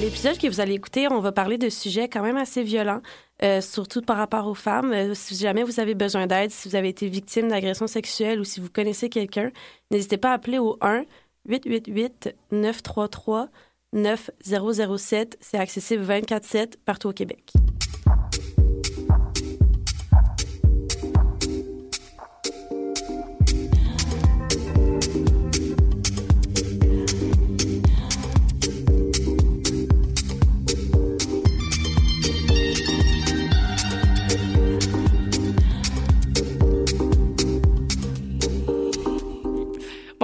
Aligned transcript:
L'épisode 0.00 0.38
que 0.38 0.46
vous 0.46 0.60
allez 0.60 0.74
écouter, 0.74 1.08
on 1.10 1.18
va 1.18 1.32
parler 1.32 1.58
de 1.58 1.68
sujets 1.68 2.08
quand 2.08 2.22
même 2.22 2.36
assez 2.36 2.62
violents, 2.62 3.00
euh, 3.42 3.60
surtout 3.60 4.00
par 4.00 4.16
rapport 4.16 4.46
aux 4.46 4.54
femmes. 4.54 4.92
Euh, 4.92 5.12
si 5.12 5.34
jamais 5.34 5.64
vous 5.64 5.80
avez 5.80 5.96
besoin 5.96 6.28
d'aide, 6.28 6.52
si 6.52 6.68
vous 6.68 6.76
avez 6.76 6.88
été 6.88 7.08
victime 7.08 7.48
d'agression 7.48 7.88
sexuelle 7.88 8.38
ou 8.38 8.44
si 8.44 8.60
vous 8.60 8.68
connaissez 8.70 9.08
quelqu'un, 9.08 9.50
n'hésitez 9.90 10.16
pas 10.16 10.30
à 10.30 10.34
appeler 10.34 10.58
au 10.58 10.78
1 10.82 11.02
888 11.48 12.32
933 12.52 13.48
9007. 13.92 15.36
C'est 15.40 15.58
accessible 15.58 16.04
24/7 16.04 16.76
partout 16.84 17.08
au 17.08 17.12
Québec. 17.12 17.52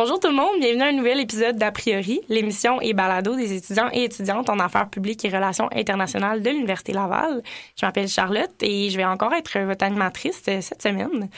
Bonjour 0.05 0.21
tout 0.21 0.29
le 0.29 0.35
monde, 0.35 0.61
bienvenue 0.61 0.83
à 0.83 0.89
un 0.89 0.93
nouvel 0.93 1.19
épisode 1.19 1.57
d'A 1.57 1.73
priori, 1.73 2.21
l'émission 2.29 2.79
et 2.83 2.93
balado 2.93 3.37
des 3.37 3.55
étudiants 3.55 3.89
et 3.91 4.05
étudiantes 4.05 4.51
en 4.51 4.59
affaires 4.59 4.91
publiques 4.91 5.25
et 5.25 5.31
relations 5.31 5.71
internationales 5.75 6.43
de 6.43 6.51
l'Université 6.51 6.93
Laval. 6.93 7.43
Je 7.75 7.87
m'appelle 7.87 8.07
Charlotte 8.07 8.53
et 8.61 8.91
je 8.91 8.99
vais 8.99 9.07
encore 9.07 9.33
être 9.33 9.59
votre 9.61 9.83
animatrice 9.83 10.43
cette 10.43 10.83
semaine. 10.83 11.31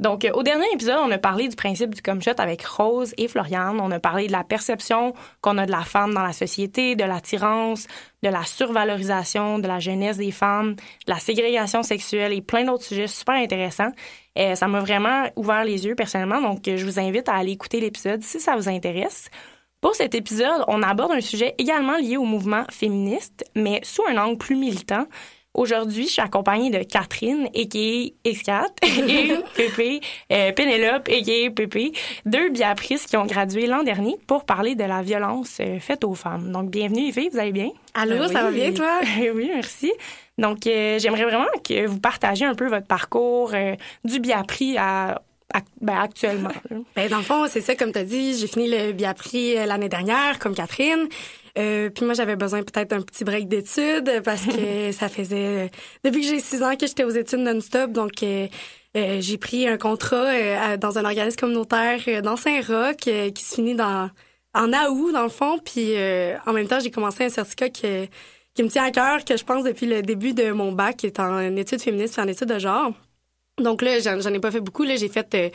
Donc, 0.00 0.24
euh, 0.24 0.30
au 0.32 0.42
dernier 0.42 0.64
épisode, 0.72 0.98
on 1.04 1.10
a 1.10 1.18
parlé 1.18 1.46
du 1.46 1.54
principe 1.54 1.94
du 1.94 2.00
come 2.00 2.22
shot 2.22 2.32
avec 2.38 2.64
Rose 2.64 3.12
et 3.18 3.28
Floriane. 3.28 3.78
On 3.80 3.90
a 3.90 4.00
parlé 4.00 4.26
de 4.28 4.32
la 4.32 4.44
perception 4.44 5.12
qu'on 5.42 5.58
a 5.58 5.66
de 5.66 5.70
la 5.70 5.82
femme 5.82 6.14
dans 6.14 6.22
la 6.22 6.32
société, 6.32 6.96
de 6.96 7.04
l'attirance, 7.04 7.86
de 8.22 8.30
la 8.30 8.42
survalorisation, 8.44 9.58
de 9.58 9.68
la 9.68 9.78
jeunesse 9.78 10.16
des 10.16 10.30
femmes, 10.30 10.74
de 10.74 11.12
la 11.12 11.18
ségrégation 11.18 11.82
sexuelle 11.82 12.32
et 12.32 12.40
plein 12.40 12.64
d'autres 12.64 12.84
sujets 12.84 13.08
super 13.08 13.34
intéressants. 13.34 13.92
Et 14.34 14.56
ça 14.56 14.68
m'a 14.68 14.80
vraiment 14.80 15.24
ouvert 15.36 15.64
les 15.64 15.84
yeux 15.84 15.94
personnellement. 15.94 16.40
Donc, 16.40 16.62
je 16.64 16.84
vous 16.84 16.98
invite 16.98 17.28
à 17.28 17.34
aller 17.34 17.52
écouter 17.52 17.78
l'épisode 17.80 18.22
si 18.22 18.40
ça 18.40 18.56
vous 18.56 18.70
intéresse. 18.70 19.28
Pour 19.82 19.94
cet 19.94 20.14
épisode, 20.14 20.64
on 20.68 20.82
aborde 20.82 21.12
un 21.12 21.20
sujet 21.20 21.54
également 21.58 21.98
lié 21.98 22.16
au 22.16 22.24
mouvement 22.24 22.64
féministe, 22.70 23.44
mais 23.54 23.80
sous 23.82 24.02
un 24.08 24.16
angle 24.16 24.38
plus 24.38 24.56
militant. 24.56 25.06
Aujourd'hui, 25.52 26.04
je 26.06 26.12
suis 26.12 26.22
accompagnée 26.22 26.70
de 26.70 26.84
Catherine, 26.84 27.46
a.k.a. 27.46 28.28
X4, 28.28 28.66
et 29.08 29.34
Pépé, 29.56 30.00
euh, 30.30 30.52
Pénélope, 30.52 31.08
a.k.a. 31.08 31.50
Pépé, 31.50 31.92
deux 32.24 32.50
biaprices 32.50 33.06
qui 33.06 33.16
ont 33.16 33.26
gradué 33.26 33.66
l'an 33.66 33.82
dernier 33.82 34.16
pour 34.28 34.44
parler 34.44 34.76
de 34.76 34.84
la 34.84 35.02
violence 35.02 35.58
euh, 35.60 35.80
faite 35.80 36.04
aux 36.04 36.14
femmes. 36.14 36.52
Donc, 36.52 36.70
bienvenue 36.70 37.06
les 37.06 37.12
filles, 37.12 37.30
vous 37.32 37.38
allez 37.38 37.50
bien? 37.50 37.70
Allô, 37.94 38.28
ça 38.28 38.44
va 38.44 38.52
bien, 38.52 38.72
toi? 38.72 39.00
oui, 39.34 39.50
merci. 39.52 39.92
Donc, 40.38 40.68
euh, 40.68 41.00
j'aimerais 41.00 41.24
vraiment 41.24 41.46
que 41.64 41.86
vous 41.86 41.98
partagiez 41.98 42.46
un 42.46 42.54
peu 42.54 42.68
votre 42.68 42.86
parcours 42.86 43.50
euh, 43.52 43.74
du 44.04 44.20
biapris 44.20 44.78
à 44.78 45.20
ben, 45.80 45.98
actuellement. 45.98 46.50
Ben, 46.94 47.08
dans 47.08 47.18
le 47.18 47.22
fond, 47.22 47.46
c'est 47.48 47.60
ça, 47.60 47.74
comme 47.74 47.92
tu 47.92 47.98
as 47.98 48.04
dit, 48.04 48.38
j'ai 48.38 48.46
fini 48.46 48.68
le 48.68 48.92
biapris 48.92 49.56
euh, 49.56 49.66
l'année 49.66 49.88
dernière, 49.88 50.38
comme 50.38 50.54
Catherine. 50.54 51.08
Euh, 51.60 51.90
puis 51.90 52.04
moi, 52.04 52.14
j'avais 52.14 52.36
besoin 52.36 52.62
peut-être 52.62 52.90
d'un 52.90 53.02
petit 53.02 53.24
break 53.24 53.48
d'études 53.48 54.22
parce 54.24 54.44
que 54.46 54.92
ça 54.92 55.08
faisait 55.08 55.70
depuis 56.04 56.22
que 56.22 56.26
j'ai 56.26 56.40
six 56.40 56.62
ans 56.62 56.76
que 56.76 56.86
j'étais 56.86 57.04
aux 57.04 57.10
études 57.10 57.40
non-stop. 57.40 57.92
Donc, 57.92 58.22
euh, 58.22 58.48
euh, 58.96 59.20
j'ai 59.20 59.38
pris 59.38 59.68
un 59.68 59.76
contrat 59.76 60.76
dans 60.78 60.98
un 60.98 61.04
organisme 61.04 61.36
communautaire 61.36 62.22
dans 62.22 62.36
Saint-Roch 62.36 62.96
qui 62.96 63.44
se 63.44 63.54
finit 63.54 63.74
dans 63.74 64.10
en 64.52 64.72
août, 64.72 65.12
dans 65.12 65.22
le 65.22 65.28
fond. 65.28 65.58
Puis 65.64 65.94
en 66.46 66.52
même 66.52 66.66
temps, 66.66 66.80
j'ai 66.80 66.90
commencé 66.90 67.24
un 67.24 67.28
certificat 67.28 67.68
qui, 67.68 67.86
qui 68.54 68.62
me 68.62 68.68
tient 68.68 68.84
à 68.84 68.90
cœur, 68.90 69.24
que 69.24 69.36
je 69.36 69.44
pense 69.44 69.64
depuis 69.64 69.86
le 69.86 70.02
début 70.02 70.32
de 70.32 70.50
mon 70.50 70.72
bac, 70.72 70.96
qui 70.96 71.06
est 71.06 71.20
en 71.20 71.56
études 71.56 71.80
féministes 71.80 72.18
et 72.18 72.20
en 72.20 72.28
études 72.28 72.48
de 72.48 72.58
genre. 72.58 72.92
Donc 73.60 73.82
là, 73.82 74.00
j'en 74.00 74.32
ai 74.32 74.40
pas 74.40 74.50
fait 74.50 74.60
beaucoup. 74.60 74.84
Là, 74.84 74.96
j'ai 74.96 75.08
fait 75.08 75.34
euh, 75.34 75.50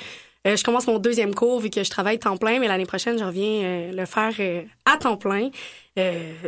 je 0.45 0.63
commence 0.63 0.85
mon 0.85 0.99
deuxième 0.99 1.33
cours 1.33 1.59
vu 1.59 1.71
que 1.71 1.83
je 1.83 1.89
travaille 1.89 2.19
temps 2.19 2.37
plein, 2.37 2.59
mais 2.59 2.67
l'année 2.67 2.85
prochaine, 2.85 3.17
je 3.17 3.23
reviens 3.23 3.63
euh, 3.63 3.91
le 3.91 4.05
faire 4.05 4.31
euh, 4.39 4.61
à 4.85 4.97
temps 4.97 5.17
plein. 5.17 5.49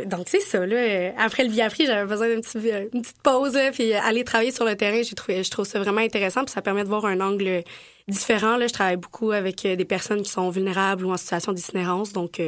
donc, 0.06 0.26
c'est 0.28 0.40
ça. 0.40 0.64
Là, 0.64 1.12
après 1.18 1.42
le 1.42 1.50
Viafri, 1.50 1.86
j'avais 1.86 2.06
besoin 2.06 2.28
d'une 2.28 2.42
petite, 2.42 2.92
une 2.92 3.02
petite 3.02 3.22
pause. 3.22 3.58
puis 3.72 3.92
aller 3.94 4.22
travailler 4.22 4.52
sur 4.52 4.64
le 4.64 4.76
terrain, 4.76 5.02
j'ai 5.02 5.14
trouvé, 5.14 5.42
je 5.42 5.50
trouve 5.50 5.66
ça 5.66 5.80
vraiment 5.80 6.00
intéressant. 6.00 6.44
Puis 6.44 6.52
ça 6.52 6.62
permet 6.62 6.84
de 6.84 6.88
voir 6.88 7.06
un 7.06 7.20
angle 7.20 7.64
différent. 8.06 8.56
Là, 8.56 8.68
je 8.68 8.72
travaille 8.72 8.98
beaucoup 8.98 9.32
avec 9.32 9.62
des 9.62 9.84
personnes 9.84 10.22
qui 10.22 10.30
sont 10.30 10.50
vulnérables 10.50 11.04
ou 11.04 11.12
en 11.12 11.16
situation 11.16 11.52
d'itinérance. 11.52 12.12
Donc, 12.12 12.40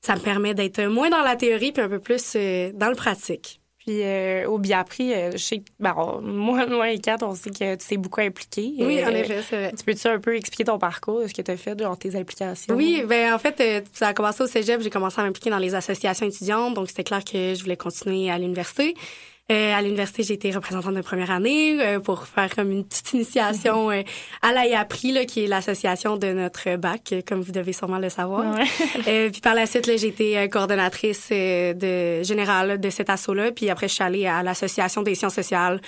ça 0.00 0.16
me 0.16 0.20
permet 0.20 0.54
d'être 0.54 0.82
moins 0.84 1.10
dans 1.10 1.22
la 1.22 1.36
théorie 1.36 1.70
puis 1.70 1.82
un 1.82 1.88
peu 1.88 2.00
plus 2.00 2.34
dans 2.74 2.88
le 2.88 2.96
pratique. 2.96 3.60
Puis 3.88 4.02
euh, 4.02 4.46
au 4.46 4.58
Biapri, 4.58 5.14
euh, 5.14 5.30
je 5.32 5.38
sais, 5.38 5.62
ben, 5.80 5.94
moi, 6.20 6.66
moi 6.66 6.90
et 6.90 6.98
Kat, 6.98 7.16
on 7.22 7.34
sait 7.34 7.48
que 7.48 7.74
tu 7.74 7.86
t'es 7.88 7.96
beaucoup 7.96 8.20
impliquée. 8.20 8.74
Oui, 8.80 9.02
en 9.02 9.08
euh, 9.08 9.16
effet, 9.16 9.40
c'est 9.48 9.56
vrai. 9.56 9.72
Tu 9.74 9.82
peux-tu 9.82 10.06
un 10.08 10.18
peu 10.18 10.36
expliquer 10.36 10.64
ton 10.64 10.78
parcours, 10.78 11.22
ce 11.26 11.32
que 11.32 11.40
tu 11.40 11.50
as 11.50 11.56
fait, 11.56 11.80
genre 11.80 11.96
tes 11.96 12.14
implications? 12.14 12.74
Oui, 12.74 13.02
ben 13.08 13.32
en 13.32 13.38
fait, 13.38 13.88
ça 13.94 14.08
a 14.08 14.12
commencé 14.12 14.42
au 14.42 14.46
cégep. 14.46 14.82
J'ai 14.82 14.90
commencé 14.90 15.18
à 15.22 15.24
m'impliquer 15.24 15.48
dans 15.48 15.56
les 15.56 15.74
associations 15.74 16.26
étudiantes, 16.26 16.74
donc 16.74 16.88
c'était 16.88 17.02
clair 17.02 17.24
que 17.24 17.54
je 17.54 17.62
voulais 17.62 17.78
continuer 17.78 18.30
à 18.30 18.36
l'université. 18.36 18.94
Euh, 19.50 19.72
à 19.72 19.80
l'université, 19.80 20.22
j'ai 20.22 20.34
été 20.34 20.50
représentante 20.50 20.94
de 20.94 21.00
première 21.00 21.30
année 21.30 21.80
euh, 21.80 22.00
pour 22.00 22.26
faire 22.26 22.54
comme 22.54 22.70
une 22.70 22.84
petite 22.84 23.14
initiation 23.14 23.90
euh, 23.90 24.02
à 24.42 24.52
l'AIAPRI, 24.52 25.12
là, 25.12 25.24
qui 25.24 25.42
est 25.42 25.46
l'association 25.46 26.18
de 26.18 26.34
notre 26.34 26.76
bac, 26.76 27.14
comme 27.26 27.40
vous 27.40 27.52
devez 27.52 27.72
sûrement 27.72 27.98
le 27.98 28.10
savoir. 28.10 28.54
puis 29.04 29.40
par 29.42 29.54
la 29.54 29.64
suite, 29.64 29.86
j'ai 29.86 30.08
été 30.08 30.48
coordonnatrice 30.50 31.30
de 31.30 32.22
générale 32.22 32.78
de 32.78 32.90
cet 32.90 33.08
assaut-là. 33.08 33.50
Puis 33.52 33.70
après, 33.70 33.88
je 33.88 33.94
suis 33.94 34.04
allée 34.04 34.26
à 34.26 34.42
l'association 34.42 35.00
des 35.00 35.14
sciences 35.14 35.34
sociales 35.34 35.80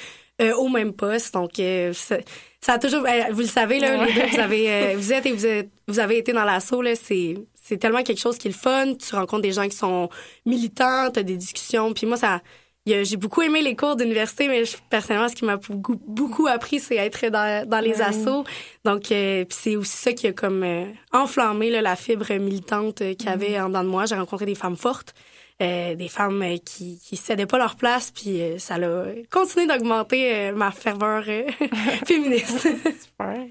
au 0.56 0.70
même 0.70 0.94
poste. 0.94 1.34
Donc, 1.34 1.50
ça, 1.92 2.16
ça, 2.62 2.72
a 2.72 2.78
toujours... 2.78 3.04
Vous 3.32 3.40
le 3.40 3.46
savez, 3.46 3.78
là, 3.78 4.06
vous, 4.06 4.40
avez, 4.40 4.94
vous 4.96 5.12
êtes 5.12 5.26
et 5.26 5.32
vous, 5.32 5.44
êtes, 5.44 5.68
vous 5.86 5.98
avez 5.98 6.16
été 6.16 6.32
dans 6.32 6.44
l'assaut, 6.44 6.80
là, 6.80 6.94
c'est 6.94 7.34
c'est 7.62 7.76
tellement 7.76 8.02
quelque 8.02 8.18
chose 8.18 8.36
qui 8.36 8.48
est 8.48 8.50
le 8.50 8.56
fun. 8.56 8.94
Tu 8.94 9.14
rencontres 9.14 9.42
des 9.42 9.52
gens 9.52 9.68
qui 9.68 9.76
sont 9.76 10.08
militants, 10.44 11.08
tu 11.12 11.20
as 11.20 11.22
des 11.22 11.36
discussions. 11.36 11.92
Puis 11.92 12.04
moi, 12.04 12.16
ça 12.16 12.40
j'ai 12.86 13.16
beaucoup 13.16 13.42
aimé 13.42 13.62
les 13.62 13.76
cours 13.76 13.96
d'université, 13.96 14.48
mais 14.48 14.62
personnellement, 14.88 15.28
ce 15.28 15.34
qui 15.34 15.44
m'a 15.44 15.56
beaucoup, 15.56 16.46
appris, 16.46 16.80
c'est 16.80 16.96
être 16.96 17.26
dans, 17.28 17.84
les 17.84 18.00
assos. 18.00 18.44
Donc, 18.84 19.12
euh, 19.12 19.44
c'est 19.50 19.76
aussi 19.76 19.96
ça 19.96 20.12
qui 20.12 20.26
a 20.26 20.32
comme 20.32 20.62
euh, 20.62 20.86
enflammé 21.12 21.70
la 21.70 21.96
fibre 21.96 22.32
militante 22.34 23.02
euh, 23.02 23.14
qu'il 23.14 23.28
y 23.28 23.32
avait 23.32 23.50
mm-hmm. 23.50 23.64
en 23.64 23.68
dedans 23.68 23.84
de 23.84 23.88
moi. 23.88 24.06
J'ai 24.06 24.14
rencontré 24.14 24.46
des 24.46 24.54
femmes 24.54 24.76
fortes, 24.76 25.14
des 25.60 26.08
femmes 26.08 26.42
qui, 26.64 26.98
qui 26.98 27.16
cédaient 27.18 27.44
pas 27.44 27.58
leur 27.58 27.76
place, 27.76 28.10
puis 28.10 28.40
ça 28.56 28.76
a 28.76 29.04
continué 29.30 29.66
d'augmenter 29.66 30.52
ma 30.52 30.70
ferveur 30.70 31.22
féministe. 32.06 32.60
Super. 33.02 33.44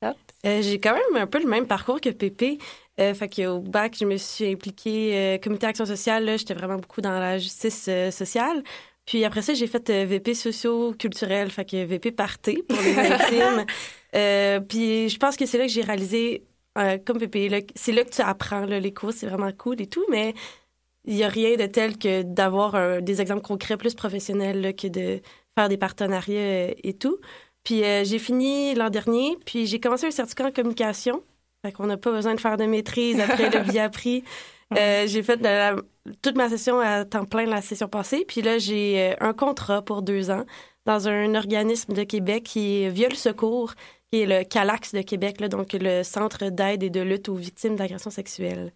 J'ai 0.44 0.78
quand 0.78 0.94
même 0.94 1.22
un 1.22 1.26
peu 1.26 1.40
le 1.40 1.48
même 1.48 1.66
parcours 1.66 2.00
que 2.00 2.10
Pépé. 2.10 2.58
Euh, 2.98 3.12
fait 3.14 3.28
qu'au 3.28 3.60
bac, 3.60 3.96
je 3.98 4.06
me 4.06 4.16
suis 4.16 4.50
impliquée 4.52 5.16
euh, 5.16 5.38
comité 5.38 5.66
action 5.66 5.84
sociale. 5.84 6.24
Là, 6.24 6.36
j'étais 6.36 6.54
vraiment 6.54 6.76
beaucoup 6.76 7.00
dans 7.00 7.18
la 7.18 7.38
justice 7.38 7.86
euh, 7.88 8.10
sociale. 8.10 8.62
Puis 9.04 9.24
après 9.24 9.42
ça, 9.42 9.54
j'ai 9.54 9.66
fait 9.66 9.90
euh, 9.90 10.04
VP 10.06 10.34
socio-culturel, 10.34 11.50
fait 11.50 11.64
que 11.64 11.84
VP 11.84 12.12
parté 12.12 12.64
pour 12.68 12.80
les 12.80 12.98
intimes. 12.98 13.64
puis 14.68 15.08
je 15.08 15.18
pense 15.18 15.36
que 15.36 15.46
c'est 15.46 15.58
là 15.58 15.66
que 15.66 15.72
j'ai 15.72 15.82
réalisé, 15.82 16.44
comme 17.04 17.18
VP, 17.18 17.66
c'est 17.74 17.92
là 17.92 18.04
que 18.04 18.10
tu 18.10 18.22
apprends 18.22 18.66
là, 18.66 18.80
les 18.80 18.92
cours, 18.92 19.12
c'est 19.12 19.26
vraiment 19.26 19.52
cool 19.52 19.80
et 19.80 19.86
tout, 19.86 20.04
mais 20.10 20.34
il 21.04 21.14
y 21.16 21.24
a 21.24 21.28
rien 21.28 21.56
de 21.56 21.66
tel 21.66 21.96
que 21.98 22.22
d'avoir 22.22 23.00
des 23.02 23.20
exemples 23.20 23.42
concrets 23.42 23.76
plus 23.76 23.94
professionnels 23.94 24.74
que 24.74 24.88
de 24.88 25.20
faire 25.54 25.68
des 25.68 25.76
partenariats 25.76 26.70
et 26.82 26.94
tout. 26.98 27.18
Puis 27.62 27.82
j'ai 28.04 28.18
fini 28.18 28.74
l'an 28.74 28.90
dernier, 28.90 29.36
puis 29.46 29.66
j'ai 29.66 29.80
commencé 29.80 30.06
un 30.06 30.10
certificat 30.10 30.46
en 30.48 30.52
communication. 30.52 31.22
Fait 31.66 31.72
qu'on 31.72 31.88
n'a 31.88 31.96
pas 31.96 32.12
besoin 32.12 32.36
de 32.36 32.40
faire 32.40 32.56
de 32.56 32.64
maîtrise 32.64 33.18
après 33.18 33.50
le 33.50 33.60
bien 33.72 33.86
appris. 33.86 34.22
Euh, 34.78 35.08
j'ai 35.08 35.24
fait 35.24 35.40
toute 36.22 36.36
ma 36.36 36.48
session 36.48 36.78
à 36.78 37.04
temps 37.04 37.24
plein 37.24 37.44
la 37.46 37.60
session 37.60 37.88
passée. 37.88 38.24
Puis 38.24 38.40
là, 38.40 38.58
j'ai 38.58 39.00
euh, 39.00 39.14
un 39.18 39.32
contrat 39.32 39.82
pour 39.82 40.02
deux 40.02 40.30
ans 40.30 40.44
dans 40.84 41.08
un 41.08 41.34
organisme 41.34 41.92
de 41.92 42.04
Québec 42.04 42.44
qui 42.44 42.82
est 42.82 42.90
Viol 42.90 43.16
Secours, 43.16 43.74
qui 44.12 44.20
est 44.20 44.26
le 44.26 44.44
CALAX 44.44 44.94
de 44.94 45.02
Québec, 45.02 45.40
là, 45.40 45.48
donc 45.48 45.72
le 45.72 46.04
Centre 46.04 46.50
d'aide 46.50 46.84
et 46.84 46.90
de 46.90 47.00
lutte 47.00 47.28
aux 47.28 47.34
victimes 47.34 47.74
d'agressions 47.74 48.10
sexuelles. 48.10 48.72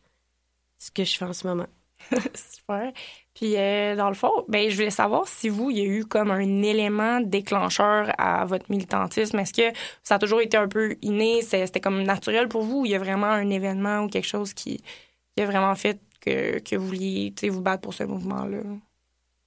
Ce 0.79 0.91
que 0.91 1.05
je 1.05 1.17
fais 1.17 1.27
en 1.27 1.33
ce 1.33 1.47
moment. 1.47 1.69
Super. 2.35 2.93
Puis, 3.35 3.57
euh, 3.57 3.97
dans 3.97 4.09
le 4.09 4.15
fond, 4.15 4.45
ben, 4.49 4.69
je 4.69 4.77
voulais 4.77 4.91
savoir 4.91 5.27
si 5.29 5.49
vous, 5.49 5.71
il 5.71 5.79
y 5.79 5.81
a 5.81 5.85
eu 5.85 6.05
comme 6.05 6.31
un 6.31 6.63
élément 6.63 7.21
déclencheur 7.21 8.13
à 8.19 8.45
votre 8.45 8.67
militantisme. 8.71 9.39
Est-ce 9.39 9.53
que 9.53 9.77
ça 10.03 10.17
a 10.17 10.19
toujours 10.19 10.41
été 10.41 10.57
un 10.57 10.69
peu 10.69 10.97
inné, 11.01 11.43
c'était 11.43 11.81
comme 11.81 12.03
naturel 12.03 12.49
pour 12.49 12.63
vous, 12.63 12.81
ou 12.81 12.87
il 12.87 12.93
y 12.93 12.95
a 12.95 12.99
vraiment 12.99 13.29
un 13.29 13.49
événement 13.51 14.01
ou 14.01 14.09
quelque 14.09 14.27
chose 14.27 14.53
qui, 14.53 14.83
a 15.39 15.47
vraiment 15.47 15.75
fait 15.75 16.01
que, 16.21 16.59
que 16.59 16.77
vous 16.77 16.87
vouliez 16.87 17.33
vous 17.49 17.63
battre 17.63 17.83
pour 17.83 17.95
ce 17.95 18.05
mouvement-là? 18.05 18.59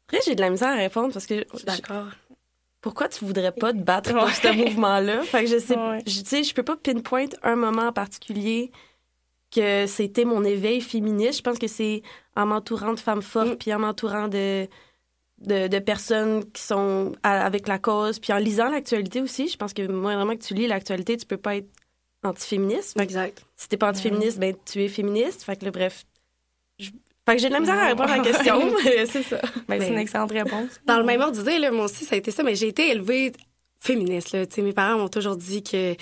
Après, 0.07 0.19
j'ai 0.25 0.35
de 0.35 0.41
la 0.41 0.49
misère 0.49 0.69
à 0.69 0.75
répondre 0.75 1.13
parce 1.13 1.25
que. 1.25 1.45
D'accord. 1.65 2.07
Pourquoi 2.81 3.07
tu 3.07 3.23
voudrais 3.23 3.53
pas 3.53 3.71
te 3.71 3.77
battre 3.77 4.11
pour 4.11 4.29
ce 4.29 4.51
mouvement-là? 4.53 5.21
Fait 5.23 5.45
que 5.45 5.49
je 5.49 5.57
sais, 5.57 5.77
je, 6.05 6.21
sais, 6.25 6.43
je 6.43 6.53
peux 6.53 6.63
pas 6.63 6.75
pinpoint 6.75 7.27
un 7.41 7.55
moment 7.55 7.83
en 7.83 7.93
particulier 7.93 8.71
que 9.51 9.85
c'était 9.87 10.25
mon 10.25 10.43
éveil 10.43 10.81
féministe. 10.81 11.37
Je 11.37 11.43
pense 11.43 11.59
que 11.59 11.67
c'est 11.67 12.01
en 12.35 12.45
m'entourant 12.45 12.93
de 12.93 12.99
femmes 12.99 13.21
fortes, 13.21 13.49
Mm. 13.53 13.57
puis 13.57 13.73
en 13.73 13.79
m'entourant 13.79 14.27
de, 14.27 14.67
de, 15.39 15.67
de 15.67 15.79
personnes 15.79 16.49
qui 16.51 16.61
sont 16.61 17.13
à- 17.23 17.45
avec 17.45 17.67
la 17.67 17.77
cause, 17.79 18.19
puis 18.19 18.33
en 18.33 18.37
lisant 18.37 18.69
l'actualité 18.69 19.21
aussi. 19.21 19.47
Je 19.47 19.57
pense 19.57 19.73
que 19.73 19.85
moi, 19.87 20.15
vraiment, 20.15 20.35
que 20.35 20.43
tu 20.43 20.53
lis 20.53 20.67
l'actualité, 20.67 21.17
tu 21.17 21.25
peux 21.25 21.37
pas 21.37 21.57
être 21.57 21.69
antiféministe. 22.23 22.99
Exact. 22.99 23.43
si 23.55 23.67
t'es 23.67 23.77
pas 23.77 23.89
antiféministe, 23.89 24.39
ben 24.39 24.55
tu 24.65 24.81
es 24.83 24.87
féministe. 24.87 25.43
Fait 25.43 25.55
que 25.57 25.65
là, 25.65 25.71
bref. 25.71 26.05
je- 26.79 26.89
Fait 27.25 27.35
que 27.35 27.41
j'ai 27.41 27.47
de 27.49 27.53
la 27.53 27.59
misère 27.61 27.77
à 27.79 27.87
répondre 27.87 28.11
à 28.11 28.17
la 28.17 28.23
question, 28.31 28.59
mais 28.85 29.05
c'est 29.05 29.23
ça. 29.23 29.39
Ben, 29.67 29.79
c'est 29.81 29.89
une 29.89 29.97
excellente 29.99 30.31
réponse. 30.31 30.79
Dans 30.85 30.97
le 30.97 31.03
même 31.05 31.21
ordre 31.21 31.37
d'idée, 31.37 31.69
moi 31.71 31.85
aussi, 31.85 32.03
ça 32.05 32.15
a 32.15 32.17
été 32.17 32.31
ça, 32.31 32.43
mais 32.43 32.55
j'ai 32.55 32.67
été 32.69 32.89
élevée 32.91 33.31
féministe. 33.79 34.31
Là. 34.31 34.45
Mes 34.57 34.73
parents 34.73 34.97
m'ont 34.97 35.07
toujours 35.09 35.35
dit 35.35 35.61
que 35.63 35.95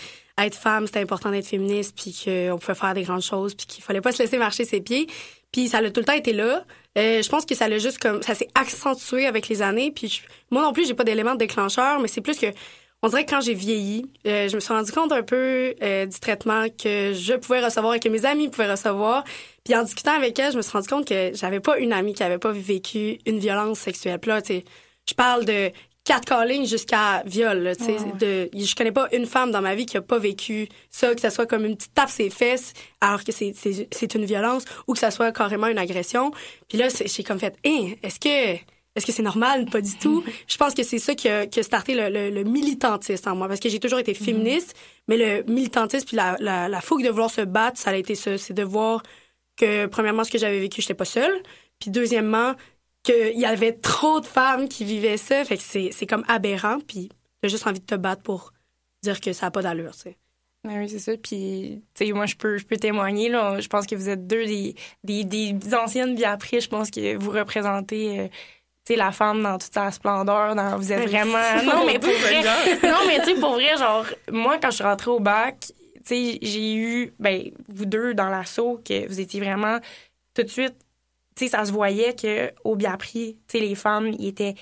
être 0.45 0.55
femme, 0.55 0.85
c'était 0.87 0.99
important 0.99 1.31
d'être 1.31 1.47
féministe, 1.47 1.95
puis 1.95 2.15
qu'on 2.25 2.57
pouvait 2.57 2.75
faire 2.75 2.93
des 2.93 3.03
grandes 3.03 3.21
choses, 3.21 3.53
puis 3.55 3.65
qu'il 3.65 3.83
fallait 3.83 4.01
pas 4.01 4.11
se 4.11 4.21
laisser 4.21 4.37
marcher 4.37 4.65
ses 4.65 4.81
pieds. 4.81 5.07
Puis 5.51 5.67
ça 5.67 5.79
a 5.79 5.89
tout 5.89 5.99
le 5.99 6.05
temps 6.05 6.13
été 6.13 6.33
là. 6.33 6.63
Euh, 6.97 7.21
je 7.21 7.29
pense 7.29 7.45
que 7.45 7.55
ça 7.55 7.67
l'a 7.67 7.77
juste 7.77 7.99
comme 7.99 8.21
ça 8.21 8.33
s'est 8.35 8.47
accentué 8.55 9.25
avec 9.27 9.47
les 9.49 9.61
années. 9.61 9.91
Puis 9.91 10.07
je- 10.07 10.21
moi 10.49 10.61
non 10.61 10.73
plus, 10.73 10.87
j'ai 10.87 10.93
pas 10.93 11.03
d'élément 11.03 11.35
déclencheur, 11.35 11.99
mais 11.99 12.07
c'est 12.07 12.21
plus 12.21 12.37
que 12.37 12.47
on 13.03 13.07
dirait 13.09 13.25
que 13.25 13.31
quand 13.31 13.41
j'ai 13.41 13.55
vieilli, 13.55 14.05
euh, 14.27 14.47
je 14.47 14.53
me 14.55 14.59
suis 14.59 14.71
rendu 14.71 14.91
compte 14.91 15.11
un 15.11 15.23
peu 15.23 15.73
euh, 15.81 16.05
du 16.05 16.19
traitement 16.19 16.67
que 16.69 17.13
je 17.13 17.33
pouvais 17.33 17.63
recevoir 17.65 17.95
et 17.95 17.99
que 17.99 18.07
mes 18.09 18.25
amis 18.25 18.47
pouvaient 18.49 18.69
recevoir. 18.71 19.23
Puis 19.65 19.75
en 19.75 19.83
discutant 19.83 20.11
avec 20.15 20.37
elle, 20.37 20.51
je 20.51 20.57
me 20.57 20.61
suis 20.61 20.71
rendu 20.71 20.87
compte 20.87 21.07
que 21.07 21.31
j'avais 21.33 21.59
pas 21.59 21.79
une 21.79 21.93
amie 21.93 22.13
qui 22.13 22.21
avait 22.23 22.37
pas 22.37 22.51
vécu 22.51 23.17
une 23.25 23.39
violence 23.39 23.79
sexuelle. 23.79 24.19
Puis 24.19 24.29
là, 24.29 24.41
tu 24.41 24.61
je 25.09 25.15
parle 25.15 25.45
de 25.45 25.71
quatre 26.11 26.25
callings 26.25 26.65
jusqu'à 26.65 27.23
viol. 27.25 27.73
tu 27.77 27.85
sais, 27.85 27.97
de, 28.19 28.49
je 28.53 28.75
connais 28.75 28.91
pas 28.91 29.07
une 29.13 29.25
femme 29.25 29.51
dans 29.51 29.61
ma 29.61 29.75
vie 29.75 29.85
qui 29.85 29.95
a 29.95 30.01
pas 30.01 30.19
vécu 30.19 30.67
ça, 30.89 31.15
que 31.15 31.21
ça 31.21 31.29
soit 31.29 31.45
comme 31.45 31.65
une 31.65 31.77
petite 31.77 31.93
tape 31.93 32.09
ses 32.09 32.29
fesses, 32.29 32.73
alors 32.99 33.23
que 33.23 33.31
c'est 33.31 33.53
c'est 33.55 33.87
c'est 33.91 34.15
une 34.15 34.25
violence, 34.25 34.65
ou 34.87 34.93
que 34.93 34.99
ça 34.99 35.09
soit 35.09 35.31
carrément 35.31 35.67
une 35.67 35.77
agression. 35.77 36.31
Puis 36.67 36.77
là, 36.77 36.87
j'ai 36.89 37.23
comme 37.23 37.39
fait, 37.39 37.55
hein, 37.65 37.93
est-ce 38.03 38.19
que 38.19 38.59
est-ce 38.93 39.05
que 39.05 39.13
c'est 39.13 39.23
normal? 39.23 39.67
Pas 39.71 39.79
du 39.79 39.97
tout. 39.97 40.21
Je 40.47 40.57
pense 40.57 40.73
que 40.73 40.83
c'est 40.83 40.99
ça 40.99 41.15
qui 41.15 41.29
a, 41.29 41.47
qui 41.47 41.61
a 41.61 41.63
starté 41.63 41.93
le, 41.95 42.09
le, 42.09 42.29
le 42.29 42.43
militantisme 42.43 43.29
en 43.29 43.35
moi, 43.35 43.47
parce 43.47 43.61
que 43.61 43.69
j'ai 43.69 43.79
toujours 43.79 43.99
été 43.99 44.13
féministe, 44.13 44.75
mais 45.07 45.15
le 45.15 45.43
militantisme 45.49 46.05
puis 46.07 46.17
la, 46.17 46.35
la, 46.41 46.67
la 46.67 46.81
fougue 46.81 47.05
de 47.05 47.09
vouloir 47.09 47.31
se 47.31 47.41
battre, 47.41 47.79
ça 47.79 47.91
a 47.91 47.95
été 47.95 48.15
ça. 48.15 48.37
C'est 48.37 48.53
de 48.53 48.63
voir 48.63 49.01
que, 49.55 49.85
premièrement, 49.85 50.25
ce 50.25 50.31
que 50.31 50.37
j'avais 50.37 50.59
vécu, 50.59 50.81
j'étais 50.81 50.93
pas 50.93 51.05
seule. 51.05 51.41
Puis 51.79 51.89
deuxièmement, 51.89 52.53
qu'il 53.03 53.39
y 53.39 53.45
avait 53.45 53.73
trop 53.73 54.19
de 54.19 54.25
femmes 54.25 54.67
qui 54.67 54.85
vivaient 54.85 55.17
ça. 55.17 55.43
Fait 55.45 55.57
que 55.57 55.63
c'est 55.63 55.89
c'est 55.91 56.07
comme 56.07 56.25
aberrant. 56.27 56.79
Puis 56.79 57.09
t'as 57.41 57.47
juste 57.47 57.67
envie 57.67 57.79
de 57.79 57.85
te 57.85 57.95
battre 57.95 58.23
pour 58.23 58.53
dire 59.03 59.19
que 59.19 59.33
ça 59.33 59.47
n'a 59.47 59.51
pas 59.51 59.61
d'allure, 59.61 59.93
tu 59.93 60.01
sais. 60.01 60.17
Ben 60.63 60.77
oui, 60.79 60.89
c'est 60.89 60.99
ça. 60.99 61.13
Puis, 61.17 61.83
tu 61.95 62.05
sais, 62.05 62.11
moi, 62.13 62.27
je 62.27 62.35
peux, 62.35 62.57
je 62.57 62.65
peux 62.65 62.77
témoigner. 62.77 63.29
Là. 63.29 63.59
Je 63.59 63.67
pense 63.67 63.87
que 63.87 63.95
vous 63.95 64.09
êtes 64.09 64.27
deux 64.27 64.45
des, 64.45 64.75
des, 65.03 65.23
des 65.23 65.73
anciennes 65.73 66.13
bien 66.13 66.33
après. 66.33 66.59
Je 66.59 66.69
pense 66.69 66.91
que 66.91 67.15
vous 67.17 67.31
représentez, 67.31 68.19
euh, 68.19 68.27
tu 68.85 68.93
sais, 68.93 68.95
la 68.95 69.11
femme 69.11 69.41
dans 69.41 69.57
toute 69.57 69.73
sa 69.73 69.89
splendeur. 69.89 70.53
Dans, 70.53 70.77
vous 70.77 70.91
êtes 70.91 71.09
vraiment. 71.09 71.63
Non, 71.65 71.85
mais 71.87 71.97
pour 71.97 72.11
vrai. 72.11 72.43
non, 72.83 72.99
mais 73.07 73.19
tu 73.21 73.33
sais, 73.33 73.39
pour 73.39 73.53
vrai, 73.53 73.75
genre, 73.77 74.05
moi, 74.31 74.59
quand 74.59 74.69
je 74.69 74.75
suis 74.75 74.83
rentrée 74.83 75.09
au 75.09 75.19
bac, 75.19 75.57
tu 75.59 76.01
sais, 76.03 76.39
j'ai 76.43 76.75
eu, 76.75 77.13
ben, 77.17 77.49
vous 77.67 77.85
deux 77.85 78.13
dans 78.13 78.29
l'assaut, 78.29 78.79
que 78.85 79.07
vous 79.07 79.19
étiez 79.19 79.39
vraiment 79.39 79.79
tout 80.35 80.43
de 80.43 80.47
suite. 80.47 80.75
Tu 81.35 81.45
sais, 81.45 81.51
ça 81.51 81.65
se 81.65 81.71
voyait 81.71 82.13
que 82.15 82.51
au 82.63 82.75
Biapri, 82.75 83.37
tu 83.47 83.57
sais, 83.57 83.63
les 83.65 83.75
femmes, 83.75 84.07
ils 84.19 84.27
étaient 84.27 84.55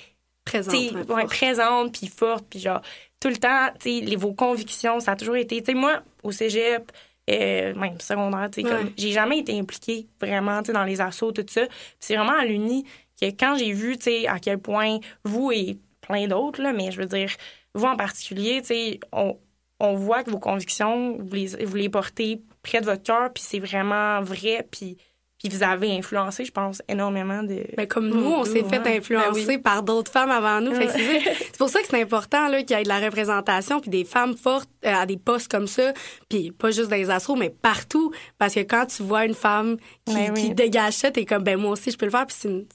Présente. 0.46 0.74
t'sais, 0.74 0.90
hein, 0.96 1.00
ouais, 1.02 1.06
forte. 1.06 1.28
présente 1.28 1.98
puis 2.00 2.08
forte 2.08 2.46
puis 2.50 2.60
genre 2.60 2.82
tout 3.20 3.28
le 3.28 3.38
temps 3.38 3.68
tu 3.80 4.00
sais 4.00 4.06
les 4.06 4.16
vos 4.16 4.34
convictions 4.34 5.00
ça 5.00 5.12
a 5.12 5.16
toujours 5.16 5.36
été 5.36 5.60
tu 5.60 5.66
sais 5.66 5.74
moi 5.78 6.02
au 6.24 6.32
cégep 6.32 6.92
euh, 7.30 7.76
même 7.76 8.00
secondaire 8.00 8.50
tu 8.52 8.64
sais 8.64 8.68
Ouais. 8.74 8.92
j'ai 8.98 9.12
jamais 9.12 9.40
été 9.40 9.60
impliquée 9.60 10.08
vraiment 10.20 10.64
tu 10.64 10.68
sais 10.68 10.74
dans 10.74 10.86
les 10.86 11.02
assauts 11.02 11.32
tout 11.32 11.46
ça 11.48 11.68
c'est 12.00 12.16
vraiment 12.16 12.34
à 12.40 12.46
l'uni 12.46 12.84
que 13.22 13.28
quand 13.28 13.58
j'ai 13.60 13.74
vu 13.74 13.96
tu 13.98 14.06
sais 14.06 14.28
à 14.28 14.40
quel 14.40 14.58
point 14.58 14.98
vous 15.24 15.52
et 15.52 15.78
plein 16.02 16.26
d'autres 16.28 16.64
là 16.64 16.74
mais 16.74 16.90
je 16.92 17.00
veux 17.00 17.06
dire 17.08 17.30
vous 17.76 17.86
en 17.86 17.96
particulier 17.98 18.62
tu 18.62 18.68
sais 18.70 19.00
on 19.12 19.38
on 19.80 19.94
voit 19.94 20.24
que 20.24 20.32
vos 20.32 20.40
convictions 20.40 21.16
vous 21.20 21.34
les 21.36 21.64
vous 21.64 21.76
les 21.76 21.90
portez 21.90 22.42
près 22.64 22.80
de 22.82 22.86
votre 22.86 23.04
cœur 23.04 23.32
puis 23.32 23.44
c'est 23.46 23.60
vraiment 23.60 24.22
vrai 24.22 24.66
puis 24.72 24.98
puis 25.40 25.50
vous 25.50 25.64
avez 25.64 25.92
influencé 25.98 26.44
je 26.46 26.52
pense 26.52 26.82
énormément 26.90 27.42
de 27.44 27.66
Mais 27.78 27.88
comme 27.88 28.10
nous, 28.10 28.30
on 28.32 28.44
s'est 28.44 28.64
fait 28.64 28.86
influencer 28.98 29.46
Ben 29.58 29.62
par 29.62 29.84
d'autres 29.84 30.12
femmes 30.12 30.30
avant 30.32 30.60
nous. 30.62 30.76
C'est 30.76 31.58
pour 31.58 31.70
ça 31.70 31.80
que 31.82 31.88
c'est 31.88 32.02
important 32.02 32.50
là, 32.50 32.62
qu'il 32.64 32.78
y 32.78 32.80
ait 32.80 32.84
de 32.84 32.90
la 32.90 33.00
représentation 33.00 33.80
puis 33.80 33.90
des 33.90 34.04
femmes 34.04 34.36
fortes 34.36 34.70
euh, 34.86 34.94
à 34.94 35.06
des 35.06 35.18
postes 35.18 35.50
comme 35.50 35.68
ça. 35.68 35.94
Puis 36.30 36.52
pas 36.52 36.72
juste 36.72 36.90
dans 36.90 36.96
les 36.98 37.10
assos, 37.10 37.36
mais 37.36 37.50
partout. 37.50 38.12
Parce 38.38 38.54
que 38.54 38.60
quand 38.60 38.86
tu 38.86 39.02
vois 39.04 39.26
une 39.26 39.34
femme 39.34 39.78
qui, 40.06 40.14
Ben 40.14 40.34
oui. 40.36 40.42
qui 40.42 40.54
dégage 40.54 40.94
ça, 40.94 41.10
t'es 41.12 41.26
comme, 41.26 41.44
ben 41.44 41.58
moi 41.58 41.72
aussi, 41.72 41.90
je 41.92 41.98
peux 41.98 42.06
le 42.06 42.12
faire. 42.12 42.26
Puis 42.28 42.36
c'est 42.40 42.50
une- 42.50 42.66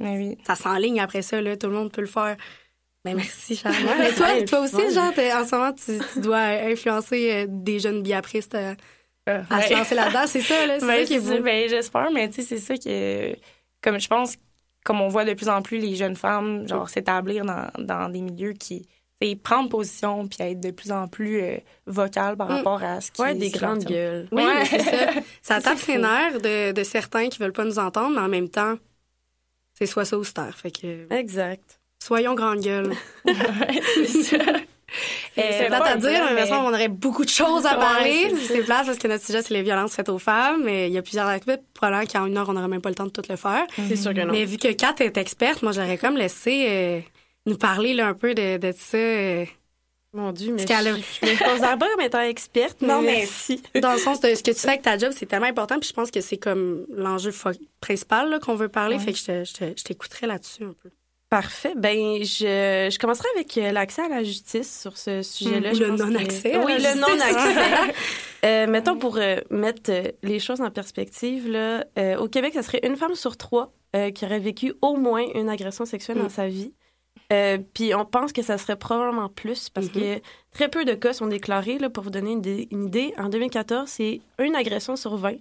oui 0.00 0.38
ça 0.46 0.54
s'enligne 0.54 1.00
après 1.00 1.22
ça. 1.22 1.40
Là, 1.42 1.56
tout 1.56 1.66
le 1.66 1.74
monde 1.74 1.92
peut 1.92 2.00
le 2.00 2.06
faire. 2.06 2.36
Ben 3.04 3.16
merci, 3.16 3.56
Charles. 3.56 3.74
Mais 3.98 4.12
toi, 4.12 4.28
toi 4.46 4.60
aussi, 4.60 4.94
genre, 4.94 5.08
en 5.10 5.44
ce 5.44 5.54
moment, 5.56 5.72
tu, 5.72 5.98
tu 6.12 6.20
dois 6.20 6.38
influencer 6.38 7.32
euh, 7.32 7.46
des 7.48 7.80
jeunes 7.80 8.02
biapristes 8.02 8.54
euh, 8.54 8.74
à 9.26 9.62
se 9.62 9.72
lancer 9.72 9.94
là-dedans. 9.94 10.26
C'est 10.26 10.40
ça, 10.40 10.66
là. 10.66 10.80
C'est 10.80 10.86
Ben, 10.86 10.98
ça 11.00 11.04
qui 11.04 11.14
est 11.14 11.20
beau. 11.38 11.42
ben, 11.42 11.68
j'espère, 11.68 12.10
mais 12.12 12.28
tu 12.28 12.42
sais, 12.42 12.42
c'est 12.42 12.58
ça 12.58 12.76
que, 12.76 13.36
comme 13.82 13.98
je 14.00 14.08
pense, 14.08 14.36
comme 14.84 15.00
on 15.00 15.08
voit 15.08 15.24
de 15.24 15.34
plus 15.34 15.48
en 15.48 15.62
plus 15.62 15.78
les 15.78 15.94
jeunes 15.94 16.16
femmes, 16.16 16.66
genre, 16.68 16.88
s'établir 16.88 17.44
dans, 17.44 17.68
dans 17.78 18.08
des 18.08 18.20
milieux 18.20 18.52
qui, 18.52 18.86
sais, 19.20 19.36
prendre 19.36 19.68
position 19.68 20.26
puis 20.26 20.38
être 20.40 20.58
de 20.60 20.72
plus 20.72 20.90
en 20.90 21.06
plus 21.06 21.40
euh, 21.40 21.56
vocales 21.86 22.36
par 22.36 22.48
Mm. 22.48 22.52
rapport 22.54 22.82
à 22.82 23.00
ce 23.00 23.12
qui 23.12 23.22
Ouais, 23.22 23.34
des 23.34 23.50
qui 23.52 23.58
leur 23.60 23.70
grandes 23.70 23.86
tient. 23.86 23.90
gueules. 23.96 24.28
Oui, 24.32 24.42
Ouais. 24.44 24.64
c'est 24.64 24.80
ça. 24.80 25.10
Ça 25.42 25.60
tape 25.60 25.78
ses 25.78 25.98
nerfs 25.98 26.40
de, 26.40 26.72
de 26.72 26.82
certains 26.82 27.28
qui 27.28 27.38
veulent 27.38 27.52
pas 27.52 27.64
nous 27.64 27.78
entendre, 27.78 28.16
mais 28.16 28.22
en 28.22 28.28
même 28.28 28.48
temps, 28.48 28.74
c'est 29.74 29.86
soit 29.86 30.04
ça 30.04 30.18
ou. 30.18 30.24
Fait 30.24 30.70
que 30.72 31.06
Exact. 31.14 31.80
soyons 32.02 32.34
grande 32.34 32.60
gueule. 32.60 32.92
c'est 33.24 34.06
ça. 34.36 34.36
C'est 35.34 35.66
plate 35.66 35.86
à 35.86 35.96
dire, 35.96 36.24
mais, 36.34 36.42
mais- 36.42 36.48
qu'on 36.48 36.68
aurait 36.68 36.88
beaucoup 36.88 37.24
de 37.24 37.30
choses 37.30 37.64
à 37.66 37.72
Ouais, 37.74 37.78
parler. 37.78 38.30
ça. 38.30 38.36
c'est 38.48 38.62
plate 38.62 38.86
parce 38.86 38.98
que 38.98 39.08
notre 39.08 39.24
sujet, 39.24 39.42
c'est 39.42 39.54
les 39.54 39.62
violences 39.62 39.94
faites 39.94 40.08
aux 40.08 40.18
femmes, 40.18 40.62
mais 40.64 40.88
il 40.88 40.92
y 40.92 40.98
a 40.98 41.02
plusieurs 41.02 41.26
aspects. 41.28 41.58
Probablement 41.74 42.06
qu'en 42.06 42.26
une 42.26 42.36
heure, 42.36 42.48
on 42.48 42.52
n'aurait 42.52 42.68
même 42.68 42.82
pas 42.82 42.88
le 42.90 42.94
temps 42.94 43.06
de 43.06 43.10
tout 43.10 43.22
le 43.28 43.36
faire. 43.36 43.64
C'est 43.88 43.96
sûr 43.96 44.12
que 44.14 44.20
non. 44.20 44.32
Mais 44.32 44.44
vu 44.44 44.56
que 44.58 44.72
Kat 44.72 44.94
est 45.00 45.16
experte, 45.16 45.62
moi, 45.62 45.72
j'aurais 45.72 45.98
comme 45.98 46.16
laissé 46.16 46.66
euh, 46.68 47.00
nous 47.46 47.56
parler 47.56 47.94
là, 47.94 48.08
un 48.08 48.14
peu 48.14 48.34
de, 48.34 48.58
de 48.58 48.72
ça. 48.76 48.96
euh, 48.98 49.44
Mon 50.14 50.30
Dieu, 50.32 50.52
mais 50.52 50.62
je, 50.62 50.66
je 50.66 51.26
me 51.26 51.38
considère 51.48 51.78
pas 51.78 51.88
comme 51.90 52.00
étant 52.02 52.20
experte. 52.20 52.82
Non, 52.82 53.00
mais- 53.00 53.20
merci. 53.20 53.62
dans 53.80 53.92
le 53.92 53.98
sens 53.98 54.20
de 54.20 54.34
ce 54.34 54.42
que 54.42 54.50
tu 54.50 54.58
fais 54.58 54.68
avec 54.68 54.82
ta 54.82 54.98
job, 54.98 55.12
c'est 55.16 55.24
tellement 55.24 55.46
important. 55.46 55.78
Puis 55.80 55.88
je 55.88 55.94
pense 55.94 56.10
que 56.10 56.20
c'est 56.20 56.36
comme 56.36 56.84
l'enjeu 56.94 57.32
principal 57.80 58.38
qu'on 58.40 58.54
veut 58.54 58.68
parler. 58.68 58.96
Ouais. 58.96 59.02
Fait 59.02 59.12
que 59.14 59.44
je 59.44 59.82
t'écouterai 59.82 60.26
là-dessus 60.26 60.64
un 60.64 60.74
peu. 60.82 60.90
Parfait. 61.32 61.72
Ben, 61.76 62.22
je, 62.22 62.88
je 62.92 62.98
commencerai 62.98 63.26
avec 63.34 63.56
euh, 63.56 63.72
l'accès 63.72 64.02
à 64.02 64.08
la 64.08 64.22
justice 64.22 64.80
sur 64.82 64.98
ce 64.98 65.22
sujet-là. 65.22 65.72
Je 65.72 65.82
le 65.82 65.96
que- 65.96 66.02
non-accès 66.02 66.58
Oui, 66.58 66.74
le 66.78 67.00
non-accès. 67.00 67.94
Euh, 68.44 68.66
mettons, 68.66 68.98
pour 68.98 69.18
euh, 69.18 69.36
mettre 69.50 69.90
les 70.24 70.40
choses 70.40 70.60
en 70.60 70.70
perspective, 70.70 71.48
là, 71.48 71.84
euh, 71.96 72.16
au 72.18 72.26
Québec, 72.28 72.52
ça 72.54 72.62
serait 72.64 72.80
une 72.82 72.96
femme 72.96 73.14
sur 73.14 73.36
trois 73.36 73.72
qui 74.14 74.24
aurait 74.24 74.40
vécu 74.40 74.74
au 74.82 74.96
moins 74.96 75.24
une 75.34 75.48
agression 75.48 75.84
sexuelle 75.86 76.18
Mm. 76.18 76.22
dans 76.22 76.28
sa 76.28 76.48
vie. 76.48 76.72
Puis 77.72 77.94
on 77.94 78.04
pense 78.04 78.32
que 78.32 78.42
ça 78.42 78.58
serait 78.58 78.76
probablement 78.76 79.28
plus 79.30 79.68
parce 79.70 79.86
Mm-hmm. 79.86 80.18
que 80.18 80.22
très 80.52 80.68
peu 80.68 80.84
de 80.84 80.92
cas 80.94 81.12
sont 81.14 81.28
déclarés. 81.28 81.78
Là, 81.78 81.88
pour 81.88 82.02
vous 82.04 82.10
donner 82.10 82.32
une, 82.32 82.40
idée- 82.40 82.68
une 82.72 82.86
idée, 82.88 83.14
en 83.16 83.28
2014, 83.30 83.88
c'est 83.88 84.20
une 84.38 84.54
agression 84.56 84.96
sur 84.96 85.16
20. 85.16 85.36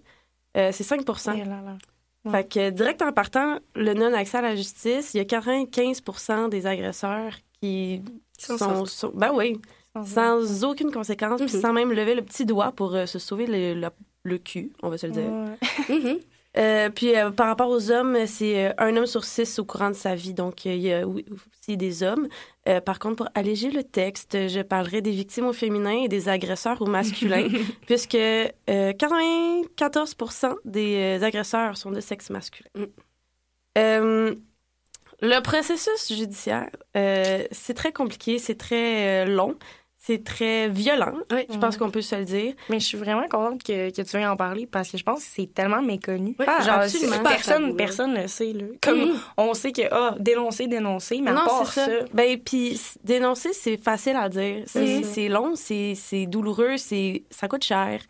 Euh, 0.58 0.70
c'est 0.72 0.84
5 0.84 1.02
Eh 1.02 1.40
là 1.40 1.46
là. 1.46 1.78
Ouais. 2.26 2.32
Fait 2.32 2.48
que 2.50 2.70
direct 2.70 3.02
en 3.02 3.12
partant, 3.12 3.58
le 3.76 3.94
non-accès 3.94 4.38
à 4.38 4.42
la 4.42 4.56
justice, 4.56 5.14
il 5.14 5.18
y 5.18 5.20
a 5.22 5.24
95% 5.26 6.50
des 6.50 6.68
agresseurs 6.68 7.34
qui 7.62 8.02
sont, 8.38 8.58
sortent. 8.58 8.88
sont- 8.90 9.12
ben 9.16 9.32
oui, 9.34 9.60
sans 10.06 10.64
aucune 10.64 10.92
conséquence, 10.92 11.42
puis 11.42 11.56
Mhm. 11.56 11.62
sans 11.62 11.74
même 11.74 11.92
lever 11.92 12.16
le 12.16 12.22
petit 12.22 12.46
doigt 12.46 12.72
pour 12.72 12.94
euh, 12.96 13.06
se 13.06 13.20
sauver 13.20 13.48
le, 13.48 13.74
le- 13.80 13.90
le 14.24 14.38
cul, 14.38 14.72
on 14.84 14.90
va 14.90 14.98
se 14.98 15.08
le 15.08 15.14
dire. 15.14 15.24
Ouais. 15.32 15.58
Mhm. 15.90 16.20
Euh, 16.58 16.90
puis 16.90 17.16
euh, 17.16 17.32
par 17.32 17.48
rapport 17.48 17.70
aux 17.70 17.92
hommes, 17.92 18.26
c'est 18.26 18.68
euh, 18.68 18.74
un 18.78 18.98
homme 18.98 19.06
sur 19.06 19.24
six 19.24 19.58
au 19.60 19.66
courant 19.66 19.90
de 19.90 19.96
sa 19.96 20.16
vie, 20.16 20.34
donc 20.34 20.66
il 20.66 20.82
y 20.82 20.92
a 20.92 21.08
aussi 21.08 21.78
des 21.78 22.04
hommes. 22.04 22.28
Par 22.86 23.00
contre, 23.00 23.16
pour 23.16 23.28
alléger 23.34 23.72
le 23.72 23.84
texte, 23.84 24.48
je 24.48 24.62
parlerai 24.62 25.02
des 25.02 25.10
victimes 25.12 25.48
au 25.48 25.54
féminin 25.54 26.04
et 26.04 26.08
des 26.08 26.30
agresseurs 26.30 26.80
au 26.82 26.86
masculin, 26.86 27.48
puisque 27.88 28.14
euh, 28.14 28.52
94% 28.68 30.56
des 30.66 31.24
agresseurs 31.24 31.76
sont 31.76 31.92
de 31.92 32.00
sexe 32.00 32.30
masculin. 32.30 32.70
Mm. 33.76 34.36
Le 35.24 35.40
processus 35.42 36.08
judiciaire, 36.10 36.70
c'est 36.94 37.74
très 37.76 37.92
compliqué, 37.92 38.38
c'est 38.38 38.58
très 38.58 39.26
long, 39.26 39.56
c'est 40.04 40.24
très 40.24 40.68
violent. 40.68 41.14
Oui. 41.32 41.46
Je 41.48 41.58
pense 41.60 41.78
qu'on 41.78 41.92
peut 41.92 42.02
se 42.02 42.16
le 42.16 42.26
dire. 42.26 42.54
Mais 42.70 42.80
je 42.80 42.86
suis 42.88 42.98
vraiment 42.98 43.28
contente 43.30 43.62
que, 43.62 43.92
que 43.92 44.02
tu 44.02 44.18
veuilles 44.18 44.26
en 44.26 44.36
parler 44.36 44.66
parce 44.66 44.90
que 44.90 44.98
je 44.98 45.04
pense 45.04 45.20
que 45.20 45.30
c'est 45.32 45.54
tellement 45.54 45.84
méconnu. 45.84 46.36
Oui, 46.40 46.46
Genre, 46.48 46.70
absolument. 46.80 47.18
c'est- 47.18 47.22
personne, 47.24 47.64
Tabou, 47.66 47.76
personne 47.76 48.14
ne 48.16 48.26
sait. 48.26 48.52
Là. 48.54 48.66
Comme 48.82 49.00
Mhm. 49.12 49.20
on 49.38 49.54
sait 49.54 49.72
que, 49.72 49.84
ah, 49.92 50.16
dénoncer, 50.20 50.66
dénoncer, 50.66 51.22
mais 51.22 51.30
à 51.30 51.34
non, 51.34 51.46
part 51.46 51.68
c'est 51.72 51.82
ça. 51.82 51.86
ça, 51.86 52.06
Ben, 52.14 52.40
puis 52.40 52.82
dénoncer, 53.04 53.54
c'est 53.54 53.78
facile 53.78 54.16
à 54.16 54.28
dire. 54.28 54.64
C'est 54.66 54.98
Mhm. 54.98 55.04
c'est 55.04 55.30
long, 55.30 55.56
c'est 55.56 55.94
c'est 55.96 56.26
douloureux, 56.26 56.78
c'est 56.78 57.24
ça 57.30 57.48
coûte 57.48 57.64
cher. 57.64 58.02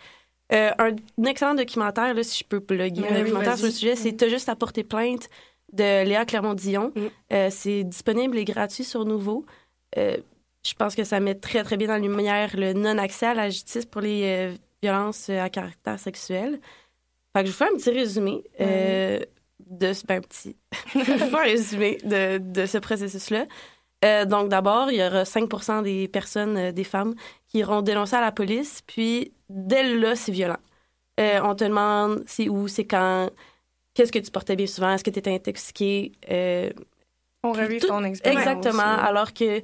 Euh, 0.53 0.71
un, 0.79 0.95
excellent 1.25 1.55
documentaire, 1.55 2.13
là, 2.13 2.23
si 2.23 2.39
je 2.39 2.43
peux 2.45 2.59
plugger, 2.61 3.05
un 3.09 3.19
documentaire 3.19 3.57
sur 3.57 3.65
le 3.67 3.71
sujet, 3.71 3.95
c'est 3.97 4.13
T'as 4.13 4.27
juste 4.29 4.47
à 4.49 4.55
porter 4.55 4.83
plainte 4.85 5.27
de 5.73 6.05
Léa 6.05 6.23
Clermont-Dion. 6.25 6.91
Mm. 6.95 7.01
Euh, 7.33 7.47
c'est 7.51 7.83
disponible 7.83 8.37
et 8.37 8.45
gratuit 8.45 8.83
sur 8.85 9.03
Nouveau. 9.05 9.45
Euh, 9.97 10.17
je 10.65 10.73
pense 10.73 10.95
que 10.95 11.03
ça 11.03 11.19
met 11.19 11.35
très, 11.35 11.63
très 11.63 11.77
bien 11.77 11.95
en 11.95 11.99
lumière 11.99 12.51
le 12.55 12.73
non-accès 12.73 13.27
à 13.27 13.33
la 13.33 13.49
justice 13.49 13.85
pour 13.85 14.01
les 14.01 14.51
violences 14.81 15.29
à 15.29 15.49
caractère 15.49 15.99
sexuel. 15.99 16.59
Fait 17.35 17.43
que 17.43 17.47
je 17.47 17.51
vous 17.51 17.57
fais 17.57 17.65
un 17.65 17.77
petit 17.77 17.91
résumé 17.91 18.43
de 18.59 19.93
ce 19.93 20.05
ben, 20.05 20.21
petit 20.21 20.55
un 20.95 21.37
résumé 21.37 21.97
de, 22.03 22.39
de 22.39 22.65
ce 22.65 22.77
processus-là. 22.77 23.45
donc, 24.25 24.49
d'abord, 24.49 24.91
il 24.91 24.97
y 24.97 25.03
aura 25.03 25.23
5% 25.23 25.83
des 25.83 26.07
personnes, 26.07 26.71
des 26.71 26.83
femmes, 26.83 27.15
qui 27.47 27.59
iront 27.59 27.81
dénoncer 27.81 28.15
à 28.15 28.21
la 28.21 28.31
police. 28.31 28.81
Puis, 28.85 29.31
dès 29.49 29.95
là, 29.95 30.15
c'est 30.15 30.31
violent. 30.31 30.59
on 31.17 31.55
te 31.55 31.63
demande 31.63 32.23
c'est 32.27 32.49
où, 32.49 32.67
c'est 32.67 32.85
quand, 32.85 33.29
Qu'est-ce 33.93 34.11
que 34.11 34.19
tu 34.19 34.31
portais 34.31 34.55
bien 34.55 34.67
souvent? 34.67 34.93
Est-ce 34.93 35.03
que 35.03 35.09
tu 35.09 35.19
étais 35.19 35.33
intoxiqué? 35.33 36.13
Euh, 36.29 36.69
On 37.43 37.51
revue 37.51 37.79
ton 37.79 38.03
expérience. 38.03 38.41
Exactement. 38.41 38.83
Alors 38.83 39.33
que 39.33 39.61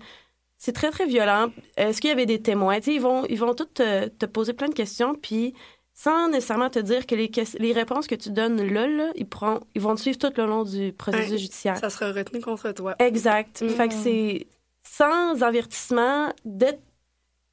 c'est 0.58 0.74
très, 0.74 0.92
très 0.92 1.06
violent. 1.06 1.52
Est-ce 1.76 2.02
qu'il 2.02 2.10
y 2.10 2.14
avait 2.14 2.26
des 2.26 2.42
témoins? 2.42 2.80
ils 2.80 3.02
vont, 3.02 3.26
ils 3.30 3.40
vont 3.40 3.54
tous 3.54 3.66
te, 3.66 4.26
poser 4.26 4.54
plein 4.54 4.70
de 4.70 4.74
questions, 4.74 5.16
puis 5.16 5.54
sans 5.94 6.30
nécessairement 6.30 6.70
te 6.70 6.80
dire 6.80 7.06
que 7.06 7.16
les, 7.16 7.32
les 7.60 7.74
réponses 7.74 8.08
que 8.08 8.16
tu 8.16 8.30
donnes 8.30 8.62
là, 8.62 9.12
ils, 9.16 9.26
pourront, 9.26 9.62
ils 9.76 9.82
vont 9.82 9.96
te 9.96 10.02
suivre 10.02 10.18
tout 10.18 10.32
le 10.36 10.46
long 10.46 10.64
du 10.64 10.94
processus 10.94 11.40
judiciaire. 11.40 11.78
Ça 11.78 11.90
sera 11.90 12.12
retenu 12.12 12.40
contre 12.40 12.72
toi. 12.72 12.96
Exact. 13.00 13.62
Mm. 13.62 13.70
Fait 13.70 13.88
que 13.88 13.94
c'est 13.96 14.48
sans 14.84 15.42
avertissement 15.42 16.32
dès 16.46 16.80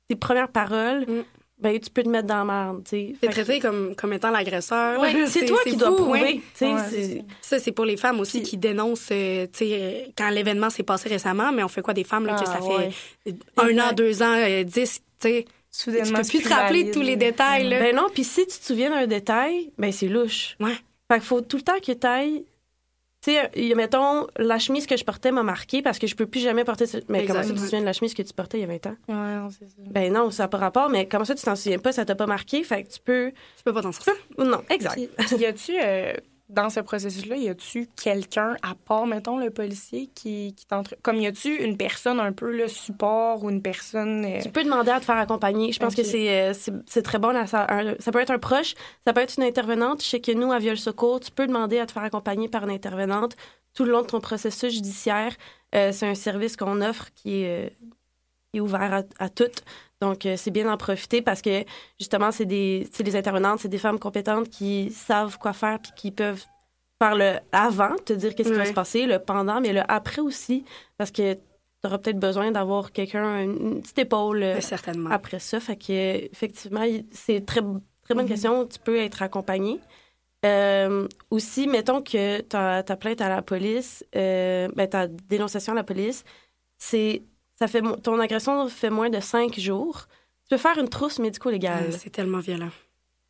tes 0.08 0.16
premières 0.16 0.48
paroles. 0.48 1.06
Mm 1.08 1.24
ben, 1.56 1.78
tu 1.78 1.88
peux 1.88 2.02
te 2.02 2.08
mettre 2.08 2.26
dans 2.26 2.44
la 2.44 2.44
merde. 2.44 2.84
T'es 2.84 3.14
traité 3.28 3.60
comme, 3.60 3.94
comme 3.94 4.12
étant 4.12 4.30
l'agresseur. 4.30 5.00
c'est 5.28 5.46
toi 5.46 5.58
qui 5.64 5.76
dois 5.76 5.94
prouver. 5.94 6.42
ça, 7.40 7.58
c'est 7.58 7.72
pour 7.72 7.84
les 7.84 7.96
femmes 7.96 8.20
aussi 8.20 8.42
qui 8.42 8.56
dénoncent 8.56 9.08
euh, 9.12 9.46
quand 10.16 10.30
l'événement 10.30 10.70
s'est 10.70 10.82
passé 10.82 11.08
récemment, 11.08 11.52
mais 11.52 11.62
on 11.62 11.68
fait 11.68 11.82
quoi 11.82 11.94
des 11.94 12.04
femmes 12.04 12.26
là, 12.26 12.34
que 12.34 12.44
ça 12.44 12.58
ah, 12.60 12.90
fait 13.24 13.36
un 13.56 13.78
an, 13.78 13.92
deux 13.92 14.22
ans, 14.22 14.36
euh, 14.36 14.64
dix, 14.64 15.00
tu 15.20 15.28
sais? 15.28 15.44
Soudainement, 15.70 16.20
tu 16.20 16.32
peux 16.32 16.38
plus 16.38 16.42
te 16.48 16.54
rappeler 16.54 16.90
tous 16.92 17.00
les 17.00 17.16
détails. 17.16 17.68
Là. 17.68 17.80
Ben 17.80 17.96
non, 17.96 18.06
puis 18.12 18.22
si 18.22 18.46
tu 18.46 18.58
te 18.58 18.64
souviens 18.64 18.90
d'un 18.90 19.08
détail, 19.08 19.72
ben 19.76 19.90
c'est 19.90 20.06
louche. 20.06 20.56
Ouais. 20.60 20.76
Fait 21.10 21.18
qu'il 21.18 21.26
faut 21.26 21.40
tout 21.40 21.56
le 21.56 21.62
temps 21.62 21.80
que 21.84 21.90
tu 21.90 22.06
ailles 22.06 22.44
tu 23.24 23.32
sais, 23.32 23.74
mettons, 23.74 24.26
la 24.36 24.58
chemise 24.58 24.86
que 24.86 24.96
je 24.96 25.04
portais 25.04 25.32
m'a 25.32 25.42
marqué 25.42 25.80
parce 25.80 25.98
que 25.98 26.06
je 26.06 26.14
peux 26.14 26.26
plus 26.26 26.40
jamais 26.40 26.64
porter. 26.64 26.84
Mais 27.08 27.24
comment 27.24 27.42
ça, 27.42 27.48
tu 27.48 27.54
te 27.54 27.60
souviens 27.60 27.80
de 27.80 27.86
la 27.86 27.94
chemise 27.94 28.12
que 28.12 28.22
tu 28.22 28.34
portais 28.34 28.58
il 28.58 28.60
y 28.60 28.64
a 28.64 28.66
20 28.66 28.86
ans? 28.86 28.96
Ouais, 29.08 29.14
non, 29.14 29.48
c'est 29.50 29.66
ça. 29.66 29.76
Ben 29.78 30.12
non, 30.12 30.30
ça 30.30 30.44
n'a 30.44 30.48
pas 30.48 30.58
rapport, 30.58 30.90
mais 30.90 31.08
comment 31.08 31.24
ça, 31.24 31.34
tu 31.34 31.42
t'en 31.42 31.56
souviens 31.56 31.78
pas? 31.78 31.92
Ça 31.92 32.04
t'a 32.04 32.14
pas 32.14 32.26
marqué? 32.26 32.62
Fait 32.64 32.84
que 32.84 32.90
tu 32.90 33.00
peux. 33.00 33.32
Tu 33.56 33.64
peux 33.64 33.72
pas 33.72 33.80
t'en 33.80 33.92
sortir. 33.92 34.12
Non, 34.36 34.62
exact. 34.68 34.98
y 35.38 35.46
a-tu. 35.46 35.72
Euh, 35.82 36.12
dans 36.50 36.68
ce 36.68 36.80
processus-là, 36.80 37.36
y 37.36 37.48
a-tu 37.48 37.88
quelqu'un, 38.02 38.56
à 38.62 38.74
part, 38.74 39.06
mettons, 39.06 39.38
le 39.38 39.50
policier, 39.50 40.10
qui, 40.14 40.54
qui 40.54 40.66
t'entre... 40.66 40.94
Comme 41.02 41.16
y 41.16 41.26
a-tu 41.26 41.62
une 41.62 41.76
personne 41.76 42.20
un 42.20 42.32
peu 42.32 42.54
le 42.54 42.68
support 42.68 43.42
ou 43.42 43.50
une 43.50 43.62
personne. 43.62 44.24
Euh, 44.24 44.40
tu 44.42 44.50
peux 44.50 44.62
demander 44.62 44.90
à 44.90 45.00
te 45.00 45.06
faire 45.06 45.16
accompagner. 45.16 45.72
Je 45.72 45.80
pense 45.80 45.94
que 45.94 46.02
euh, 46.02 46.52
c'est, 46.52 46.72
c'est, 46.86 47.02
très 47.02 47.18
bon. 47.18 47.30
Là, 47.30 47.46
ça, 47.46 47.66
ça 47.98 48.12
peut 48.12 48.20
être 48.20 48.30
un 48.30 48.38
proche, 48.38 48.74
ça 49.06 49.14
peut 49.14 49.22
être 49.22 49.36
une 49.38 49.44
intervenante. 49.44 50.02
Je 50.02 50.08
sais 50.08 50.20
que 50.20 50.32
nous, 50.32 50.52
à 50.52 50.58
Viol 50.58 50.76
Secours, 50.76 51.20
tu 51.20 51.30
peux 51.30 51.46
demander 51.46 51.78
à 51.78 51.86
te 51.86 51.92
faire 51.92 52.04
accompagner 52.04 52.48
par 52.48 52.64
une 52.64 52.74
intervenante 52.74 53.36
tout 53.72 53.84
le 53.84 53.92
long 53.92 54.02
de 54.02 54.06
ton 54.06 54.20
processus 54.20 54.72
judiciaire. 54.72 55.34
Euh, 55.74 55.92
c'est 55.92 56.06
un 56.06 56.14
service 56.14 56.56
qu'on 56.56 56.82
offre 56.82 57.08
qui 57.14 57.42
est, 57.42 57.76
est 58.56 58.60
ouvert 58.60 59.04
à, 59.18 59.28
toutes. 59.28 59.64
Donc, 60.00 60.26
c'est 60.36 60.50
bien 60.50 60.64
d'en 60.64 60.76
profiter 60.76 61.22
parce 61.22 61.40
que, 61.40 61.64
justement, 61.98 62.30
c'est 62.30 62.44
des, 62.44 62.88
des 62.98 63.16
intervenantes, 63.16 63.60
c'est 63.60 63.68
des 63.68 63.78
femmes 63.78 63.98
compétentes 63.98 64.50
qui 64.50 64.90
savent 64.90 65.38
quoi 65.38 65.52
faire 65.52 65.78
puis 65.78 65.92
qui 65.96 66.10
peuvent 66.10 66.44
faire 67.00 67.14
le 67.14 67.38
avant, 67.52 67.96
te 68.04 68.12
dire 68.12 68.34
qu'est-ce 68.34 68.50
qui 68.50 68.56
va 68.56 68.66
se 68.66 68.72
passer, 68.72 69.06
le 69.06 69.18
pendant, 69.18 69.60
mais 69.60 69.72
le 69.72 69.82
après 69.88 70.20
aussi, 70.20 70.64
parce 70.96 71.10
que 71.10 71.34
tu 71.34 71.40
auras 71.84 71.98
peut-être 71.98 72.18
besoin 72.18 72.50
d'avoir 72.50 72.92
quelqu'un, 72.92 73.42
une 73.42 73.82
petite 73.82 73.98
épaule 73.98 74.42
euh, 74.42 74.60
certainement. 74.60 75.10
après 75.10 75.38
ça. 75.38 75.60
Fait 75.60 75.76
que, 75.76 76.24
effectivement, 76.32 76.84
c'est 77.10 77.44
très, 77.44 77.60
très 78.02 78.14
bonne 78.14 78.24
mm-hmm. 78.24 78.28
question. 78.28 78.66
Tu 78.66 78.78
peux 78.78 78.96
être 78.96 79.22
accompagné. 79.22 79.80
Euh, 80.44 81.08
aussi, 81.30 81.66
mettons 81.66 82.02
que 82.02 82.40
ta, 82.40 82.82
ta 82.82 82.96
plainte 82.96 83.20
à 83.20 83.28
la 83.28 83.42
police, 83.42 84.04
euh, 84.14 84.68
ben, 84.74 84.88
ta 84.88 85.06
dénonciation 85.06 85.72
à 85.72 85.76
la 85.76 85.84
police, 85.84 86.24
c'est 86.78 87.22
ça 87.56 87.66
fait 87.68 87.82
ton 88.02 88.18
agression 88.20 88.68
fait 88.68 88.90
moins 88.90 89.10
de 89.10 89.20
cinq 89.20 89.58
jours. 89.58 90.06
Tu 90.44 90.50
peux 90.50 90.56
faire 90.56 90.78
une 90.78 90.88
trousse 90.88 91.18
médico-légale. 91.18 91.92
c'est 91.92 92.10
tellement 92.10 92.40
violent. 92.40 92.70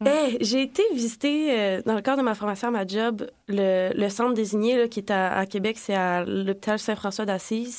Eh, 0.05 0.39
j'ai 0.41 0.63
été 0.63 0.83
visiter, 0.93 1.59
euh, 1.59 1.83
dans 1.87 1.95
le 1.95 2.03
cadre 2.03 2.19
de 2.19 2.23
ma 2.23 2.35
formation 2.35 2.69
à 2.69 2.71
ma 2.71 2.87
job, 2.87 3.31
le, 3.49 4.09
centre 4.09 4.35
désigné 4.35 4.89
qui 4.89 5.01
est 5.01 5.11
à, 5.11 5.47
Québec, 5.47 5.79
c'est 5.79 5.95
à 5.95 6.25
l'hôpital 6.25 6.79
Saint-François 6.79 7.25
d'Assise, 7.25 7.79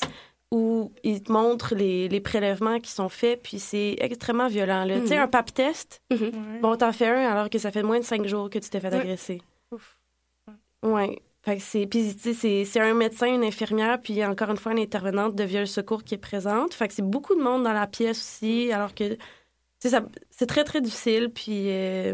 où 0.51 0.91
ils 1.03 1.21
te 1.21 1.31
montrent 1.31 1.75
les, 1.75 2.19
prélèvements 2.21 2.79
qui 2.79 2.91
sont 2.91 3.09
faits, 3.09 3.41
puis 3.43 3.59
c'est 3.59 3.97
extrêmement 3.99 4.47
violent. 4.47 4.87
Tu 4.87 5.07
sais, 5.07 5.17
mhm. 5.17 5.23
un 5.23 5.27
pap 5.27 5.53
test, 5.53 6.01
mhm. 6.09 6.61
bon, 6.61 6.75
t'en 6.77 6.93
fais 6.93 7.07
un 7.07 7.29
alors 7.29 7.49
que 7.49 7.59
ça 7.59 7.71
fait 7.71 7.83
moins 7.83 7.99
de 7.99 8.05
cinq 8.05 8.25
jours 8.25 8.49
que 8.49 8.59
tu 8.59 8.69
t'es 8.69 8.79
fait 8.79 8.93
agresser. 8.93 9.41
Ouf. 9.71 9.99
Ouais. 10.83 11.19
Fait 11.45 11.57
que 11.57 11.61
c'est, 11.61 11.85
puis 11.85 12.15
c'est, 12.65 12.79
un 12.79 12.95
médecin, 12.95 13.27
une 13.27 13.43
infirmière, 13.43 14.01
puis 14.01 14.25
encore 14.25 14.49
une 14.49 14.57
fois 14.57 14.71
une 14.71 14.79
intervenante 14.79 15.35
de 15.35 15.43
viol 15.43 15.67
secours 15.67 16.03
qui 16.03 16.15
est 16.15 16.19
présente. 16.19 16.73
Fait 16.73 16.87
que 16.87 16.93
c'est 16.95 17.07
beaucoup 17.07 17.35
de 17.35 17.41
monde 17.41 17.63
dans 17.63 17.73
la 17.73 17.85
pièce 17.85 18.17
aussi, 18.17 18.71
alors 18.71 18.95
que 18.95 19.15
c'est 19.79 20.47
très, 20.47 20.63
très 20.63 20.81
difficile, 20.81 21.29
puis 21.29 21.69
euh, 21.69 22.13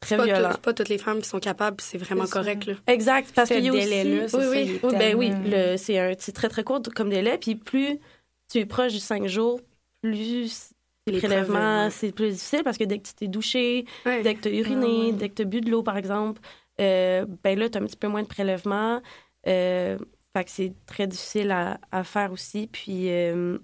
très 0.00 0.16
violent. 0.16 0.48
C'est 0.50 0.60
pas 0.60 0.72
toutes 0.72 0.88
les 0.88 0.98
femmes 0.98 1.20
qui 1.20 1.28
sont 1.28 1.38
capables, 1.38 1.76
c'est 1.80 1.98
vraiment 1.98 2.26
correct. 2.26 2.66
Là. 2.66 2.74
Exact, 2.88 3.30
parce 3.32 3.48
qu'il 3.48 3.64
y 3.64 3.68
a 3.68 3.72
aussi... 3.72 4.36
oui, 4.36 4.46
oui, 4.50 4.80
oui, 4.82 4.96
ben 4.98 5.14
oui, 5.14 5.30
c'est 5.78 6.32
très, 6.32 6.48
très 6.48 6.64
court 6.64 6.82
comme 6.96 7.10
délai, 7.10 7.38
puis 7.38 7.54
plus 7.54 8.00
tu 8.50 8.58
es 8.58 8.66
proche 8.66 8.92
du 8.92 8.98
5 8.98 9.28
jours, 9.28 9.60
plus 10.02 10.72
les 11.06 11.18
prélèvements, 11.18 11.90
c'est 11.90 12.10
plus 12.10 12.30
difficile 12.30 12.64
parce 12.64 12.78
que 12.78 12.84
dès 12.84 12.98
que 12.98 13.06
tu 13.06 13.14
t'es 13.14 13.28
douché, 13.28 13.84
dès 14.04 14.34
que 14.34 14.40
tu 14.40 14.48
as 14.48 14.52
uriné, 14.52 15.12
dès 15.12 15.28
que 15.28 15.34
tu 15.34 15.42
as 15.42 15.44
bu 15.44 15.60
de 15.60 15.70
l'eau, 15.70 15.84
par 15.84 15.96
exemple, 15.96 16.40
euh, 16.80 17.26
ben 17.42 17.58
là, 17.58 17.68
tu 17.68 17.78
as 17.78 17.80
un 17.80 17.84
petit 17.84 17.96
peu 17.96 18.08
moins 18.08 18.22
de 18.22 18.28
prélèvements. 18.28 19.00
Euh, 19.46 19.98
fait 20.36 20.44
que 20.44 20.50
c'est 20.50 20.74
très 20.86 21.06
difficile 21.06 21.50
à, 21.52 22.04
faire 22.04 22.32
aussi. 22.32 22.66
Puis, 22.66 23.10
euh, 23.10 23.58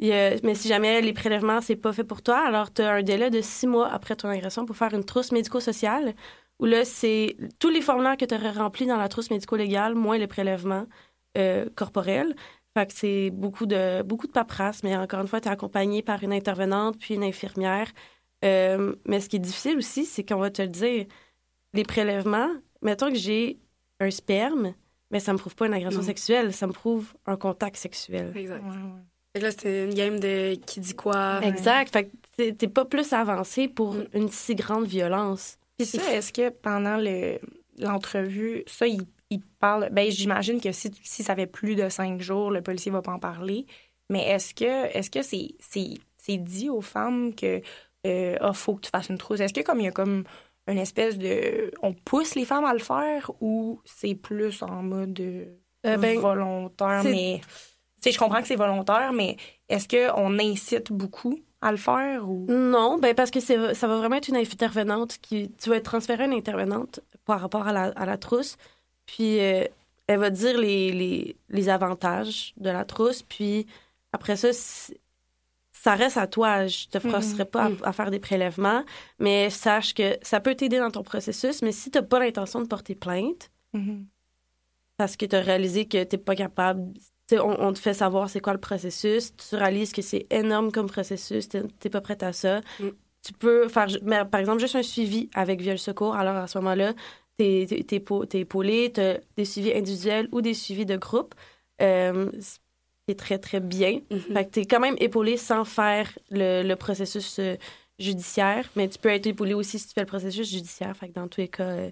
mais 0.00 0.54
si 0.54 0.68
jamais 0.68 1.00
les 1.00 1.12
prélèvements, 1.12 1.60
c'est 1.60 1.76
pas 1.76 1.92
fait 1.92 2.04
pour 2.04 2.22
toi, 2.22 2.38
alors 2.46 2.72
tu 2.72 2.82
as 2.82 2.92
un 2.92 3.02
délai 3.02 3.30
de 3.30 3.40
six 3.40 3.66
mois 3.66 3.88
après 3.88 4.14
ton 4.16 4.28
agression 4.28 4.66
pour 4.66 4.76
faire 4.76 4.94
une 4.94 5.04
trousse 5.04 5.32
médico-sociale, 5.32 6.14
où 6.60 6.66
là, 6.66 6.84
c'est 6.84 7.36
tous 7.58 7.70
les 7.70 7.82
formulaires 7.82 8.16
que 8.16 8.24
tu 8.24 8.34
aurais 8.34 8.50
remplis 8.50 8.86
dans 8.86 8.96
la 8.96 9.08
trousse 9.08 9.30
médico-légale, 9.30 9.94
moins 9.94 10.18
les 10.18 10.26
prélèvements 10.26 10.86
corporels. 11.74 12.34
Fait 12.74 12.86
que 12.86 12.92
c'est 12.94 13.30
beaucoup 13.30 13.66
de, 13.66 14.02
beaucoup 14.02 14.26
de 14.26 14.32
paperasse, 14.32 14.82
mais 14.82 14.96
encore 14.96 15.20
une 15.20 15.28
fois, 15.28 15.40
tu 15.40 15.48
es 15.48 15.50
accompagné 15.50 16.02
par 16.02 16.22
une 16.22 16.32
intervenante 16.32 16.98
puis 16.98 17.14
une 17.14 17.24
infirmière. 17.24 17.92
Mais 18.42 19.20
ce 19.20 19.28
qui 19.28 19.36
est 19.36 19.40
difficile 19.40 19.78
aussi, 19.78 20.06
c'est 20.06 20.24
qu'on 20.24 20.38
va 20.38 20.50
te 20.50 20.62
le 20.62 20.68
dire, 20.68 21.06
les 21.76 21.84
prélèvements, 21.84 22.50
mettons 22.82 23.10
que 23.10 23.18
j'ai 23.18 23.58
un 24.00 24.10
sperme, 24.10 24.74
mais 25.10 25.20
ça 25.20 25.32
me 25.32 25.38
prouve 25.38 25.54
pas 25.54 25.66
une 25.66 25.74
agression 25.74 26.02
sexuelle, 26.02 26.52
ça 26.52 26.66
me 26.66 26.72
prouve 26.72 27.14
un 27.26 27.36
contact 27.36 27.76
sexuel. 27.76 28.32
Exact 28.34 28.62
là, 29.40 29.50
c'était 29.50 29.84
une 29.84 29.94
game 29.94 30.18
de 30.18 30.54
qui 30.66 30.80
dit 30.80 30.94
quoi. 30.94 31.40
Exact. 31.42 31.92
Fait 31.92 32.10
que 32.36 32.50
t'es 32.50 32.68
pas 32.68 32.84
plus 32.84 33.12
avancé 33.12 33.68
pour 33.68 33.94
mm. 33.94 34.06
une 34.14 34.28
si 34.28 34.54
grande 34.54 34.86
violence. 34.86 35.58
Puis 35.76 35.86
ça, 35.86 36.14
est-ce 36.14 36.32
que 36.32 36.48
pendant 36.48 36.98
l'entrevue, 37.78 38.62
ça, 38.66 38.86
il, 38.86 39.02
il, 39.30 39.40
parle. 39.40 39.90
Ben, 39.92 40.10
j'imagine 40.10 40.60
que 40.60 40.72
si, 40.72 40.90
si 41.02 41.22
ça 41.22 41.34
fait 41.34 41.46
plus 41.46 41.74
de 41.74 41.88
cinq 41.88 42.20
jours, 42.20 42.50
le 42.50 42.62
policier 42.62 42.90
va 42.90 43.02
pas 43.02 43.12
en 43.12 43.18
parler. 43.18 43.66
Mais 44.08 44.26
est-ce 44.28 44.54
que 44.54 44.86
est-ce 44.96 45.10
que 45.10 45.22
c'est 45.22 45.54
c'est 45.60 46.38
dit 46.38 46.70
aux 46.70 46.80
femmes 46.80 47.34
que 47.34 47.60
euh, 48.06 48.36
oh, 48.40 48.52
faut 48.52 48.74
que 48.74 48.82
tu 48.82 48.90
fasses 48.90 49.08
une 49.08 49.18
trousse? 49.18 49.40
Est-ce 49.40 49.52
que 49.52 49.60
comme 49.60 49.80
il 49.80 49.84
y 49.84 49.88
a 49.88 49.92
comme 49.92 50.24
une 50.66 50.78
espèce 50.78 51.16
de 51.18 51.70
on 51.82 51.92
pousse 51.92 52.34
les 52.34 52.44
femmes 52.44 52.64
à 52.64 52.72
le 52.72 52.80
faire 52.80 53.30
ou 53.40 53.80
c'est 53.84 54.14
plus 54.14 54.62
en 54.62 54.82
mode 54.82 55.20
euh, 55.20 55.96
ben, 55.96 56.18
volontaire 56.18 57.02
mais 57.04 57.40
je 58.12 58.18
comprends 58.18 58.40
que 58.40 58.46
c'est 58.46 58.56
volontaire, 58.56 59.12
mais 59.12 59.36
est-ce 59.68 59.88
qu'on 59.88 60.38
incite 60.38 60.92
beaucoup 60.92 61.38
à 61.60 61.70
le 61.70 61.76
faire 61.76 62.28
ou? 62.28 62.46
Non, 62.48 62.98
ben 62.98 63.14
parce 63.14 63.30
que 63.30 63.40
ça 63.40 63.56
va 63.56 63.96
vraiment 63.96 64.16
être 64.16 64.28
une 64.28 64.36
intervenante 64.36 65.18
qui 65.20 65.50
tu 65.60 65.70
vas 65.70 65.76
être 65.76 65.84
transféré 65.84 66.24
à 66.24 66.26
une 66.26 66.34
intervenante 66.34 67.00
par 67.24 67.40
rapport 67.40 67.66
à 67.66 67.72
la, 67.72 68.16
trousse, 68.18 68.56
puis 69.06 69.40
euh, 69.40 69.64
elle 70.06 70.20
va 70.20 70.30
dire 70.30 70.58
les, 70.58 71.34
les, 71.48 71.68
avantages 71.68 72.54
de 72.56 72.70
la 72.70 72.84
trousse, 72.84 73.22
puis 73.22 73.66
après 74.12 74.36
ça 74.36 74.50
ça 75.86 75.94
reste 75.94 76.16
à 76.16 76.26
toi. 76.26 76.66
Je 76.66 76.88
te 76.88 76.98
forcerai 76.98 77.44
mm-hmm. 77.44 77.46
pas 77.46 77.68
mm. 77.68 77.76
à, 77.84 77.92
faire 77.92 78.10
des 78.10 78.18
prélèvements, 78.18 78.84
mais 79.20 79.50
sache 79.50 79.94
que 79.94 80.16
ça 80.20 80.40
peut 80.40 80.56
t'aider 80.56 80.80
dans 80.80 80.90
ton 80.90 81.04
processus, 81.04 81.62
mais 81.62 81.70
si 81.70 81.92
tu 81.92 81.98
n'as 81.98 82.04
pas 82.04 82.18
l'intention 82.18 82.60
de 82.60 82.66
porter 82.66 82.96
plainte, 82.96 83.52
mm-hmm. 83.72 84.04
parce 84.96 85.16
que 85.16 85.26
tu 85.26 85.36
as 85.36 85.40
réalisé 85.40 85.86
que 85.86 86.02
tu 86.02 86.16
n'es 86.16 86.22
pas 86.22 86.34
capable, 86.34 86.92
on, 87.40 87.72
te 87.72 87.78
fait 87.78 87.94
savoir 87.94 88.28
c'est 88.28 88.40
quoi 88.40 88.52
le 88.52 88.58
processus. 88.58 89.32
Tu 89.36 89.54
réalises 89.54 89.92
que 89.92 90.02
c'est 90.02 90.26
énorme 90.30 90.72
comme 90.72 90.88
processus. 90.88 91.48
Tu 91.48 91.58
n'es 91.58 91.90
pas 91.90 92.00
prête 92.00 92.24
à 92.24 92.32
ça. 92.32 92.62
Mm. 92.80 92.88
tu 93.22 93.32
peux 93.32 93.68
faire, 93.68 93.86
mais, 94.02 94.24
par 94.24 94.40
exemple, 94.40 94.58
juste 94.58 94.74
un 94.74 94.82
suivi 94.82 95.30
avec 95.34 95.60
Viol 95.60 95.78
Secours. 95.78 96.16
Alors, 96.16 96.34
à 96.34 96.48
ce 96.48 96.58
moment-là, 96.58 96.94
t'es 97.38 97.62
es, 97.62 97.94
es, 97.94 98.40
épaulé, 98.40 98.90
t'as 98.92 99.18
des 99.36 99.44
suivis 99.44 99.72
individuels 99.72 100.28
ou 100.32 100.40
des 100.40 100.54
suivis 100.54 100.86
de 100.86 100.96
groupe. 100.96 101.36
Euh, 101.80 102.28
qui 103.06 103.12
est 103.12 103.18
très, 103.18 103.38
très 103.38 103.60
bien. 103.60 104.00
Mhm. 104.10 104.20
Fait 104.34 104.44
que 104.44 104.50
t'es 104.50 104.66
quand 104.66 104.80
même 104.80 104.96
épaulé 104.98 105.36
sans 105.36 105.64
faire 105.64 106.10
le, 106.30 106.62
le 106.62 106.76
processus 106.76 107.38
euh, 107.38 107.54
judiciaire, 107.98 108.68
mais 108.76 108.88
tu 108.88 108.98
peux 108.98 109.08
être 109.10 109.26
épaulé 109.26 109.54
aussi 109.54 109.78
si 109.78 109.86
tu 109.88 109.94
fais 109.94 110.00
le 110.00 110.06
processus 110.06 110.50
judiciaire. 110.50 110.94
Fait 110.96 111.08
que 111.08 111.14
dans 111.14 111.28
tous 111.28 111.40
les 111.40 111.48
cas, 111.48 111.62
euh, 111.64 111.90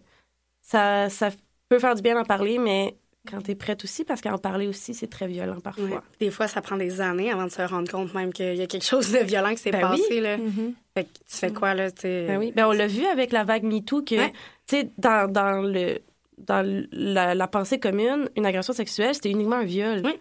ça, 0.61 1.09
ça 1.09 1.31
peut 1.69 1.79
faire 1.79 1.95
du 1.95 2.03
bien 2.03 2.15
d'en 2.15 2.25
parler, 2.25 2.59
mais 2.59 2.97
quand 3.31 3.41
tu 3.41 3.53
es 3.53 3.55
prête 3.55 3.83
aussi, 3.85 4.05
parce 4.05 4.21
qu'en 4.21 4.37
parler 4.39 4.67
aussi, 4.67 4.93
c'est 4.93 5.07
très 5.07 5.27
violent 5.29 5.61
parfois. 5.61 5.85
Ouais. 5.85 5.99
Des 6.21 6.31
fois, 6.31 6.47
ça 6.49 6.61
prend 6.61 6.77
des 6.77 7.01
années 7.01 7.31
avant 7.31 7.45
de 7.47 7.51
se 7.53 7.63
rendre 7.63 7.91
compte 7.91 8.13
même 8.13 8.33
qu'il 8.35 8.57
y 8.57 8.61
a 8.61 8.67
quelque 8.67 8.85
chose 8.85 9.13
de 9.13 9.19
violent 9.19 9.51
qui 9.53 9.59
s'est 9.63 9.71
Ben 9.71 9.81
passé. 9.81 10.03
oui. 10.11 10.21
Là. 10.21 10.37
Mhm. 10.37 10.75
Fait 10.95 11.05
que 11.05 11.09
tu 11.31 11.37
fais 11.37 11.53
quoi, 11.53 11.75
là? 11.75 11.89
Ben 12.03 12.39
oui. 12.39 12.53
Ben, 12.55 12.67
on 12.67 12.73
l'a 12.73 12.87
vu 12.87 13.07
avec 13.07 13.33
la 13.33 13.45
vague 13.45 13.63
MeToo 13.63 14.03
que, 14.03 14.17
Ouais. 14.17 14.33
tu 14.67 14.77
sais, 14.77 14.91
dans, 14.99 15.31
dans, 15.33 15.63
le, 15.63 16.01
dans 16.39 16.63
la, 16.93 17.35
la 17.35 17.47
pensée 17.49 17.79
commune, 17.81 18.29
une 18.37 18.45
agression 18.45 18.75
sexuelle, 18.75 19.15
c'était 19.15 19.31
uniquement 19.31 19.57
un 19.57 19.65
viol. 19.65 20.03
Oui. 20.05 20.19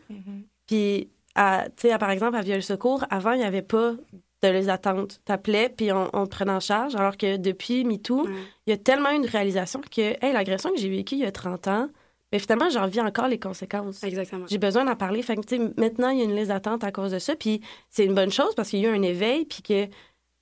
Puis, 0.67 1.09
à- 1.35 1.65
tu 1.75 1.87
sais, 1.87 1.91
à- 1.91 1.97
par 1.97 2.11
exemple, 2.11 2.35
à 2.37 2.41
Viol 2.41 2.61
Secours, 2.63 3.03
avant, 3.09 3.31
il 3.33 3.39
n'y 3.39 3.45
avait 3.45 3.61
pas 3.61 3.93
de 4.41 4.47
les 4.49 4.69
attentes. 4.69 5.21
T'appelais, 5.25 5.69
puis 5.69 5.91
on, 5.91 6.09
on 6.13 6.25
te 6.25 6.31
prenait 6.31 6.51
en 6.51 6.59
charge, 6.59 6.95
alors 6.95 7.15
que 7.17 7.37
depuis 7.37 7.85
MeToo, 7.85 8.27
il 8.67 8.69
y 8.69 8.73
a 8.73 8.77
tellement 8.77 9.09
une 9.11 9.25
réalisation 9.25 9.79
que, 9.89 10.01
hey, 10.25 10.33
l'agression 10.33 10.69
que 10.71 10.77
j'ai 10.77 10.89
vécue 10.89 11.15
il 11.15 11.21
y 11.21 11.25
a 11.25 11.31
30 11.31 11.67
ans, 11.69 11.89
mais 12.31 12.39
finalement, 12.39 12.69
j'en 12.69 12.87
vis 12.87 12.99
encore 12.99 13.27
les 13.27 13.39
conséquences. 13.39 14.03
Exactement. 14.03 14.45
J'ai 14.49 14.57
besoin 14.57 14.83
d'en 14.85 14.95
parler. 14.95 15.21
Fait 15.21 15.35
que, 15.37 15.79
maintenant, 15.79 16.09
il 16.09 16.19
y 16.19 16.21
a 16.21 16.25
une 16.25 16.35
liste 16.35 16.47
d'attente 16.49 16.83
à 16.83 16.91
cause 16.91 17.11
de 17.11 17.19
ça. 17.19 17.35
Puis 17.35 17.61
c'est 17.89 18.05
une 18.05 18.15
bonne 18.15 18.31
chose 18.31 18.53
parce 18.55 18.69
qu'il 18.69 18.79
y 18.79 18.85
a 18.87 18.89
eu 18.89 18.95
un 18.95 19.01
éveil. 19.03 19.45
Puis 19.45 19.61
que 19.61 19.85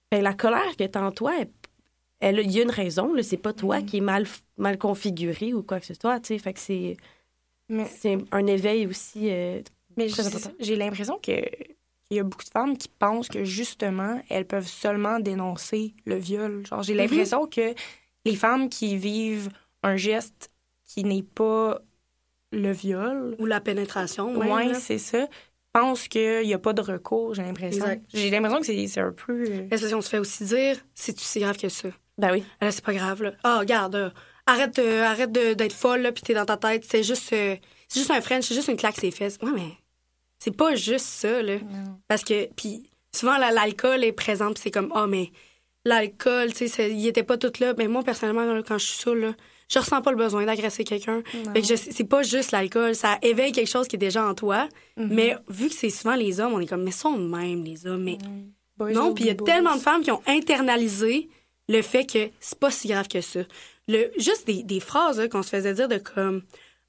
ben, 0.09 0.23
la 0.23 0.33
colère 0.33 0.75
que 0.77 0.85
t'as 0.85 1.03
en 1.05 1.11
toi, 1.11 1.33
elle, 1.39 1.49
elle- 2.21 2.39
il 2.45 2.51
y 2.51 2.59
a 2.59 2.63
une 2.63 2.71
raison. 2.71 3.13
C'est 3.21 3.35
pas 3.37 3.51
toi 3.53 3.79
Mhm. 3.81 3.85
qui 3.85 3.97
est 3.97 4.01
mal, 4.01 4.25
mal 4.57 4.77
configuré 4.77 5.53
ou 5.53 5.63
quoi 5.63 5.79
que 5.81 5.85
ce 5.85 5.93
soit. 5.93 6.19
Tu 6.21 6.27
sais, 6.27 6.37
fait 6.39 6.53
que 6.53 6.59
c'est, 6.59 6.95
Mais, 7.69 7.85
c'est 7.85 8.17
un 8.31 8.47
éveil 8.47 8.87
aussi. 8.87 9.29
euh, 9.29 9.61
mais 9.97 10.07
j'ai- 10.59 10.75
l'impression 10.75 11.19
que 11.21 11.31
il 12.09 12.17
y 12.17 12.19
a 12.19 12.23
beaucoup 12.23 12.43
de 12.43 12.49
femmes 12.49 12.77
qui 12.77 12.89
pensent 12.89 13.29
que 13.29 13.43
justement 13.45 14.21
elles 14.29 14.45
peuvent 14.45 14.67
seulement 14.67 15.19
dénoncer 15.19 15.93
le 16.05 16.15
viol. 16.17 16.65
Genre 16.67 16.83
j'ai 16.83 16.93
l'impression 16.93 17.47
que 17.47 17.73
les 18.25 18.35
femmes 18.35 18.69
qui 18.69 18.97
vivent 18.97 19.49
un 19.83 19.95
geste 19.95 20.51
qui 20.83 21.03
n'est 21.05 21.23
pas 21.23 21.79
le 22.51 22.71
viol, 22.71 23.35
Ou 23.39 23.45
la 23.45 23.61
pénétration. 23.61 24.37
même, 24.37 24.49
ouais, 24.51 24.73
c'est 24.73 24.97
ça, 24.97 25.27
pensent 25.71 26.09
qu'il 26.09 26.41
n'y 26.45 26.53
a 26.53 26.59
pas 26.59 26.73
de 26.73 26.81
recours, 26.81 27.33
j'ai 27.33 27.43
l'impression. 27.43 27.85
J'ai 28.09 28.29
l'impression 28.29 28.59
que 28.59 28.65
c'est 28.65 28.99
un 28.99 29.13
peu 29.13 29.45
euh, 29.49 29.67
Est-ce 29.71 29.93
qu'on 29.93 30.01
se 30.01 30.09
fait 30.09 30.19
aussi 30.19 30.43
dire, 30.43 30.77
c'est 30.93 31.17
si 31.17 31.39
grave 31.39 31.57
que 31.57 31.69
ça? 31.69 31.87
Ben 32.17 32.33
oui. 32.33 32.43
Là, 32.59 32.71
c'est 32.71 32.83
pas 32.83 32.93
grave, 32.93 33.23
là. 33.23 33.31
Ah, 33.43 33.59
regarde, 33.59 33.95
euh, 33.95 34.09
arrête, 34.45 34.75
de- 34.75 34.99
arrête 35.01 35.31
d'être 35.31 35.71
folle, 35.73 36.01
là, 36.01 36.11
puis 36.11 36.21
t'es 36.23 36.33
dans 36.33 36.45
ta 36.45 36.57
tête. 36.57 36.83
C'est 36.83 37.03
juste, 37.03 37.31
euh, 37.31 37.55
c'est 37.87 37.99
juste 38.01 38.11
un 38.11 38.19
French, 38.19 38.43
c'est 38.43 38.53
juste 38.53 38.67
une 38.67 38.75
claque 38.75 38.97
ses 38.97 39.11
fesses. 39.11 39.37
Ouais, 39.41 39.51
mais 39.55 39.69
c'est 40.43 40.55
pas 40.55 40.73
juste 40.75 41.05
ça, 41.05 41.41
là. 41.43 41.55
Parce 42.07 42.23
que, 42.23 42.47
puis 42.55 42.83
souvent, 43.15 43.37
la- 43.37 43.51
l'alcool 43.51 44.03
est 44.03 44.11
présent, 44.11 44.47
puis 44.51 44.61
c'est 44.63 44.71
comme, 44.71 44.91
ah, 44.95 45.05
mais 45.07 45.29
l'alcool, 45.85 46.49
tu 46.51 46.57
sais, 46.57 46.67
c'est- 46.67 46.91
il 46.91 47.05
était 47.07 47.23
pas 47.23 47.37
tout 47.37 47.51
là. 47.59 47.73
Mais 47.77 47.87
moi, 47.87 48.03
personnellement, 48.03 48.45
là, 48.45 48.61
quand 48.63 48.77
je 48.77 48.85
suis 48.85 48.97
saoule, 48.97 49.19
là, 49.19 49.33
je 49.69 49.79
ressens 49.79 50.01
pas 50.01 50.11
le 50.11 50.17
besoin 50.17 50.45
d'agresser 50.45 50.83
quelqu'un. 50.83 51.21
Fait 51.53 51.61
que 51.61 51.67
je- 51.67 51.75
c'est 51.75 52.03
pas 52.03 52.23
juste 52.23 52.51
l'alcool, 52.51 52.95
ça 52.95 53.17
éveille 53.21 53.51
quelque 53.51 53.69
chose 53.69 53.87
qui 53.87 53.95
est 53.95 53.99
déjà 53.99 54.25
en 54.27 54.33
toi. 54.33 54.67
Mhm. 54.97 55.07
Mais 55.13 55.35
vu 55.47 55.69
que 55.69 55.75
c'est 55.75 55.89
souvent 55.89 56.15
les 56.15 56.39
hommes, 56.39 56.53
on 56.53 56.59
est 56.59 56.65
comme, 56.67 56.83
mais 56.83 56.91
sont 56.91 57.17
même, 57.17 57.63
les 57.63 57.85
hommes. 57.87 58.03
Mais 58.03 58.17
Boys 58.77 58.91
non, 58.93 59.13
puis 59.13 59.25
il 59.25 59.27
y 59.27 59.29
a 59.29 59.33
boys. 59.35 59.45
tellement 59.45 59.75
de 59.75 59.79
femmes 59.81 60.01
qui 60.01 60.11
ont 60.11 60.21
internalisé 60.27 61.29
le 61.69 61.81
fait 61.81 62.05
que 62.05 62.29
c'est 62.39 62.59
pas 62.59 62.71
si 62.71 62.87
grave 62.87 63.07
que 63.07 63.21
ça. 63.21 63.41
Le, 63.87 64.11
juste 64.17 64.45
des, 64.47 64.63
des 64.63 64.79
phrases 64.79 65.27
qu'on 65.29 65.43
se 65.43 65.49
faisait 65.49 65.73
dire 65.73 65.87
de 65.87 65.97
comme 65.97 66.41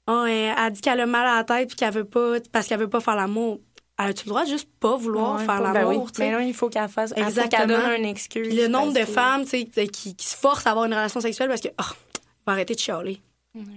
oh, 0.07 0.25
elle, 0.27 0.55
elle 0.57 0.71
dit 0.73 0.81
qu'elle 0.81 0.99
a 0.99 1.05
mal 1.05 1.25
à 1.27 1.35
la 1.37 1.43
tête 1.43 1.67
puis 1.69 1.75
qu'elle 1.77 1.93
veut 1.93 2.05
pas 2.05 2.35
parce 2.51 2.67
qu'elle 2.67 2.79
veut 2.79 2.89
pas 2.89 2.99
faire 3.01 3.15
l'amour. 3.15 3.59
Elle 3.99 4.07
a-tu 4.09 4.25
le 4.25 4.29
droit 4.29 4.43
de 4.43 4.49
juste 4.49 4.69
pas 4.79 4.95
vouloir 4.97 5.35
Ouais, 5.39 5.45
faire 5.45 5.61
ben 5.61 5.71
l'amour, 5.73 6.05
oui. 6.05 6.11
Mais 6.19 6.31
non, 6.31 6.39
il 6.39 6.53
faut 6.53 6.67
qu'elle 6.69 6.89
fasse, 6.89 7.13
Exactement. 7.15 7.67
qu'elle 7.67 7.67
donne 7.67 7.91
une 7.99 8.05
excuse. 8.05 8.47
Puis 8.47 8.57
le 8.57 8.67
nombre 8.67 8.91
de 8.93 8.99
que- 8.99 9.05
femmes 9.05 9.45
qui, 9.45 9.67
qui 10.15 10.27
se 10.27 10.35
forcent 10.35 10.65
à 10.65 10.71
avoir 10.71 10.85
une 10.85 10.93
relation 10.93 11.21
sexuelle 11.21 11.47
parce 11.47 11.61
que 11.61 11.67
oh, 11.79 11.93
va 12.47 12.53
arrêter 12.53 12.73
de 12.73 12.79
chialer. 12.79 13.21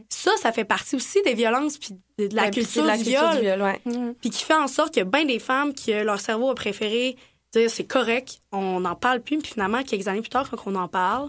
Ça, 0.09 0.31
ça 0.41 0.53
fait 0.53 0.65
partie 0.65 0.97
aussi 0.97 1.21
des 1.23 1.35
violences 1.35 1.77
puis 1.77 1.91
de, 2.19 2.35
la 2.35 2.45
Ben, 2.45 2.51
culture, 2.51 2.83
de 2.83 2.87
la 2.89 2.97
du, 2.97 3.05
culture 3.05 3.21
viol. 3.31 3.35
du 3.37 3.43
viol. 3.43 3.63
ouais. 3.63 3.81
Mhm. 3.85 4.15
Puis 4.15 4.31
qui 4.31 4.43
fait 4.43 4.55
en 4.55 4.69
sorte 4.69 4.95
que 4.95 5.03
bien 5.03 5.27
des 5.27 5.39
femmes 5.39 5.75
qui 5.75 5.93
euh, 5.93 6.03
leur 6.03 6.19
cerveau 6.19 6.49
a 6.49 6.55
préféré 6.55 7.15
dire 7.53 7.69
c'est 7.69 7.85
correct, 7.85 8.41
on 8.53 8.81
n'en 8.81 8.95
parle 8.95 9.21
plus, 9.21 9.37
puis 9.37 9.53
finalement, 9.53 9.83
quelques 9.83 10.09
années 10.09 10.23
plus 10.23 10.31
tard, 10.31 10.49
quand 10.49 10.57
on 10.65 10.77
en 10.77 10.89
parle, 10.89 11.29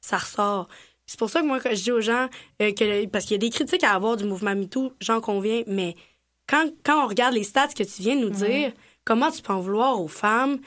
ça 0.00 0.18
ressort. 0.18 0.66
C'est 1.06 1.18
pour 1.18 1.28
ça 1.30 1.40
que 1.42 1.46
moi, 1.46 1.60
quand 1.60 1.70
je 1.74 1.82
dis 1.82 1.92
aux 1.92 2.00
gens, 2.00 2.28
euh, 2.62 2.72
que, 2.72 3.06
parce 3.06 3.24
qu'il 3.26 3.32
y 3.32 3.34
a 3.36 3.38
des 3.38 3.50
critiques 3.50 3.84
à 3.84 3.92
avoir 3.92 4.16
du 4.16 4.24
mouvement 4.24 4.54
MeToo, 4.54 4.92
j'en 5.00 5.20
conviens, 5.20 5.62
mais 5.66 5.94
quand, 6.48 6.64
quand 6.84 7.04
on 7.04 7.08
regarde 7.08 7.34
les 7.34 7.44
stats 7.44 7.68
que 7.68 7.82
tu 7.82 8.02
viens 8.02 8.16
de 8.16 8.20
nous 8.22 8.30
dire, 8.30 8.72
comment 9.04 9.30
tu 9.30 9.42
peux 9.42 9.52
en 9.52 9.60
vouloir 9.60 10.00
aux 10.00 10.08
femmes 10.08 10.58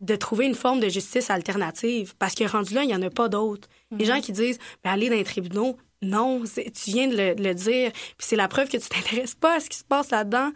de 0.00 0.14
trouver 0.16 0.46
une 0.46 0.54
forme 0.54 0.80
de 0.80 0.88
justice 0.88 1.30
alternative? 1.30 2.14
Parce 2.18 2.34
que 2.34 2.44
rendu 2.44 2.74
là, 2.74 2.82
il 2.82 2.86
n'y 2.88 2.94
en 2.94 3.02
a 3.02 3.10
pas 3.10 3.28
d'autres. 3.28 3.68
Les 3.92 4.04
gens 4.04 4.20
qui 4.20 4.32
disent, 4.32 4.58
ben, 4.84 4.90
aller 4.90 5.08
dans 5.08 5.16
les 5.16 5.24
tribunaux, 5.24 5.76
non, 6.02 6.42
tu 6.44 6.90
viens 6.90 7.08
de 7.08 7.16
le, 7.16 7.34
de 7.34 7.42
le 7.42 7.54
dire, 7.54 7.90
puis 7.92 8.26
c'est 8.26 8.36
la 8.36 8.46
preuve 8.48 8.68
que 8.68 8.76
tu 8.76 8.88
t'intéresses 8.88 9.34
pas 9.34 9.56
à 9.56 9.60
ce 9.60 9.68
qui 9.68 9.78
se 9.78 9.84
passe 9.84 10.10
là-dedans, 10.10 10.50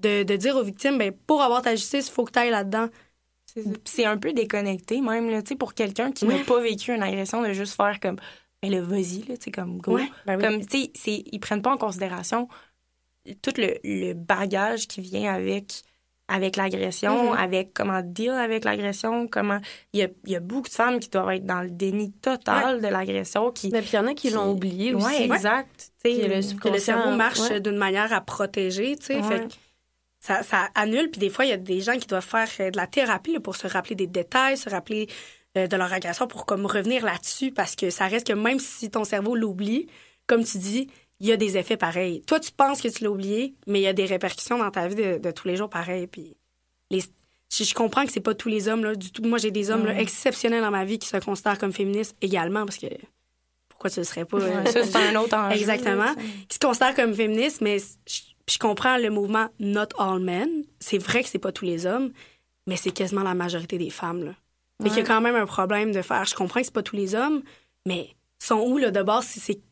de, 0.00 0.22
de 0.22 0.36
dire 0.36 0.56
aux 0.56 0.62
victimes, 0.62 0.96
ben, 0.96 1.12
pour 1.26 1.42
avoir 1.42 1.60
ta 1.62 1.74
justice, 1.74 2.08
il 2.08 2.12
faut 2.12 2.24
que 2.24 2.32
tu 2.32 2.38
ailles 2.38 2.50
là-dedans. 2.50 2.88
C'est 3.84 4.04
un 4.04 4.16
peu 4.16 4.32
déconnecté, 4.32 5.00
même, 5.00 5.28
là, 5.30 5.40
pour 5.58 5.74
quelqu'un 5.74 6.12
qui 6.12 6.24
Ouais. 6.26 6.38
n'a 6.38 6.44
pas 6.44 6.60
vécu 6.60 6.94
une 6.94 7.02
agression, 7.02 7.42
de 7.42 7.52
juste 7.52 7.74
faire 7.74 7.98
comme, 8.00 8.16
ben 8.62 8.70
là, 8.72 8.80
vas-y, 8.82 9.22
là, 9.28 9.36
tu 9.36 9.44
sais, 9.44 9.50
comme, 9.50 9.78
go. 9.78 9.94
Ouais, 9.96 10.08
ben 10.26 10.36
oui. 10.36 10.42
Comme, 10.44 10.66
tu 10.66 10.82
sais, 10.84 10.90
c'est- 10.94 11.24
ils 11.30 11.38
prennent 11.40 11.62
pas 11.62 11.72
en 11.72 11.76
considération 11.78 12.48
tout 13.42 13.52
le, 13.58 13.76
le 13.84 14.14
bagage 14.14 14.88
qui 14.88 15.00
vient 15.00 15.32
avec 15.34 15.82
avec 16.30 16.56
l'agression, 16.56 17.32
Mhm. 17.32 17.38
avec 17.38 17.72
comment 17.72 18.02
deal 18.02 18.32
avec 18.32 18.64
l'agression, 18.66 19.26
comment... 19.28 19.60
Il 19.94 20.00
y 20.00 20.02
a, 20.02 20.08
il 20.26 20.32
y 20.32 20.36
a 20.36 20.40
beaucoup 20.40 20.68
de 20.68 20.74
femmes 20.74 21.00
qui 21.00 21.08
doivent 21.08 21.30
être 21.30 21.46
dans 21.46 21.62
le 21.62 21.70
déni 21.70 22.12
total 22.12 22.82
de 22.82 22.86
l'agression, 22.86 23.50
qui... 23.50 23.70
Mais 23.70 23.80
puis 23.80 23.92
il 23.94 23.96
y 23.96 23.98
en 23.98 24.06
a 24.08 24.12
qui 24.12 24.28
l'ont 24.28 24.50
oublié 24.52 24.92
aussi. 24.92 25.06
Ouais, 25.06 25.22
exact. 25.24 25.90
Tu 26.04 26.10
sais, 26.12 26.18
Puis 26.18 26.28
le 26.28 26.60
Que 26.60 26.68
le 26.68 26.78
cerveau 26.78 27.12
marche 27.16 27.40
ouais. 27.48 27.60
d'une 27.62 27.78
manière 27.78 28.12
à 28.12 28.20
protéger, 28.20 28.94
tu 28.98 29.06
sais. 29.06 29.20
Ouais. 29.20 29.22
Fait 29.22 29.48
que 29.48 29.54
ça, 30.20 30.42
ça 30.42 30.68
annule. 30.74 31.10
Puis 31.10 31.18
des 31.18 31.30
fois, 31.30 31.46
il 31.46 31.48
y 31.48 31.52
a 31.54 31.56
des 31.56 31.80
gens 31.80 31.96
qui 31.96 32.06
doivent 32.06 32.22
faire 32.26 32.48
euh, 32.60 32.70
de 32.72 32.76
la 32.76 32.86
thérapie 32.86 33.32
là, 33.32 33.40
pour 33.40 33.56
se 33.56 33.66
rappeler 33.66 33.94
des 33.94 34.06
détails, 34.06 34.58
se 34.58 34.68
rappeler 34.68 35.08
de 35.54 35.76
leur 35.76 35.92
agression 35.92 36.26
pour 36.26 36.46
comme 36.46 36.66
revenir 36.66 37.04
là-dessus 37.04 37.50
parce 37.50 37.74
que 37.74 37.90
ça 37.90 38.06
reste 38.06 38.26
que 38.26 38.32
même 38.32 38.58
si 38.58 38.90
ton 38.90 39.04
cerveau 39.04 39.34
l'oublie, 39.34 39.88
comme 40.26 40.44
tu 40.44 40.58
dis, 40.58 40.88
il 41.20 41.26
y 41.26 41.32
a 41.32 41.36
des 41.36 41.56
effets 41.56 41.76
pareils. 41.76 42.22
Toi, 42.22 42.38
tu 42.38 42.52
penses 42.52 42.80
que 42.80 42.88
tu 42.88 43.02
l'as 43.02 43.10
oublié, 43.10 43.54
mais 43.66 43.80
il 43.80 43.82
y 43.82 43.88
a 43.88 43.92
des 43.92 44.06
répercussions 44.06 44.58
dans 44.58 44.70
ta 44.70 44.86
vie 44.86 44.94
de, 44.94 45.18
de 45.18 45.30
tous 45.30 45.48
les 45.48 45.56
jours 45.56 45.68
pareils. 45.68 46.06
Puis 46.06 46.36
les, 46.90 47.00
je, 47.52 47.64
je 47.64 47.74
comprends 47.74 48.04
que 48.04 48.12
c'est 48.12 48.20
pas 48.20 48.34
tous 48.34 48.48
les 48.48 48.68
hommes 48.68 48.84
là, 48.84 48.94
du 48.94 49.10
tout. 49.10 49.22
Moi, 49.22 49.38
j'ai 49.38 49.50
des 49.50 49.70
hommes 49.70 49.86
là, 49.86 49.98
exceptionnels 49.98 50.62
dans 50.62 50.70
ma 50.70 50.84
vie 50.84 50.98
qui 50.98 51.08
se 51.08 51.16
considèrent 51.16 51.58
comme 51.58 51.72
féministes 51.72 52.16
également 52.20 52.64
parce 52.64 52.78
que 52.78 52.86
pourquoi 53.68 53.90
tu 53.90 54.00
le 54.00 54.04
serais 54.04 54.24
pas 54.24 54.38
euh, 54.38 54.62
Ouais, 54.62 54.70
ça, 54.70 54.84
c'est 54.84 54.96
un 54.96 55.16
autre 55.16 55.36
enjeu. 55.36 55.56
Exactement. 55.56 56.14
qui 56.48 56.54
se 56.54 56.60
considèrent 56.60 56.94
comme 56.94 57.14
féministes, 57.14 57.60
mais 57.60 57.78
je, 58.06 58.20
je 58.48 58.58
comprends 58.58 58.96
le 58.96 59.10
mouvement 59.10 59.48
Not 59.58 59.88
All 59.98 60.20
Men. 60.20 60.48
C'est 60.78 60.98
vrai 60.98 61.22
que 61.22 61.28
c'est 61.28 61.38
pas 61.38 61.52
tous 61.52 61.64
les 61.64 61.86
hommes, 61.86 62.12
mais 62.66 62.76
c'est 62.76 62.92
quasiment 62.92 63.22
la 63.22 63.34
majorité 63.34 63.76
des 63.78 63.90
femmes. 63.90 64.24
Là. 64.24 64.32
Fait 64.82 64.88
qu'il 64.90 64.98
y 64.98 65.00
a 65.00 65.04
quand 65.04 65.20
même 65.20 65.34
un 65.34 65.46
problème 65.46 65.92
de 65.92 66.02
faire. 66.02 66.24
Je 66.24 66.34
comprends 66.34 66.60
que 66.60 66.66
c'est 66.66 66.72
pas 66.74 66.82
tous 66.82 66.94
les 66.96 67.14
hommes, 67.14 67.42
mais 67.86 68.14
sont 68.38 68.60
où 68.60 68.78
là 68.78 68.90
de 68.90 69.02
base 69.02 69.26
si 69.26 69.40
c'est. 69.40 69.54
Tu 69.56 69.62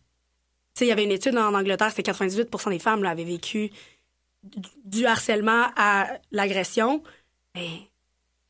sais, 0.80 0.84
il 0.86 0.88
y 0.88 0.92
avait 0.92 1.04
une 1.04 1.12
étude 1.12 1.36
en 1.38 1.54
Angleterre, 1.54 1.90
c'était 1.94 2.10
98% 2.10 2.70
des 2.70 2.78
femmes 2.78 3.02
là, 3.02 3.10
avaient 3.10 3.24
vécu 3.24 3.70
du- 4.84 5.06
harcèlement 5.06 5.66
à 5.76 6.08
l'agression. 6.32 7.02
Mais 7.54 7.68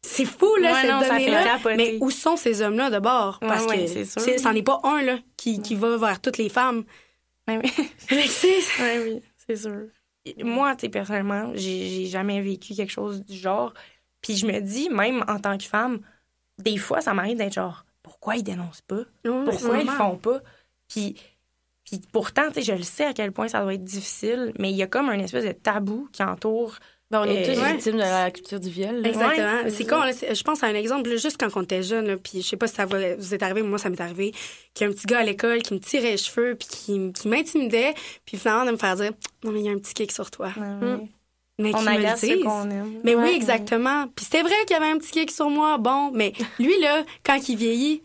c'est 0.02 0.24
fou, 0.24 0.54
là, 0.56 0.72
Ouais, 0.72 0.80
cette 0.82 0.90
non, 0.90 1.00
donnée-là. 1.00 1.58
Mais 1.76 1.98
où 2.00 2.10
sont 2.10 2.36
ces 2.36 2.62
hommes-là 2.62 2.90
de 2.90 2.98
bord? 2.98 3.38
Parce 3.40 3.66
ouais, 3.66 3.84
que 3.84 4.38
c'en 4.38 4.52
est 4.52 4.62
pas 4.62 4.80
un 4.84 5.02
là, 5.02 5.18
qui, 5.36 5.60
qui 5.60 5.74
va 5.74 5.96
vers 5.96 6.20
toutes 6.20 6.38
les 6.38 6.48
femmes. 6.48 6.84
Oui. 7.48 7.56
Oui, 8.10 8.28
c'est 9.46 9.56
sûr. 9.56 9.82
Moi, 10.42 10.74
tu 10.74 10.82
sais, 10.82 10.88
personnellement, 10.88 11.52
j'ai 11.54 12.06
jamais 12.06 12.40
vécu 12.40 12.74
quelque 12.74 12.90
chose 12.92 13.24
du 13.24 13.36
genre. 13.36 13.72
Puis 14.22 14.36
je 14.36 14.46
me 14.46 14.58
dis, 14.60 14.88
même 14.90 15.24
en 15.28 15.38
tant 15.38 15.56
que 15.56 15.64
femme, 15.64 16.00
des 16.58 16.76
fois, 16.78 17.00
ça 17.00 17.14
m'arrive 17.14 17.36
d'être 17.38 17.54
genre, 17.54 17.84
pourquoi 18.02 18.36
ils 18.36 18.42
dénoncent 18.42 18.82
pas? 18.82 19.00
Pourquoi 19.24 19.78
ils 19.78 19.86
le 19.86 19.92
font 19.92 20.16
pas? 20.16 20.40
Puis, 20.88 21.16
puis 21.84 22.00
pourtant, 22.12 22.48
tu 22.48 22.54
sais, 22.54 22.62
je 22.62 22.72
le 22.72 22.82
sais 22.82 23.04
à 23.06 23.12
quel 23.12 23.32
point 23.32 23.48
ça 23.48 23.60
doit 23.62 23.74
être 23.74 23.84
difficile, 23.84 24.52
mais 24.58 24.70
il 24.70 24.76
y 24.76 24.82
a 24.82 24.86
comme 24.86 25.08
un 25.08 25.18
espèce 25.18 25.44
de 25.44 25.52
tabou 25.52 26.08
qui 26.12 26.22
entoure. 26.22 26.76
Ben, 27.08 27.20
on 27.20 27.24
est 27.24 27.48
Euh, 27.48 27.54
tous 27.54 27.60
ouais. 27.60 27.72
victimes 27.74 27.92
de 27.94 27.98
la 28.00 28.30
culture 28.32 28.58
du 28.58 28.68
viol. 28.68 28.96
là. 29.00 29.08
Exactement. 29.08 29.62
Ouais. 29.62 29.70
c'est 29.70 29.86
con, 29.86 30.00
là, 30.00 30.12
c'est- 30.12 30.34
je 30.34 30.42
pense 30.42 30.64
à 30.64 30.66
un 30.66 30.74
exemple, 30.74 31.08
là, 31.08 31.16
juste 31.16 31.36
quand 31.38 31.48
on 31.54 31.62
était 31.62 31.84
jeune, 31.84 32.04
là, 32.08 32.16
puis 32.16 32.42
je 32.42 32.48
sais 32.48 32.56
pas 32.56 32.66
si 32.66 32.74
ça 32.74 32.84
va- 32.84 33.14
vous 33.14 33.32
est 33.32 33.42
arrivé, 33.44 33.62
mais 33.62 33.68
moi, 33.68 33.78
ça 33.78 33.88
m'est 33.90 34.00
arrivé, 34.00 34.32
qu'il 34.74 34.84
y 34.84 34.88
a 34.88 34.90
un 34.90 34.94
petit 34.94 35.06
gars 35.06 35.20
à 35.20 35.22
l'école 35.22 35.62
qui 35.62 35.74
me 35.74 35.78
tirait 35.78 36.10
les 36.12 36.16
cheveux, 36.16 36.56
puis 36.56 36.66
qui, 36.66 37.12
qui 37.12 37.28
m'intimidait, 37.28 37.94
puis 38.24 38.36
finalement, 38.38 38.64
de 38.66 38.72
me 38.72 38.76
faire 38.76 38.96
dire 38.96 39.12
«Non, 39.44 39.52
mais 39.52 39.60
il 39.60 39.66
y 39.66 39.68
a 39.68 39.72
un 39.72 39.78
petit 39.78 39.94
kick 39.94 40.10
sur 40.10 40.32
toi. 40.32 40.50
Euh, 40.58 40.98
Mais 41.58 41.74
On 41.74 41.78
ce 41.78 41.84
qu'on 42.42 42.70
aime. 42.70 43.00
Mais 43.02 43.14
oui, 43.14 43.22
Ouais. 43.22 43.34
exactement. 43.34 44.06
Puis 44.14 44.26
c'était 44.26 44.42
vrai 44.42 44.54
qu'il 44.66 44.76
y 44.76 44.80
avait 44.80 44.90
un 44.90 44.98
petit 44.98 45.10
kick 45.10 45.30
sur 45.30 45.48
moi. 45.48 45.78
Bon, 45.78 46.10
mais 46.12 46.32
lui, 46.58 46.78
là, 46.80 47.02
quand 47.24 47.48
il 47.48 47.56
vieillit, 47.56 48.02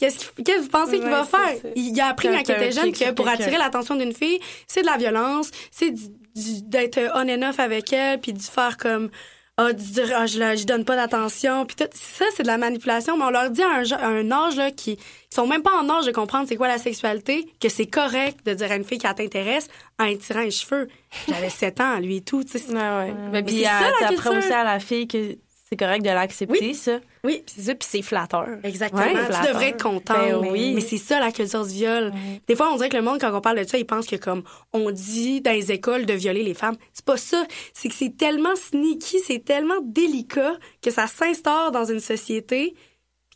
qu'est-ce 0.00 0.18
qu'il- 0.18 0.44
qu'est-ce 0.44 0.58
que 0.58 0.62
vous 0.62 0.68
pensez 0.68 0.92
qu'il 0.96 1.04
Ouais, 1.04 1.10
va 1.10 1.24
faire? 1.24 1.60
ça. 1.62 1.68
Il 1.76 2.00
a 2.00 2.08
appris 2.08 2.28
Quand 2.28 2.34
il 2.34 2.40
était 2.40 2.72
jeune 2.72 2.92
que 2.92 3.12
pour 3.12 3.28
attirer 3.28 3.56
l'attention 3.58 3.94
d'une 3.94 4.12
fille, 4.14 4.40
c'est 4.66 4.80
de 4.82 4.86
la 4.86 4.96
violence, 4.96 5.50
c'est 5.70 5.90
du- 5.92 6.08
du- 6.34 6.62
d'être 6.62 6.98
on 7.14 7.28
and 7.28 7.48
off 7.48 7.60
avec 7.60 7.92
elle, 7.92 8.20
puis 8.20 8.32
de 8.32 8.42
faire 8.42 8.76
comme... 8.76 9.10
Ah, 9.60 9.72
de 9.72 9.78
dire, 9.78 10.12
ah, 10.14 10.26
je, 10.26 10.38
je 10.38 10.64
donne 10.66 10.84
pas 10.84 10.94
d'attention. 10.94 11.66
Puis 11.66 11.74
tout, 11.74 11.84
ça, 11.92 12.24
c'est 12.36 12.44
de 12.44 12.46
la 12.46 12.58
manipulation. 12.58 13.16
Mais 13.18 13.24
on 13.24 13.30
leur 13.30 13.50
dit 13.50 13.62
à 13.62 13.70
un, 13.70 13.90
à 13.90 14.06
un 14.06 14.30
âge 14.30 14.54
là, 14.56 14.70
qui, 14.70 14.96
qui 14.96 15.02
sont 15.34 15.48
même 15.48 15.62
pas 15.62 15.76
en 15.76 15.90
âge 15.90 16.06
de 16.06 16.12
comprendre 16.12 16.46
c'est 16.48 16.54
quoi 16.54 16.68
la 16.68 16.78
sexualité, 16.78 17.44
que 17.60 17.68
c'est 17.68 17.86
correct 17.86 18.38
de 18.46 18.54
dire 18.54 18.70
à 18.70 18.76
une 18.76 18.84
fille 18.84 18.98
qui 18.98 19.12
t'intéresse 19.12 19.66
en 19.98 20.04
lui 20.06 20.16
tirant 20.16 20.42
les 20.42 20.52
cheveux. 20.52 20.86
J'avais 21.28 21.50
7 21.50 21.80
ans, 21.80 21.98
lui 21.98 22.18
et 22.18 22.20
tout. 22.20 22.44
tu 22.44 22.56
sais. 22.56 22.68
Ouais, 22.72 22.76
ouais. 22.78 23.14
Ben, 23.32 23.44
puis 23.44 23.58
c'est 23.58 23.64
ça, 23.64 23.80
la 24.00 24.08
t'apprend 24.08 24.30
culture. 24.30 24.38
aussi 24.38 24.52
à 24.52 24.62
la 24.62 24.78
fille 24.78 25.08
que 25.08 25.36
c'est 25.68 25.76
correct 25.76 26.02
de 26.02 26.08
l'accepter, 26.10 26.72
ça. 26.74 26.98
Oui, 27.24 27.42
C'est 27.46 27.60
ça, 27.62 27.74
puis 27.74 27.88
c'est 27.90 28.02
flatteur. 28.02 28.46
Exactement. 28.62 29.02
Ouais, 29.02 29.10
tu 29.10 29.24
flatteur. 29.26 29.48
devrais 29.52 29.68
être 29.68 29.82
content. 29.82 30.14
Ben 30.14 30.40
mais 30.40 30.50
oui. 30.50 30.72
mais 30.74 30.80
c'est 30.80 30.96
ça 30.98 31.20
la 31.20 31.30
culture 31.32 31.66
du 31.66 31.72
viol. 31.74 32.12
Des 32.46 32.56
fois, 32.56 32.70
on 32.72 32.76
dirait 32.76 32.88
que 32.88 32.96
le 32.96 33.02
monde, 33.02 33.20
quand 33.20 33.32
on 33.36 33.40
parle 33.40 33.58
de 33.58 33.64
ça, 33.68 33.76
il 33.78 33.84
pense 33.86 34.06
que 34.06 34.16
comme 34.16 34.42
on 34.72 34.90
dit 34.90 35.40
dans 35.40 35.52
les 35.52 35.70
écoles 35.72 36.06
de 36.06 36.14
violer 36.14 36.42
les 36.42 36.54
femmes. 36.54 36.76
C'est 36.92 37.04
pas 37.04 37.16
ça. 37.16 37.44
C'est 37.74 37.88
que 37.88 37.94
c'est 37.94 38.16
tellement 38.16 38.56
sneaky, 38.56 39.18
c'est 39.20 39.44
tellement 39.44 39.80
délicat 39.82 40.54
que 40.82 40.90
ça 40.90 41.06
s'instaure 41.06 41.70
dans 41.70 41.84
une 41.84 42.00
société 42.00 42.74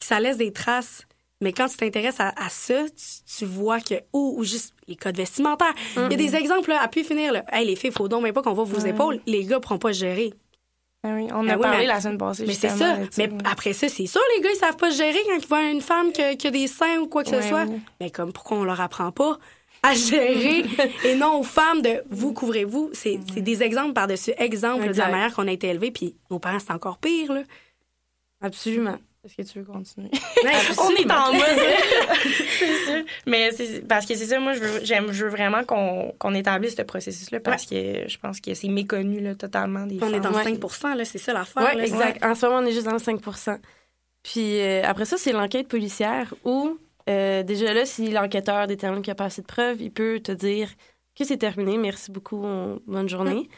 que 0.00 0.06
ça 0.06 0.18
laisse 0.20 0.36
des 0.38 0.52
traces. 0.52 1.02
Mais 1.40 1.52
quand 1.52 1.66
tu 1.68 1.76
t'intéresses 1.76 2.20
à, 2.20 2.32
à 2.36 2.48
ça, 2.48 2.84
tu, 2.88 3.36
tu 3.38 3.44
vois 3.44 3.80
que 3.80 3.94
ou, 4.12 4.36
ou 4.38 4.44
juste 4.44 4.74
les 4.86 4.94
codes 4.94 5.16
vestimentaires. 5.16 5.74
Il 5.96 6.02
y 6.02 6.14
a 6.14 6.16
des 6.16 6.36
exemples 6.36 6.70
là, 6.70 6.80
à 6.80 6.86
pu 6.88 7.02
finir. 7.02 7.32
Là. 7.32 7.44
Hey, 7.52 7.66
les 7.66 7.74
filles, 7.76 7.90
faut 7.90 8.06
donc 8.08 8.22
même 8.22 8.32
pas 8.32 8.42
qu'on 8.42 8.52
voit 8.52 8.62
vos 8.64 8.80
Ouais. 8.80 8.90
épaules. 8.90 9.20
Les 9.26 9.44
gars 9.44 9.58
pourront 9.58 9.78
pas 9.78 9.90
gérer. 9.92 10.32
Ah 11.04 11.14
oui, 11.16 11.26
on 11.32 11.48
Ah 11.48 11.54
a 11.54 11.58
parlé 11.58 11.78
mais- 11.78 11.86
la 11.86 12.00
semaine 12.00 12.18
passée. 12.18 12.44
Mais 12.46 12.54
c'est 12.54 12.68
ça. 12.68 12.96
Mais 13.18 13.28
après 13.44 13.72
ça, 13.72 13.88
c'est 13.88 14.06
sûr, 14.06 14.20
les 14.36 14.42
gars, 14.42 14.50
ils 14.52 14.56
savent 14.58 14.76
pas 14.76 14.90
se 14.92 14.98
gérer 14.98 15.18
quand 15.26 15.36
ils 15.36 15.46
voient 15.48 15.68
une 15.68 15.80
femme 15.80 16.12
qui 16.12 16.22
a, 16.22 16.50
des 16.50 16.66
seins 16.68 16.98
ou 17.00 17.08
quoi 17.08 17.24
que 17.24 17.30
Ouais, 17.30 17.42
ce 17.42 17.48
soit. 17.48 17.64
Mais 18.00 18.10
comme, 18.10 18.32
pourquoi 18.32 18.58
on 18.58 18.64
leur 18.64 18.80
apprend 18.80 19.10
pas 19.10 19.38
à 19.82 19.94
gérer 19.94 20.64
et 21.04 21.16
non 21.16 21.40
aux 21.40 21.42
femmes 21.42 21.82
de 21.82 22.04
vous 22.10 22.32
couvrez-vous? 22.32 22.90
C'est 22.92 23.16
des 23.36 23.62
exemples 23.64 23.94
par-dessus 23.94 24.32
exemples 24.38 24.92
de 24.92 24.98
la 24.98 25.08
manière 25.08 25.34
qu'on 25.34 25.48
a 25.48 25.52
été 25.52 25.66
élevés. 25.68 25.90
Puis 25.90 26.14
nos 26.30 26.38
parents, 26.38 26.60
c'est 26.60 26.72
encore 26.72 26.98
pire, 26.98 27.32
là. 27.32 27.42
Absolument. 28.40 28.98
Est-ce 29.24 29.36
que 29.36 29.42
tu 29.42 29.58
veux 29.60 29.64
continuer? 29.64 30.10
Ouais, 30.44 30.50
On 30.78 30.90
est 30.90 31.10
en 31.12 31.32
mode. 31.32 31.44
c'est 32.58 32.84
sûr. 32.84 33.04
Mais 33.26 33.52
c'est 33.52 33.86
parce 33.86 34.04
que 34.06 34.16
c'est 34.16 34.26
ça, 34.26 34.40
moi, 34.40 34.52
je 34.54 34.58
veux, 34.60 34.80
j'aime, 34.84 35.12
je 35.12 35.24
veux 35.24 35.30
vraiment 35.30 35.62
qu'on, 35.62 36.12
qu'on 36.18 36.34
établisse 36.34 36.74
ce 36.76 36.82
processus-là 36.82 37.38
parce 37.38 37.64
que 37.66 38.08
je 38.08 38.18
pense 38.18 38.40
que 38.40 38.52
c'est 38.54 38.66
méconnu 38.68 39.20
là, 39.20 39.36
totalement 39.36 39.86
des 39.86 39.98
On 40.02 40.12
est 40.12 40.18
dans 40.20 40.32
Ouais. 40.32 40.42
5 40.42 40.96
là, 40.96 41.04
c'est 41.04 41.18
ça 41.18 41.32
l'affaire. 41.32 41.70
Oui, 41.76 41.80
exact. 41.82 42.24
En 42.24 42.34
ce 42.34 42.46
moment, 42.46 42.58
on 42.58 42.66
est 42.66 42.72
juste 42.72 42.86
dans 42.86 42.92
le 42.92 42.98
5% 42.98 43.58
Puis 44.24 44.60
euh, 44.60 44.82
après 44.84 45.04
ça, 45.04 45.16
c'est 45.16 45.32
l'enquête 45.32 45.68
policière 45.68 46.34
où, 46.44 46.76
euh, 47.08 47.44
déjà 47.44 47.72
là, 47.72 47.84
si 47.86 48.10
l'enquêteur 48.10 48.66
détermine 48.66 49.02
qu'il 49.02 49.10
n'y 49.10 49.12
a 49.12 49.16
pas 49.16 49.26
assez 49.26 49.42
de 49.42 49.46
preuves, 49.46 49.80
il 49.80 49.92
peut 49.92 50.18
te 50.18 50.32
dire 50.32 50.68
que 51.16 51.24
c'est 51.24 51.36
terminé, 51.36 51.76
merci 51.78 52.10
beaucoup, 52.10 52.42
on- 52.42 52.80
bonne 52.88 53.08
journée. 53.08 53.48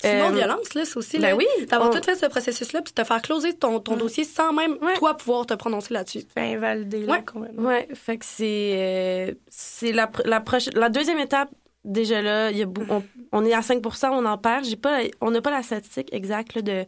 Sinon, 0.00 0.26
Euh, 0.28 0.30
violence, 0.32 0.74
là, 0.74 0.84
c'est 0.84 0.96
aussi, 0.96 1.18
Ben 1.18 1.30
là, 1.30 1.36
oui. 1.36 1.46
d'avoir 1.66 1.90
on- 1.90 1.92
tout 1.92 2.02
fait 2.02 2.14
ce 2.14 2.26
processus-là 2.26 2.82
puis 2.82 2.92
de 2.94 3.02
te 3.02 3.06
faire 3.06 3.20
closer 3.20 3.52
ton, 3.54 3.80
ton 3.80 3.96
dossier 3.96 4.22
sans 4.24 4.52
même, 4.52 4.78
Ouais. 4.80 4.94
toi, 4.96 5.16
pouvoir 5.16 5.44
te 5.46 5.54
prononcer 5.54 5.92
là-dessus. 5.92 6.22
Invalider 6.36 7.04
là, 7.04 7.12
Ouais. 7.14 7.24
complètement. 7.24 7.68
Ouais, 7.68 7.88
fait 7.94 8.16
que 8.18 8.24
c'est 8.24 8.72
euh, 8.76 9.34
c'est 9.48 9.90
la, 9.92 10.08
la, 10.24 10.38
proche- 10.40 10.72
la 10.76 10.88
deuxième 10.88 11.18
étape. 11.18 11.50
Déjà 11.84 12.22
là, 12.22 12.50
il 12.52 12.58
y 12.58 12.62
a 12.62 12.66
on, 12.90 13.02
on 13.32 13.44
est 13.44 13.52
à 13.54 13.62
5 13.62 13.82
on 14.12 14.24
en 14.24 14.38
perd. 14.38 14.64
J'ai 14.66 14.76
pas, 14.76 15.02
la- 15.02 15.08
on 15.20 15.30
n'a 15.32 15.40
pas 15.40 15.50
la 15.50 15.62
statistique 15.62 16.12
exacte 16.12 16.54
là, 16.54 16.62
de 16.62 16.84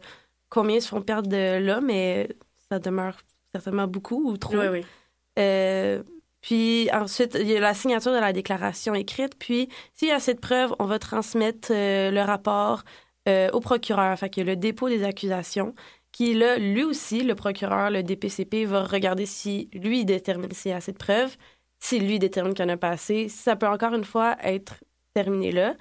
combien 0.49 0.79
se 0.79 0.87
font 0.87 1.01
perdre 1.01 1.27
de 1.27 1.57
là, 1.59 1.81
mais 1.81 2.29
ça 2.69 2.79
demeure 2.79 3.17
certainement 3.53 3.87
beaucoup 3.87 4.23
ou 4.29 4.37
trop. 4.37 4.55
Oui, 4.57 4.67
oui. 4.71 4.85
Euh, 5.39 6.01
puis 6.41 6.89
ensuite, 6.91 7.37
il 7.39 7.47
y 7.47 7.55
a 7.55 7.59
la 7.59 7.73
signature 7.73 8.11
de 8.13 8.17
la 8.19 8.33
déclaration 8.33 8.93
écrite. 8.95 9.35
Puis, 9.37 9.69
s'il 9.93 10.07
y 10.09 10.11
a 10.11 10.15
assez 10.15 10.33
de 10.33 10.39
preuves, 10.39 10.73
on 10.79 10.85
va 10.85 10.99
transmettre 10.99 11.69
euh, 11.71 12.11
le 12.11 12.21
rapport 12.21 12.83
euh, 13.27 13.49
au 13.51 13.59
procureur. 13.59 14.17
Fait 14.17 14.29
que 14.29 14.41
le 14.41 14.55
dépôt 14.55 14.89
des 14.89 15.03
accusations, 15.03 15.73
qui 16.11 16.33
là, 16.33 16.57
lui 16.57 16.83
aussi, 16.83 17.21
le 17.23 17.35
procureur, 17.35 17.89
le 17.91 18.03
DPCP, 18.03 18.65
va 18.65 18.83
regarder 18.83 19.25
si 19.25 19.69
lui 19.73 20.03
détermine 20.05 20.51
s'il 20.51 20.71
y 20.71 20.73
a 20.73 20.77
assez 20.77 20.91
de 20.91 20.97
preuves. 20.97 21.37
Si 21.79 21.99
lui 21.99 22.19
détermine 22.19 22.53
qu'il 22.53 22.65
n'y 22.65 22.71
en 22.71 22.75
a 22.75 22.77
pas 22.77 22.89
assez, 22.89 23.29
ça 23.29 23.55
peut 23.55 23.67
encore 23.67 23.93
une 23.93 24.03
fois 24.05 24.35
être 24.43 24.75
terminé 25.13 25.51
là. 25.51 25.75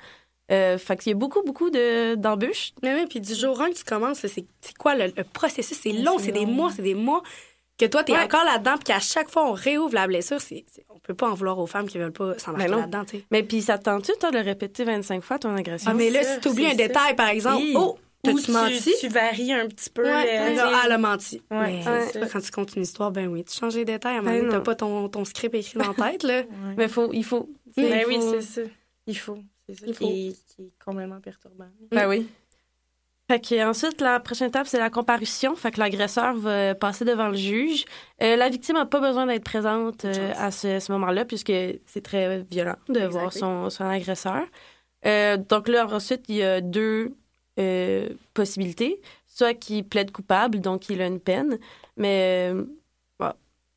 Euh, 0.50 0.78
fait 0.78 0.96
qu'il 0.96 1.10
y 1.10 1.14
a 1.14 1.18
beaucoup, 1.18 1.42
beaucoup 1.44 1.70
de- 1.70 2.16
d'embûches. 2.16 2.72
Mais 2.82 2.94
oui, 2.94 3.06
puis 3.08 3.20
du 3.20 3.34
jour 3.34 3.60
1 3.60 3.70
que 3.70 3.76
tu 3.76 3.84
commences, 3.84 4.18
c'est 4.26 4.46
quoi 4.78 4.96
le, 4.96 5.12
le 5.16 5.24
processus? 5.24 5.78
C'est 5.80 5.92
long, 5.92 6.18
c'est 6.18 6.32
des 6.32 6.46
mois, 6.46 6.72
c'est 6.72 6.82
des 6.82 6.94
mois. 6.94 7.22
Que 7.80 7.86
toi, 7.86 8.04
t'es 8.04 8.12
Ouais. 8.12 8.18
encore 8.22 8.44
là-dedans, 8.44 8.74
puis 8.74 8.84
qu'à 8.84 9.00
chaque 9.00 9.30
fois, 9.30 9.48
on 9.48 9.52
réouvre 9.52 9.94
la 9.94 10.06
blessure. 10.06 10.38
c'est 10.40 10.64
c'est- 10.70 10.84
on 10.90 10.98
peut 10.98 11.14
pas 11.14 11.30
en 11.30 11.34
vouloir 11.34 11.58
aux 11.58 11.66
femmes 11.66 11.88
qui 11.88 11.96
veulent 11.98 12.12
pas 12.12 12.38
s'embarquer 12.38 12.68
Ben 12.68 12.76
là-dedans, 12.80 13.04
tu 13.06 13.16
sais. 13.18 13.24
Mais 13.30 13.42
puis, 13.42 13.62
ça 13.62 13.78
te 13.78 13.84
tente-tu, 13.84 14.12
toi, 14.20 14.30
de 14.30 14.36
le 14.36 14.44
répéter 14.44 14.84
25 14.84 15.22
fois, 15.22 15.38
ton 15.38 15.54
agression? 15.56 15.90
Ah, 15.90 15.94
mais 15.94 16.10
là, 16.10 16.22
si 16.22 16.40
t'oublies 16.40 16.66
c'est 16.66 16.72
un 16.72 16.74
détail, 16.74 17.16
par 17.16 17.28
exemple, 17.28 17.62
Oui. 17.62 17.72
oh, 17.76 17.96
Ou 18.26 18.32
t'as-tu 18.34 18.50
menti? 18.52 18.92
tu 19.00 19.08
varies 19.08 19.52
un 19.54 19.66
petit 19.66 19.88
peu. 19.88 20.04
Ouais, 20.04 20.38
euh, 20.38 20.56
genre, 20.56 20.72
ah, 20.74 20.82
elle 20.84 20.92
a 20.92 20.98
menti. 20.98 21.40
Ouais, 21.50 21.80
mais 22.14 22.28
quand 22.30 22.40
tu 22.40 22.50
comptes 22.50 22.76
une 22.76 22.82
histoire, 22.82 23.10
ben 23.12 23.26
oui, 23.28 23.44
tu 23.44 23.56
changes 23.58 23.76
les 23.76 23.86
détails. 23.86 24.16
À 24.16 24.18
un 24.18 24.22
moment 24.22 24.34
Ben 24.36 24.40
donné, 24.42 24.52
t'as 24.52 24.60
pas 24.60 24.74
ton, 24.74 25.08
ton 25.08 25.24
script 25.24 25.54
écrit 25.54 25.78
dans 25.78 25.92
la 25.96 26.10
tête, 26.10 26.22
là. 26.22 26.42
Ouais. 26.50 26.74
Mais 26.76 26.88
faut, 26.88 27.10
il 27.14 27.24
faut. 27.24 27.48
tu 27.74 27.80
Ben 27.82 28.04
oui, 28.06 28.18
c'est 28.20 28.42
ça. 28.42 28.60
Il 29.06 29.16
faut. 29.18 29.38
C'est 29.68 29.86
ça 29.86 29.86
qui 29.92 30.36
est 30.58 30.84
complètement 30.84 31.20
perturbant. 31.20 31.64
Ben 31.90 32.06
oui. 32.08 32.28
Fait 33.30 33.38
que 33.38 33.64
ensuite, 33.64 34.00
la 34.00 34.18
prochaine 34.18 34.48
étape, 34.48 34.66
c'est 34.66 34.80
la 34.80 34.90
comparution. 34.90 35.54
Fait 35.54 35.70
que 35.70 35.78
l'agresseur 35.78 36.34
va 36.34 36.74
passer 36.74 37.04
devant 37.04 37.28
le 37.28 37.36
juge. 37.36 37.84
Euh, 38.24 38.34
la 38.34 38.48
victime 38.48 38.74
n'a 38.74 38.86
pas 38.86 38.98
besoin 38.98 39.24
d'être 39.24 39.44
présente 39.44 40.04
euh, 40.04 40.32
à 40.36 40.50
ce, 40.50 40.80
ce 40.80 40.90
moment-là, 40.90 41.24
puisque 41.24 41.52
c'est 41.86 42.02
très 42.02 42.40
violent 42.40 42.74
de 42.88 43.06
voir 43.06 43.32
son, 43.32 43.70
son 43.70 43.84
agresseur. 43.84 44.42
Euh, 45.06 45.36
donc 45.36 45.68
là, 45.68 45.86
ensuite, 45.86 46.24
il 46.26 46.34
y 46.38 46.42
a 46.42 46.60
deux 46.60 47.14
possibilités. 48.34 49.00
Soit 49.28 49.54
qu'il 49.54 49.86
plaide 49.86 50.10
coupable, 50.10 50.58
donc 50.58 50.88
il 50.88 51.00
a 51.00 51.06
une 51.06 51.20
peine, 51.20 51.60
mais 51.96 52.52
bon, 53.20 53.32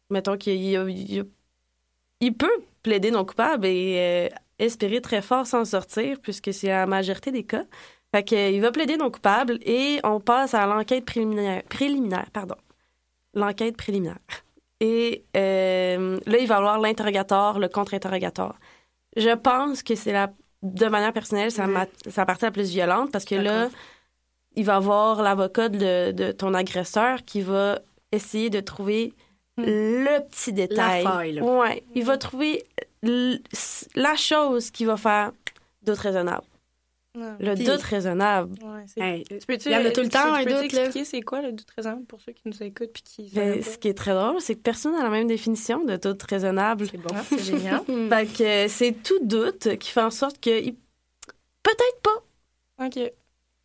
mettons 0.09 0.35
qu'il 0.35 0.55
il 0.55 1.25
il 2.21 2.33
peut 2.33 2.63
plaider 2.81 3.11
non 3.11 3.23
coupable 3.23 3.67
et 3.67 4.31
espérer 4.57 4.99
très 4.99 5.21
fort 5.21 5.45
s'en 5.45 5.63
sortir, 5.63 6.19
puisque 6.21 6.51
c'est 6.51 6.69
la 6.69 6.87
majorité 6.87 7.29
des 7.29 7.43
cas. 7.43 7.65
Fait 8.13 8.23
que, 8.23 8.36
euh, 8.36 8.49
il 8.49 8.62
va 8.62 8.71
plaider 8.71 8.95
non 8.97 9.10
coupable 9.10 9.58
et 9.63 9.99
on 10.04 10.19
passe 10.19 10.54
à 10.54 10.65
l'enquête 10.67 11.06
préliminaire. 11.06 11.63
Préliminaire, 11.63 12.28
pardon. 12.32 12.56
L'enquête 13.34 13.76
préliminaire. 13.76 14.19
Et 14.80 15.23
euh, 15.36 16.19
là, 16.26 16.38
il 16.38 16.47
va 16.47 16.56
y 16.56 16.58
avoir 16.58 16.80
l'interrogatoire, 16.80 17.58
le 17.58 17.69
contre-interrogatoire. 17.69 18.56
Je 19.15 19.34
pense 19.36 19.82
que 19.84 19.95
c'est 19.95 20.12
la. 20.12 20.32
De 20.62 20.88
manière 20.88 21.12
personnelle, 21.12 21.52
c'est 21.52 21.65
la 21.65 21.88
la 22.15 22.26
partie 22.26 22.45
la 22.45 22.52
plus 22.52 22.69
violente 22.69 23.12
parce 23.12 23.26
que 23.26 23.36
là, 23.36 23.69
il 24.56 24.63
va 24.63 24.78
avoir 24.78 25.21
l'avocat 25.21 25.67
de, 25.67 26.12
de 26.12 26.32
ton 26.32 26.54
agresseur 26.54 27.26
qui 27.26 27.41
va 27.41 27.80
essayer 28.13 28.49
de 28.49 28.62
trouver 28.62 29.13
Hmm. 29.58 29.65
le 29.65 30.28
petit 30.30 30.52
détail. 30.52 31.04
faille, 31.04 31.34
là. 31.34 31.43
Ouais. 31.43 31.84
Il 31.93 32.04
va 32.06 32.17
trouver 32.17 32.65
la 33.04 34.15
chose 34.15 34.71
qui 34.71 34.86
va 34.86 34.97
faire 34.97 35.32
doute 35.84 35.99
raisonnable. 35.99 36.45
Le 37.15 37.54
Puis- 37.54 37.65
doute 37.65 37.82
raisonnable. 37.82 38.54
Ouais, 38.63 38.84
c'est- 38.88 38.99
Hey, 38.99 39.23
Tu 39.23 39.38
peux-tu, 39.45 39.69
Il 39.69 39.73
y 39.73 39.76
en 39.76 39.86
a 39.86 39.91
tout 39.91 40.02
le 40.02 40.08
tu- 40.08 40.13
temps, 40.13 40.34
tu 40.34 40.41
un 40.41 40.43
doute, 40.45 40.52
là? 40.52 40.63
expliquer 40.86 41.06
c'est 41.06 41.21
quoi 41.21 41.41
le 41.43 41.52
doute 41.52 41.67
raisonnable 41.76 42.06
pour 42.06 42.19
ceux 42.21 42.32
qui 42.32 42.41
nous 42.45 42.63
écoutent 42.63 42.91
puis 42.91 43.04
qui 43.04 43.30
Ben, 43.36 43.62
ce 43.62 43.78
qui 43.78 43.88
est 43.89 43.93
très 43.93 44.13
drôle, 44.15 44.38
c'est 44.39 44.56
que 44.56 44.62
personne 44.62 44.93
n'a 44.93 45.04
la 45.04 45.10
même 45.12 45.28
définition 45.28 45.84
de 45.86 45.95
doute 45.95 46.23
raisonnable. 46.23 46.88
c'est 46.89 46.97
bon. 46.97 47.13
C'est 47.30 47.43
génial. 47.43 47.82
Fait 48.10 48.26
que 48.26 48.67
c'est 48.67 48.93
tout 49.04 49.19
doute 49.21 49.78
qui 49.78 49.91
fait 49.91 50.02
en 50.02 50.10
sorte 50.10 50.39
que 50.41 50.49
il- 50.60 50.73
peut-être 51.62 52.02
pas, 52.02 52.86
OK. 52.88 53.12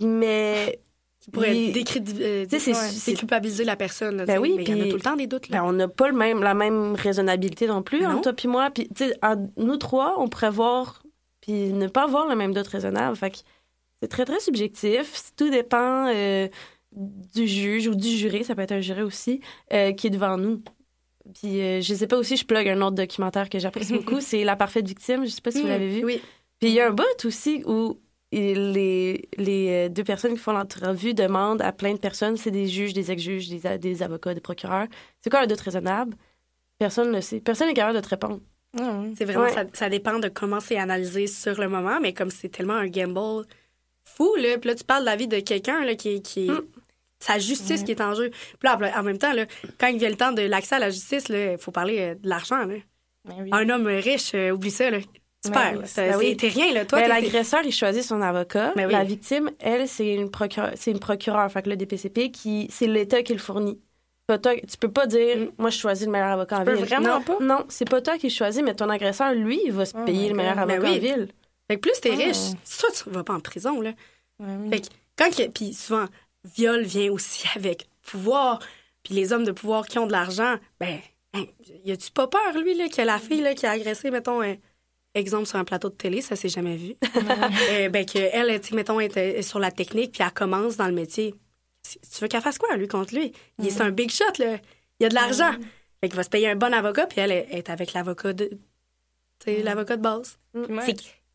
mais 0.01 0.79
Tu 1.25 1.31
pourrais 1.31 1.57
il- 1.57 1.73
décrédi- 1.73 2.23
euh, 2.23 2.45
Tu 2.45 2.51
sais, 2.51 2.59
c'est- 2.59 2.71
ouais, 2.73 2.89
c'est- 2.91 3.11
déculpabiliser 3.13 3.65
la 3.65 3.77
personne. 3.77 4.19
là, 4.19 4.25
Ben 4.27 4.39
oui, 4.39 4.55
mais 4.57 4.65
il 4.65 4.69
y 4.71 4.75
en 4.75 4.85
a 4.87 4.89
tout 4.91 4.97
le 4.97 5.03
temps 5.03 5.17
des 5.17 5.27
doutes. 5.27 5.49
Là. 5.49 5.59
ben, 5.59 5.65
on 5.69 5.73
n'a 5.73 5.89
pas 5.89 6.09
le 6.09 6.15
même, 6.17 6.43
la 6.43 6.55
même 6.55 6.95
raisonnabilité 6.95 7.67
non 7.67 7.83
plus, 7.83 8.03
Non. 8.03 8.21
toi 8.21 8.33
puis 8.35 8.47
moi. 8.49 8.71
Sais, 8.97 9.15
en- 9.23 9.49
nous 9.57 9.77
trois, 9.79 10.17
on 10.19 10.29
pourrait 10.29 10.51
voir 10.51 11.03
puis 11.49 11.73
ne 11.73 11.87
pas 11.89 12.05
avoir 12.05 12.29
le 12.29 12.37
même 12.37 12.53
doute 12.53 12.67
raisonnable. 12.67 13.17
Fait 13.17 13.31
que 13.31 13.39
c'est 14.03 14.09
très, 14.09 14.27
très 14.27 14.39
subjectif. 14.39 15.33
Tout 15.35 15.49
dépend 15.49 16.07
euh, 16.15 16.47
du 16.93 17.47
juge 17.49 17.89
ou 17.89 17.95
du 17.95 18.09
juré, 18.09 18.45
ça 18.45 18.55
peut 18.55 18.61
être 18.63 18.73
un 18.73 18.81
juré 18.83 19.03
aussi, 19.03 19.41
euh, 19.73 19.93
qui 19.93 20.09
est 20.09 20.11
devant 20.11 20.37
nous. 20.37 20.63
Puis, 21.35 21.61
euh, 21.63 21.81
je 21.81 21.95
sais 21.95 22.07
pas 22.07 22.19
aussi, 22.19 22.37
je 22.37 22.45
plug 22.45 22.69
un 22.69 22.81
autre 22.83 22.97
documentaire 22.97 23.49
que 23.49 23.59
j'apprécie 23.59 23.93
beaucoup, 23.99 24.21
c'est 24.21 24.45
La 24.45 24.57
parfaite 24.57 24.87
victime. 24.87 25.25
Je 25.25 25.31
sais 25.31 25.41
pas 25.41 25.51
si 25.51 25.63
vous 25.63 25.67
Mmh, 25.67 25.71
l'avez 25.71 25.89
vu. 25.89 26.05
Oui. 26.05 26.21
Puis 26.61 26.69
il 26.71 26.75
y 26.75 26.81
a 26.81 26.89
un 26.89 26.93
bout 26.93 27.25
aussi 27.25 27.63
où 27.67 27.99
les, 28.31 29.27
les 29.39 29.89
deux 29.89 30.05
personnes 30.05 30.33
qui 30.33 30.39
font 30.39 30.53
l'entrevue 30.53 31.15
demandent 31.15 31.63
à 31.63 31.73
plein 31.73 31.95
de 31.95 31.99
personnes, 31.99 32.37
c'est 32.37 32.51
des 32.51 32.67
juges, 32.67 32.93
des 32.93 33.11
ex-juges, 33.11 33.49
des, 33.49 33.79
des 33.79 34.03
avocats, 34.03 34.35
des 34.35 34.41
procureurs, 34.43 34.87
c'est 35.23 35.31
quoi 35.31 35.41
un 35.41 35.47
doute 35.47 35.61
raisonnable? 35.61 36.15
Personne 36.79 37.09
ne 37.09 37.15
le 37.17 37.21
sait. 37.23 37.41
Personne 37.41 37.69
n'est 37.69 37.75
capable 37.75 37.97
de 37.97 38.03
te 38.03 38.09
répondre. 38.11 38.41
Ouais. 38.79 39.13
C'est 39.17 39.25
vraiment, 39.25 39.45
Ouais. 39.45 39.53
ça, 39.53 39.65
ça 39.73 39.89
dépend 39.89 40.19
de 40.19 40.29
comment 40.29 40.61
c'est 40.61 40.79
analysé 40.79 41.27
sur 41.27 41.59
le 41.61 41.69
moment, 41.69 41.99
mais 42.01 42.13
comme 42.13 42.31
c'est 42.31 42.49
tellement 42.49 42.75
un 42.75 42.87
gamble, 42.89 43.47
fou, 44.05 44.35
là. 44.37 44.59
Puis 44.59 44.69
là, 44.71 44.75
tu 44.75 44.85
parles 44.85 45.03
de 45.03 45.07
la 45.07 45.17
vie 45.17 45.29
de 45.29 45.41
quelqu'un, 45.41 45.85
là, 45.85 45.95
qui, 45.95 46.23
qui 46.23 46.49
Mm. 46.51 46.61
sa 47.21 47.39
justice 47.39 47.83
qui 47.83 47.91
est 47.91 48.01
en 48.01 48.15
jeu. 48.15 48.31
Puis 48.31 48.59
là, 48.63 48.79
en 48.97 49.03
même 49.03 49.19
temps, 49.19 49.33
là, 49.33 49.45
quand 49.79 49.89
il 49.89 49.99
vient 49.99 50.09
le 50.11 50.17
temps 50.17 50.33
de 50.33 50.43
l'accès 50.43 50.77
à 50.77 50.79
la 50.79 50.91
justice, 50.91 51.29
là, 51.29 51.53
il 51.53 51.59
faut 51.59 51.73
parler 51.73 51.99
euh, 52.01 52.15
de 52.15 52.29
l'argent, 52.29 52.65
là. 52.65 52.75
Ben 53.25 53.35
oui. 53.43 53.51
Un 53.53 53.69
homme 53.69 53.87
riche, 53.89 54.33
euh, 54.35 54.51
oublie 54.53 54.71
ça, 54.71 54.91
là. 54.91 54.99
Tu 55.45 55.51
Ben 55.51 55.77
oui, 55.77 55.85
ben 55.97 56.17
oui. 56.17 56.37
T'es 56.37 56.49
rien, 56.49 56.73
là. 56.73 56.85
Toi, 56.85 57.01
Ben, 57.01 57.09
L'agresseur, 57.09 57.61
il 57.65 57.73
choisit 57.73 58.03
son 58.03 58.23
avocat. 58.23 58.73
Ben 58.75 58.87
oui. 58.87 58.93
La 58.93 59.05
victime, 59.05 59.51
elle, 59.61 59.87
c'est 59.87 60.15
une, 60.15 60.31
procure... 60.31 60.71
c'est 60.75 60.91
une 60.91 60.99
procureure. 60.99 61.49
Fait 61.53 61.63
que 61.63 61.71
le 61.71 61.77
DPCP, 61.77 62.31
qui... 62.33 62.67
c'est 62.73 62.87
l'État 62.89 63.23
qui 63.23 63.35
le 63.35 63.39
fournit. 63.39 63.79
Pas 64.29 64.39
toi... 64.39 64.55
Tu 64.61 64.77
peux 64.79 64.91
pas 64.93 65.07
dire, 65.07 65.37
Mm. 65.39 65.49
moi, 65.59 65.71
je 65.71 65.79
choisis 65.79 66.07
le 66.07 66.13
meilleur 66.13 66.29
avocat 66.29 66.61
en 66.61 66.65
peux 66.65 66.75
ville. 66.75 66.85
vraiment 66.85 67.15
non, 67.19 67.23
pas? 67.23 67.37
Non, 67.41 67.65
c'est 67.69 67.89
pas 67.89 68.01
toi 68.01 68.17
qui 68.19 68.31
choisis, 68.31 68.63
mais 68.63 68.75
ton 68.75 68.89
agresseur, 68.91 69.33
lui, 69.35 69.61
il 69.65 69.73
va 69.73 69.85
se 69.87 69.97
Oh 69.97 70.05
payer 70.05 70.29
le 70.29 70.35
meilleur. 70.37 70.55
Ben 70.55 70.63
avocat 70.71 70.81
oui. 70.91 70.97
en 70.97 71.01
ville. 71.01 71.29
Fait 71.69 71.77
que 71.77 71.81
plus 71.81 72.01
t'es 72.01 72.11
Oh. 72.13 72.17
riche, 72.17 72.55
ça, 72.63 72.87
tu 72.95 73.11
vas 73.11 73.25
pas 73.25 73.35
en 73.35 73.41
prison, 73.41 73.81
là. 73.81 73.91
Ouais, 74.39 74.55
oui. 74.63 74.71
Fait 74.71 74.81
que 74.83 74.87
quand 75.17 75.31
puis 75.53 75.75
souvent 75.75 76.05
viol 76.45 76.83
vient 76.83 77.11
aussi 77.11 77.45
avec 77.57 77.89
pouvoir 78.03 78.61
puis 79.03 79.15
les 79.15 79.33
hommes 79.33 79.45
de 79.45 79.53
pouvoir 79.53 79.87
qui 79.87 79.99
ont 79.99 80.07
de 80.07 80.13
l'argent 80.13 80.57
ben 80.79 80.99
hein, 81.35 81.45
y 81.85 81.91
a-tu 81.91 82.11
pas 82.13 82.27
peur 82.29 82.53
lui 82.63 82.75
là 82.75 82.89
que 82.89 83.03
la 83.03 83.19
fille 83.19 83.41
là 83.41 83.55
qui 83.55 83.67
a 83.67 83.73
agressé 83.73 84.11
mettons 84.13 84.41
un 84.43 84.55
exemple 85.15 85.47
sur 85.47 85.59
un 85.59 85.65
plateau 85.65 85.89
de 85.89 85.95
télé 85.95 86.21
ça 86.21 86.37
s'est 86.37 86.49
jamais 86.49 86.77
vu 86.77 86.95
Euh, 87.73 87.89
ben 87.89 88.07
que 88.07 88.19
elle 88.33 88.61
tu 88.61 88.75
mettons 88.77 89.01
est, 89.01 89.17
est 89.17 89.43
sur 89.43 89.59
la 89.59 89.71
technique 89.73 90.13
puis 90.13 90.23
elle 90.25 90.33
commence 90.33 90.77
dans 90.77 90.87
le 90.87 90.93
métier 90.95 91.35
tu 92.01 92.21
veux 92.21 92.29
qu'elle 92.29 92.43
fasse 92.43 92.59
quoi 92.59 92.77
lui 92.77 92.89
contre 92.89 93.15
lui? 93.15 93.33
Il 93.59 93.67
est 93.67 93.71
c'est 93.71 93.83
un 93.83 93.91
big 93.91 94.11
shot 94.11 94.25
là 94.39 94.57
il 95.01 95.03
y 95.05 95.07
a 95.07 95.09
de 95.09 95.15
l'argent 95.15 95.53
fait 96.01 96.09
qu'il 96.09 96.17
va 96.17 96.23
se 96.23 96.29
payer 96.31 96.49
un 96.49 96.57
bon 96.57 96.73
avocat 96.75 97.07
puis 97.07 97.21
elle 97.21 97.33
est 97.33 97.71
avec 97.71 97.93
l'avocat 97.93 98.33
de 98.33 98.47
tu 98.47 98.59
sais 99.45 99.63
l'avocat 99.63 99.97
de 99.97 100.03
base 100.03 100.39
moi, 100.55 100.83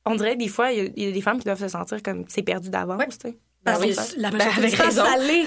on 0.05 0.15
dirait 0.15 0.35
des 0.35 0.49
fois, 0.49 0.71
il 0.73 0.77
y, 0.77 0.81
a- 0.81 0.89
il 0.97 1.03
y 1.05 1.07
a 1.07 1.11
des 1.11 1.21
femmes 1.21 1.37
qui 1.39 1.45
doivent 1.45 1.59
se 1.61 1.69
sentir 1.69 2.03
comme 2.03 2.25
c'est 2.27 2.41
perdu 2.43 2.69
d'avance. 2.69 2.99
Ouais. 2.99 3.07
tu 3.07 3.17
sais. 3.29 3.37
Parce 3.63 3.79
Ben 3.79 3.95
que 3.95 4.19
la 4.21 4.31
Ben, 4.31 4.37
majorité. 4.37 4.77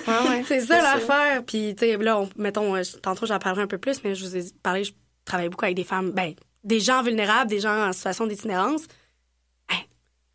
Ouais, 0.09 0.29
ouais. 0.31 0.45
C'est 0.49 0.61
ça 0.61 0.81
l'affaire. 0.81 1.45
Puis, 1.45 1.75
tu 1.77 1.85
sais, 1.85 1.97
là, 1.99 2.19
on- 2.19 2.31
mettons, 2.37 2.75
euh, 2.75 2.81
tantôt, 3.03 3.27
j'en 3.27 3.39
parlerai 3.39 3.65
un 3.65 3.67
peu 3.67 3.77
plus, 3.77 4.03
mais 4.03 4.15
je 4.15 4.25
vous 4.25 4.35
ai 4.39 4.45
parlé, 4.63 4.85
je 4.85 4.93
travaille 5.27 5.51
beaucoup 5.51 5.67
avec 5.67 5.77
des 5.77 5.85
femmes, 5.85 6.13
ben, 6.13 6.33
des 6.65 6.81
gens 6.81 7.03
vulnérables, 7.03 7.51
des 7.51 7.61
gens 7.61 7.89
en 7.89 7.93
situation 7.93 8.27
d'itinérance. 8.27 8.85
Hey, 9.69 9.81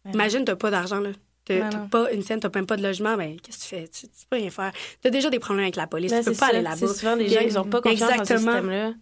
Ouais. 0.06 0.12
Imagine, 0.14 0.46
t'as 0.46 0.56
pas 0.56 0.70
d'argent, 0.70 1.00
là. 1.00 1.10
T'as 1.60 1.78
pas 1.88 2.12
une 2.12 2.22
scène, 2.22 2.40
t'as 2.40 2.50
même 2.56 2.66
pas 2.66 2.78
de 2.78 2.84
logement, 2.84 3.16
ben, 3.18 3.40
qu'est-ce 3.42 3.58
que 3.58 3.64
tu 3.64 3.70
fais? 3.70 3.88
Tu, 3.88 4.08
tu 4.08 4.26
peux 4.30 4.38
rien 4.38 4.50
faire. 4.50 4.72
T'as 5.02 5.10
déjà 5.10 5.30
des 5.30 5.40
problèmes 5.40 5.64
avec 5.66 5.76
la 5.76 5.88
police, 5.88 6.12
Ben, 6.12 6.20
tu 6.24 6.26
peux 6.32 6.32
pas 6.38 6.46
ça. 6.48 6.48
aller 6.48 6.62
là-bas. 6.62 6.76
C'est 6.78 6.88
souvent 6.88 7.18
des 7.18 7.26
Puis, 7.26 7.34
gens 7.34 7.42
qui 7.48 7.54
n'ont 7.54 7.64
pas 7.66 7.82
confiance 7.82 8.00
dans 8.00 8.08
ce 8.26 8.34
Exactement. 8.34 8.52
système-là. 8.54 8.94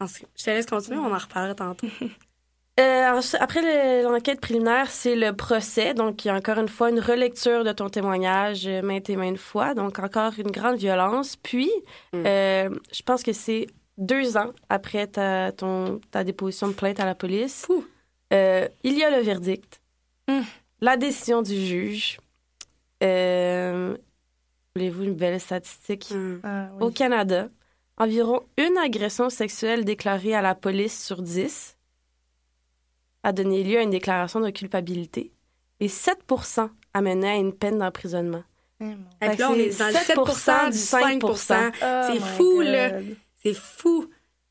Cas, 0.00 0.06
Je 0.36 0.44
te 0.44 0.50
laisse 0.50 0.66
continuer, 0.66 0.98
on 0.98 1.12
en 1.14 1.18
reparlera 1.18 1.54
tantôt. 1.54 1.86
Euh, 2.80 3.20
après 3.40 3.60
le- 3.60 4.04
l'enquête 4.04 4.40
préliminaire, 4.40 4.88
c'est 4.88 5.16
le 5.16 5.32
procès. 5.34 5.94
Donc, 5.94 6.24
il 6.24 6.28
y 6.28 6.30
a 6.30 6.34
encore 6.36 6.58
une 6.58 6.68
fois 6.68 6.90
une 6.90 7.00
relecture 7.00 7.64
de 7.64 7.72
ton 7.72 7.88
témoignage 7.88 8.68
euh, 8.68 8.82
maintes 8.82 9.10
et 9.10 9.16
maintes 9.16 9.36
fois. 9.36 9.74
Donc, 9.74 9.98
encore 9.98 10.30
une 10.38 10.52
grande 10.52 10.76
violence. 10.76 11.34
Puis, 11.34 11.68
Mm. 12.12 12.22
euh, 12.24 12.70
je 12.92 13.02
pense 13.02 13.24
que 13.24 13.32
c'est 13.32 13.66
deux 13.96 14.36
ans 14.36 14.52
après 14.68 15.08
ta, 15.08 15.50
ton, 15.50 16.00
ta 16.12 16.22
déposition 16.22 16.68
de 16.68 16.72
plainte 16.72 17.00
à 17.00 17.04
la 17.04 17.16
police. 17.16 17.66
Euh, 18.32 18.68
il 18.84 18.96
y 18.96 19.02
a 19.02 19.10
le 19.10 19.24
verdict. 19.24 19.80
Mm. 20.28 20.42
La 20.80 20.96
décision 20.96 21.42
du 21.42 21.54
juge. 21.54 22.18
Euh, 23.02 23.96
Voulez-vous 24.74 25.04
une 25.04 25.14
belle 25.14 25.40
statistique? 25.40 26.08
Hum. 26.12 26.40
Ah, 26.44 26.68
oui. 26.74 26.86
Au 26.86 26.90
Canada, 26.90 27.48
environ 27.96 28.42
une 28.56 28.76
agression 28.78 29.28
sexuelle 29.30 29.84
déclarée 29.84 30.34
à 30.34 30.42
la 30.42 30.54
police 30.54 31.04
sur 31.04 31.22
10 31.22 31.76
a 33.24 33.32
donné 33.32 33.64
lieu 33.64 33.78
à 33.78 33.82
une 33.82 33.90
déclaration 33.90 34.40
de 34.40 34.50
culpabilité 34.50 35.32
et 35.80 35.88
7% 35.88 36.70
amenaient 36.94 37.30
à 37.30 37.36
une 37.36 37.52
peine 37.52 37.78
d'emprisonnement. 37.78 38.44
Là, 38.80 39.50
on 39.50 39.54
est 39.54 39.72
c'est 39.72 39.78
dans 39.82 39.88
le 39.88 40.32
7% 40.32 40.70
7% 40.70 40.70
du 40.70 40.70
du 40.70 40.78
5%. 40.78 41.72
Oh 41.72 42.06
C'est 42.06 42.12
my 42.12 42.20
fou, 42.20 42.54
God. 42.58 42.66
là. 42.66 43.00
C'est 43.42 43.54
fou. 43.54 44.08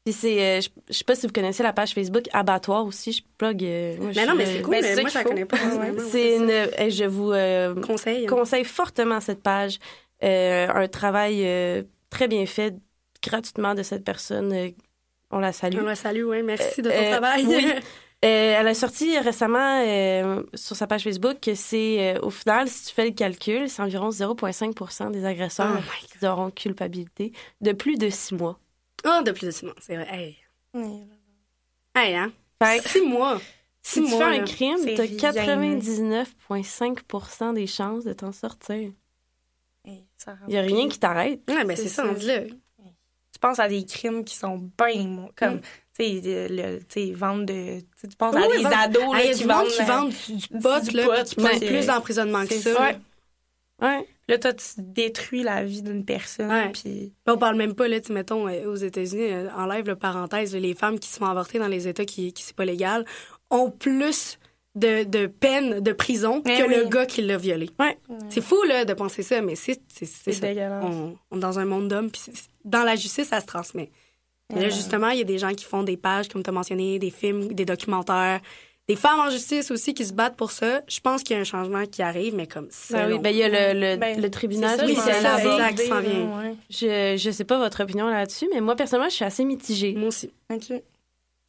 Puis 0.07 0.13
c'est, 0.13 0.41
euh, 0.41 0.61
je, 0.61 0.69
je 0.87 0.93
sais 0.99 1.03
pas 1.03 1.15
si 1.15 1.27
vous 1.27 1.33
connaissez 1.33 1.63
la 1.63 1.73
page 1.73 1.93
Facebook 1.93 2.29
Abattoir 2.31 2.85
aussi, 2.85 3.11
je 3.11 3.21
plug. 3.37 3.61
euh, 3.61 3.97
moi, 3.99 4.13
je 4.13 4.19
Mais 4.21 4.25
non, 4.25 4.35
mais 4.35 4.45
euh, 4.47 4.53
c'est 4.55 4.61
cool, 4.61 4.71
ben, 4.79 4.95
mais 4.95 5.01
moi, 5.01 5.09
je 5.09 5.17
la 5.17 5.23
connais 5.25 5.43
pas. 5.43 5.57
Ouais. 5.57 5.93
C'est 6.09 6.35
une, 6.37 6.49
euh, 6.49 6.89
je 6.89 7.03
vous 7.03 7.33
euh, 7.33 7.75
conseil. 7.81 8.25
conseille 8.25 8.63
fortement 8.63 9.19
cette 9.19 9.43
page. 9.43 9.79
Euh, 10.23 10.69
un 10.73 10.87
travail 10.87 11.41
euh, 11.43 11.83
très 12.09 12.29
bien 12.29 12.45
fait 12.45 12.73
gratuitement 13.21 13.75
de 13.75 13.83
cette 13.83 14.05
personne. 14.05 14.53
euh, 14.53 14.69
on 15.29 15.39
la 15.39 15.51
salue. 15.51 15.77
On 15.77 15.83
la 15.83 15.95
salue, 15.95 16.23
oui. 16.23 16.41
Merci 16.41 16.81
de 16.81 16.89
ton 16.89 16.95
Euh, 16.95 17.11
travail. 17.11 17.45
oui. 17.45 17.65
Euh, 18.25 18.55
elle 18.59 18.67
a 18.67 18.73
sorti 18.73 19.19
récemment 19.19 19.83
euh, 19.85 20.41
sur 20.55 20.75
sa 20.75 20.87
page 20.87 21.03
Facebook 21.03 21.37
que 21.39 21.53
c'est, 21.53 22.15
euh, 22.15 22.19
au 22.23 22.31
final, 22.31 22.67
si 22.67 22.87
tu 22.87 22.93
fais 22.95 23.05
le 23.05 23.11
calcul, 23.11 23.69
c'est 23.69 23.83
environ 23.83 24.09
0,5% 24.09 25.11
des 25.11 25.21
Oh 25.21 25.25
agresseurs 25.27 25.67
my 25.75 25.81
qui 26.19 26.25
auront 26.25 26.49
culpabilité 26.49 27.31
de 27.61 27.73
plus 27.73 27.95
de 27.95 28.09
six 28.09 28.33
mois. 28.33 28.57
Oh, 29.05 29.21
de 29.23 29.31
plus 29.31 29.45
de 29.47 29.51
six 29.51 29.65
mois, 29.65 29.75
c'est 29.79 29.95
vrai. 29.95 30.07
Hey, 30.11 30.37
Oui. 30.73 31.03
hey 31.95 32.15
hein? 32.15 32.31
Fait 32.61 32.79
que 32.83 32.89
Six 32.89 33.01
mois. 33.01 33.39
si 33.81 34.01
tu 34.03 34.09
fais 34.09 34.23
un 34.23 34.37
là. 34.39 34.43
crime, 34.43 34.77
t'as 34.95 35.03
rien. 35.03 35.17
99,5% 35.17 37.53
des 37.53 37.67
chances 37.67 38.03
de 38.03 38.13
t'en 38.13 38.31
sortir. 38.31 38.91
Ça 40.17 40.31
rend 40.31 40.37
Il 40.47 40.51
n'y 40.51 40.57
a 40.57 40.61
rien 40.61 40.89
qui 40.89 40.99
t'arrête. 40.99 41.41
Ouais, 41.49 41.63
ben 41.63 41.77
c'est 41.77 41.87
ça, 41.87 42.05
on 42.05 42.11
dit 42.13 42.25
là. 42.25 42.41
Tu 42.43 43.39
penses 43.39 43.59
à 43.59 43.69
des 43.69 43.85
crimes 43.85 44.25
qui 44.25 44.35
sont 44.35 44.57
bien 44.77 45.29
comme 45.35 45.55
Mm. 45.57 45.61
tu 45.61 45.67
sais 46.21 46.47
le- 46.49 46.55
le- 46.55 46.79
tu 46.79 46.85
sais 47.07 47.11
vendre 47.13 47.45
de 47.45 47.79
tu 48.01 48.07
penses 48.17 48.33
Oui, 48.35 48.41
à 48.43 48.47
oui, 48.47 48.57
des 48.57 48.63
vendre- 48.63 48.77
ados 48.77 49.13
là, 49.13 49.23
Il 49.23 49.27
y 49.27 49.29
a 49.29 49.33
qui 49.35 49.43
vendent 49.43 49.67
qui 49.67 49.81
euh, 49.81 49.85
vendent 49.85 50.09
du, 50.09 50.47
pot, 50.59 50.79
du 50.83 50.89
là, 50.97 51.05
pot, 51.05 51.23
qui 51.29 51.35
plus 51.67 51.83
euh, 51.83 51.85
d'emprisonnement 51.85 52.45
que 52.47 52.55
ça. 52.55 52.73
ça. 52.73 52.91
là. 52.91 52.97
Ouais. 53.79 54.07
Là 54.27 54.37
toi 54.37 54.53
tu 54.53 54.65
détruis 54.77 55.43
la 55.43 55.63
vie 55.63 55.81
d'une 55.81 56.03
personne 56.05 56.49
Ouais. 56.49 56.69
puis 56.71 57.13
Là, 57.25 57.33
on 57.33 57.37
parle 57.37 57.55
même 57.55 57.73
pas, 57.75 57.87
là, 57.87 57.99
tu 57.99 58.11
mettons, 58.13 58.47
euh, 58.47 58.65
aux 58.69 58.75
États-Unis, 58.75 59.31
euh, 59.31 59.49
enlève 59.55 59.87
le 59.87 59.95
parenthèse, 59.95 60.55
les 60.55 60.73
femmes 60.73 60.99
qui 60.99 61.09
se 61.09 61.17
font 61.17 61.25
avorter 61.25 61.59
dans 61.59 61.67
les 61.67 61.87
États 61.87 62.05
qui, 62.05 62.33
qui 62.33 62.43
c'est 62.43 62.55
pas 62.55 62.65
légal 62.65 63.05
ont 63.49 63.71
plus 63.71 64.37
de, 64.75 65.03
de 65.05 65.25
peine 65.27 65.79
de 65.79 65.91
prison 65.91 66.43
Eh 66.45 66.57
que 66.57 66.69
le 66.69 66.87
gars 66.87 67.05
qui 67.07 67.21
l'a 67.23 67.37
violé. 67.37 67.69
Ouais. 67.79 67.97
C'est 68.29 68.41
fou, 68.41 68.61
là, 68.67 68.85
de 68.85 68.93
penser 68.93 69.23
ça, 69.23 69.41
mais 69.41 69.55
c'est 69.55 69.79
dégueulasse 70.39 70.83
On, 70.85 71.15
on 71.31 71.37
est 71.37 71.39
dans 71.39 71.57
un 71.57 71.65
monde 71.65 71.87
d'hommes, 71.87 72.11
puis 72.11 72.21
dans 72.63 72.83
la 72.83 72.95
justice, 72.95 73.29
ça 73.29 73.39
se 73.41 73.45
transmet. 73.47 73.89
Et 74.55 74.59
là, 74.61 74.69
justement, 74.69 75.09
il 75.09 75.17
y 75.17 75.21
a 75.21 75.25
des 75.25 75.39
gens 75.39 75.53
qui 75.53 75.65
font 75.65 75.83
des 75.83 75.97
pages, 75.97 76.29
comme 76.29 76.41
tu 76.43 76.49
as 76.49 76.53
mentionné, 76.53 76.99
des 76.99 77.09
films, 77.09 77.47
des 77.53 77.65
documentaires, 77.65 78.39
des 78.87 78.95
femmes 78.95 79.19
en 79.19 79.29
justice 79.29 79.69
aussi 79.71 79.93
qui 79.93 80.05
se 80.05 80.13
battent 80.13 80.37
pour 80.37 80.51
ça. 80.51 80.81
Je 80.87 80.99
pense 81.01 81.21
qu'il 81.23 81.35
y 81.35 81.37
a 81.37 81.41
un 81.41 81.45
changement 81.45 81.85
qui 81.85 82.01
arrive, 82.01 82.33
mais 82.35 82.47
comme 82.47 82.67
ça. 82.71 83.05
Ben 83.07 83.13
oui, 83.13 83.19
ben, 83.19 83.29
il 83.31 83.37
y 83.37 83.43
a 83.43 83.49
le, 83.73 83.79
le, 83.79 83.97
Ben, 83.97 84.21
le 84.21 84.31
tribunal 84.31 84.79
ça, 84.79 84.85
oui, 84.85 84.95
c'est 84.95 85.11
ça, 85.13 85.37
exact, 85.39 85.79
s'en 85.87 85.99
vient. 85.99 86.39
ouais. 86.39 86.55
Je, 86.69 87.15
je 87.17 87.31
sais 87.31 87.43
pas 87.43 87.57
votre 87.57 87.83
opinion 87.83 88.07
là-dessus, 88.07 88.47
mais 88.53 88.61
moi, 88.61 88.75
personnellement, 88.75 89.09
je 89.09 89.15
suis 89.15 89.25
assez 89.25 89.43
mitigée. 89.43 89.93
Moi 89.93 90.07
aussi. 90.07 90.31
OK. 90.49 90.71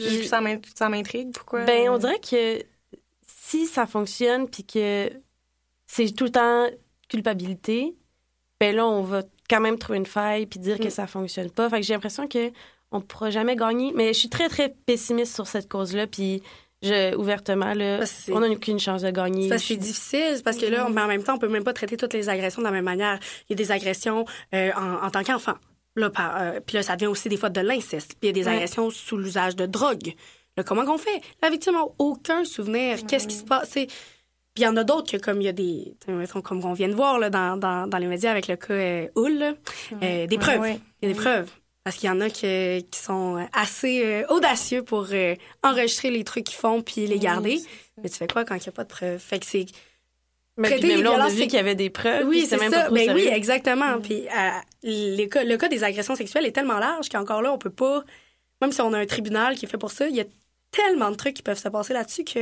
Je- 0.01 0.23
ça 0.25 0.41
m'in- 0.41 0.61
ça 0.75 0.89
m'intrigue 0.89 1.33
pourquoi? 1.33 1.65
Ben, 1.65 1.89
on 1.91 1.99
dirait 1.99 2.21
que 2.21 2.61
si 3.27 3.67
ça 3.67 3.87
fonctionne 3.87 4.49
puis 4.49 4.65
que 4.65 5.11
c'est 5.87 6.11
tout 6.15 6.25
le 6.25 6.31
temps 6.31 6.67
culpabilité, 7.09 7.95
ben 8.61 8.75
là, 8.75 8.87
on 8.87 9.03
va 9.03 9.23
quand 9.49 9.61
même 9.61 9.79
trouver 9.79 9.99
une 9.99 10.07
faille 10.07 10.47
puis 10.47 10.59
dire 10.61 10.79
que 10.79 10.87
Mm. 10.89 10.91
ça 10.91 11.07
fonctionne 11.07 11.51
pas. 11.51 11.71
Fait 11.71 11.81
que 11.81 11.87
j'ai 11.87 11.95
l'impression 11.95 12.27
que 12.29 12.51
on 12.91 13.01
pourra 13.01 13.31
jamais 13.31 13.57
gagner. 13.57 13.93
Mais 13.95 14.13
je 14.13 14.19
suis 14.19 14.29
très, 14.29 14.49
très 14.49 14.69
pessimiste 14.87 15.35
sur 15.35 15.47
cette 15.47 15.69
cause-là 15.69 16.07
puis 16.07 16.43
je, 16.83 17.15
ouvertement, 17.17 17.75
là, 17.75 18.01
on 18.31 18.41
n'a 18.41 18.49
aucune 18.49 18.79
chance 18.79 19.03
de 19.03 19.11
gagner. 19.11 19.57
C'est 19.59 19.77
difficile, 19.77 20.41
parce 20.45 20.57
que 20.59 20.67
là, 20.67 20.89
mais 20.91 21.01
en 21.01 21.07
même 21.09 21.23
temps, 21.25 21.35
on 21.35 21.39
peut 21.39 21.49
même 21.49 21.65
pas 21.65 21.73
traiter 21.73 21.97
toutes 21.97 22.15
les 22.15 22.29
agressions 22.29 22.63
de 22.63 22.67
la 22.67 22.73
même 22.73 22.85
manière. 22.85 23.19
Il 23.49 23.53
y 23.53 23.53
a 23.55 23.57
des 23.57 23.73
agressions 23.73 24.25
euh, 24.55 24.71
en, 24.77 25.07
en 25.07 25.11
tant 25.11 25.23
qu'enfant. 25.25 25.55
Là, 25.97 26.11
par, 26.11 26.37
euh, 26.41 26.61
puis 26.65 26.77
là, 26.77 26.83
ça 26.85 26.95
devient 26.95 27.09
aussi 27.09 27.29
des 27.29 27.37
fois 27.37 27.51
de 27.51 27.61
l'inceste. 27.61 28.11
Puis 28.21 28.21
il 28.23 28.27
y 28.29 28.31
a 28.31 28.33
des 28.33 28.45
Ouais. 28.49 28.55
agressions 28.55 28.91
sous 28.91 29.17
l'usage 29.17 29.57
de 29.57 29.67
drogue. 29.67 30.15
Là, 30.57 30.63
comment 30.63 30.85
qu'on 30.85 30.99
fait? 30.99 31.21
La 31.43 31.51
victime 31.51 31.75
n'a 31.75 31.85
aucun 31.99 32.45
souvenir. 32.45 32.99
Qu'est-ce 33.07 33.27
qui 33.27 33.35
se 33.37 33.45
passe? 33.45 33.71
Puis 33.71 33.89
il 34.57 34.63
y 34.63 34.67
en 34.67 34.77
a 34.77 34.85
d'autres 34.85 35.11
que, 35.11 35.17
comme 35.17 35.41
il 35.41 35.45
y 35.45 35.49
a 35.49 35.53
des... 35.53 35.95
Comme 36.45 36.65
on 36.65 36.73
vient 36.73 36.89
de 36.89 36.95
voir 36.95 37.19
là, 37.19 37.31
dans, 37.31 37.57
dans, 37.57 37.87
dans 37.89 37.99
les 37.99 38.07
médias 38.07 38.31
avec 38.31 38.47
le 38.49 38.57
cas 38.57 38.75
euh, 38.75 39.07
Hull, 39.17 39.57
euh, 40.03 40.27
des 40.27 40.39
preuves. 40.39 40.79
Il 41.03 41.09
y 41.09 41.11
a 41.11 41.15
des 41.15 41.19
preuves. 41.21 41.51
Parce 41.85 41.97
qu'il 41.97 42.09
y 42.09 42.13
en 42.13 42.21
a 42.21 42.29
que- 42.29 42.81
qui 42.81 42.99
sont 42.99 43.47
assez 43.53 44.05
euh, 44.05 44.27
audacieux 44.29 44.83
pour 44.83 45.07
euh, 45.13 45.35
enregistrer 45.63 46.11
les 46.11 46.25
trucs 46.25 46.45
qu'ils 46.45 46.57
font 46.59 46.83
puis 46.83 47.07
les 47.07 47.19
garder. 47.19 47.61
Mais 48.03 48.09
tu 48.11 48.17
fais 48.17 48.27
quoi 48.27 48.45
quand 48.45 48.55
il 48.57 48.61
n'y 48.63 48.69
a 48.69 48.73
pas 48.73 48.85
de 48.85 48.89
preuves? 48.89 49.19
Fait 49.19 49.39
que 49.39 49.47
c'est 49.47 49.65
Mais 50.59 50.71
puis 50.77 50.89
même 50.89 51.03
là, 51.03 51.13
on 51.13 51.21
a 51.21 51.29
vu 51.29 51.43
qu'il 51.43 51.55
y 51.55 51.59
avait 51.59 51.75
des 51.75 51.89
preuves. 51.91 52.27
oui, 52.27 52.47
c'est 52.49 52.59
même 52.59 52.71
pas 52.71 52.79
ça. 52.79 52.85
trop 52.87 52.95
Ben 52.95 53.15
oui, 53.15 53.27
exactement. 53.29 53.97
Mm. 53.97 54.03
Puis 54.03 54.27
euh, 54.29 54.51
les 54.83 55.29
cas- 55.29 55.45
le 55.45 55.57
cas 55.57 55.69
des 55.69 55.83
agressions 55.85 56.15
sexuelles 56.15 56.45
est 56.47 56.53
tellement 56.53 56.79
large 56.79 57.09
qu'encore 57.09 57.41
là, 57.43 57.53
on 57.53 57.59
peut 57.59 57.71
pas, 57.71 58.05
même 58.61 58.73
si 58.73 58.81
on 58.83 58.93
a 58.93 58.99
un 58.99 59.07
tribunal 59.07 59.57
qui 59.57 59.65
est 59.65 59.69
fait 59.69 59.79
pour 59.79 59.91
ça, 59.93 60.09
il 60.09 60.17
y 60.17 60.21
a 60.21 60.25
tellement 60.71 61.11
de 61.11 61.17
trucs 61.17 61.35
qui 61.35 61.43
peuvent 61.43 61.59
se 61.59 61.69
passer 61.69 61.95
là-dessus 61.95 62.25
que 62.25 62.41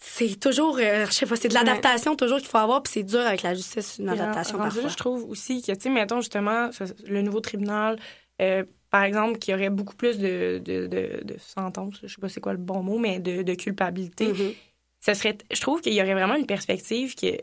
c'est 0.00 0.38
toujours, 0.38 0.78
euh, 0.80 1.06
je 1.06 1.12
sais 1.12 1.26
pas, 1.26 1.34
c'est 1.36 1.48
de 1.48 1.54
l'adaptation 1.54 2.14
toujours 2.14 2.38
qu'il 2.38 2.46
faut 2.46 2.58
avoir, 2.58 2.82
puis 2.82 2.92
c'est 2.94 3.02
dur 3.02 3.20
avec 3.20 3.42
la 3.42 3.52
justice, 3.54 3.96
une 3.98 4.08
adaptation 4.08 4.56
rendu 4.58 4.70
parfois. 4.74 4.90
je 4.90 4.96
trouve 4.96 5.28
aussi 5.28 5.60
que, 5.60 5.72
tu 5.72 5.80
sais, 5.80 5.90
mettons 5.90 6.20
justement, 6.20 6.70
le 7.06 7.20
nouveau 7.22 7.40
tribunal, 7.40 7.98
euh, 8.40 8.64
par 8.90 9.02
exemple, 9.02 9.38
qui 9.38 9.52
aurait 9.52 9.70
beaucoup 9.70 9.96
plus 9.96 10.18
de, 10.18 10.62
de, 10.64 10.86
de, 10.86 11.20
de 11.24 11.36
sentences, 11.38 11.96
je 12.02 12.08
sais 12.08 12.20
pas 12.20 12.28
c'est 12.28 12.40
quoi 12.40 12.52
le 12.52 12.58
bon 12.58 12.82
mot, 12.82 12.98
mais 12.98 13.18
de, 13.20 13.42
de 13.42 13.54
culpabilité. 13.54 14.28
Mhm. 14.28 14.52
ce 15.00 15.14
serait, 15.14 15.36
je 15.52 15.60
trouve 15.60 15.80
qu'il 15.80 15.92
y 15.92 16.02
aurait 16.02 16.14
vraiment 16.14 16.34
une 16.36 16.46
perspective 16.46 17.14
que 17.14 17.36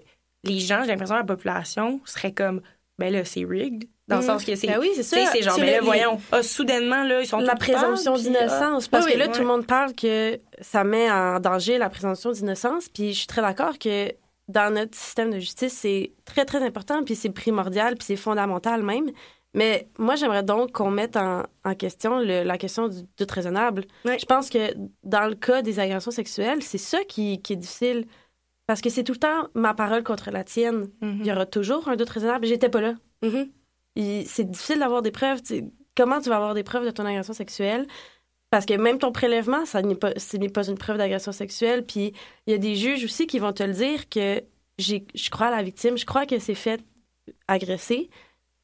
les 0.44 0.60
gens, 0.60 0.82
j'ai 0.82 0.88
l'impression, 0.90 1.16
la 1.16 1.24
population 1.24 2.02
serait 2.06 2.34
comme, 2.34 2.62
ben 2.98 3.12
là, 3.14 3.24
c'est 3.26 3.46
rigged. 3.46 3.88
Dans 4.08 4.18
le 4.18 4.22
Mhm. 4.22 4.28
sens 4.28 4.46
que 4.46 4.56
c'est. 4.56 4.68
Ben 4.68 4.78
oui, 4.80 4.92
c'est 4.96 5.02
ça. 5.04 5.18
C'est 5.32 5.42
genre, 5.42 5.58
ben 5.58 5.66
là, 5.72 5.82
voyons, 5.82 6.20
ah, 6.32 6.44
soudainement, 6.44 7.04
là, 7.04 7.22
ils 7.22 7.28
sont 7.28 7.40
la 7.40 7.56
présomption 7.56 8.14
ah, 8.16 8.22
d'innocence. 8.22 8.88
Parce 8.88 9.06
oui, 9.06 9.14
que 9.14 9.18
là, 9.18 9.28
tout 9.30 9.42
le 9.42 9.48
monde 9.48 9.66
parle 9.66 9.96
que 9.96 10.40
ça 10.62 10.84
met 10.84 11.10
en 11.10 11.40
danger 11.40 11.78
la 11.80 11.90
présomption 11.90 12.32
d'innocence. 12.32 12.88
Puis 12.90 13.14
je 13.14 13.18
suis 13.20 13.28
très 13.28 13.42
d'accord 13.42 13.80
que 13.80 14.12
dans 14.48 14.72
notre 14.72 14.96
système 14.96 15.32
de 15.32 15.40
justice, 15.40 15.74
c'est 15.74 16.12
très, 16.24 16.46
très 16.46 16.64
important. 16.64 17.04
Puis 17.04 17.16
c'est 17.16 17.32
primordial, 17.32 17.96
puis 17.96 18.06
c'est 18.06 18.16
fondamental 18.16 18.84
même. 18.84 19.10
Mais 19.56 19.88
moi, 19.98 20.16
j'aimerais 20.16 20.44
donc 20.44 20.74
qu'on 20.74 20.92
mette 20.92 21.16
en, 21.18 21.44
en 21.64 21.76
question 21.76 22.20
le- 22.20 22.44
la 22.44 22.58
question 22.58 22.88
du 22.90 22.98
doute 23.18 23.32
raisonnable. 23.32 23.86
Je 24.20 24.26
pense 24.26 24.50
que 24.50 24.74
dans 25.04 25.28
le 25.28 25.36
cas 25.36 25.62
des 25.62 25.80
agressions 25.80 26.12
sexuelles, 26.12 26.62
c'est 26.62 26.78
ça 26.78 27.04
qui, 27.06 27.42
qui 27.42 27.54
est 27.54 27.56
difficile. 27.56 28.06
Parce 28.68 28.82
que 28.82 28.90
c'est 28.90 29.04
tout 29.04 29.14
le 29.14 29.20
temps 29.20 29.48
ma 29.54 29.74
parole 29.74 30.04
contre 30.04 30.30
la 30.32 30.44
tienne. 30.44 30.90
Mhm. 31.02 31.18
Il 31.22 31.26
y 31.28 31.32
aura 31.32 31.46
toujours 31.46 31.88
un 31.88 31.96
doute 31.96 32.10
raisonnable. 32.10 32.46
J'étais 32.46 32.70
pas 32.70 32.82
là. 32.82 32.96
Mhm. 33.24 33.50
Il- 33.96 34.28
c'est 34.28 34.44
difficile 34.44 34.80
d'avoir 34.80 35.02
des 35.02 35.12
preuves. 35.12 35.42
Comment 35.96 36.20
tu 36.20 36.30
vas 36.30 36.36
avoir 36.36 36.54
des 36.54 36.64
preuves 36.64 36.86
de 36.86 36.92
ton 36.92 37.06
agression 37.06 37.34
sexuelle? 37.34 37.88
Parce 38.50 38.66
que 38.66 38.74
même 38.74 39.00
ton 39.00 39.12
prélèvement, 39.12 39.66
ça 39.66 39.82
n'est 39.82 39.96
pas, 39.96 40.12
ce 40.18 40.38
n'est 40.38 40.50
pas 40.50 40.68
une 40.68 40.78
preuve 40.78 40.98
d'agression 40.98 41.32
sexuelle. 41.32 41.86
Puis 41.86 42.14
il 42.48 42.52
y 42.52 42.54
a 42.54 42.58
des 42.58 42.76
juges 42.76 43.04
aussi 43.06 43.26
qui 43.28 43.40
vont 43.40 43.54
te 43.54 43.64
le 43.64 43.74
dire 43.74 44.10
que 44.10 44.44
je 44.80 45.30
crois 45.30 45.48
à 45.48 45.52
la 45.52 45.64
victime, 45.64 45.98
je 45.98 46.06
crois 46.06 46.26
que 46.26 46.40
c'est 46.40 46.56
fait 46.56 46.82
agresser, 47.48 48.10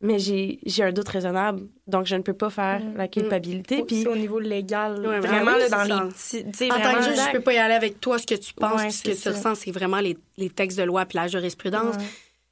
mais 0.01 0.19
j'ai, 0.19 0.59
j'ai 0.65 0.83
un 0.83 0.91
doute 0.91 1.07
raisonnable. 1.09 1.67
Donc 1.87 2.05
je 2.05 2.15
ne 2.15 2.21
peux 2.21 2.33
pas 2.33 2.49
faire 2.49 2.79
Mm. 2.79 2.97
la 2.97 3.07
culpabilité. 3.07 3.75
Aussi 3.81 3.85
Puis 4.03 4.07
au 4.07 4.15
niveau 4.15 4.39
légal. 4.39 5.05
Ouais, 5.05 5.19
vraiment, 5.19 5.51
oui, 5.53 5.59
là, 5.59 5.69
dans 5.69 5.83
les 5.83 6.09
petits. 6.11 6.71
En 6.71 6.79
tant 6.79 6.93
que 6.95 7.03
juge, 7.03 7.15
je 7.27 7.31
peux 7.31 7.41
pas 7.41 7.53
y 7.53 7.57
aller 7.57 7.73
avec 7.75 7.99
toi, 8.01 8.17
ce 8.17 8.25
que 8.27 8.35
tu 8.35 8.53
penses, 8.53 8.81
Ouais, 8.81 8.89
ce 8.91 9.03
que 9.03 9.13
c'est 9.13 9.29
tu 9.31 9.35
ressens, 9.37 9.55
c'est 9.55 9.71
vraiment 9.71 9.99
les, 9.99 10.17
les 10.37 10.49
textes 10.49 10.77
de 10.77 10.83
loi 10.83 11.05
puis 11.05 11.17
la 11.17 11.27
jurisprudence. 11.27 11.95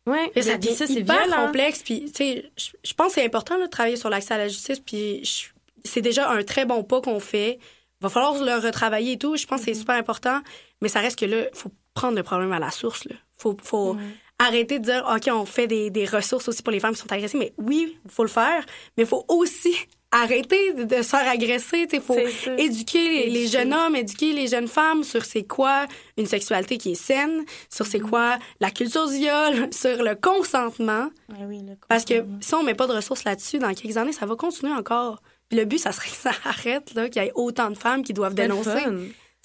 Ouais. 0.06 0.14
ouais, 0.14 0.32
Et 0.36 0.42
ça 0.42 0.58
devient 0.58 0.76
ça, 0.76 0.88
c'est 0.88 0.94
hyper 0.94 1.26
violent. 1.28 1.46
complexe. 1.48 1.82
Puis, 1.84 2.06
tu 2.06 2.12
sais, 2.16 2.52
je, 2.58 2.70
je 2.84 2.94
pense 2.94 3.08
que 3.08 3.14
c'est 3.22 3.26
important 3.26 3.58
là, 3.58 3.66
de 3.66 3.70
travailler 3.72 3.96
sur 3.96 4.10
l'accès 4.10 4.34
à 4.34 4.38
la 4.38 4.48
justice. 4.48 4.80
Puis, 4.80 5.24
je- 5.24 5.48
c'est 5.84 6.02
déjà 6.02 6.30
un 6.32 6.44
très 6.44 6.66
bon 6.66 6.84
pas 6.84 7.02
qu'on 7.02 7.20
fait. 7.20 7.60
Va 8.02 8.10
falloir 8.10 8.34
le 8.44 8.66
retravailler 8.66 9.14
et 9.14 9.18
tout. 9.18 9.36
Je 9.38 9.46
pense 9.46 9.60
que 9.60 9.66
c'est 9.66 9.74
super 9.74 9.96
important. 9.96 10.40
Mais 10.82 10.88
ça 10.90 11.00
reste 11.02 11.20
que 11.20 11.26
là, 11.26 11.44
faut 11.54 11.72
prendre 11.94 12.16
le 12.16 12.24
problème 12.24 12.52
à 12.54 12.60
la 12.60 12.72
source. 12.72 13.04
Là. 13.06 13.16
Faut, 13.38 13.58
faut 13.62 13.98
arrêter 14.39 14.80
de 14.80 14.86
dire, 14.86 15.06
OK, 15.13 15.30
on 15.32 15.45
fait 15.45 15.67
des, 15.67 15.89
des 15.89 16.06
ressources 16.06 16.47
aussi 16.47 16.63
pour 16.63 16.71
les 16.71 16.80
femmes 16.80 16.93
qui 16.93 17.02
sont 17.02 17.12
agressées. 17.12 17.38
Mais 17.38 17.54
oui, 17.58 17.97
il 18.04 18.12
faut 18.12 18.23
le 18.23 18.30
faire. 18.30 18.65
Mais 18.97 19.04
il 19.04 19.06
faut 19.06 19.25
aussi 19.28 19.75
arrêter 20.12 20.73
de, 20.73 20.95
se 20.95 21.10
faire 21.10 21.30
agresser. 21.30 21.88
Il 21.91 22.02
faut 22.02 22.17
éduquer 22.58 23.30
les, 23.30 23.47
jeunes 23.47 23.73
hommes, 23.73 23.95
éduquer 23.95 24.34
les 24.34 24.47
jeunes 24.47 24.67
femmes 24.67 25.04
sur 25.04 25.25
c'est 25.25 25.43
quoi 25.43 25.86
une 26.17 26.25
sexualité 26.25 26.78
qui 26.78 26.91
est 26.91 26.95
saine, 26.95 27.43
sur 27.69 27.86
c'est 27.86 27.99
quoi 27.99 28.39
la 28.60 28.71
culture 28.71 29.08
du 29.08 29.17
viol, 29.17 29.69
sur 29.71 30.02
le 30.02 30.15
consentement. 30.15 31.10
Oui, 31.47 31.62
le 31.62 31.75
Parce 31.88 32.06
que 32.06 32.25
si 32.41 32.56
on 32.56 32.63
met 32.63 32.75
pas 32.75 32.88
de 32.88 32.93
ressources 32.93 33.23
là-dessus, 33.23 33.60
dans 33.60 33.73
quelques 33.73 33.97
années, 33.97 34.13
ça 34.13 34.25
va 34.25 34.36
continuer 34.36 34.73
encore. 34.73 35.21
Puis 35.49 35.60
le 35.60 35.65
but, 35.65 35.80
ça 35.80 35.91
serait 35.91 36.10
que 36.10 36.15
ça 36.15 36.32
arrête, 36.45 36.93
là, 36.93 37.10
qu'il 37.10 37.21
y 37.21 37.25
ait 37.25 37.32
autant 37.36 37.69
de 37.69 37.78
femmes 37.78 38.04
qui 38.04 38.13
doivent 38.13 38.36
dénoncer. 38.36 38.86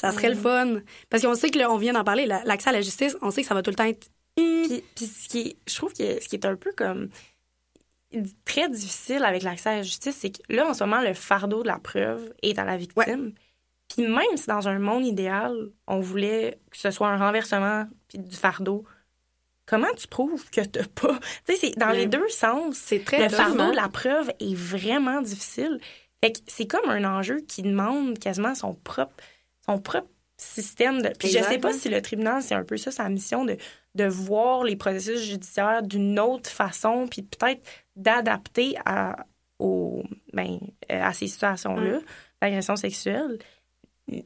Ça 0.00 0.10
serait 0.10 0.28
le 0.28 0.34
fun. 0.34 0.80
Parce 1.08 1.22
qu'on 1.22 1.34
sait 1.34 1.50
que, 1.50 1.58
là, 1.58 1.70
on 1.70 1.76
vient 1.78 1.92
d'en 1.92 2.04
parler, 2.04 2.26
la- 2.26 2.42
l'accès 2.44 2.70
à 2.70 2.72
la 2.72 2.82
justice, 2.82 3.16
on 3.22 3.30
sait 3.30 3.42
que 3.42 3.48
ça 3.48 3.54
va 3.54 3.62
tout 3.62 3.70
le 3.70 3.76
temps 3.76 3.84
être. 3.84 4.08
Puis, 4.36 4.82
puis 4.94 5.06
ce 5.06 5.28
qui 5.28 5.40
est, 5.40 5.56
je 5.68 5.74
trouve 5.76 5.92
que 5.92 6.20
ce 6.20 6.28
qui 6.28 6.36
est 6.36 6.46
un 6.46 6.56
peu 6.56 6.72
comme 6.72 7.08
très 8.44 8.68
difficile 8.68 9.24
avec 9.24 9.42
l'accès 9.42 9.70
à 9.70 9.76
la 9.76 9.82
justice, 9.82 10.16
c'est 10.16 10.30
que 10.30 10.40
là, 10.48 10.66
en 10.68 10.74
ce 10.74 10.84
moment, 10.84 11.00
le 11.00 11.14
fardeau 11.14 11.62
de 11.62 11.68
la 11.68 11.78
preuve 11.78 12.32
est 12.42 12.58
à 12.58 12.64
la 12.64 12.76
victime. 12.76 13.32
Puis 13.88 14.06
même 14.06 14.36
si 14.36 14.46
dans 14.46 14.68
un 14.68 14.78
monde 14.78 15.04
idéal, 15.04 15.54
on 15.86 16.00
voulait 16.00 16.58
que 16.70 16.76
ce 16.78 16.90
soit 16.90 17.08
un 17.08 17.18
renversement 17.18 17.86
puis 18.08 18.18
du 18.18 18.36
fardeau, 18.36 18.84
comment 19.66 19.92
tu 19.96 20.06
prouves 20.06 20.48
que 20.50 20.60
t'as 20.62 20.84
pas... 20.86 21.18
Tu 21.46 21.54
sais, 21.54 21.58
c'est 21.72 21.78
dans 21.78 21.88
Ouais. 21.88 21.98
les 21.98 22.06
deux 22.06 22.28
sens. 22.28 22.76
C'est 22.76 23.04
très 23.04 23.24
Le 23.24 23.28
fardeau 23.28 23.60
hein? 23.62 23.70
de 23.70 23.76
la 23.76 23.88
preuve 23.88 24.30
est 24.40 24.54
vraiment 24.54 25.20
difficile. 25.20 25.78
Fait 26.22 26.32
que 26.32 26.38
c'est 26.46 26.66
comme 26.66 26.88
un 26.88 27.04
enjeu 27.04 27.40
qui 27.40 27.62
demande 27.62 28.18
quasiment 28.18 28.54
son 28.54 28.74
propre, 28.74 29.14
son 29.66 29.78
propre 29.78 30.08
système 30.36 31.02
de. 31.02 31.10
Puis 31.18 31.28
je 31.28 31.38
Exact, 31.38 31.52
sais 31.52 31.58
pas 31.58 31.68
hein? 31.70 31.78
si 31.78 31.88
le 31.88 32.00
tribunal, 32.00 32.42
c'est 32.42 32.54
un 32.54 32.64
peu 32.64 32.76
ça 32.76 32.90
sa 32.90 33.08
mission 33.08 33.44
de, 33.44 33.56
de 33.94 34.04
voir 34.04 34.64
les 34.64 34.76
processus 34.76 35.20
judiciaires 35.22 35.82
d'une 35.82 36.18
autre 36.18 36.50
façon, 36.50 37.06
puis 37.08 37.22
peut-être 37.22 37.62
d'adapter 37.96 38.74
à, 38.84 39.16
ben, 39.60 40.58
euh, 40.90 41.02
à 41.02 41.12
ces 41.12 41.26
situations-là, 41.28 41.98
l'agression 42.42 42.76
sexuelle. 42.76 43.38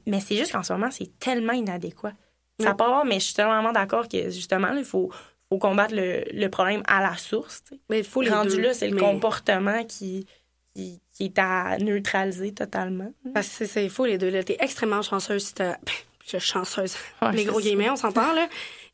Mais 0.07 0.21
c'est 0.21 0.37
juste 0.37 0.53
qu'en 0.53 0.63
ce 0.63 0.73
moment, 0.73 0.91
c'est 0.91 1.19
tellement 1.19 1.53
inadéquat. 1.53 2.13
Ça 2.61 2.75
part, 2.75 3.05
mais 3.05 3.21
je 3.21 3.27
suis 3.27 3.35
tellement 3.35 3.71
d'accord 3.73 4.09
que 4.09 4.31
justement, 4.31 4.73
il 4.75 4.85
faut, 4.85 5.13
faut 5.49 5.59
combattre 5.59 5.95
le, 5.95 6.25
le 6.33 6.49
problème 6.49 6.83
à 6.89 7.01
la 7.01 7.17
source. 7.17 7.63
Mais 7.89 7.99
il 7.99 8.05
faut 8.05 8.21
les 8.23 8.31
Rendu 8.31 8.57
deux. 8.57 8.63
là, 8.63 8.75
c'est 8.75 8.89
le 8.89 8.97
comportement 8.99 9.85
qui, 9.85 10.27
qui, 10.75 11.01
qui 11.13 11.27
est 11.27 11.39
à 11.39 11.79
neutraliser 11.79 12.53
totalement. 12.53 13.13
Parce 13.33 13.59
que 13.59 13.65
c'est- 13.67 13.89
faut 13.89 14.07
les 14.07 14.19
deux. 14.19 14.31
Là, 14.31 14.43
t'es 14.43 14.57
extrêmement 14.59 15.03
chanceuse 15.03 15.45
si 15.47 15.55
t'as. 15.55 15.77
Chanceuse. 16.41 16.95
Ouais, 17.23 17.33
les 17.33 17.45
gros 17.47 17.59
guillemets, 17.59 17.89
on 17.89 17.97
s'entend, 17.97 18.35
là. 18.35 18.49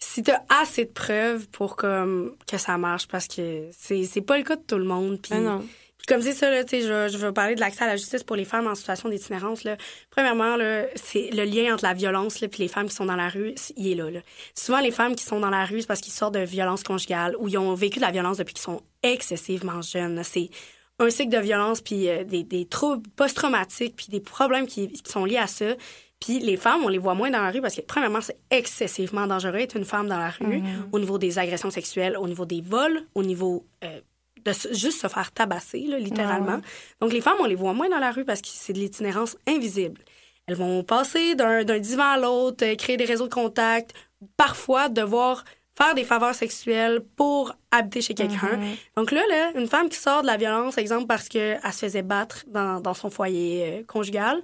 Si 0.06 0.22
t'as 0.22 0.42
assez 0.48 0.84
de 0.84 0.90
preuves 0.90 1.48
pour 1.48 1.76
comme, 1.76 2.36
que 2.46 2.58
ça 2.58 2.76
marche, 2.78 3.08
parce 3.08 3.26
que 3.26 3.68
c'est 3.76 4.04
c'est 4.04 4.20
pas 4.20 4.36
le 4.38 4.44
cas 4.44 4.56
de 4.56 4.62
tout 4.62 4.78
le 4.78 4.84
monde. 4.84 5.20
Puis, 5.20 5.32
Ah 5.34 5.60
comme 6.06 6.20
c'est 6.20 6.32
ça, 6.32 6.50
là, 6.50 6.62
je, 6.70 7.08
je 7.10 7.16
veux 7.16 7.32
parler 7.32 7.54
de 7.54 7.60
l'accès 7.60 7.84
à 7.84 7.86
la 7.86 7.96
justice 7.96 8.22
pour 8.22 8.36
les 8.36 8.44
femmes 8.44 8.66
en 8.66 8.74
situation 8.74 9.08
d'itinérance, 9.08 9.64
là. 9.64 9.76
Premièrement, 10.10 10.56
là, 10.56 10.84
c'est 10.96 11.30
le 11.32 11.44
lien 11.44 11.72
entre 11.74 11.84
la 11.84 11.94
violence, 11.94 12.40
là, 12.40 12.48
puis 12.48 12.62
les 12.62 12.68
femmes 12.68 12.88
qui 12.88 12.94
sont 12.94 13.06
dans 13.06 13.16
la 13.16 13.28
rue, 13.28 13.54
il 13.76 13.92
est 13.92 13.94
là, 13.94 14.10
là. 14.10 14.20
Souvent, 14.54 14.80
les 14.80 14.90
femmes 14.90 15.14
qui 15.14 15.24
sont 15.24 15.40
dans 15.40 15.50
la 15.50 15.64
rue, 15.64 15.80
c'est 15.80 15.86
parce 15.86 16.00
qu'ils 16.00 16.12
sortent 16.12 16.34
de 16.34 16.40
violences 16.40 16.82
conjugales 16.82 17.36
ou 17.38 17.48
ils 17.48 17.58
ont 17.58 17.74
vécu 17.74 18.00
de 18.00 18.04
la 18.04 18.10
violence 18.10 18.36
depuis 18.36 18.54
qu'ils 18.54 18.64
sont 18.64 18.82
excessivement 19.02 19.80
jeunes. 19.82 20.22
C'est 20.24 20.50
un 20.98 21.10
cycle 21.10 21.30
de 21.30 21.38
violence, 21.38 21.80
puis 21.80 22.08
euh, 22.08 22.24
des, 22.24 22.44
des 22.44 22.66
troubles 22.66 23.08
post-traumatiques, 23.16 23.96
puis 23.96 24.06
des 24.10 24.20
problèmes 24.20 24.66
qui, 24.66 24.88
qui 24.88 25.10
sont 25.10 25.24
liés 25.24 25.38
à 25.38 25.46
ça. 25.46 25.74
Puis 26.24 26.38
les 26.38 26.56
femmes, 26.56 26.82
on 26.84 26.88
les 26.88 26.96
voit 26.98 27.14
moins 27.14 27.30
dans 27.30 27.42
la 27.42 27.50
rue 27.50 27.60
parce 27.60 27.76
que, 27.76 27.82
premièrement, 27.82 28.22
c'est 28.22 28.38
excessivement 28.50 29.26
dangereux 29.26 29.56
être 29.56 29.76
une 29.76 29.84
femme 29.84 30.08
dans 30.08 30.18
la 30.18 30.30
rue 30.30 30.62
au 30.90 30.98
niveau 30.98 31.18
des 31.18 31.38
agressions 31.38 31.70
sexuelles, 31.70 32.16
au 32.16 32.26
niveau 32.26 32.46
des 32.46 32.62
vols, 32.62 33.02
au 33.14 33.22
niveau 33.22 33.66
euh, 33.84 34.00
de 34.42 34.52
juste 34.72 35.02
se 35.02 35.08
faire 35.08 35.32
tabasser, 35.32 35.80
là, 35.86 35.98
littéralement. 35.98 36.60
Donc 37.00 37.12
les 37.12 37.20
femmes, 37.20 37.36
on 37.40 37.44
les 37.44 37.54
voit 37.54 37.74
moins 37.74 37.90
dans 37.90 37.98
la 37.98 38.10
rue 38.10 38.24
parce 38.24 38.40
que 38.40 38.48
c'est 38.50 38.72
de 38.72 38.78
l'itinérance 38.78 39.36
invisible. 39.46 40.00
Elles 40.46 40.56
vont 40.56 40.82
passer 40.82 41.34
d'un 41.34 41.78
divan 41.78 42.04
à 42.04 42.18
l'autre, 42.18 42.64
euh, 42.64 42.74
créer 42.74 42.96
des 42.96 43.04
réseaux 43.04 43.28
de 43.28 43.34
contact, 43.34 43.92
parfois 44.38 44.88
devoir 44.88 45.44
faire 45.76 45.94
des 45.94 46.04
faveurs 46.04 46.34
sexuelles 46.34 47.00
pour 47.16 47.52
habiter 47.70 48.00
chez 48.00 48.14
quelqu'un. 48.14 48.60
Donc 48.96 49.10
là, 49.10 49.22
là, 49.28 49.52
une 49.56 49.66
femme 49.66 49.88
qui 49.88 49.98
sort 49.98 50.22
de 50.22 50.26
la 50.26 50.36
violence, 50.36 50.78
exemple 50.78 51.06
parce 51.06 51.28
qu'elle 51.28 51.60
se 51.64 51.78
faisait 51.78 52.02
battre 52.02 52.44
dans, 52.46 52.80
dans 52.80 52.94
son 52.94 53.10
foyer 53.10 53.80
euh, 53.80 53.82
conjugal, 53.86 54.40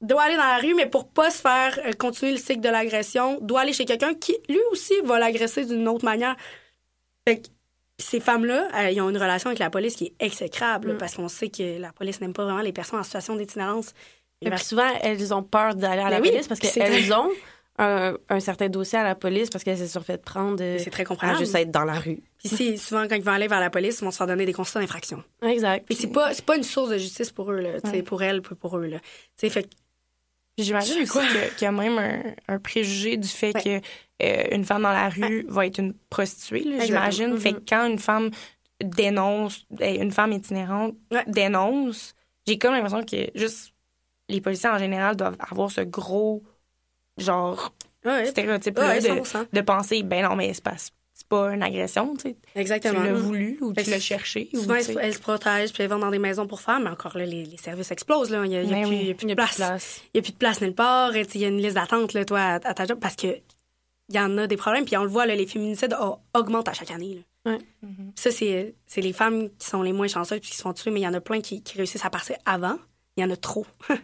doit 0.00 0.22
aller 0.22 0.36
dans 0.36 0.42
la 0.46 0.58
rue, 0.58 0.74
mais 0.74 0.86
pour 0.86 1.08
pas 1.08 1.30
se 1.30 1.40
faire 1.40 1.78
euh, 1.84 1.92
continuer 1.92 2.32
le 2.32 2.38
cycle 2.38 2.60
de 2.60 2.68
l'agression, 2.68 3.38
doit 3.42 3.60
aller 3.60 3.72
chez 3.72 3.84
quelqu'un 3.84 4.14
qui, 4.14 4.36
lui 4.48 4.60
aussi, 4.72 4.94
va 5.04 5.18
l'agresser 5.18 5.64
d'une 5.66 5.86
autre 5.88 6.04
manière. 6.04 6.36
Fait 7.26 7.40
que 7.42 7.48
ces 7.98 8.18
femmes-là, 8.20 8.68
euh, 8.74 8.90
ils 8.90 9.00
ont 9.02 9.10
une 9.10 9.18
relation 9.18 9.48
avec 9.48 9.58
la 9.58 9.68
police 9.68 9.94
qui 9.96 10.06
est 10.06 10.14
exécrable, 10.24 10.94
Mm. 10.94 10.98
parce 10.98 11.14
qu'on 11.16 11.28
sait 11.28 11.50
que 11.50 11.78
la 11.78 11.92
police 11.92 12.20
n'aime 12.20 12.32
pas 12.32 12.44
vraiment 12.44 12.62
les 12.62 12.72
personnes 12.72 12.98
en 12.98 13.02
situation 13.02 13.36
d'itinérance. 13.36 13.92
Et 14.42 14.48
puis 14.50 14.58
souvent, 14.64 14.88
elles 15.02 15.34
ont 15.34 15.42
peur 15.42 15.74
d'aller 15.74 16.00
à 16.00 16.08
la 16.08 16.16
Ben 16.18 16.22
oui, 16.22 16.30
police 16.30 16.48
parce 16.48 16.60
qu'elles 16.60 17.12
ont 17.12 17.28
un, 17.78 18.14
un 18.30 18.40
certain 18.40 18.70
dossier 18.70 18.98
à 18.98 19.04
la 19.04 19.14
police 19.14 19.50
parce 19.50 19.64
qu'elles 19.64 19.76
se 19.78 19.86
sont 19.86 20.00
fait 20.00 20.16
prendre 20.22 20.62
euh, 20.62 20.78
C'est 20.78 20.88
très 20.90 21.02
à 21.02 21.06
compréhensible. 21.06 21.44
juste 21.44 21.54
être 21.56 21.70
dans 21.70 21.84
la 21.84 21.98
rue. 22.00 22.22
Puis 22.42 22.78
souvent, 22.78 23.06
quand 23.06 23.16
ils 23.16 23.22
vont 23.22 23.32
aller 23.32 23.48
vers 23.48 23.60
la 23.60 23.68
police, 23.68 23.98
ils 24.00 24.04
vont 24.06 24.10
se 24.10 24.16
faire 24.16 24.26
donner 24.26 24.46
des 24.46 24.54
constats 24.54 24.80
d'infraction. 24.80 25.22
Exact. 25.42 25.84
Puis 25.84 25.94
c'est 25.94 26.06
pas, 26.10 26.30
pas 26.46 26.56
une 26.56 26.62
source 26.62 26.88
de 26.88 26.96
justice 26.96 27.30
pour 27.30 27.52
eux, 27.52 27.60
là, 27.60 27.70
Ouais. 27.84 28.02
pour 28.02 28.22
elles, 28.22 28.40
pour 28.40 28.78
eux. 28.78 28.86
Là. 28.86 28.96
Fait 29.36 29.68
j'imagine 30.58 31.02
aussi 31.02 31.12
que- 31.18 31.54
qu'il 31.54 31.64
y 31.64 31.66
a 31.66 31.72
même 31.72 31.98
un, 31.98 32.54
un 32.54 32.58
préjugé 32.58 33.16
du 33.16 33.28
fait 33.28 33.54
Ouais. 33.54 33.80
que 33.80 33.86
euh, 34.22 34.44
une 34.54 34.64
femme 34.64 34.82
dans 34.82 34.92
la 34.92 35.08
rue 35.08 35.46
va 35.48 35.66
être 35.66 35.78
une 35.78 35.94
prostituée, 36.10 36.64
j'imagine. 36.84 37.38
Fait 37.38 37.52
que 37.52 37.58
Mhm. 37.58 37.64
quand 37.68 37.86
une 37.86 37.98
femme 37.98 38.30
dénonce, 38.82 39.66
une 39.80 40.10
femme 40.12 40.32
itinérante 40.32 40.94
Ouais. 41.10 41.24
dénonce, 41.26 42.14
j'ai 42.46 42.58
comme 42.58 42.74
l'impression 42.74 43.02
que 43.04 43.30
juste 43.34 43.72
les 44.28 44.40
policiers 44.40 44.68
en 44.70 44.78
général 44.78 45.16
doivent 45.16 45.36
avoir 45.40 45.70
ce 45.70 45.80
gros 45.82 46.42
genre 47.18 47.72
ouais, 48.04 49.00
de, 49.00 49.08
100%. 49.08 49.46
de 49.52 49.60
penser 49.60 50.02
ben 50.02 50.22
non 50.28 50.36
mais 50.36 50.54
c'est 50.54 50.62
pas 51.30 51.54
une 51.54 51.62
agression, 51.62 52.14
tu 52.16 52.22
sais. 52.30 52.36
Tu 52.54 52.60
Exactement. 52.60 53.02
l'as 53.02 53.14
voulu 53.14 53.56
ou 53.62 53.72
Fait 53.72 53.84
tu 53.84 53.90
l'as 53.90 54.00
cherché. 54.00 54.50
ou, 54.52 54.58
Souvent, 54.58 54.74
tu 54.74 54.80
elles, 54.80 54.84
sais. 54.84 54.92
se- 54.92 54.98
elles 54.98 55.14
se 55.14 55.18
protègent, 55.20 55.72
puis 55.72 55.82
elles 55.82 55.88
vont 55.88 55.98
dans 55.98 56.10
des 56.10 56.18
maisons 56.18 56.46
pour 56.46 56.60
femmes, 56.60 56.84
mais 56.84 56.90
encore 56.90 57.16
là, 57.16 57.24
les, 57.24 57.44
les 57.46 57.56
services 57.56 57.90
explosent. 57.90 58.28
Là. 58.30 58.44
Il 58.44 58.50
n'y 58.50 58.56
a, 58.58 58.60
a 58.60 58.64
Ben 58.64 58.86
oui, 58.86 59.10
a 59.10 59.14
plus 59.14 59.26
de 59.26 59.34
place. 59.34 59.58
Il 59.58 60.10
n'y 60.16 60.18
a 60.20 60.22
plus 60.22 60.32
de 60.32 60.36
place 60.38 60.60
nulle 60.60 60.74
part. 60.74 61.16
Et, 61.16 61.24
tu 61.24 61.32
sais, 61.32 61.38
Il 61.38 61.42
y 61.42 61.44
a 61.46 61.48
une 61.48 61.62
liste 61.62 61.76
d'attente 61.76 62.12
là, 62.12 62.24
toi, 62.26 62.40
à, 62.40 62.54
à 62.56 62.74
ta 62.74 62.84
job, 62.84 62.98
parce 63.00 63.16
que 63.16 63.28
il 64.08 64.16
y 64.16 64.20
en 64.20 64.36
a 64.38 64.46
des 64.48 64.56
problèmes. 64.56 64.84
Puis 64.84 64.96
on 64.96 65.04
le 65.04 65.08
voit, 65.08 65.24
là, 65.24 65.34
les 65.36 65.46
féminicides 65.46 65.96
oh, 66.00 66.16
augmentent 66.34 66.68
à 66.68 66.72
chaque 66.74 66.90
année. 66.90 67.24
là. 67.46 67.58
Mhm. 67.82 68.12
Ça, 68.16 68.30
c'est 68.30 68.74
c'est 68.86 69.00
les 69.00 69.12
femmes 69.14 69.48
qui 69.58 69.66
sont 69.68 69.82
les 69.82 69.92
moins 69.92 70.08
chanceuses 70.08 70.40
puis 70.40 70.50
qui 70.50 70.56
se 70.56 70.62
font 70.62 70.72
tuer, 70.74 70.90
mais 70.90 71.00
il 71.00 71.04
y 71.04 71.08
en 71.08 71.14
a 71.14 71.20
plein 71.22 71.40
qui, 71.40 71.62
qui 71.62 71.78
réussissent 71.78 72.04
à 72.04 72.10
passer 72.10 72.34
avant. 72.44 72.76
Il 73.16 73.22
y 73.22 73.24
en 73.24 73.30
a 73.30 73.36
trop. 73.36 73.64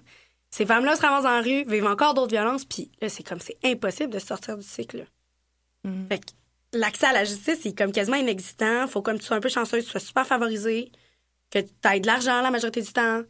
ces 0.51 0.65
femmes-là 0.65 0.97
se 0.97 1.03
ramassent 1.03 1.25
dans 1.25 1.31
la 1.37 1.43
rue, 1.43 1.65
vivent 1.65 1.87
encore 1.87 2.15
d'autres 2.15 2.31
violences, 2.31 2.65
puis 2.65 2.91
là, 3.03 3.09
c'est 3.11 3.23
comme, 3.25 3.41
c'est 3.41 3.57
impossible 3.65 4.11
de 4.13 4.19
sortir 4.21 4.57
du 4.57 4.65
cycle. 4.67 4.99
là. 5.85 5.91
Mm. 5.91 6.07
Fait 6.09 6.19
que 6.19 6.25
l'accès 6.77 7.07
à 7.07 7.13
la 7.13 7.25
justice, 7.25 7.59
c'est 7.63 7.77
comme 7.77 7.93
quasiment 7.93 8.17
inexistant. 8.17 8.87
Faut 8.89 9.03
comme 9.03 9.19
tu 9.19 9.25
sois 9.25 9.37
un 9.37 9.41
peu 9.41 9.49
chanceuse, 9.49 9.85
tu 9.85 9.91
sois 9.91 10.01
super 10.01 10.27
favorisée, 10.27 10.91
que 11.51 11.59
tu 11.61 11.69
aies 11.93 12.01
de 12.01 12.07
l'argent 12.07 12.43
la 12.43 12.51
majorité 12.51 12.83
du 12.83 12.93
temps, 12.93 13.23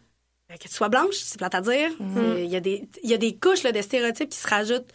euh, 0.51 0.57
que 0.61 0.69
tu 0.69 0.75
sois 0.75 0.89
blanche, 0.89 1.15
c'est 1.15 1.39
plate 1.39 1.55
à 1.55 1.61
dire. 1.61 1.91
C'est- 2.15 2.45
Il 2.45 2.51
y, 2.51 2.57
a 2.57 2.61
des- 2.61 2.89
y 3.03 3.15
a 3.15 3.19
des 3.19 3.37
couches 3.37 3.63
là, 3.63 3.73
de 3.73 3.81
stéréotypes 3.83 4.29
qui 4.31 4.39
se 4.39 4.49
rajoutent 4.49 4.93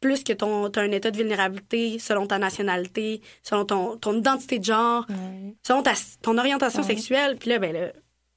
plus 0.00 0.22
que 0.24 0.32
ton 0.34 0.66
as 0.66 0.80
un 0.80 0.90
état 0.92 1.10
de 1.10 1.16
vulnérabilité 1.16 1.98
selon 1.98 2.26
ta 2.26 2.38
nationalité, 2.38 3.22
selon 3.42 3.64
ton, 3.64 3.96
ton 3.96 4.18
identité 4.18 4.58
de 4.58 4.64
genre, 4.64 5.06
selon 5.66 5.82
ta, 5.82 5.92
ton 6.22 6.36
orientation 6.36 6.82
sexuelle. 6.88 7.36
Puis 7.38 7.48
là, 7.50 7.58
ben 7.58 7.72
là, 7.72 7.92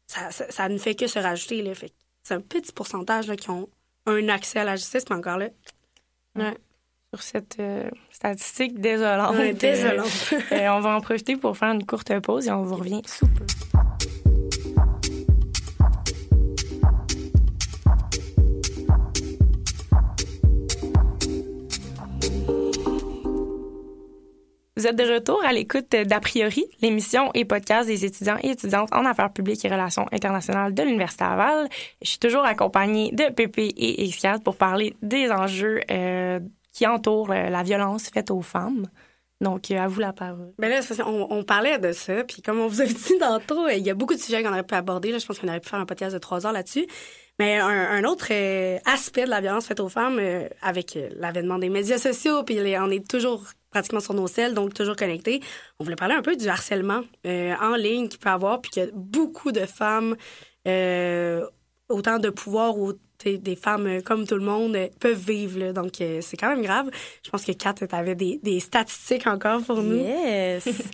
ça, 0.07 0.31
ça, 0.31 0.49
ça 0.49 0.69
ne 0.69 0.77
fait 0.77 0.95
que 0.95 1.07
se 1.07 1.19
rajouter. 1.19 1.61
Là, 1.61 1.73
fait 1.75 1.89
que 1.89 1.95
c'est 2.23 2.35
un 2.35 2.41
petit 2.41 2.71
pourcentage 2.71 3.27
là, 3.27 3.35
qui 3.35 3.49
ont 3.49 3.67
un 4.05 4.29
accès 4.29 4.59
à 4.59 4.63
la 4.63 4.75
justice, 4.77 5.03
mais 5.09 5.15
encore 5.17 5.37
là, 5.37 5.49
Sur 7.13 7.23
cette 7.23 7.55
euh, 7.61 7.89
statistique 8.11 8.81
désolante. 8.81 9.33
on 9.33 9.39
est 9.39 9.51
euh, 9.51 9.53
désolante. 9.53 10.33
euh, 10.51 10.67
on 10.71 10.81
va 10.81 10.97
en 10.97 10.99
profiter 10.99 11.37
pour 11.37 11.55
faire 11.55 11.71
une 11.71 11.85
courte 11.85 12.19
pause 12.19 12.47
et 12.47 12.51
on 12.51 12.63
vous 12.63 12.75
revient 12.75 13.01
sous 13.05 13.25
peu. 13.27 13.45
Vous 24.75 24.85
êtes 24.85 24.95
de 24.95 25.11
retour 25.11 25.41
à 25.43 25.53
l'écoute 25.53 25.89
d'A 25.89 26.19
priori, 26.19 26.65
l'émission 26.81 27.31
et 27.33 27.45
podcast 27.45 27.87
des 27.87 28.05
étudiants 28.05 28.37
et 28.43 28.49
étudiantes 28.51 28.89
en 28.93 29.05
affaires 29.05 29.31
publiques 29.31 29.65
et 29.65 29.69
relations 29.69 30.05
internationales 30.11 30.73
de 30.73 30.83
l'Université 30.83 31.23
Laval. 31.23 31.67
Je 32.03 32.09
suis 32.09 32.19
toujours 32.19 32.45
accompagnée 32.45 33.11
de 33.11 33.33
Pépé 33.33 33.73
et 33.75 34.05
X4 34.07 34.43
pour 34.43 34.55
parler 34.55 34.95
des 35.01 35.31
enjeux 35.31 35.79
euh, 35.89 36.39
qui 36.77 36.85
entourent 36.85 37.31
euh, 37.31 37.49
la 37.49 37.63
violence 37.63 38.09
faite 38.09 38.31
aux 38.31 38.41
femmes. 38.41 38.87
Donc, 39.39 39.69
euh, 39.69 39.77
à 39.77 39.87
vous 39.87 39.99
la 39.99 40.13
parole. 40.13 40.53
Ben 40.57 40.69
là, 40.69 40.79
on 41.05 41.43
parlait 41.43 41.77
de 41.77 41.91
ça, 41.91 42.23
puis 42.23 42.41
comme 42.41 42.59
on 42.59 42.67
vous 42.67 42.81
a 42.81 42.85
dit 42.87 43.17
tantôt, 43.19 43.67
il 43.69 43.85
y 43.85 43.89
a 43.89 43.93
beaucoup 43.93 44.15
de 44.15 44.19
sujets 44.19 44.41
qu'on 44.43 44.49
aurait 44.49 44.63
pu 44.63 44.75
aborder. 44.75 45.11
Là, 45.11 45.19
je 45.19 45.25
pense 45.25 45.39
qu'on 45.39 45.47
aurait 45.47 45.59
pu 45.59 45.69
faire 45.69 45.79
un 45.79 45.85
podcast 45.85 46.13
de 46.13 46.19
trois 46.19 46.45
heures 46.45 46.53
là-dessus. 46.53 46.87
Mais 47.39 47.57
un, 47.59 48.03
autre 48.05 48.29
euh, 48.31 48.79
aspect 48.85 49.25
de 49.25 49.29
la 49.29 49.41
violence 49.41 49.67
faite 49.67 49.79
aux 49.79 49.89
femmes, 49.89 50.17
euh, 50.19 50.49
avec 50.63 50.97
euh, 50.97 51.09
l'avènement 51.17 51.59
des 51.59 51.69
médias 51.69 51.99
sociaux, 51.99 52.41
puis 52.43 52.57
on 52.79 52.89
est 52.89 53.07
toujours 53.07 53.43
pratiquement 53.69 53.99
sur 53.99 54.15
nos 54.15 54.25
selles, 54.25 54.55
donc 54.55 54.73
toujours 54.73 54.95
connectés. 54.95 55.41
On 55.79 55.83
voulait 55.83 55.95
parler 55.95 56.15
un 56.15 56.23
peu 56.23 56.35
du 56.35 56.47
harcèlement 56.47 57.01
euh, 57.27 57.53
en 57.61 57.75
ligne 57.75 58.07
qu'il 58.07 58.19
peut 58.19 58.29
avoir, 58.29 58.59
puis 58.61 58.71
que 58.71 58.91
beaucoup 58.93 59.51
de 59.51 59.67
femmes, 59.67 60.15
euh, 60.67 61.45
autant 61.89 62.17
de 62.17 62.29
pouvoir 62.31 62.77
ou 62.79 62.93
t'sais, 62.93 63.06
des 63.25 63.55
femmes 63.55 63.87
euh, 63.87 64.01
comme 64.01 64.25
tout 64.25 64.35
le 64.35 64.45
monde 64.45 64.75
euh, 64.75 64.87
peuvent 64.99 65.17
vivre. 65.17 65.59
là. 65.59 65.73
Donc 65.73 66.01
euh, 66.01 66.19
c'est 66.21 66.37
quand 66.37 66.49
même 66.49 66.61
grave. 66.61 66.89
Je 67.25 67.29
pense 67.29 67.43
que 67.45 67.51
Kat, 67.51 67.73
tu 67.73 67.85
avais 67.91 68.15
des, 68.15 68.39
des 68.43 68.59
statistiques 68.59 69.27
encore 69.27 69.61
pour 69.63 69.81
nous. 69.81 69.97
Yes! 69.97 70.67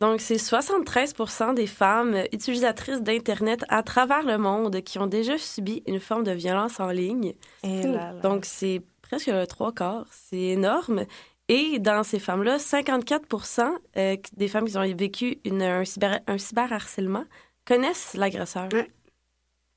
Donc, 0.00 0.20
c'est 0.20 0.34
73% 0.36 1.54
des 1.54 1.68
femmes 1.68 2.24
utilisatrices 2.32 3.00
d'Internet 3.00 3.64
à 3.68 3.82
travers 3.82 4.24
le 4.24 4.38
monde 4.38 4.82
qui 4.82 4.98
ont 4.98 5.06
déjà 5.06 5.38
subi 5.38 5.82
une 5.86 6.00
forme 6.00 6.24
de 6.24 6.32
violence 6.32 6.80
en 6.80 6.88
ligne. 6.88 7.34
Et 7.62 7.80
Fou. 7.80 7.92
là, 7.92 8.12
là. 8.12 8.20
Donc, 8.20 8.44
c'est 8.44 8.82
presque 9.02 9.28
le 9.28 9.46
trois 9.46 9.72
quarts. 9.72 10.06
C'est 10.10 10.36
énorme. 10.36 11.04
Et 11.48 11.78
dans 11.78 12.02
ces 12.02 12.18
femmes-là, 12.18 12.56
54% 12.56 13.70
euh, 13.96 14.16
des 14.36 14.48
femmes 14.48 14.66
qui 14.66 14.76
ont 14.76 14.94
vécu 14.96 15.38
une, 15.44 15.62
un, 15.62 15.84
cyber, 15.84 16.20
un 16.26 16.38
cyberharcèlement 16.38 17.24
connaissent 17.64 18.14
l'agresseur. 18.14 18.68
Ouais. 18.72 18.90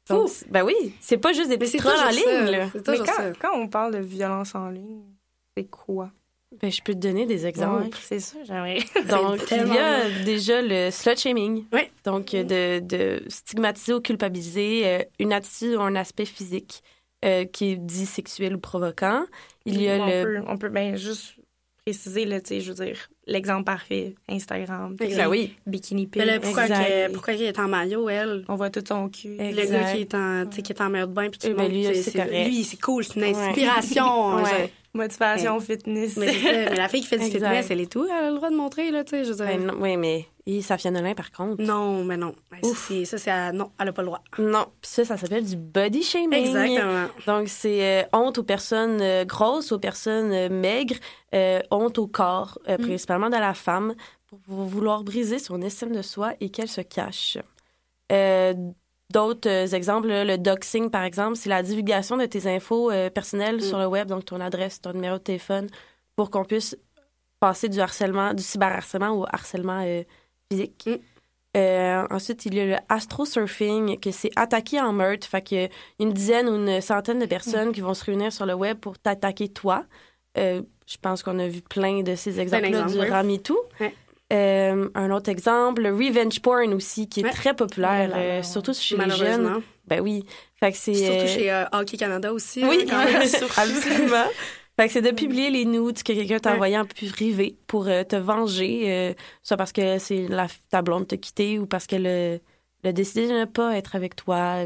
Donc, 0.10 0.30
ben 0.50 0.64
oui, 0.64 0.94
c'est 1.00 1.18
pas 1.18 1.34
juste 1.34 1.50
des 1.50 1.58
petits 1.58 1.72
c'est 1.72 1.78
trolls 1.78 2.00
en 2.00 2.10
ligne. 2.10 2.52
là. 2.52 2.70
Mais 2.74 2.98
quand, 2.98 3.06
ça. 3.06 3.32
quand 3.40 3.58
on 3.58 3.68
parle 3.68 3.94
de 3.94 4.00
violence 4.00 4.56
en 4.56 4.70
ligne, 4.70 5.04
c'est 5.56 5.66
quoi? 5.66 6.12
Ben, 6.62 6.72
je 6.72 6.82
peux 6.82 6.94
te 6.94 7.00
donner 7.00 7.26
des 7.26 7.46
exemples. 7.46 7.84
Ouais, 7.84 7.90
c'est 8.02 8.20
ça, 8.20 8.38
j'aimerais. 8.46 8.78
Donc, 9.10 9.52
il 9.52 9.68
y 9.68 9.78
a 9.78 10.10
déjà 10.24 10.62
le 10.62 10.92
slut 10.92 11.18
shaming. 11.18 11.66
Oui. 11.74 11.82
Donc, 12.06 12.34
euh, 12.34 12.44
de, 12.44 12.80
de 12.80 13.22
stigmatiser 13.28 13.94
ou 13.94 14.00
culpabiliser 14.00 14.84
euh, 14.86 15.04
une 15.20 15.34
attitude 15.34 15.76
ou 15.76 15.82
un 15.82 15.96
aspect 15.96 16.24
physique 16.26 16.84
euh, 17.26 17.44
qui 17.44 17.72
est 17.72 17.76
dit 17.76 18.06
sexuel 18.06 18.56
ou 18.56 18.60
provoquant. 18.60 19.26
Il 19.66 19.82
y 19.82 19.90
a 19.90 19.98
on 19.98 20.06
le. 20.06 20.24
Peut, 20.24 20.44
on 20.48 20.58
peut 20.58 20.70
bien 20.70 20.96
juste 20.96 21.36
préciser, 21.92 22.26
là, 22.26 22.42
tu 22.42 22.48
sais, 22.50 22.60
je 22.62 22.74
veux 22.74 22.86
dire, 22.86 22.98
l'exemple 23.28 23.64
parfait, 23.64 24.16
Instagram. 24.30 24.96
Ben 25.00 25.28
oui. 25.28 25.54
bikini 25.66 26.10
là, 26.16 26.40
pourquoi, 26.40 26.68
que- 26.68 27.12
pourquoi 27.14 27.34
il 27.34 27.44
est 27.44 27.58
en 27.60 27.68
maillot, 27.70 28.10
elle? 28.10 28.44
On 28.50 28.56
voit 28.56 28.70
tout 28.70 28.84
son 28.86 29.08
cul. 29.08 29.38
Exact. 29.40 29.64
Le 29.64 29.72
gars 29.72 29.94
qui 29.94 30.02
est 30.02 30.14
en, 30.14 30.46
tu 30.48 30.56
sais, 30.58 30.62
qui 30.64 30.74
est 30.74 30.82
en 30.82 30.90
maillot 30.90 31.06
de 31.08 31.14
bain 31.14 31.30
puis 31.30 31.40
qui 31.40 31.48
Eh 31.48 31.54
ben, 31.54 31.70
lui, 31.72 31.86
c'est- 31.86 31.94
c'est 31.96 32.12
c'est- 32.12 32.18
correct. 32.18 32.46
lui, 32.48 32.64
c'est 32.66 32.82
cool, 32.82 33.04
c'est 33.06 33.16
une 33.16 33.24
Ouais. 33.24 33.34
inspiration. 33.36 34.36
Ouais. 34.44 34.72
Motivation, 34.98 35.60
fitness. 35.60 36.18
Mais, 36.18 36.28
c'est 36.34 36.40
ça, 36.40 36.52
mais 36.72 36.76
la 36.76 36.90
fille 36.90 37.02
qui 37.02 37.08
fait 37.08 37.18
du 37.18 37.26
Exact. 37.26 37.40
fitness, 37.48 37.72
elle 37.72 37.82
est 37.82 37.92
tout, 37.92 38.06
elle 38.06 38.12
a 38.26 38.30
le 38.30 38.36
droit 38.36 38.50
de 38.50 38.56
montrer, 38.56 38.92
là, 38.92 39.04
tu 39.04 39.12
sais, 39.12 39.24
je 39.24 39.30
veux 39.30 39.36
dire. 39.36 39.46
Ben 39.46 39.66
non, 39.66 39.76
oui, 39.80 39.96
mais 39.98 40.26
et 40.46 40.62
Safia 40.62 40.92
Nolin, 40.92 41.14
par 41.14 41.32
contre. 41.32 41.62
Non, 41.62 42.04
mais 42.04 42.18
non. 42.18 42.34
Ben, 42.52 42.58
ça, 42.64 42.70
c'est- 42.76 43.06
ça, 43.06 43.18
c'est 43.18 43.32
à- 43.32 43.52
non, 43.52 43.72
elle 43.80 43.90
a 43.90 43.94
pas 43.94 44.02
le 44.02 44.08
droit. 44.08 44.22
Non. 44.40 44.66
Puis 44.82 44.90
ça, 44.92 45.06
ça 45.06 45.18
s'appelle 45.18 45.46
du 45.46 45.56
body 45.58 46.04
shaming. 46.04 46.40
Exactement. 46.46 47.08
Donc, 47.26 47.48
c'est 47.50 47.84
euh, 47.84 48.04
honte 48.14 48.38
aux 48.38 48.44
personnes 48.44 49.00
euh, 49.02 49.26
grosses, 49.26 49.72
aux 49.72 49.80
personnes 49.80 50.32
euh, 50.32 50.50
maigres, 50.50 50.96
euh, 51.36 51.60
honte 51.72 51.98
au 52.00 52.08
corps, 52.08 52.60
Mm. 52.68 52.78
principalement 52.78 53.30
de 53.30 53.36
la 53.36 53.54
femme, 53.54 53.94
pour 54.28 54.40
vou- 54.48 54.66
vouloir 54.68 55.04
briser 55.04 55.40
son 55.40 55.62
estime 55.62 55.94
de 55.94 56.02
soi 56.02 56.34
et 56.40 56.50
qu'elle 56.50 56.68
se 56.70 56.82
cache. 56.82 57.38
D'autres 59.10 59.50
euh, 59.50 59.68
exemples, 59.68 60.10
le 60.10 60.38
doxing, 60.38 60.90
par 60.90 61.04
exemple, 61.04 61.38
c'est 61.38 61.50
la 61.50 61.64
divulgation 61.64 62.18
de 62.18 62.26
tes 62.26 62.46
infos 62.54 62.92
euh, 62.92 63.10
personnelles 63.10 63.58
Mm. 63.58 63.62
sur 63.62 63.78
le 63.80 63.88
web, 63.88 64.08
donc 64.08 64.26
ton 64.26 64.42
adresse, 64.42 64.82
ton 64.82 64.94
numéro 64.94 65.18
de 65.18 65.24
téléphone, 65.24 65.68
pour 66.16 66.30
qu'on 66.30 66.44
puisse 66.44 66.78
passer 67.40 67.70
du 67.70 67.80
harcèlement, 67.80 68.34
du 68.34 68.44
cyberharcèlement 68.44 69.12
au 69.12 69.26
harcèlement 69.32 69.82
euh, 69.86 70.04
physique. 70.52 70.84
Mm. 70.88 70.96
Euh, 71.56 72.08
ensuite, 72.12 72.46
il 72.46 72.54
y 72.56 72.60
a 72.60 72.66
le 72.66 72.76
astrosurfing, 72.90 73.98
que 74.00 74.12
c'est 74.12 74.32
attaquer 74.36 74.82
en 74.82 74.92
meute. 74.94 75.26
Fait 75.26 75.42
qu'il 75.42 75.62
y 75.62 75.64
a 75.66 75.70
une 76.00 76.12
dizaine 76.12 76.50
ou 76.50 76.56
une 76.56 76.82
centaine 76.82 77.20
de 77.20 77.26
personnes 77.26 77.72
qui 77.72 77.82
vont 77.82 77.94
se 77.94 78.04
réunir 78.04 78.32
sur 78.34 78.46
le 78.46 78.54
web 78.54 78.78
pour 78.78 79.00
t'attaquer 79.00 79.48
toi. 79.48 79.86
Je 80.36 80.98
pense 81.02 81.24
qu'on 81.24 81.40
a 81.40 81.48
vu 81.48 81.62
plein 81.62 82.04
de 82.04 82.16
ces 82.16 82.40
exemples-là 82.40 82.84
durant. 82.84 83.24
MeToo. 83.24 83.58
Ouais. 83.80 83.94
Euh, 84.34 84.90
un 84.94 85.12
autre 85.12 85.30
exemple, 85.30 85.82
le 85.84 85.94
revenge 85.94 86.42
porn 86.42 86.74
aussi, 86.74 87.08
qui 87.08 87.22
est 87.22 87.24
Ouais. 87.24 87.32
très 87.32 87.56
populaire, 87.56 88.10
Oh 88.12 88.16
là 88.16 88.22
euh, 88.22 88.44
surtout 88.44 88.74
chez 88.74 88.98
les 88.98 89.10
jeunes. 89.10 89.62
Ben 89.88 90.02
oui. 90.02 90.26
Fait 90.60 90.72
que 90.74 90.78
c'est... 90.78 90.94
Surtout 90.94 91.22
euh, 91.24 91.28
chez 91.28 91.52
euh, 91.52 91.64
Hockey 91.72 91.96
Canada 91.98 92.34
aussi. 92.34 92.64
oui, 92.66 92.80
hein, 92.82 92.86
quand 92.90 93.06
même. 93.06 93.22
absolument. 93.58 94.26
Fait 94.76 94.88
que 94.88 94.94
c'est 94.94 95.02
de 95.02 95.12
publier 95.12 95.50
les 95.50 95.64
nudes 95.66 96.04
que 96.04 96.12
quelqu'un 96.14 96.40
t'a 96.40 96.54
envoyé 96.54 96.78
en 96.78 96.86
privé 96.86 97.58
pour 97.68 97.86
te 97.86 98.16
venger, 98.16 99.16
soit 99.42 99.58
parce 99.58 99.72
que 99.72 99.98
c'est 99.98 100.28
la, 100.28 100.48
ta 100.70 100.82
blonde 100.84 101.08
t'a 101.08 101.18
quitté 101.18 101.58
ou 101.58 101.66
parce 101.66 101.88
qu'elle 101.88 102.42
a, 102.84 102.92
décidé 102.92 103.28
de 103.28 103.34
ne 103.34 103.46
pas 103.46 103.76
être 103.76 103.96
avec 103.96 104.16
toi, 104.16 104.66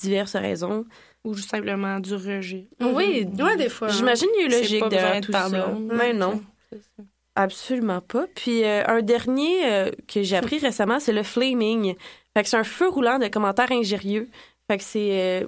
diverses 0.00 0.34
raisons. 0.34 0.86
Ou 1.24 1.34
juste 1.34 1.50
simplement 1.50 2.00
du 2.00 2.14
rejet. 2.14 2.66
Oui, 2.80 3.28
Ouais, 3.38 3.56
des 3.56 3.68
fois. 3.68 3.88
hein. 3.88 3.92
J'imagine 3.92 4.28
qu'il 4.34 4.40
y 4.40 4.44
a 4.44 4.46
eu 4.48 4.60
logique 4.60 4.88
derrière 4.88 5.20
de 5.20 5.26
tout 5.26 5.32
ça. 5.32 5.48
Mais 5.80 6.12
non, 6.12 6.42
C'est 6.72 6.78
ça. 6.82 7.02
Absolument 7.36 8.00
pas. 8.00 8.26
Puis 8.34 8.64
euh, 8.64 8.82
un 8.86 9.02
dernier 9.02 9.66
euh, 9.72 9.90
que 10.06 10.22
j'ai 10.22 10.36
appris 10.36 10.58
récemment, 10.58 11.00
c'est 11.00 11.12
le 11.12 11.22
flaming. 11.22 11.94
Fait 12.34 12.42
que 12.42 12.48
c'est 12.48 12.56
un 12.56 12.64
feu 12.64 12.88
roulant 12.88 13.18
de 13.18 13.28
commentaires 13.28 13.72
injurieux. 13.72 14.28
Fait 14.68 14.78
que 14.78 14.84
c'est... 14.84 15.42
euh, 15.42 15.46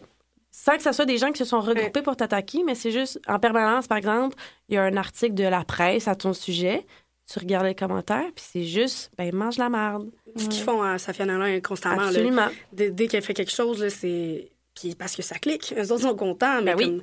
sans 0.51 0.77
que 0.77 0.83
ce 0.83 0.93
soit 0.93 1.05
des 1.05 1.19
gens 1.19 1.33
qui 1.33 1.39
se 1.39 1.45
sont 1.45 1.61
regroupés 1.61 2.03
pour 2.03 2.17
t'attaquer, 2.17 2.63
mais 2.65 2.75
c'est 2.75 2.91
juste 2.91 3.21
en 3.29 3.39
permanence, 3.39 3.87
par 3.87 3.99
exemple, 3.99 4.37
il 4.69 4.75
y 4.75 4.79
a 4.79 4.83
un 4.83 4.97
article 4.97 5.35
de 5.35 5.45
la 5.45 5.65
presse 5.65 6.09
à 6.09 6.15
ton 6.15 6.33
sujet, 6.33 6.87
tu 7.31 7.39
regardes 7.39 7.67
les 7.67 7.75
commentaires, 7.75 8.31
puis 8.35 8.45
c'est 8.53 8.65
juste, 8.65 9.11
ben, 9.19 9.35
mange 9.35 9.59
la 9.59 9.69
merde. 9.69 10.09
Ce 10.37 10.49
qu'ils 10.49 10.63
font 10.63 10.81
à 10.83 10.97
Safia 10.97 11.27
Nolin 11.27 11.61
constamment. 11.61 12.03
là. 12.03 12.09
Absolument. 12.09 12.49
Dès, 12.73 12.91
dès 12.91 13.07
qu'elle 13.07 13.23
fait 13.23 13.35
quelque 13.35 13.53
chose, 13.53 13.83
là, 13.83 13.91
c'est. 13.91 14.51
Puis 14.75 14.95
parce 14.95 15.15
que 15.17 15.23
ça 15.23 15.39
clique. 15.39 15.75
Eux 15.77 15.93
autres 15.93 16.03
sont 16.03 16.15
contents, 16.17 16.63
mais 16.63 16.75
Ben 16.75 16.79
oui. 16.79 16.85
comme. 16.85 17.03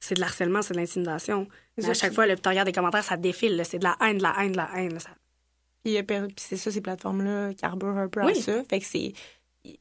C'est 0.00 0.16
de 0.16 0.20
l'harcèlement, 0.20 0.62
c'est 0.62 0.74
de 0.74 0.78
l'intimidation. 0.80 1.46
Mais 1.78 1.88
à 1.88 1.94
chaque 1.94 2.12
fois, 2.12 2.26
le 2.26 2.36
tu 2.36 2.48
regardes 2.48 2.66
les 2.68 2.72
commentaires, 2.72 3.04
ça 3.04 3.16
défile. 3.16 3.56
là. 3.56 3.64
C'est 3.64 3.78
de 3.78 3.84
la 3.84 3.96
haine, 4.00 4.18
de 4.18 4.22
la 4.22 4.34
haine, 4.40 4.52
de 4.52 4.56
la 4.56 4.68
haine. 4.76 4.92
là. 4.94 4.98
Ça- 5.00 5.10
Puis, 5.84 5.96
c'est 6.36 6.56
ça, 6.56 6.70
ces 6.70 6.80
plateformes-là 6.80 7.54
carburent 7.54 7.98
un 7.98 8.08
peu 8.08 8.20
à 8.22 8.34
ça. 8.34 8.62
Fait 8.68 8.78
que 8.78 8.84
c'est. 8.84 9.12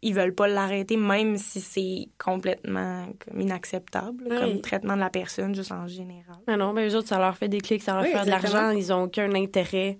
Ils 0.03 0.13
veulent 0.13 0.35
pas 0.35 0.47
l'arrêter, 0.47 0.95
même 0.95 1.37
si 1.37 1.59
c'est 1.59 2.07
complètement 2.23 3.07
comme 3.25 3.41
inacceptable, 3.41 4.25
Oui. 4.29 4.37
comme 4.39 4.61
traitement 4.61 4.93
de 4.95 4.99
la 4.99 5.09
personne, 5.09 5.55
juste 5.55 5.71
en 5.71 5.87
général. 5.87 6.37
Mais 6.47 6.55
non, 6.55 6.71
ben, 6.73 6.87
eux 6.87 6.95
autres, 6.95 7.07
ça 7.07 7.17
leur 7.17 7.35
fait 7.35 7.47
des 7.49 7.61
clics, 7.61 7.81
ça 7.81 7.93
leur 7.95 8.03
Oui, 8.03 8.11
fait 8.11 8.25
de 8.25 8.29
l'argent, 8.29 8.69
ils 8.69 8.87
n'ont 8.89 9.03
aucun 9.05 9.33
intérêt. 9.33 9.97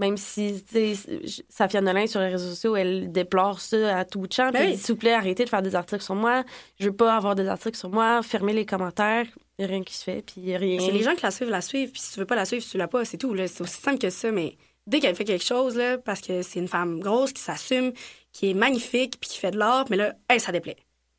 Même 0.00 0.16
si, 0.16 0.64
tu 0.68 0.94
sais, 0.94 1.42
Safia 1.48 1.80
Nolin, 1.80 2.06
sur 2.08 2.20
les 2.20 2.28
réseaux 2.28 2.50
sociaux, 2.50 2.74
elle 2.74 3.12
déplore 3.12 3.60
ça 3.60 3.98
à 3.98 4.04
tout 4.04 4.26
champ. 4.30 4.50
Puis 4.50 4.52
Ben 4.54 4.62
elle 4.62 4.70
oui. 4.70 4.76
dit, 4.76 4.82
s'il 4.82 4.94
vous 4.94 4.98
plaît, 4.98 5.12
arrêtez 5.12 5.44
de 5.44 5.48
faire 5.48 5.62
des 5.62 5.76
articles 5.76 6.02
sur 6.02 6.16
moi. 6.16 6.42
Je 6.80 6.86
veux 6.86 6.96
pas 6.96 7.14
avoir 7.16 7.36
des 7.36 7.46
articles 7.46 7.78
sur 7.78 7.90
moi. 7.90 8.20
Fermez 8.22 8.52
les 8.52 8.66
commentaires. 8.66 9.26
Il 9.58 9.64
a 9.64 9.68
rien 9.68 9.84
qui 9.84 9.94
se 9.94 10.02
fait, 10.02 10.22
puis 10.22 10.34
il 10.38 10.48
y 10.48 10.54
a 10.54 10.58
rien. 10.58 10.78
Que 10.78 10.92
les 10.92 11.02
gens 11.04 11.14
qui 11.14 11.22
la 11.22 11.30
suivent, 11.30 11.50
la 11.50 11.60
suivent. 11.60 11.92
Puis 11.92 12.00
si 12.00 12.12
tu 12.14 12.18
veux 12.20 12.26
pas 12.26 12.34
la 12.34 12.44
suivre, 12.44 12.64
tu 12.68 12.76
l'as 12.76 12.88
pas. 12.88 13.04
C'est 13.04 13.18
tout. 13.18 13.36
C'est 13.46 13.60
aussi 13.60 13.80
simple 13.80 13.98
que 13.98 14.10
ça. 14.10 14.32
Mais 14.32 14.56
dès 14.88 14.98
qu'elle 14.98 15.14
fait 15.14 15.24
quelque 15.24 15.44
chose, 15.44 15.76
là, 15.76 15.96
parce 15.98 16.20
que 16.20 16.42
c'est 16.42 16.58
une 16.58 16.66
femme 16.68 16.98
grosse 16.98 17.32
qui 17.32 17.40
s'assume, 17.42 17.92
qui 18.32 18.50
est 18.50 18.54
magnifique, 18.54 19.18
puis 19.20 19.30
qui 19.30 19.38
fait 19.38 19.52
de 19.52 19.58
l'art, 19.58 19.84
mais 19.90 19.96
là, 19.96 20.14
hey, 20.28 20.40
ça 20.40 20.50
déplaît. 20.50 20.76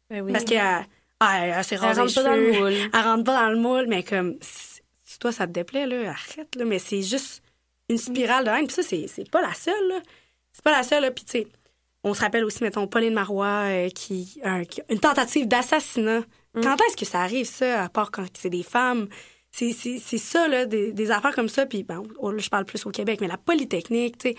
Ben 0.10 0.22
oui. 0.22 0.34
Parce 0.34 0.44
qu'elle 0.44 0.86
Ah, 1.22 1.48
elle, 1.48 1.64
s'est 1.64 1.78
rasée 1.78 2.02
rentre 2.02 2.14
pas 2.14 2.24
dans 2.24 2.36
le 2.36 2.52
moule. 2.52 2.74
Elle 2.94 3.02
rentre 3.02 3.24
pas 3.24 3.42
dans 3.42 3.50
le 3.52 3.58
moule, 3.58 3.86
mais 3.88 4.04
comme, 4.04 4.36
si 4.42 5.18
toi, 5.18 5.32
ça 5.32 5.48
te 5.48 5.54
déplaît, 5.54 5.88
là, 5.88 6.10
arrête, 6.10 6.54
là. 6.58 6.66
Mais 6.66 6.78
c'est 6.78 7.02
juste 7.02 7.42
une 7.90 7.98
spirale 7.98 8.46
de 8.46 8.50
haine. 8.50 8.68
Puis 8.68 8.76
ça, 8.76 8.84
c'est, 8.84 9.30
pas 9.30 9.42
la 9.42 9.54
seule, 9.54 9.88
là. 9.90 10.02
C'est 10.52 10.64
pas 10.64 10.72
la 10.72 10.84
seule, 10.84 11.04
là. 11.04 11.12
Puis, 11.12 11.26
tu 11.26 11.32
sais, 11.32 11.48
on 12.04 12.14
se 12.14 12.22
rappelle 12.22 12.46
aussi, 12.46 12.64
mettons, 12.64 12.88
Pauline 12.88 13.14
Marois, 13.14 13.66
euh, 13.68 13.90
qui, 13.90 14.40
une 14.90 15.00
tentative 15.00 15.48
d'assassinat. 15.48 16.22
Mm. 16.54 16.62
Quand 16.62 16.78
est-ce 16.88 16.98
que 16.98 17.06
ça 17.06 17.22
arrive, 17.22 17.46
ça, 17.46 17.84
à 17.84 17.90
part 17.90 18.12
quand 18.12 18.26
c'est 18.34 18.50
des 18.50 18.64
femmes? 18.64 19.08
C'est, 19.52 19.72
ça, 20.18 20.50
là, 20.50 20.66
des, 20.66 20.92
des, 20.92 21.12
affaires 21.12 21.34
comme 21.34 21.48
ça. 21.48 21.66
Puis, 21.66 21.84
bon, 21.84 22.04
là, 22.22 22.38
je 22.38 22.50
parle 22.50 22.66
plus 22.66 22.86
au 22.86 22.92
Québec, 22.92 23.20
mais 23.22 23.28
la 23.28 23.38
Polytechnique, 23.38 24.18
tu 24.18 24.30
sais. 24.30 24.36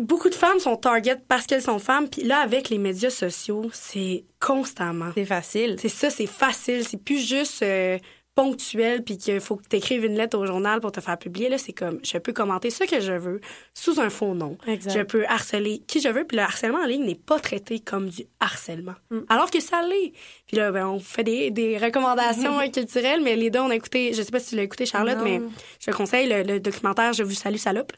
Beaucoup 0.00 0.28
de 0.28 0.34
femmes 0.34 0.58
sont 0.58 0.76
target 0.76 1.16
parce 1.28 1.46
qu'elles 1.46 1.62
sont 1.62 1.78
femmes. 1.78 2.08
Puis 2.08 2.24
là, 2.24 2.40
avec 2.40 2.68
les 2.68 2.78
médias 2.78 3.10
sociaux, 3.10 3.70
c'est 3.72 4.24
constamment. 4.38 5.10
C'est 5.14 5.24
facile. 5.24 5.76
C'est 5.80 5.88
ça, 5.88 6.10
c'est 6.10 6.26
facile. 6.26 6.86
C'est 6.86 7.02
plus 7.02 7.26
juste 7.26 7.62
euh, 7.62 7.98
ponctuel 8.34 9.04
puis 9.04 9.18
qu'il 9.18 9.40
faut 9.40 9.56
que 9.56 9.68
tu 9.68 9.76
écrives 9.76 10.04
une 10.04 10.14
lettre 10.14 10.38
au 10.38 10.46
journal 10.46 10.80
pour 10.80 10.92
te 10.92 11.00
faire 11.00 11.18
publier. 11.18 11.48
Là, 11.48 11.58
c'est 11.58 11.72
comme, 11.72 12.00
je 12.02 12.16
peux 12.18 12.32
commenter 12.32 12.70
ce 12.70 12.84
que 12.84 13.00
je 13.00 13.12
veux 13.12 13.40
sous 13.74 14.00
un 14.00 14.08
faux 14.08 14.34
nom. 14.34 14.56
Je 14.66 15.02
peux 15.02 15.26
harceler 15.26 15.82
qui 15.86 16.00
je 16.00 16.08
veux. 16.08 16.24
Puis 16.24 16.36
le 16.36 16.42
harcèlement 16.42 16.78
en 16.78 16.86
ligne 16.86 17.04
n'est 17.04 17.14
pas 17.14 17.38
traité 17.38 17.78
comme 17.78 18.08
du 18.08 18.24
harcèlement. 18.40 18.94
Mm. 19.10 19.20
Alors 19.28 19.50
que 19.50 19.60
ça 19.60 19.82
l'est. 19.82 20.12
Puis 20.46 20.56
là, 20.56 20.72
ben, 20.72 20.86
on 20.86 20.98
fait 20.98 21.24
des, 21.24 21.50
des 21.50 21.76
recommandations 21.76 22.58
culturelles, 22.72 23.20
mais 23.22 23.36
les 23.36 23.50
deux, 23.50 23.60
on 23.60 23.70
a 23.70 23.74
écouté, 23.74 24.14
je 24.14 24.22
sais 24.22 24.30
pas 24.30 24.40
si 24.40 24.50
tu 24.50 24.56
l'as 24.56 24.62
écouté, 24.62 24.86
Charlotte, 24.86 25.18
mais 25.22 25.40
je 25.80 25.90
te 25.90 25.96
conseille 25.96 26.28
le, 26.28 26.58
documentaire 26.58 27.12
Je 27.12 27.22
vous 27.22 27.34
salue, 27.34 27.56
salope. 27.56 27.92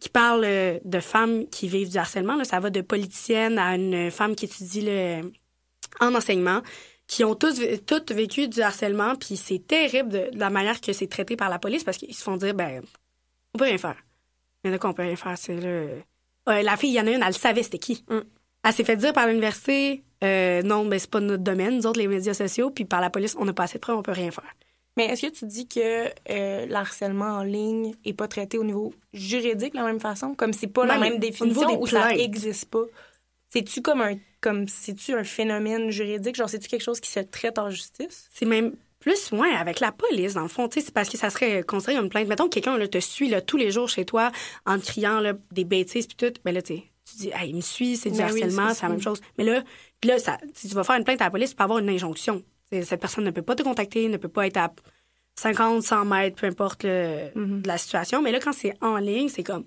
qui 0.00 0.08
parle 0.08 0.42
euh, 0.44 0.78
de 0.84 0.98
femmes 0.98 1.46
qui 1.48 1.68
vivent 1.68 1.90
du 1.90 1.98
harcèlement. 1.98 2.34
Là. 2.34 2.44
Ça 2.44 2.58
va 2.58 2.70
de 2.70 2.80
politicienne 2.80 3.58
à 3.58 3.76
une 3.76 4.10
femme 4.10 4.34
qui 4.34 4.46
étudie 4.46 4.82
le, 4.82 5.30
en 6.00 6.14
enseignement 6.14 6.62
qui 7.10 7.24
ont 7.24 7.34
tous, 7.34 7.60
toutes 7.86 8.12
vécu 8.12 8.46
du 8.46 8.62
harcèlement, 8.62 9.16
puis 9.16 9.36
c'est 9.36 9.66
terrible 9.66 10.10
de, 10.10 10.30
la 10.34 10.48
manière 10.48 10.80
que 10.80 10.92
c'est 10.92 11.08
traité 11.08 11.34
par 11.34 11.48
la 11.48 11.58
police 11.58 11.82
parce 11.82 11.96
qu'ils 11.96 12.14
se 12.14 12.22
font 12.22 12.36
dire, 12.36 12.54
ben, 12.54 12.82
on 13.52 13.58
peut 13.58 13.64
rien 13.64 13.78
faire. 13.78 13.96
Il 14.62 14.70
y 14.70 14.72
en 14.72 14.76
a 14.76 14.78
qu'on 14.78 14.92
peut 14.92 15.02
rien 15.02 15.16
faire, 15.16 15.36
c'est 15.36 15.56
là. 15.56 16.62
la 16.62 16.76
fille, 16.76 16.90
il 16.90 16.94
y 16.94 17.00
en 17.00 17.08
a 17.08 17.10
une, 17.10 17.22
elle 17.24 17.34
savait 17.34 17.64
c'était 17.64 17.78
qui. 17.78 18.04
Mm. 18.08 18.20
Elle 18.62 18.72
s'est 18.72 18.84
fait 18.84 18.96
dire 18.96 19.12
par 19.12 19.26
l'université, 19.26 20.04
euh, 20.22 20.62
non, 20.62 20.84
ben, 20.84 21.00
c'est 21.00 21.10
pas 21.10 21.18
notre 21.18 21.42
domaine, 21.42 21.78
nous 21.78 21.86
autres, 21.88 21.98
les 21.98 22.06
médias 22.06 22.32
sociaux, 22.32 22.70
puis 22.70 22.84
par 22.84 23.00
la 23.00 23.10
police, 23.10 23.34
on 23.36 23.44
n'a 23.44 23.54
pas 23.54 23.64
assez 23.64 23.78
de 23.78 23.80
preuves, 23.80 23.96
on 23.96 24.02
peut 24.02 24.12
rien 24.12 24.30
faire. 24.30 24.54
Mais 24.96 25.06
est-ce 25.06 25.26
que 25.26 25.32
tu 25.32 25.46
dis 25.46 25.66
que 25.66 25.80
euh, 25.80 26.66
le 26.66 26.74
harcèlement 26.76 27.38
en 27.38 27.42
ligne 27.42 27.92
est 28.04 28.12
pas 28.12 28.28
traité 28.28 28.56
au 28.56 28.64
niveau 28.64 28.94
juridique 29.12 29.72
de 29.72 29.78
la 29.78 29.84
même 29.84 30.00
façon, 30.00 30.36
comme 30.36 30.52
c'est 30.52 30.68
pas 30.68 30.86
la 30.86 30.98
même 30.98 31.18
définition 31.18 31.82
ou 31.82 31.88
ça 31.88 32.14
existe 32.14 32.70
pas? 32.70 32.84
C'est-tu 33.48 33.82
comme 33.82 34.00
un 34.00 34.14
comme 34.40 34.68
c'est-tu 34.68 35.14
un 35.14 35.24
phénomène 35.24 35.90
juridique? 35.90 36.36
Genre, 36.36 36.48
c'est-tu 36.48 36.68
quelque 36.68 36.82
chose 36.82 37.00
qui 37.00 37.10
se 37.10 37.20
traite 37.20 37.58
en 37.58 37.70
justice? 37.70 38.28
C'est 38.32 38.46
même 38.46 38.74
plus, 39.00 39.32
ouais, 39.32 39.50
avec 39.54 39.80
la 39.80 39.92
police, 39.92 40.34
dans 40.34 40.42
le 40.42 40.48
fond. 40.48 40.68
C'est 40.70 40.92
parce 40.92 41.08
que 41.08 41.16
ça 41.16 41.30
serait 41.30 41.62
considéré 41.62 41.96
comme 41.96 42.04
une 42.04 42.10
plainte. 42.10 42.28
Mettons 42.28 42.48
que 42.48 42.60
quelqu'un 42.60 42.78
te 42.86 43.00
suit 43.00 43.28
là, 43.28 43.40
tous 43.40 43.56
les 43.56 43.70
jours 43.70 43.88
chez 43.88 44.04
toi 44.04 44.30
en 44.66 44.78
te 44.78 44.84
criant 44.84 45.20
là, 45.20 45.32
des 45.50 45.64
bêtises 45.64 46.06
puis 46.06 46.16
tout. 46.16 46.38
Ben 46.44 46.54
là, 46.54 46.62
tu 46.62 46.82
dis, 47.16 47.30
hey, 47.34 47.50
il 47.50 47.56
me 47.56 47.60
suit, 47.62 47.96
c'est 47.96 48.10
du 48.10 48.18
ben 48.18 48.26
harcèlement, 48.26 48.74
c'est 48.74 48.82
la 48.82 48.90
même 48.90 49.00
chose. 49.00 49.20
Mais 49.38 49.44
là, 49.44 49.62
là 50.04 50.18
ça, 50.18 50.38
si 50.54 50.68
tu 50.68 50.74
vas 50.74 50.84
faire 50.84 50.96
une 50.96 51.04
plainte 51.04 51.22
à 51.22 51.24
la 51.24 51.30
police, 51.30 51.50
tu 51.50 51.56
peux 51.56 51.64
avoir 51.64 51.78
une 51.78 51.88
injonction. 51.88 52.42
Cette 52.70 53.00
personne 53.00 53.24
ne 53.24 53.30
peut 53.30 53.42
pas 53.42 53.56
te 53.56 53.62
contacter, 53.62 54.08
ne 54.08 54.16
peut 54.16 54.28
pas 54.28 54.46
être 54.46 54.58
à 54.58 54.72
50, 55.36 55.82
100 55.82 56.04
mètres, 56.04 56.36
peu 56.36 56.46
importe 56.46 56.84
le, 56.84 57.30
mm-hmm. 57.34 57.66
la 57.66 57.78
situation. 57.78 58.22
Mais 58.22 58.32
là, 58.32 58.38
quand 58.38 58.52
c'est 58.52 58.74
en 58.80 58.98
ligne, 58.98 59.28
c'est 59.28 59.42
comme. 59.42 59.64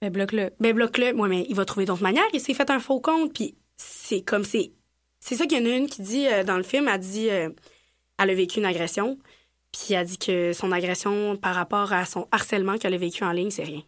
Ben, 0.00 0.10
bloque-le. 0.10 0.50
Ben, 0.60 0.74
bloque-le. 0.74 1.12
Ouais, 1.14 1.28
mais 1.28 1.44
il 1.48 1.56
va 1.56 1.64
trouver 1.64 1.86
d'autres 1.86 2.02
manières. 2.02 2.24
Il 2.32 2.40
s'est 2.40 2.54
fait 2.54 2.70
un 2.70 2.78
faux 2.78 3.00
compte, 3.00 3.32
puis 3.32 3.56
c'est 3.76 4.22
comme 4.22 4.44
c'est. 4.44 4.72
C'est 5.20 5.34
ça 5.34 5.46
qu'il 5.46 5.58
y 5.58 5.62
en 5.62 5.70
a 5.70 5.76
une 5.76 5.88
qui 5.88 6.02
dit 6.02 6.26
euh, 6.28 6.44
dans 6.44 6.56
le 6.56 6.62
film, 6.62 6.88
elle 6.88 7.00
dit 7.00 7.30
euh, 7.30 7.50
elle 8.18 8.30
a 8.30 8.34
vécu 8.34 8.58
une 8.58 8.66
agression, 8.66 9.18
puis 9.72 9.94
elle 9.94 10.06
dit 10.06 10.18
que 10.18 10.52
son 10.52 10.72
agression 10.72 11.36
par 11.36 11.54
rapport 11.54 11.92
à 11.92 12.04
son 12.04 12.28
harcèlement 12.30 12.78
qu'elle 12.78 12.94
a 12.94 12.98
vécu 12.98 13.24
en 13.24 13.32
ligne, 13.32 13.50
c'est 13.50 13.64
rien. 13.64 13.82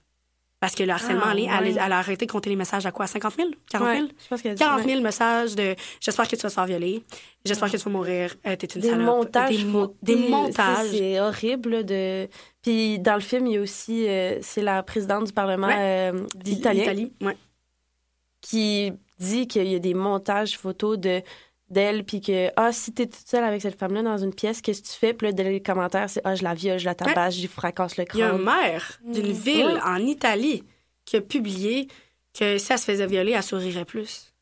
Parce 0.61 0.75
que 0.75 0.83
le 0.83 0.91
harcèlement 0.91 1.27
en 1.27 1.31
ah, 1.31 1.35
ligne, 1.35 1.79
elle, 1.81 1.93
a 1.93 1.99
arrêté 1.99 2.27
de 2.27 2.33
compter 2.33 2.51
les 2.51 2.57
messages 2.57 2.85
à 2.85 2.91
quoi? 2.91 3.07
50 3.07 3.37
000 3.37 3.51
40 3.71 3.97
000 3.97 4.09
je 4.21 4.29
pense 4.29 4.59
40 4.59 4.85
000 4.85 5.01
messages 5.01 5.55
de 5.55 5.77
j'espère 6.01 6.27
que 6.27 6.35
tu 6.35 6.43
vas 6.43 6.49
te 6.49 6.55
faire 6.55 6.67
violer, 6.67 7.05
j'espère 7.45 7.71
que 7.71 7.77
tu 7.77 7.85
vas 7.85 7.91
mourir, 7.93 8.35
euh, 8.45 8.57
t'es 8.57 8.67
une 8.67 8.81
des 8.81 8.97
Montages, 8.97 9.65
des, 10.03 10.29
montages. 10.29 10.89
C'est 10.91 11.21
horrible. 11.21 11.85
de 11.85 12.29
Puis 12.63 12.99
dans 12.99 13.15
le 13.15 13.21
film, 13.21 13.47
il 13.47 13.53
y 13.53 13.57
a 13.59 13.61
aussi, 13.61 14.09
c'est 14.43 14.63
la 14.63 14.83
présidente 14.83 15.27
du 15.27 15.33
Parlement 15.33 15.69
d'Italie. 16.35 17.13
Qui 18.41 18.93
dit 19.19 19.47
qu'il 19.47 19.69
y 19.69 19.75
a 19.75 19.79
des 19.79 19.95
montages 19.95 20.57
photos 20.59 20.99
de 20.99 21.23
d'elle 21.71 22.05
puis 22.05 22.21
que 22.21 22.49
ah 22.57 22.73
si 22.73 22.93
t'es 22.93 23.07
toute 23.07 23.27
seule 23.27 23.45
avec 23.45 23.61
cette 23.61 23.79
femme 23.79 23.93
là 23.93 24.03
dans 24.03 24.17
une 24.17 24.33
pièce 24.33 24.63
qu'est-ce 24.63 24.83
que 24.83 24.89
tu 24.89 24.95
fais 24.95 25.13
puis 25.13 25.31
là 25.31 25.43
les 25.43 25.63
commentaires 25.63 26.09
c'est 26.09 26.23
ah 26.25 26.35
je 26.35 26.43
la 26.43 26.55
viole 26.55 26.79
je 26.79 26.87
la 26.87 26.95
tabasse 26.95 27.37
je 27.37 27.43
lui 27.43 27.49
fracasse 27.49 27.99
le 27.99 28.05
crâne 28.05 28.19
il 28.19 28.25
y 28.25 28.25
a 28.25 28.33
un 28.33 28.39
maire 28.39 28.99
d'une 29.05 29.29
mm. 29.29 29.33
ville 29.33 29.81
en 29.85 29.99
Italie 29.99 30.65
qui 31.05 31.17
a 31.17 31.21
publié 31.21 31.89
que 32.39 32.59
si 32.59 32.73
elle 32.73 32.79
se 32.79 32.85
faisait 32.85 33.07
violer 33.07 33.33
elle 33.33 33.43
sourirait 33.43 33.85
plus. 33.85 34.33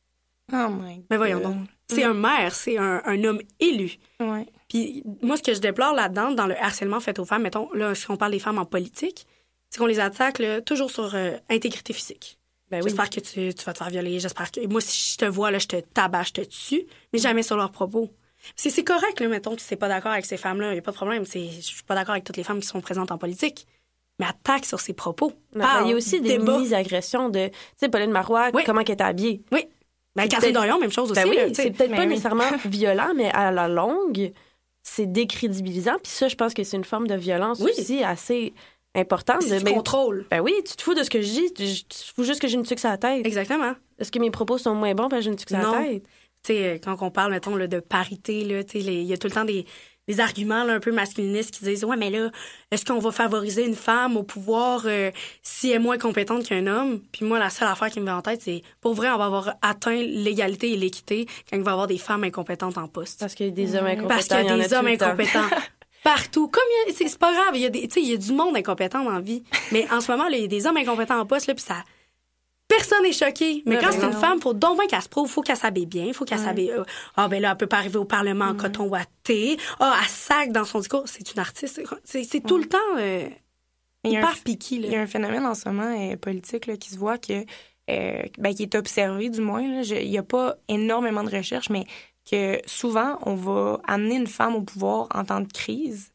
Oh 0.53 0.69
my 0.69 1.05
mais 1.11 1.17
voyons 1.17 1.41
donc. 1.41 1.57
C'est 1.89 2.05
un 2.05 2.15
maire 2.15 2.55
c'est 2.55 2.79
un, 2.79 3.03
un, 3.05 3.25
homme 3.25 3.41
élu. 3.59 3.97
Ouais. 4.21 4.47
puis 4.69 5.03
moi 5.21 5.37
ce 5.37 5.43
que 5.43 5.53
je 5.53 5.61
déplore 5.61 5.95
là-dedans 5.95 6.31
dans 6.31 6.47
le 6.47 6.57
harcèlement 6.57 7.01
fait 7.01 7.19
aux 7.19 7.25
femmes 7.25 7.43
mettons 7.43 7.73
là 7.73 7.97
si 7.97 8.09
on 8.09 8.17
parle 8.17 8.33
des 8.33 8.39
femmes 8.39 8.59
en 8.59 8.67
politique 8.67 9.27
c'est 9.71 9.79
qu'on 9.79 9.87
les 9.87 9.99
attaque 9.99 10.41
toujours 10.65 10.93
sur 10.93 11.13
euh, 11.17 11.33
intégrité 11.51 11.93
physique 11.93 12.36
ben 12.71 12.83
j'espère 12.83 13.11
que 13.11 13.21
tu, 13.21 13.55
tu, 13.55 13.65
vas 13.65 13.73
te 13.73 13.79
faire 13.79 13.91
violer. 13.91 14.19
J'espère 14.19 14.51
que. 14.51 14.67
Moi, 14.67 14.81
si 14.81 15.13
je 15.13 15.19
te 15.19 15.25
vois, 15.25 15.51
là, 15.51 15.59
je 15.59 15.69
te 15.69 15.77
tabasse, 15.77 16.29
je 16.29 16.33
te 16.33 16.41
tue, 16.43 16.87
mais 17.13 17.19
jamais 17.19 17.43
sur 17.43 17.57
leurs 17.57 17.71
propos. 17.71 18.11
C'est 18.55 18.85
correct, 18.85 19.21
là, 19.21 19.29
mettons, 19.29 19.57
que 19.57 19.61
tu 19.61 19.67
n'es 19.71 19.77
pas 19.77 19.89
d'accord 19.89 20.13
avec 20.13 20.25
ces 20.25 20.37
femmes-là. 20.37 20.71
Il 20.71 20.73
n'y 20.75 20.79
a 20.79 20.83
pas 20.83 20.93
de 20.93 20.97
problème. 20.97 21.25
Je 21.25 21.61
suis 21.61 21.83
pas 21.83 21.95
d'accord 21.95 22.13
avec 22.13 22.25
toutes 22.25 22.37
les 22.37 22.45
femmes 22.45 22.61
qui 22.61 22.67
sont 22.67 22.81
présentes 22.81 23.11
en 23.11 23.19
politique. 23.19 23.67
Mais 24.19 24.27
attaque 24.27 24.65
sur 24.65 24.81
ses 24.81 24.95
propos. 24.95 25.33
Ben, 25.53 25.83
il 25.85 25.91
y 25.91 25.93
a 25.93 25.97
aussi 25.97 26.21
des 26.21 26.39
mini-agressions 26.39 27.29
de. 27.29 27.49
Tu 27.49 27.55
sais, 27.77 27.89
Pauline 27.89 28.11
Marois, 28.11 28.51
comment 28.65 28.81
elle 28.81 28.91
est 28.91 29.01
habillée. 29.01 29.43
Oui. 29.53 29.67
Ben, 30.15 30.29
Catherine 30.29 30.55
Dorion, 30.55 30.79
même 30.79 30.91
chose 30.91 31.13
ben 31.13 31.29
aussi. 31.29 31.39
oui, 31.39 31.55
c'est 31.55 31.71
peut-être 31.73 31.95
pas 31.95 32.07
nécessairement 32.07 32.51
violent, 32.65 33.13
mais 33.15 33.31
à 33.33 33.53
la 33.53 33.69
longue, 33.69 34.33
c'est 34.83 35.05
décrédibilisant. 35.05 35.97
Puis 36.03 36.11
ça, 36.11 36.29
je 36.29 36.37
pense 36.37 36.55
que 36.55 36.65
c'est 36.65 36.79
une 36.79 36.85
forme 36.85 37.07
de 37.07 37.15
violence 37.15 37.61
aussi 37.61 38.03
assez 38.03 38.55
importante. 38.97 39.43
de 39.49 39.63
ben, 39.63 39.75
contrôle. 39.75 40.27
Ben 40.31 40.41
oui, 40.41 40.55
tu 40.67 40.77
te 40.77 40.83
fous 40.83 40.95
de 40.95 41.03
ce 41.03 41.11
que 41.11 41.21
je 41.21 41.29
dis. 41.29 41.53
Tu 41.55 41.85
te 41.85 41.95
fous 42.15 42.25
juste 42.25 42.41
que 42.41 42.49
j'ai 42.49 42.55
une 42.55 42.65
tuque 42.65 42.85
à 42.85 42.91
la 42.91 42.99
tête. 42.99 43.27
Exactement. 43.27 43.75
Est-ce 43.99 44.11
que 44.11 44.19
mes 44.19 44.31
propos 44.31 44.59
sont 44.59 44.75
moins 44.75 44.95
bons 44.95 45.09
parce 45.09 45.21
que 45.21 45.25
j'ai 45.25 45.31
une 45.31 45.37
tuque 45.37 45.53
à 45.53 45.63
la 45.63 45.79
tête? 45.79 46.03
Tu 46.43 46.53
sais, 46.53 46.65
euh, 46.65 46.79
quand 46.83 46.97
on 47.01 47.11
parle, 47.11 47.33
mettons, 47.33 47.57
de 47.57 47.81
parité, 47.81 48.41
il 48.41 49.03
y 49.03 49.13
a 49.13 49.17
tout 49.17 49.27
le 49.27 49.33
temps 49.33 49.45
des, 49.45 49.67
des 50.09 50.21
arguments 50.21 50.69
un 50.69 50.81
peu 50.81 50.93
masculinistes 50.93 51.51
qui 51.53 51.65
disent 51.65 51.85
Ouais, 51.85 51.97
mais 51.97 52.11
là, 52.11 52.31
est-ce 52.71 52.85
qu'on 52.85 52.99
va 52.99 53.11
favoriser 53.11 53.67
une 53.67 53.75
femme 53.75 54.17
au 54.17 54.23
pouvoir 54.23 54.83
euh, 54.87 55.11
si 55.43 55.71
elle 55.71 55.77
est 55.77 55.79
moins 55.79 55.99
compétente 55.99 56.47
qu'un 56.47 56.67
homme? 56.67 57.01
Puis 57.13 57.25
moi, 57.25 57.39
la 57.39 57.51
seule 57.51 57.69
affaire 57.69 57.91
qui 57.91 58.01
me 58.01 58.05
vient 58.05 58.19
en 58.19 58.23
tête, 58.23 58.43
c'est 58.43 58.63
pour 58.81 58.95
vrai, 58.95 59.11
on 59.11 59.19
va 59.19 59.27
avoir 59.27 59.55
atteint 59.63 59.97
l'égalité 59.97 60.73
et 60.73 60.77
l'équité 60.77 61.27
quand 61.51 61.57
il 61.57 61.63
va 61.63 61.71
y 61.71 61.73
avoir 61.73 61.87
des 61.87 61.99
femmes 61.99 62.25
incompétentes 62.25 62.79
en 62.79 62.89
poste. 62.89 63.21
Parce 63.21 63.35
qu'il 63.35 63.47
y 63.47 63.49
a 63.49 63.53
des 63.53 63.75
hommes 63.75 63.87
incompétents. 63.87 64.09
Parce 64.09 64.29
qu'il 64.29 64.37
y 64.37 64.51
a 64.51 64.69
des 64.69 64.75
hommes 64.75 64.87
incompétents. 64.87 65.49
partout. 66.07 66.47
Comme 66.47 66.63
c'est 66.95 67.19
pas 67.19 67.33
grave, 67.33 67.51
il 67.55 67.63
y 67.63 67.67
a 67.67 67.71
des, 67.71 67.89
il 67.97 68.09
y 68.09 68.15
a 68.15 68.17
du 68.17 68.33
monde 68.33 68.57
incompétent 68.57 69.03
dans 69.03 69.11
la 69.11 69.21
vie. 69.21 69.43
Mais 69.73 69.91
en 69.91 70.01
ce 70.01 70.11
moment, 70.11 70.27
il 70.29 70.41
y 70.41 70.45
a 70.45 70.47
des 70.47 70.67
hommes 70.67 70.77
incompétents 70.77 71.19
en 71.19 71.27
poste, 71.27 71.49
là, 71.49 71.55
puis 71.55 71.65
ça, 71.65 71.83
personne 72.69 73.03
n'est 73.03 73.13
choqué. 73.13 73.65
Mais 73.67 73.79
quand 73.79 73.91
c'est 73.91 74.05
une 74.05 74.13
femme, 74.13 74.41
faut 74.41 74.55
donc 74.55 74.79
bien 74.79 74.87
qu'elle 74.87 75.03
se 75.03 75.09
prouve, 75.09 75.29
faut 75.29 75.43
qu'elle 75.43 75.57
s'habille 75.57 75.87
bien, 75.87 76.13
faut 76.13 76.25
qu'elle 76.25 76.39
s'habille. 76.39 76.71
Euh, 76.71 76.85
ah 77.17 77.27
ben 77.27 77.43
là, 77.43 77.51
elle 77.51 77.57
peut 77.57 77.67
pas 77.67 77.79
arriver 77.79 77.99
au 77.99 78.05
Parlement 78.05 78.47
en 78.47 78.55
coton 78.55 78.87
ouaté. 78.89 79.57
Ah, 79.81 79.99
elle 80.01 80.09
sac 80.09 80.53
dans 80.53 80.65
son 80.65 80.79
discours. 80.79 81.03
C'est 81.07 81.33
une 81.33 81.41
artiste. 81.41 81.83
C'est 82.05 82.47
tout 82.47 82.59
le 82.59 82.67
temps 82.67 82.79
euh, 82.99 83.29
hyper 84.05 84.37
piqué. 84.45 84.77
Il 84.77 84.87
y 84.87 84.95
a 84.95 85.01
un 85.01 85.07
phénomène 85.07 85.45
en 85.45 85.55
ce 85.55 85.69
moment 85.69 85.93
euh, 85.99 86.17
politique 86.17 86.67
là, 86.67 86.77
qui 86.77 86.91
se 86.91 86.99
voit 86.99 87.19
que 87.19 87.45
euh, 87.89 88.23
ben, 88.39 88.55
qui 88.55 88.63
est 88.63 88.75
observé 88.77 89.29
du 89.29 89.41
moins. 89.41 89.83
Il 89.83 90.11
n'y 90.11 90.19
a 90.19 90.23
pas 90.23 90.57
énormément 90.69 91.25
de 91.25 91.37
recherches, 91.37 91.71
mais 91.71 91.85
que 92.31 92.61
souvent, 92.67 93.19
on 93.23 93.35
va 93.35 93.81
amener 93.87 94.17
une 94.17 94.27
femme 94.27 94.55
au 94.55 94.63
pouvoir 94.63 95.09
en 95.15 95.25
temps 95.25 95.41
de 95.41 95.53
crise 95.53 96.13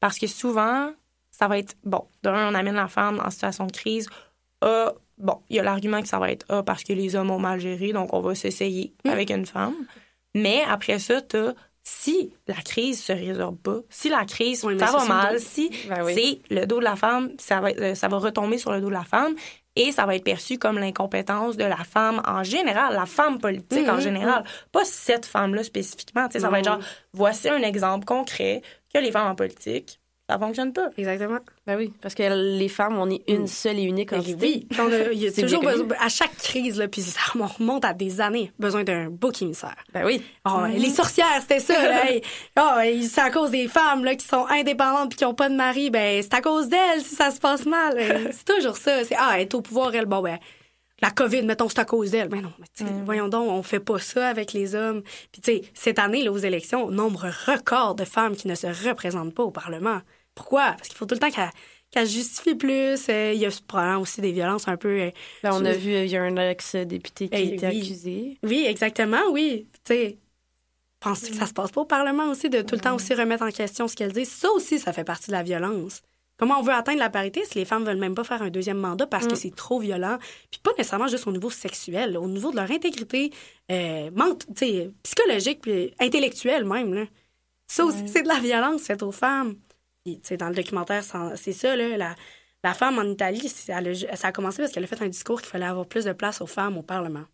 parce 0.00 0.18
que 0.18 0.26
souvent, 0.26 0.92
ça 1.30 1.48
va 1.48 1.58
être, 1.58 1.76
bon, 1.84 2.06
d'un, 2.22 2.50
on 2.50 2.54
amène 2.54 2.74
la 2.74 2.88
femme 2.88 3.20
en 3.24 3.30
situation 3.30 3.66
de 3.66 3.72
crise. 3.72 4.08
Ah, 4.60 4.92
bon, 5.18 5.40
il 5.48 5.56
y 5.56 5.58
a 5.60 5.62
l'argument 5.62 6.00
que 6.02 6.08
ça 6.08 6.18
va 6.18 6.30
être, 6.30 6.46
ah, 6.48 6.62
parce 6.62 6.84
que 6.84 6.92
les 6.92 7.14
hommes 7.14 7.30
ont 7.30 7.38
mal 7.38 7.60
géré, 7.60 7.92
donc 7.92 8.12
on 8.12 8.20
va 8.20 8.34
s'essayer 8.34 8.92
mm. 9.04 9.10
avec 9.10 9.30
une 9.30 9.46
femme. 9.46 9.74
Mais 10.34 10.62
après 10.68 10.98
ça, 10.98 11.20
t'as 11.20 11.52
si 11.84 12.32
la 12.46 12.54
crise 12.54 13.02
se 13.02 13.12
résorbe 13.12 13.58
pas, 13.58 13.80
si 13.90 14.08
la 14.08 14.24
crise 14.24 14.60
ça 14.60 14.92
va 14.92 15.04
mal, 15.04 15.40
si 15.40 15.68
ben 15.88 16.06
c'est 16.14 16.40
le 16.48 16.64
dos 16.64 16.78
de 16.78 16.84
la 16.84 16.94
femme, 16.94 17.32
ça 17.38 17.60
va, 17.60 17.70
euh, 17.70 17.94
ça 17.94 18.06
va 18.06 18.18
retomber 18.18 18.56
sur 18.56 18.72
le 18.72 18.80
dos 18.80 18.86
de 18.86 18.92
la 18.92 19.02
femme 19.02 19.34
et 19.76 19.92
ça 19.92 20.04
va 20.04 20.16
être 20.16 20.24
perçu 20.24 20.58
comme 20.58 20.78
l'incompétence 20.78 21.56
de 21.56 21.64
la 21.64 21.76
femme 21.76 22.20
en 22.26 22.42
général, 22.42 22.94
la 22.94 23.06
femme 23.06 23.38
politique 23.38 23.88
en 23.88 23.94
mhm, 23.94 24.00
général, 24.00 24.44
pas 24.70 24.84
cette 24.84 25.26
femme-là 25.26 25.64
spécifiquement. 25.64 26.28
Ça 26.30 26.50
va 26.50 26.58
être 26.58 26.66
genre, 26.66 26.80
voici 27.12 27.48
un 27.48 27.62
exemple 27.62 28.04
concret 28.04 28.62
que 28.92 28.98
les 28.98 29.10
femmes 29.10 29.30
en 29.30 29.34
politique 29.34 29.98
ça 30.30 30.38
fonctionne 30.38 30.72
pas. 30.72 30.88
Exactement. 30.96 31.40
Ben 31.66 31.76
oui, 31.76 31.92
parce 32.00 32.14
que 32.14 32.22
les 32.58 32.68
femmes, 32.68 32.96
on 32.98 33.10
est 33.10 33.22
une 33.28 33.46
seule 33.46 33.78
et 33.78 33.82
unique 33.82 34.12
entité. 34.12 34.36
Oui, 34.40 34.68
on 34.80 34.90
a- 34.92 35.12
il 35.12 35.18
y 35.22 35.26
a 35.26 35.32
toujours 35.32 35.62
besoin, 35.62 35.86
à 36.00 36.08
chaque 36.08 36.36
crise, 36.38 36.78
là, 36.78 36.88
puis 36.88 37.02
ça 37.02 37.20
on 37.38 37.46
remonte 37.46 37.84
à 37.84 37.92
des 37.92 38.20
années, 38.20 38.50
besoin 38.58 38.84
d'un 38.84 39.08
bouc 39.10 39.42
émissaire. 39.42 39.76
Ben 39.92 40.04
oui. 40.06 40.22
Oh, 40.48 40.62
Les 40.74 40.90
sorcières, 40.90 41.26
c'était 41.40 41.60
ça. 41.60 41.74
Là. 41.88 42.02
Oh, 42.58 42.78
c'est 43.02 43.20
à 43.20 43.30
cause 43.30 43.50
des 43.50 43.68
femmes 43.68 44.04
là, 44.04 44.14
qui 44.14 44.26
sont 44.26 44.46
indépendantes 44.48 45.10
puis 45.10 45.18
qui 45.18 45.24
ont 45.24 45.34
pas 45.34 45.48
de 45.48 45.54
mari. 45.54 45.90
Ben, 45.90 46.22
c'est 46.22 46.34
à 46.34 46.40
cause 46.40 46.68
d'elles 46.68 47.02
si 47.02 47.14
ça 47.14 47.30
se 47.30 47.40
passe 47.40 47.66
mal. 47.66 47.96
C'est 48.32 48.44
toujours 48.44 48.76
ça. 48.76 49.04
C'est 49.04 49.16
ah, 49.18 49.32
elle 49.34 49.42
est 49.42 49.54
au 49.54 49.60
pouvoir, 49.60 49.94
elle. 49.94 50.06
Bon, 50.06 50.20
ben, 50.22 50.38
la 51.02 51.10
COVID, 51.10 51.42
mettons, 51.42 51.68
c'est 51.68 51.80
à 51.80 51.84
cause 51.84 52.12
d'elle. 52.12 52.28
Mais 52.30 52.40
non, 52.40 52.52
mais 52.58 52.86
voyons 53.04 53.28
donc, 53.28 53.50
on 53.50 53.62
fait 53.62 53.80
pas 53.80 53.98
ça 53.98 54.28
avec 54.28 54.52
les 54.52 54.74
hommes. 54.74 55.02
Puis 55.32 55.42
tu 55.42 55.52
sais, 55.52 55.62
cette 55.74 55.98
année, 55.98 56.22
là, 56.22 56.32
aux 56.32 56.38
élections, 56.38 56.90
nombre 56.90 57.26
record 57.46 57.94
de 57.96 58.04
femmes 58.04 58.36
qui 58.36 58.48
ne 58.48 58.54
se 58.54 58.68
représentent 58.88 59.34
pas 59.34 59.42
au 59.42 59.50
Parlement. 59.50 60.00
Pourquoi? 60.34 60.72
Parce 60.72 60.88
qu'il 60.88 60.96
faut 60.96 61.04
tout 61.06 61.14
le 61.16 61.20
temps 61.20 61.30
qu'elle 61.30 61.50
qu'elle 61.90 62.08
justifie 62.08 62.54
plus. 62.54 63.06
Euh, 63.10 63.32
Il 63.34 63.40
y 63.40 63.44
a 63.44 63.50
probablement 63.68 64.00
aussi 64.00 64.22
des 64.22 64.32
violences 64.32 64.66
un 64.66 64.78
peu... 64.78 64.88
euh, 64.88 65.10
Ben, 65.42 65.50
on 65.52 65.62
a 65.66 65.72
vu, 65.72 65.90
il 65.92 66.06
y 66.06 66.16
a 66.16 66.22
un 66.22 66.36
ex-député 66.36 67.28
qui 67.28 67.34
Eh, 67.34 67.36
a 67.36 67.40
été 67.40 67.66
oui. 67.66 67.80
accusé. 67.82 68.38
Oui, 68.42 68.64
exactement, 68.66 69.20
oui. 69.30 69.66
Tu 69.84 69.92
sais, 69.92 70.18
penses-tu 71.00 71.32
que 71.32 71.36
ça 71.36 71.46
se 71.46 71.52
passe 71.52 71.70
pas 71.70 71.82
au 71.82 71.84
Parlement 71.84 72.30
aussi, 72.30 72.48
de 72.48 72.62
tout 72.62 72.76
le 72.76 72.80
temps 72.80 72.94
aussi 72.94 73.12
remettre 73.12 73.42
en 73.42 73.50
question 73.50 73.88
ce 73.88 73.96
qu'elles 73.96 74.12
disent? 74.12 74.30
Ça 74.32 74.50
aussi, 74.52 74.78
ça 74.78 74.94
fait 74.94 75.04
partie 75.04 75.26
de 75.26 75.32
la 75.32 75.42
violence. 75.42 76.00
Comment 76.42 76.58
on 76.58 76.62
veut 76.62 76.72
atteindre 76.72 76.98
la 76.98 77.08
parité 77.08 77.44
si 77.44 77.56
les 77.56 77.64
femmes 77.64 77.84
veulent 77.84 77.98
même 77.98 78.16
pas 78.16 78.24
faire 78.24 78.42
un 78.42 78.50
deuxième 78.50 78.78
mandat 78.78 79.06
parce 79.06 79.26
que 79.30 79.36
c'est 79.36 79.54
trop 79.54 79.78
violent? 79.78 80.18
Puis 80.50 80.58
pas 80.60 80.72
nécessairement 80.76 81.06
juste 81.06 81.24
au 81.28 81.30
niveau 81.30 81.50
sexuel, 81.50 82.18
au 82.18 82.26
niveau 82.26 82.50
de 82.50 82.56
leur 82.56 82.68
intégrité 82.68 83.30
euh, 83.70 84.10
psychologique 85.04 85.60
puis 85.62 85.94
intellectuelle 86.00 86.64
même. 86.64 86.94
Là. 86.94 87.04
Ça 87.68 87.84
aussi, 87.84 88.08
c'est 88.08 88.24
de 88.24 88.28
la 88.28 88.40
violence 88.40 88.82
faite 88.82 89.04
aux 89.04 89.12
femmes. 89.12 89.54
Puis, 90.04 90.20
dans 90.36 90.48
le 90.48 90.54
documentaire, 90.56 91.04
c'est 91.36 91.52
ça, 91.52 91.76
là, 91.76 91.96
la, 91.96 92.16
la 92.64 92.74
femme 92.74 92.98
en 92.98 93.04
Italie, 93.04 93.48
c'est- 93.48 93.70
elle 93.70 93.88
a- 94.10 94.16
ça 94.16 94.28
a 94.28 94.32
commencé 94.32 94.58
parce 94.58 94.72
qu'elle 94.72 94.82
a 94.82 94.88
fait 94.88 95.00
un 95.00 95.08
discours 95.08 95.40
qu'il 95.40 95.48
fallait 95.50 95.64
avoir 95.64 95.86
plus 95.86 96.04
de 96.06 96.12
place 96.12 96.40
aux 96.40 96.48
femmes 96.48 96.76
au 96.76 96.82
Parlement. 96.82 97.24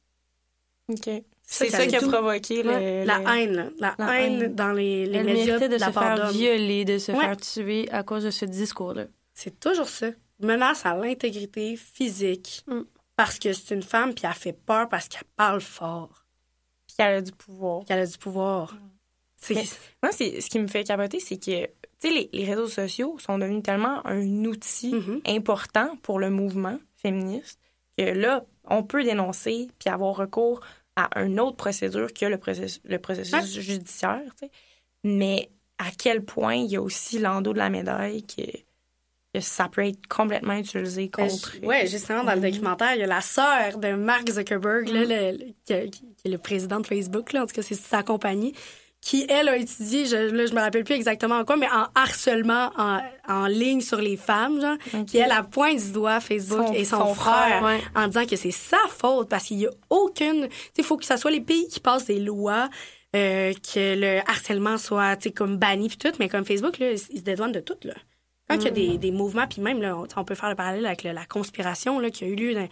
OK. 0.91 1.09
C'est 1.51 1.71
ça 1.71 1.87
qui 1.87 1.97
a 1.97 2.01
tout. 2.01 2.11
provoqué 2.11 2.63
le, 2.63 2.71
Ouais, 2.71 3.05
la 3.07 3.21
haine, 3.39 3.53
là. 3.55 3.67
la, 3.79 3.95
la 3.99 4.21
haine, 4.21 4.43
haine. 4.43 4.55
dans 4.55 4.73
les, 4.73 5.07
les 5.07 5.19
Elle 5.19 5.25
médias 5.27 5.59
de 5.59 5.67
de 5.67 5.77
la 5.77 5.87
se 5.87 5.93
faire 5.93 6.31
violer, 6.31 6.85
de 6.85 6.99
se 6.99 7.11
Ouais. 7.13 7.21
faire 7.21 7.37
tuer 7.39 7.89
à 7.91 8.03
cause 8.03 8.25
de 8.25 8.31
ce 8.31 8.45
discours-là. 8.45 9.07
C'est 9.33 9.59
toujours 9.59 9.89
ça. 9.89 10.09
Menace 10.41 10.85
à 10.85 10.95
l'intégrité 10.95 11.77
physique 11.77 12.65
Mm. 12.67 12.83
parce 13.17 13.39
que 13.39 13.53
c'est 13.55 13.75
une 13.75 13.83
femme 13.83 14.13
puis 14.15 14.27
elle 14.27 14.35
fait 14.35 14.53
peur 14.53 14.89
parce 14.91 15.09
qu'elle 15.09 15.25
parle 15.37 15.61
fort, 15.63 16.27
Puis 16.87 16.97
qu'elle 16.99 17.15
a 17.15 17.23
du 17.23 17.33
pouvoir. 17.33 17.85
qu'elle 17.87 18.01
a 18.01 18.07
du 18.07 18.19
pouvoir. 18.19 18.77
Mais- 19.51 19.65
Moi, 20.03 20.13
c'est, 20.13 20.41
ce 20.43 20.51
qui 20.51 20.59
me 20.59 20.67
fait 20.67 20.85
capoter, 20.85 21.19
c'est 21.21 21.39
que 21.39 21.65
tu 21.65 22.09
sais, 22.09 22.11
les, 22.11 22.29
les 22.33 22.45
réseaux 22.45 22.69
sociaux 22.69 23.17
sont 23.19 23.39
devenus 23.39 23.63
tellement 23.63 24.07
un 24.07 24.45
outil 24.45 24.93
Mhm. 24.95 25.23
important 25.27 25.97
pour 26.03 26.19
le 26.21 26.29
mouvement 26.31 26.79
féministe 26.97 27.59
que 27.97 28.05
là, 28.05 28.45
on 28.65 28.83
peut 28.83 29.03
dénoncer 29.03 29.69
puis 29.79 29.89
avoir 29.89 30.15
recours 30.15 30.61
à 30.99 31.23
une 31.23 31.39
autre 31.41 31.57
procédure 31.57 32.13
que 32.13 32.27
le 32.27 32.39
processus, 32.39 32.81
le 32.85 32.99
processus 32.99 33.59
judiciaire. 33.61 34.23
Mais 35.05 35.51
à 35.79 35.91
quel 35.97 36.25
point 36.25 36.55
il 36.55 36.67
y 36.71 36.77
a 36.77 36.83
aussi 36.83 37.19
l'endos 37.19 37.53
de 37.53 37.59
la 37.59 37.71
médaille 37.71 38.25
que, 38.25 38.43
que 39.35 39.41
ça 39.41 39.69
peut 39.69 39.87
être 39.87 40.07
complètement 40.09 40.55
utilisé 40.55 41.09
contre. 41.09 41.55
Ouais, 41.63 41.87
justement, 41.87 42.25
dans 42.25 42.35
le 42.35 42.41
documentaire, 42.41 42.95
il 42.95 43.01
y 43.01 43.05
a 43.05 43.07
la 43.07 43.21
sœur 43.21 43.79
de 43.79 43.93
Mark 43.93 44.29
Zuckerberg, 44.31 44.89
là, 44.89 45.05
le- 45.05 45.37
le- 45.39 45.45
qui, 45.65 45.91
qui- 45.91 46.15
qui 46.17 46.23
est 46.27 46.31
le 46.31 46.39
président 46.39 46.81
de 46.81 46.87
Facebook, 46.87 47.33
là, 47.33 47.43
en 47.43 47.47
tout 47.47 47.55
cas, 47.55 47.63
c'est 47.63 47.75
sa 47.75 48.03
compagnie, 48.03 48.55
qui, 49.01 49.27
elle, 49.29 49.49
a 49.49 49.57
étudié, 49.57 50.07
je, 50.07 50.17
là, 50.17 50.47
je 50.47 50.53
me 50.53 50.61
rappelle 50.61 50.85
plus 50.85 50.95
exactement 50.95 51.37
en 51.39 51.45
quoi, 51.45 51.57
mais 51.57 51.69
en 51.71 51.87
harcèlement 51.95 52.71
en, 52.77 53.01
en 53.29 53.47
ligne 53.47 53.81
sur 53.81 54.01
les 54.01 54.17
femmes, 54.17 54.61
genre, 54.61 54.77
qui, 55.07 55.19
elle, 55.19 55.31
a 55.33 55.43
pointe 55.45 55.79
du 55.79 55.93
doigt 55.93 56.21
Facebook 56.21 56.67
Son- 56.67 56.73
et 56.75 56.85
son, 56.85 56.99
son 56.99 57.15
frère, 57.15 57.59
frère, 57.61 57.63
ouais. 57.65 57.81
en 57.95 58.09
disant 58.09 58.27
que 58.27 58.37
c'est 58.37 58.51
sa 58.51 58.77
faute 58.89 59.29
parce 59.29 59.45
qu'il 59.45 59.61
y 59.61 59.67
a 59.67 59.71
aucune... 59.89 60.49
Tu 60.49 60.55
sais, 60.57 60.73
il 60.79 60.85
faut 60.85 60.97
que 60.97 61.05
ça 61.05 61.17
soit 61.17 61.31
les 61.31 61.41
pays 61.41 61.69
qui 61.69 61.81
passent 61.81 62.07
des 62.07 62.19
lois 62.21 62.69
euh, 63.17 63.53
que 63.55 63.95
le 63.99 64.21
harcèlement 64.29 64.77
soit, 64.79 65.17
tu 65.17 65.29
sais, 65.29 65.31
comme 65.33 65.57
banni 65.57 65.89
puis 65.89 65.97
tout, 65.99 66.13
mais 66.19 66.29
comme 66.29 66.45
Facebook, 66.45 66.79
là, 66.79 66.91
ils 66.93 66.99
se 66.99 67.23
dédouanent 67.23 67.53
de 67.53 67.61
tout, 67.61 67.79
là. 67.85 67.95
Quand 68.51 68.57
il 68.57 68.65
y 68.65 68.69
a 68.69 68.71
des, 68.71 68.99
des 68.99 69.11
mouvements, 69.11 69.47
puis 69.47 69.61
même, 69.61 69.81
là, 69.83 69.95
on, 69.97 70.07
on 70.17 70.25
peut 70.25 70.35
faire 70.35 70.49
le 70.49 70.55
parallèle 70.57 70.87
avec 70.87 71.05
le- 71.05 71.13
la 71.13 71.25
conspiration 71.27 71.99
là, 71.99 72.11
qui 72.11 72.25
a 72.25 72.27
eu 72.27 72.35
lieu 72.35 72.55
dans- 72.55 72.69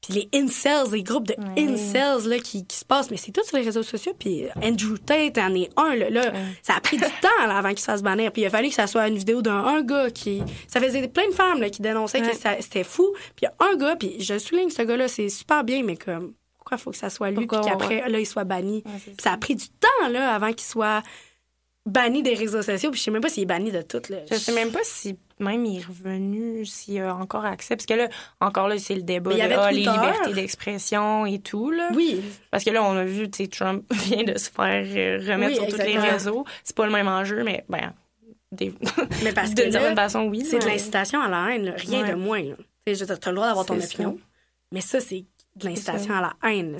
puis 0.00 0.14
les 0.14 0.28
incels, 0.34 0.90
les 0.92 1.02
groupes 1.02 1.26
de 1.26 1.34
incels 1.58 2.26
là, 2.28 2.38
qui, 2.38 2.64
qui 2.66 2.76
se 2.76 2.84
passent, 2.84 3.10
mais 3.10 3.16
c'est 3.18 3.32
tout 3.32 3.44
sur 3.44 3.56
les 3.58 3.64
réseaux 3.64 3.82
sociaux. 3.82 4.14
Puis 4.18 4.44
Andrew 4.62 4.96
Tate 4.98 5.36
en 5.38 5.54
est 5.54 5.68
un. 5.76 5.94
Là, 5.94 6.08
là. 6.10 6.32
Ça 6.62 6.74
a 6.76 6.80
pris 6.80 6.96
du 6.96 7.02
temps 7.22 7.46
là, 7.46 7.58
avant 7.58 7.68
qu'il 7.70 7.80
se 7.80 7.84
fasse 7.84 8.02
bannir. 8.02 8.32
Puis 8.32 8.42
il 8.42 8.46
a 8.46 8.50
fallu 8.50 8.68
que 8.68 8.74
ça 8.74 8.86
soit 8.86 9.08
une 9.08 9.18
vidéo 9.18 9.42
d'un 9.42 9.64
un 9.64 9.82
gars 9.82 10.10
qui... 10.10 10.42
Ça 10.68 10.80
faisait 10.80 11.06
plein 11.08 11.28
de 11.28 11.34
femmes 11.34 11.60
là, 11.60 11.68
qui 11.68 11.82
dénonçaient 11.82 12.22
que 12.22 12.34
ça- 12.34 12.56
c'était 12.60 12.84
fou. 12.84 13.12
Puis 13.36 13.42
il 13.42 13.44
y 13.44 13.48
a 13.48 13.54
un 13.72 13.76
gars, 13.76 13.96
puis 13.96 14.16
je 14.20 14.38
souligne 14.38 14.70
ce 14.70 14.82
gars-là, 14.82 15.06
c'est 15.08 15.28
super 15.28 15.64
bien, 15.64 15.82
mais 15.82 15.96
comme... 15.96 16.32
Pourquoi 16.56 16.76
il 16.76 16.80
faut 16.80 16.90
que 16.90 16.96
ça 16.98 17.10
soit 17.10 17.30
lui, 17.30 17.38
puis 17.38 17.46
Pourquoi, 17.46 17.70
qu'après, 17.70 18.08
là, 18.08 18.20
il 18.20 18.26
soit 18.26 18.44
banni? 18.44 18.82
Ouais, 18.86 18.92
c'est 19.04 19.10
Puis 19.12 19.22
ça 19.22 19.32
a 19.32 19.36
pris 19.38 19.54
du 19.56 19.66
temps 19.68 20.08
là, 20.10 20.32
avant 20.34 20.52
qu'il 20.52 20.66
soit 20.66 21.02
banni 21.86 22.22
des 22.22 22.34
réseaux 22.34 22.62
sociaux. 22.62 22.90
Puis 22.90 22.98
je 22.98 23.04
sais 23.04 23.10
même 23.10 23.22
pas 23.22 23.28
s'il 23.28 23.44
est 23.44 23.46
banni 23.46 23.70
de 23.70 23.82
tout. 23.82 24.02
Là. 24.08 24.18
Je 24.30 24.36
sais 24.36 24.52
même 24.52 24.70
pas 24.70 24.80
si 24.82 25.18
même 25.38 25.64
il 25.64 25.78
est 25.78 25.84
revenu, 25.84 26.64
s'il 26.66 27.00
a 27.00 27.14
encore 27.14 27.44
accès. 27.44 27.76
Parce 27.76 27.86
que 27.86 27.94
là, 27.94 28.08
encore 28.40 28.68
là, 28.68 28.78
c'est 28.78 28.94
le 28.94 29.02
débat 29.02 29.30
Mais 29.30 29.38
il 29.38 29.44
y 29.44 29.48
de 29.48 29.54
ah, 29.54 29.72
les 29.72 29.78
libertés 29.78 30.32
d'expression 30.34 31.26
et 31.26 31.38
tout. 31.38 31.70
Là. 31.70 31.88
Oui, 31.94 32.22
Parce 32.50 32.64
que 32.64 32.70
là, 32.70 32.82
on 32.82 32.96
a 32.96 33.04
vu, 33.04 33.30
tu 33.30 33.44
sais, 33.44 33.48
Trump 33.48 33.84
vient 33.90 34.24
de 34.24 34.38
se 34.38 34.50
faire 34.50 34.84
euh, 34.86 35.18
remettre 35.32 35.60
Oui, 35.60 35.68
sur 35.68 35.78
tous 35.78 35.84
les 35.84 35.98
réseaux. 35.98 36.44
C'est 36.62 36.76
pas 36.76 36.86
le 36.86 36.92
même 36.92 37.08
enjeu, 37.08 37.42
mais 37.42 37.64
ben, 37.68 37.92
des... 38.52 38.74
mais 39.22 39.32
parce 39.32 39.50
que 39.54 39.62
d'une 39.62 39.72
là, 39.72 39.94
façon, 39.94 40.24
oui. 40.24 40.44
C'est 40.44 40.58
de 40.58 40.66
l'incitation 40.66 41.20
à 41.20 41.28
la 41.28 41.54
haine, 41.54 41.64
là. 41.66 41.72
rien 41.76 42.02
Ouais. 42.02 42.10
de 42.10 42.14
moins. 42.14 42.42
Tu 42.86 42.96
t'as 42.96 43.30
le 43.30 43.34
droit 43.34 43.46
d'avoir 43.46 43.66
ton 43.66 43.78
opinion, 43.78 44.18
mais 44.72 44.80
ça, 44.80 45.00
c'est 45.00 45.24
de 45.56 45.64
l'incitation 45.64 46.14
à 46.14 46.20
la 46.20 46.50
haine. 46.50 46.76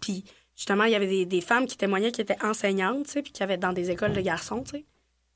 Puis, 0.00 0.24
justement, 0.60 0.84
il 0.84 0.92
y 0.92 0.94
avait 0.94 1.06
des, 1.06 1.24
des 1.24 1.40
femmes 1.40 1.64
qui 1.66 1.78
témoignaient 1.78 2.12
qui 2.12 2.20
étaient 2.20 2.36
enseignantes, 2.44 3.06
tu 3.06 3.12
sais, 3.12 3.22
puis 3.22 3.32
qui 3.32 3.42
avaient 3.42 3.56
dans 3.56 3.72
des 3.72 3.90
écoles 3.90 4.12
de 4.12 4.20
garçons, 4.20 4.62
tu 4.62 4.72
sais, 4.72 4.84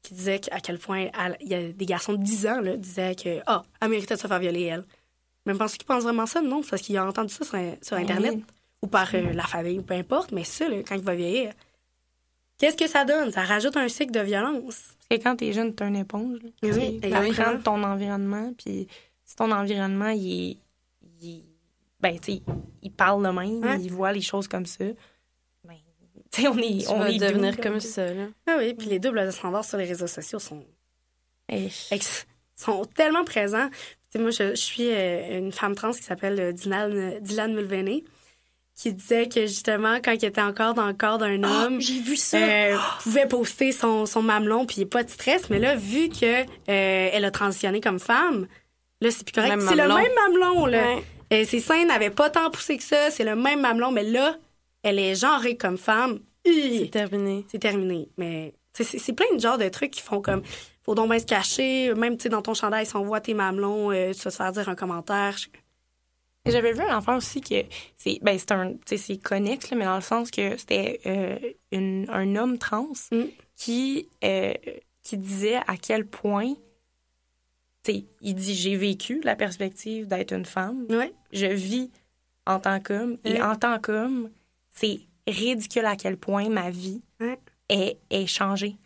qui 0.02 0.12
disaient 0.12 0.42
à 0.50 0.60
quel 0.60 0.78
point 0.78 1.06
elle- 1.18 1.38
il 1.40 1.48
y 1.48 1.54
a 1.54 1.72
des 1.72 1.86
garçons 1.86 2.12
de 2.12 2.22
10 2.22 2.46
ans, 2.46 2.60
là, 2.60 2.76
disaient 2.76 3.14
que, 3.14 3.40
ah, 3.46 3.62
elle 3.80 3.88
méritait 3.88 4.16
de 4.16 4.20
se 4.20 4.26
faire 4.26 4.38
violer, 4.38 4.64
elle. 4.64 4.84
Mais 5.46 5.54
pensez 5.54 5.78
qu'ils 5.78 5.86
pensent 5.86 6.02
vraiment 6.02 6.26
ça? 6.26 6.42
Non, 6.42 6.62
c'est 6.62 6.68
parce 6.70 6.82
qu'il 6.82 6.94
a 6.98 7.06
entendu 7.06 7.32
ça 7.32 7.42
sur, 7.44 7.58
sur 7.80 7.96
Internet 7.96 8.34
Oui. 8.34 8.44
ou 8.82 8.86
par 8.86 9.08
euh, 9.14 9.32
la 9.32 9.44
famille 9.44 9.78
ou 9.78 9.82
peu 9.82 9.94
importe, 9.94 10.30
mais 10.32 10.44
ça, 10.44 10.68
là, 10.68 10.76
quand 10.86 10.94
il 10.94 11.02
va 11.02 11.14
vieillir, 11.14 11.52
qu'est-ce 12.58 12.76
que 12.76 12.86
ça 12.86 13.06
donne? 13.06 13.30
Ça 13.32 13.44
rajoute 13.44 13.76
un 13.78 13.88
cycle 13.88 14.12
de 14.12 14.20
violence. 14.20 14.94
Parce 15.08 15.20
que 15.20 15.24
quand 15.24 15.36
t'es 15.36 15.52
jeune, 15.54 15.74
t'es 15.74 15.86
une 15.88 15.96
éponge. 15.96 16.38
là. 16.42 16.48
Oui, 16.62 17.00
Tu 17.00 17.08
de 17.10 17.62
ton 17.62 17.82
environnement, 17.82 18.52
puis 18.58 18.88
si 19.24 19.36
ton 19.36 19.50
environnement, 19.52 20.10
il 20.10 20.50
est... 20.50 20.56
il 21.22 21.30
est- 21.38 21.44
ben, 22.00 22.18
tu 22.20 22.32
il 22.82 22.90
parle 22.92 23.22
de 23.24 23.30
même, 23.30 23.64
Ouais. 23.64 23.80
il 23.80 23.90
voit 23.90 24.12
les 24.12 24.20
choses 24.20 24.46
comme 24.48 24.66
ça, 24.66 24.84
ben, 24.84 24.94
sais, 26.42 26.48
on 26.48 26.58
est... 26.58 26.84
Tu 26.84 26.88
on 26.88 26.98
vas 26.98 27.10
est 27.10 27.18
devenir 27.18 27.52
double, 27.52 27.62
comme 27.62 27.80
ça, 27.80 28.06
là. 28.06 28.26
Ah 28.46 28.56
oui, 28.58 28.74
puis 28.74 28.88
les 28.88 28.98
doubles 28.98 29.32
standards 29.32 29.64
sur 29.64 29.78
les 29.78 29.84
réseaux 29.86 30.06
sociaux 30.06 30.38
sont 30.38 30.64
ex- 31.48 32.26
sont 32.56 32.84
tellement 32.84 33.24
présents. 33.24 33.68
Moi, 34.16 34.30
je, 34.30 34.50
je 34.50 34.54
suis 34.54 34.90
euh, 34.90 35.38
une 35.38 35.50
femme 35.52 35.74
trans 35.74 35.90
qui 35.92 36.02
s'appelle 36.02 36.38
euh, 36.38 36.52
Dylan, 36.52 37.18
Dylan 37.20 37.52
Mulvaney, 37.52 38.04
qui 38.76 38.92
disait 38.92 39.28
que 39.28 39.42
justement, 39.42 39.96
quand 40.04 40.12
il 40.12 40.24
était 40.24 40.40
encore 40.40 40.74
dans 40.74 40.86
le 40.86 40.94
corps 40.94 41.18
d'un 41.18 41.42
homme, 41.42 41.80
J'ai 41.80 42.00
vu 42.00 42.16
ça! 42.16 42.36
euh, 42.38 42.76
pouvait 43.02 43.26
poster 43.26 43.72
son, 43.72 44.06
son 44.06 44.22
mamelon, 44.22 44.66
puis 44.66 44.76
il 44.76 44.80
n'y 44.80 44.84
a 44.86 44.88
pas 44.88 45.02
de 45.02 45.10
stress. 45.10 45.50
Mais 45.50 45.58
là, 45.58 45.74
vu 45.74 46.08
que 46.10 46.42
euh, 46.42 46.44
elle 46.68 47.24
a 47.24 47.30
transitionné 47.32 47.80
comme 47.80 47.98
femme, 47.98 48.46
là, 49.00 49.10
c'est 49.10 49.24
plus 49.24 49.32
correct. 49.32 49.60
C'est 49.60 49.74
le 49.76 49.88
même 49.88 50.12
mamelon, 50.14 50.66
là. 50.66 50.94
Ouais. 50.94 51.04
Euh, 51.32 51.44
ses 51.44 51.58
seins 51.58 51.84
n'avaient 51.84 52.10
pas 52.10 52.30
tant 52.30 52.50
poussé 52.50 52.76
que 52.76 52.84
ça, 52.84 53.10
c'est 53.10 53.24
le 53.24 53.34
même 53.34 53.60
mamelon, 53.60 53.90
mais 53.90 54.04
là, 54.04 54.36
elle 54.84 54.98
est 55.00 55.16
genrée 55.16 55.56
comme 55.56 55.76
femme. 55.78 56.20
C'est 56.46 56.90
terminé. 56.92 57.44
c'est 57.48 57.58
terminé. 57.58 58.08
Mais 58.16 58.54
c'est 58.72 59.12
plein 59.14 59.26
de 59.34 59.40
genres 59.40 59.58
de 59.58 59.68
trucs 59.68 59.90
qui 59.90 60.02
font 60.02 60.20
comme 60.20 60.42
faut 60.82 60.94
donc 60.94 61.08
bien 61.10 61.18
se 61.18 61.24
cacher. 61.26 61.92
Même 61.94 62.16
dans 62.16 62.42
ton 62.42 62.54
chandail, 62.54 62.86
si 62.86 62.94
on 62.94 63.04
voit 63.04 63.20
tes 63.20 63.34
mamelons, 63.34 63.90
euh, 63.90 64.12
tu 64.12 64.20
vas 64.22 64.30
te 64.30 64.36
faire 64.36 64.52
dire 64.52 64.68
un 64.68 64.74
commentaire. 64.74 65.36
J'avais 66.46 66.72
vu 66.74 66.80
un 66.82 66.96
enfant 66.98 67.16
aussi 67.16 67.40
que 67.40 67.54
c'est 67.96 68.18
ben 68.20 68.38
c'est 68.38 68.52
un 68.52 68.74
c'est 68.84 69.16
connexe 69.16 69.70
là, 69.70 69.76
mais 69.78 69.86
dans 69.86 69.94
le 69.96 70.02
sens 70.02 70.30
que 70.30 70.56
c'était 70.58 71.00
euh, 71.06 71.38
un 71.72 72.36
homme 72.36 72.58
trans 72.58 72.92
Mm. 73.10 73.22
qui 73.56 74.08
euh, 74.22 74.52
qui 75.02 75.16
disait 75.16 75.56
à 75.66 75.76
quel 75.80 76.06
point 76.06 76.52
il 77.88 78.34
dit 78.34 78.54
j'ai 78.54 78.76
vécu 78.76 79.20
la 79.24 79.36
perspective 79.36 80.06
d'être 80.06 80.32
une 80.32 80.44
femme 80.46 80.86
Ouais. 80.90 81.12
je 81.32 81.46
vis 81.46 81.90
en 82.46 82.58
tant 82.60 82.80
qu'homme 82.80 83.16
et 83.24 83.32
Ouais. 83.34 83.42
en 83.42 83.56
tant 83.56 83.78
qu'homme 83.78 84.30
c'est 84.74 85.00
ridicule 85.26 85.86
à 85.86 85.96
quel 85.96 86.16
point 86.16 86.48
ma 86.48 86.70
vie 86.70 87.02
Ouais. 87.20 87.38
est, 87.68 87.98
est 88.10 88.26
changée 88.26 88.76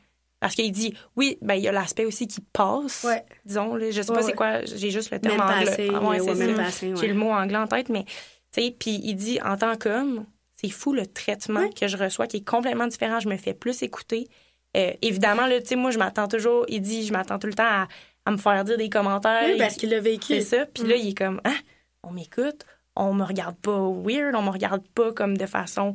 parce 0.40 0.54
qu'il 0.54 0.70
dit 0.70 0.94
oui 1.16 1.36
ben 1.42 1.54
il 1.54 1.62
y 1.64 1.68
a 1.68 1.72
l'aspect 1.72 2.04
aussi 2.04 2.28
qui 2.28 2.40
passe 2.52 3.02
Ouais. 3.04 3.22
disons 3.44 3.74
là, 3.74 3.90
je 3.90 4.02
sais 4.02 4.06
pas 4.12 4.20
ouais. 4.20 4.22
c'est 4.22 4.32
quoi 4.34 4.64
j'ai 4.64 4.90
juste 4.90 5.10
le 5.10 5.18
terme 5.18 5.40
anglais 5.40 5.88
Ah. 5.92 6.68
J'ai 6.80 7.08
le 7.08 7.14
mot 7.14 7.30
anglais 7.30 7.56
en 7.58 7.66
tête, 7.66 7.88
mais 7.88 8.04
tu 8.04 8.62
sais, 8.62 8.70
puis 8.78 9.00
il 9.02 9.14
dit 9.16 9.40
en 9.42 9.56
tant 9.56 9.76
qu'homme, 9.76 10.24
c'est 10.54 10.70
fou 10.70 10.92
le 10.92 11.06
traitement 11.06 11.68
que 11.70 11.88
je 11.88 11.96
reçois 11.96 12.26
qui 12.26 12.38
est 12.38 12.48
complètement 12.48 12.86
différent. 12.86 13.20
Je 13.20 13.28
me 13.28 13.36
fais 13.36 13.54
plus 13.54 13.82
écouter 13.82 14.28
Euh, 14.76 14.92
évidemment, 15.02 15.46
là, 15.46 15.60
tu 15.62 15.68
sais, 15.68 15.76
moi, 15.76 15.90
je 15.90 15.98
m'attends 15.98 16.28
toujours, 16.28 16.66
il 16.68 16.82
dit, 16.82 17.06
je 17.06 17.12
m'attends 17.12 17.38
tout 17.38 17.46
le 17.46 17.54
temps 17.54 17.64
à, 17.64 17.88
à 18.26 18.30
me 18.30 18.36
faire 18.36 18.62
dire 18.64 18.76
des 18.76 18.90
commentaires. 18.90 19.44
Oui, 19.46 19.56
parce 19.58 19.76
qu'il 19.76 19.88
l'a 19.90 19.98
vécu. 20.00 20.34
c'est 20.34 20.40
ça. 20.42 20.66
Puis 20.66 20.82
là, 20.84 20.94
il 20.96 21.08
est 21.08 21.14
comme, 21.16 21.40
ah, 21.44 21.56
on 22.02 22.10
m'écoute, 22.10 22.66
on 22.98 23.14
me 23.14 23.24
regarde 23.24 23.56
pas 23.56 23.78
weird, 24.04 24.34
on 24.34 24.42
me 24.42 24.50
regarde 24.50 24.82
pas 24.94 25.12
comme 25.12 25.36
de 25.38 25.46
façon, 25.46 25.94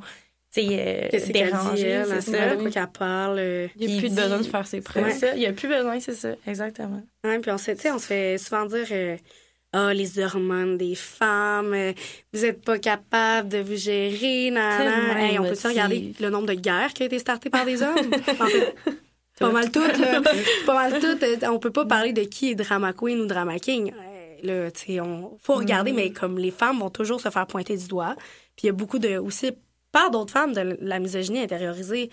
euh, 0.57 1.09
dit, 1.11 1.31
dérangée, 1.31 2.03
c'est 2.07 2.21
ça. 2.21 2.55
quoi 2.55 2.69
qu'elle 2.69 2.87
parle. 2.87 3.37
euh. 3.39 3.67
Il 3.79 3.87
n'y 3.89 3.97
a 3.97 3.99
plus 3.99 4.09
dit- 4.09 4.15
besoin 4.15 4.37
de 4.37 4.43
faire 4.43 4.65
ses 4.67 4.77
C'est 4.77 4.83
preuves. 4.83 5.11
il 5.35 5.41
y 5.41 5.45
a 5.47 5.53
plus 5.53 5.67
besoin, 5.67 5.99
c'est 5.99 6.13
ça, 6.15 6.29
exactement. 6.47 7.01
Ouais, 7.23 7.39
puis 7.39 7.51
on, 7.51 7.57
se- 7.57 7.71
tu 7.71 7.79
sais, 7.81 7.91
on 7.91 7.99
se 7.99 8.07
fait 8.07 8.37
souvent 8.37 8.65
dire 8.65 8.87
euh, 8.91 9.17
Ah, 9.75 9.91
les 9.93 10.19
hormones 10.19 10.77
des 10.77 10.93
femmes, 10.93 11.73
euh, 11.73 11.93
vous 12.31 12.45
êtes 12.45 12.63
pas 12.63 12.77
capable 12.77 13.49
de 13.49 13.57
vous 13.57 13.75
gérer, 13.75 14.51
nan, 14.51 14.63
nan. 14.69 14.77
Tellement 14.77 15.19
Hey, 15.19 15.39
on 15.39 15.43
peut-tu 15.43 15.53
émotif. 15.53 15.65
regarder 15.71 16.13
le 16.19 16.29
nombre 16.29 16.45
de 16.45 16.53
guerres 16.53 16.93
qui 16.93 17.01
a 17.01 17.05
été 17.07 17.17
startées 17.17 17.49
par 17.49 17.65
des 17.65 17.81
hommes? 17.81 17.97
En 18.39 18.45
fait, 18.45 18.75
pas 19.39 19.49
mal 19.49 19.71
toutes, 19.71 19.97
là. 19.97 20.21
pas 20.67 20.73
mal 20.75 20.99
toutes. 20.99 21.25
On 21.49 21.57
peut 21.57 21.71
pas 21.71 21.85
parler 21.87 22.13
de 22.13 22.21
qui 22.21 22.51
est 22.51 22.55
drama 22.55 22.93
queen 22.93 23.19
ou 23.19 23.25
drama 23.25 23.57
king. 23.57 23.91
Là, 24.43 24.69
tu 24.71 24.85
sais, 24.85 24.99
on 24.99 25.37
faut 25.41 25.55
regarder, 25.55 25.91
mais 25.91 26.11
comme 26.11 26.37
les 26.37 26.51
femmes 26.51 26.79
vont 26.79 26.89
toujours 26.89 27.19
se 27.19 27.29
faire 27.29 27.47
pointer 27.47 27.77
du 27.77 27.87
doigt. 27.87 28.15
Puis 28.55 28.63
il 28.63 28.65
y 28.67 28.69
a 28.69 28.73
beaucoup 28.73 28.99
de, 28.99 29.17
aussi, 29.17 29.51
par 29.91 30.11
d'autres 30.11 30.33
femmes, 30.33 30.53
de 30.53 30.77
la 30.81 30.99
misogynie 30.99 31.39
intériorisée. 31.39 32.09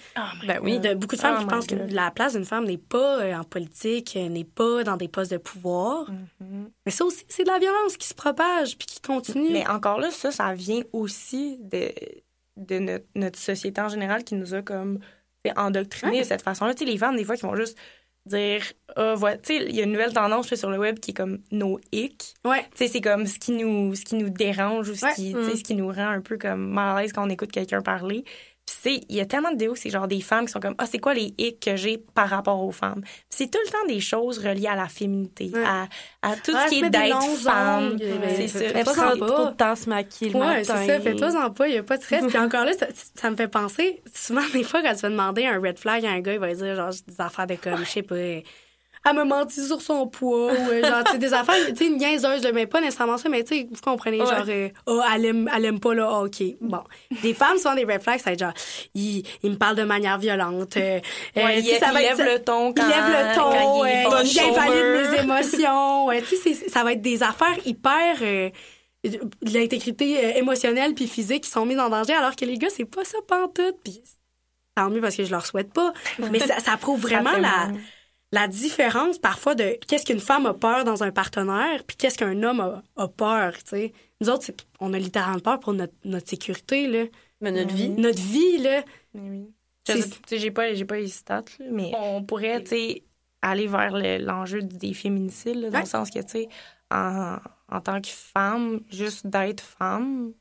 Ben 0.46 0.60
oui. 0.62 0.78
De 0.78 0.94
beaucoup 0.94 1.16
de 1.16 1.20
femmes 1.20 1.36
Oh 1.38 1.42
qui 1.42 1.46
pensent 1.48 1.66
que 1.66 1.74
la 1.74 2.10
place 2.10 2.34
d'une 2.34 2.44
femme 2.44 2.66
n'est 2.66 2.78
pas 2.78 3.20
euh, 3.20 3.34
en 3.34 3.44
politique, 3.44 4.16
euh, 4.16 4.28
n'est 4.28 4.44
pas 4.44 4.84
dans 4.84 4.96
des 4.96 5.08
postes 5.08 5.32
de 5.32 5.38
pouvoir. 5.38 6.10
Mhm. 6.40 6.70
Mais 6.86 6.92
ça 6.92 7.04
aussi, 7.04 7.24
c'est 7.28 7.44
de 7.44 7.48
la 7.48 7.58
violence 7.58 7.96
qui 7.96 8.06
se 8.06 8.14
propage 8.14 8.78
puis 8.78 8.86
qui 8.86 9.00
continue. 9.00 9.50
Mais 9.50 9.66
encore 9.66 9.98
là, 9.98 10.10
ça, 10.10 10.30
ça 10.30 10.54
vient 10.54 10.82
aussi 10.92 11.58
de, 11.62 11.90
de 12.56 12.78
notre, 12.78 13.06
notre 13.14 13.38
société 13.38 13.80
en 13.80 13.88
général 13.88 14.24
qui 14.24 14.34
nous 14.34 14.54
a 14.54 14.62
comme 14.62 15.00
Ouais. 15.44 16.18
de 16.20 16.24
cette 16.24 16.42
façon-là. 16.42 16.74
Tu 16.74 16.84
sais, 16.84 16.90
les 16.90 16.98
femmes, 16.98 17.16
des 17.16 17.24
fois, 17.24 17.36
qui 17.36 17.42
vont 17.42 17.56
juste 17.56 17.78
dire, 18.26 18.62
ah, 18.96 19.14
voilà, 19.16 19.36
tu 19.38 19.56
sais, 19.56 19.64
il 19.66 19.74
y 19.74 19.80
a 19.80 19.84
une 19.84 19.92
nouvelle 19.92 20.12
tendance 20.12 20.50
là, 20.50 20.56
sur 20.56 20.70
le 20.70 20.78
web 20.78 20.98
qui 20.98 21.12
est 21.12 21.14
comme 21.14 21.38
nos 21.52 21.80
hic. 21.92 22.34
Ouais. 22.44 22.62
Tu 22.76 22.84
sais, 22.84 22.88
c'est 22.88 23.00
comme 23.00 23.26
ce 23.26 23.38
qui 23.38 23.52
nous, 23.52 23.94
ce 23.94 24.04
qui 24.04 24.14
nous 24.16 24.28
dérange 24.30 24.88
ou 24.88 24.94
ce, 24.94 25.06
Ouais. 25.06 25.12
qui, 25.14 25.34
Mm. 25.34 25.56
ce 25.56 25.62
qui 25.62 25.74
nous 25.74 25.88
rend 25.88 26.08
un 26.08 26.20
peu 26.20 26.36
comme 26.36 26.68
mal 26.70 26.96
à 26.96 27.00
l'aise 27.02 27.12
quand 27.12 27.26
on 27.26 27.30
écoute 27.30 27.50
quelqu'un 27.50 27.80
parler. 27.82 28.24
C'est, 28.72 29.00
il 29.08 29.16
y 29.16 29.20
a 29.20 29.26
tellement 29.26 29.48
de 29.48 29.54
vidéos, 29.54 29.74
c'est 29.74 29.90
genre 29.90 30.06
des 30.06 30.20
femmes 30.20 30.46
qui 30.46 30.52
sont 30.52 30.60
comme, 30.60 30.76
ah, 30.78 30.86
c'est 30.86 30.98
quoi 31.00 31.12
les 31.12 31.34
hic 31.38 31.58
que 31.60 31.74
j'ai 31.74 31.98
par 31.98 32.28
rapport 32.28 32.62
aux 32.62 32.70
femmes? 32.70 33.02
C'est 33.28 33.50
tout 33.50 33.58
le 33.64 33.70
temps 33.70 33.84
des 33.88 33.98
choses 34.00 34.38
reliées 34.38 34.68
à 34.68 34.76
la 34.76 34.86
féminité, 34.86 35.50
Ouais. 35.52 35.64
à, 35.66 35.88
à 36.22 36.36
tout 36.36 36.52
Ah, 36.54 36.66
ce 36.66 36.70
qui 36.74 36.84
est 36.84 36.88
d'être 36.88 37.20
femme. 37.42 37.96
c'est 37.98 38.46
ça. 38.48 38.58
fais 38.60 38.84
pas 38.84 38.92
trop 38.94 39.16
pas. 39.18 39.50
de 39.50 39.56
temps 39.56 39.74
se 39.74 39.88
maquiller 39.88 40.30
le 40.30 40.38
Ouais, 40.38 40.46
matin. 40.58 40.62
c'est 40.76 40.86
ça. 40.86 41.00
Fais-toi-en 41.00 41.50
pas, 41.50 41.66
il 41.68 41.72
n'y 41.72 41.78
a 41.78 41.82
pas 41.82 41.96
de 41.96 42.02
stress. 42.02 42.24
Puis 42.26 42.38
encore 42.38 42.64
là, 42.64 42.72
ça, 42.74 42.86
ça 43.16 43.30
me 43.30 43.36
fait 43.36 43.48
penser, 43.48 44.02
souvent, 44.14 44.42
des 44.52 44.62
fois, 44.62 44.82
quand 44.82 44.94
tu 44.94 45.00
vas 45.00 45.10
demander 45.10 45.46
un 45.46 45.60
red 45.60 45.78
flag 45.78 46.04
à 46.06 46.10
un 46.10 46.20
gars, 46.20 46.34
il 46.34 46.38
va 46.38 46.54
dire, 46.54 46.76
genre, 46.76 46.90
des 47.08 47.20
affaires 47.20 47.46
de 47.48 47.56
comme, 47.56 47.78
je 47.78 47.84
sais 47.90 48.02
pas, 48.02 48.14
elle 49.04 49.16
me 49.16 49.24
mentit 49.24 49.64
sur 49.64 49.80
son 49.80 50.06
poids, 50.06 50.52
ou 50.52 50.70
euh, 50.70 50.82
genre, 50.84 51.16
des 51.18 51.32
affaires, 51.32 51.54
tu 51.68 51.76
sais, 51.76 51.86
une 51.86 51.96
niaiseuse, 51.96 52.46
mais 52.52 52.66
pas 52.66 52.80
nécessairement 52.80 53.16
ça, 53.16 53.28
mais 53.28 53.42
tu 53.44 53.56
sais, 53.56 53.68
vous 53.70 53.80
comprenez, 53.80 54.20
Ouais. 54.20 54.26
genre, 54.26 54.44
euh, 54.48 54.68
oh, 54.86 55.00
elle 55.14 55.24
aime, 55.24 55.50
elle 55.56 55.64
aime 55.64 55.80
pas, 55.80 55.94
là, 55.94 56.08
ah, 56.10 56.22
OK. 56.24 56.42
Bon. 56.60 56.80
Des 57.22 57.32
femmes, 57.34 57.56
souvent, 57.56 57.74
des 57.74 57.84
red 57.84 58.02
flags, 58.02 58.18
ça 58.18 58.26
va 58.30 58.32
être 58.34 58.40
genre, 58.40 58.52
il, 58.94 59.22
il 59.42 59.50
me 59.52 59.56
parle 59.56 59.76
de 59.76 59.84
manière 59.84 60.18
violente. 60.18 60.76
euh, 60.76 61.00
euh, 61.36 61.44
Ouais, 61.44 61.60
il, 61.60 61.66
ça 61.78 61.90
il 61.92 61.98
lève 61.98 62.18
le 62.20 62.38
ton 62.42 62.72
quand 62.74 62.82
il 62.82 62.88
lève 62.88 63.08
le 63.08 63.34
ton, 63.34 63.50
quand 64.10 64.20
il 64.22 64.30
il 64.30 64.40
invalide 64.40 65.10
mes 65.12 65.18
émotions. 65.20 66.06
Ouais, 66.06 66.20
tu 66.22 66.36
sais, 66.36 66.54
c'est- 66.54 66.68
ça 66.68 66.84
va 66.84 66.92
être 66.92 67.02
des 67.02 67.22
affaires 67.22 67.56
hyper 67.64 68.16
euh, 68.22 68.50
de 69.04 69.18
l'intégrité 69.54 70.18
euh, 70.22 70.32
émotionnelle 70.38 70.92
puis 70.94 71.06
physique 71.06 71.44
qui 71.44 71.50
sont 71.50 71.64
mises 71.64 71.78
en 71.78 71.88
danger, 71.88 72.12
alors 72.12 72.36
que 72.36 72.44
les 72.44 72.58
gars, 72.58 72.68
c'est 72.68 72.84
pas 72.84 73.04
ça 73.04 73.16
pantoute. 73.26 73.76
Puis 73.82 74.02
tant 74.76 74.90
mieux 74.90 75.00
parce 75.00 75.16
que 75.16 75.24
je 75.24 75.30
leur 75.30 75.46
souhaite 75.46 75.72
pas. 75.72 75.92
Mais 76.30 76.38
ça, 76.40 76.60
ça 76.60 76.76
prouve 76.76 77.00
vraiment 77.08 77.32
Ça 77.32 77.38
la. 77.40 77.68
La 78.32 78.46
différence 78.48 79.18
parfois 79.18 79.54
de 79.54 79.76
qu'est-ce 79.88 80.06
qu'une 80.06 80.20
femme 80.20 80.46
a 80.46 80.54
peur 80.54 80.84
dans 80.84 81.02
un 81.02 81.10
partenaire 81.10 81.82
puis 81.84 81.96
qu'est-ce 81.96 82.16
qu'un 82.18 82.42
homme 82.42 82.60
a, 82.60 82.82
a 82.96 83.08
peur, 83.08 83.54
tu 83.58 83.70
sais. 83.70 83.92
Nous 84.20 84.28
autres, 84.30 84.44
c'est- 84.44 84.66
on 84.80 84.92
a 84.92 84.98
littéralement 84.98 85.40
peur 85.40 85.58
pour 85.60 85.72
notre, 85.72 85.94
notre 86.04 86.28
sécurité, 86.28 86.86
là. 86.86 87.04
Mais 87.40 87.50
notre 87.52 87.74
vie. 87.74 87.88
Notre 87.88 88.20
vie, 88.20 88.58
là. 88.58 88.84
Oui, 89.14 89.48
j'ai 90.30 90.50
pas, 90.50 90.74
j'ai 90.74 90.84
pas 90.84 90.96
les 90.98 91.08
stats, 91.08 91.44
là, 91.58 91.66
mais 91.70 91.92
on 91.98 92.22
pourrait, 92.22 92.62
tu 92.62 92.70
sais, 92.70 93.04
aller 93.42 93.66
vers 93.66 93.92
le- 93.96 94.18
l'enjeu 94.18 94.62
des 94.62 94.92
féminicides, 94.94 95.56
là, 95.56 95.70
dans 95.70 95.76
Ouais. 95.78 95.84
le 95.84 95.88
sens 95.88 96.10
que, 96.10 96.20
tu 96.20 96.28
sais, 96.28 96.48
en, 96.90 97.36
en 97.68 97.80
tant 97.80 98.00
que 98.00 98.08
femme, 98.08 98.80
juste 98.90 99.26
d'être 99.26 99.62
femme, 99.62 100.32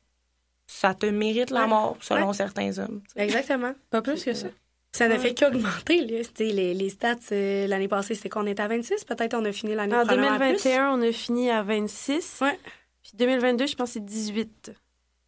ça 0.66 0.94
te 0.94 1.06
mérite 1.06 1.50
la 1.50 1.62
Ouais. 1.62 1.68
mort, 1.68 1.96
selon 2.00 2.28
Ouais. 2.28 2.34
certains 2.34 2.78
hommes. 2.78 3.00
Exactement. 3.16 3.72
Pas 3.90 4.02
plus 4.02 4.22
que 4.22 4.34
ça. 4.34 4.48
Ça 4.92 5.08
ne 5.08 5.16
fait 5.18 5.34
qu'augmenter, 5.34 6.00
Les, 6.38 6.74
les 6.74 6.88
stats, 6.90 7.16
euh, 7.32 7.66
l'année 7.66 7.88
passée, 7.88 8.14
c'était 8.14 8.28
qu'on 8.28 8.46
était 8.46 8.62
à 8.62 8.68
26. 8.68 9.04
Peut-être 9.04 9.34
on 9.34 9.44
a 9.44 9.52
fini 9.52 9.74
l'année 9.74 9.94
En 9.94 10.04
première 10.04 10.32
à 10.32 10.38
plus. 10.38 10.48
2021, 10.62 10.90
on 10.92 11.02
a 11.02 11.12
fini 11.12 11.50
à 11.50 11.62
26. 11.62 12.38
Ouais. 12.42 12.58
Puis 13.02 13.12
2022, 13.14 13.66
je 13.66 13.76
pense 13.76 13.90
que 13.90 13.92
c'est 13.94 14.04
18. 14.04 14.72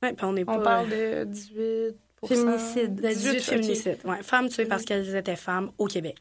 Ouais, 0.02 0.12
puis 0.14 0.26
on 0.26 0.36
est 0.36 0.44
pas... 0.44 0.58
On 0.58 0.62
parle 0.62 0.88
de 0.90 1.24
18 1.24 1.96
Féminicide. 2.26 2.94
de 3.00 3.08
18 3.08 3.30
ok. 3.30 3.40
féminicides. 3.42 3.98
Ouais, 4.04 4.22
femmes 4.22 4.48
tuées 4.48 4.66
parce 4.66 4.84
qu'elles 4.84 5.14
étaient 5.16 5.36
femmes 5.36 5.70
au 5.78 5.86
Québec. 5.86 6.18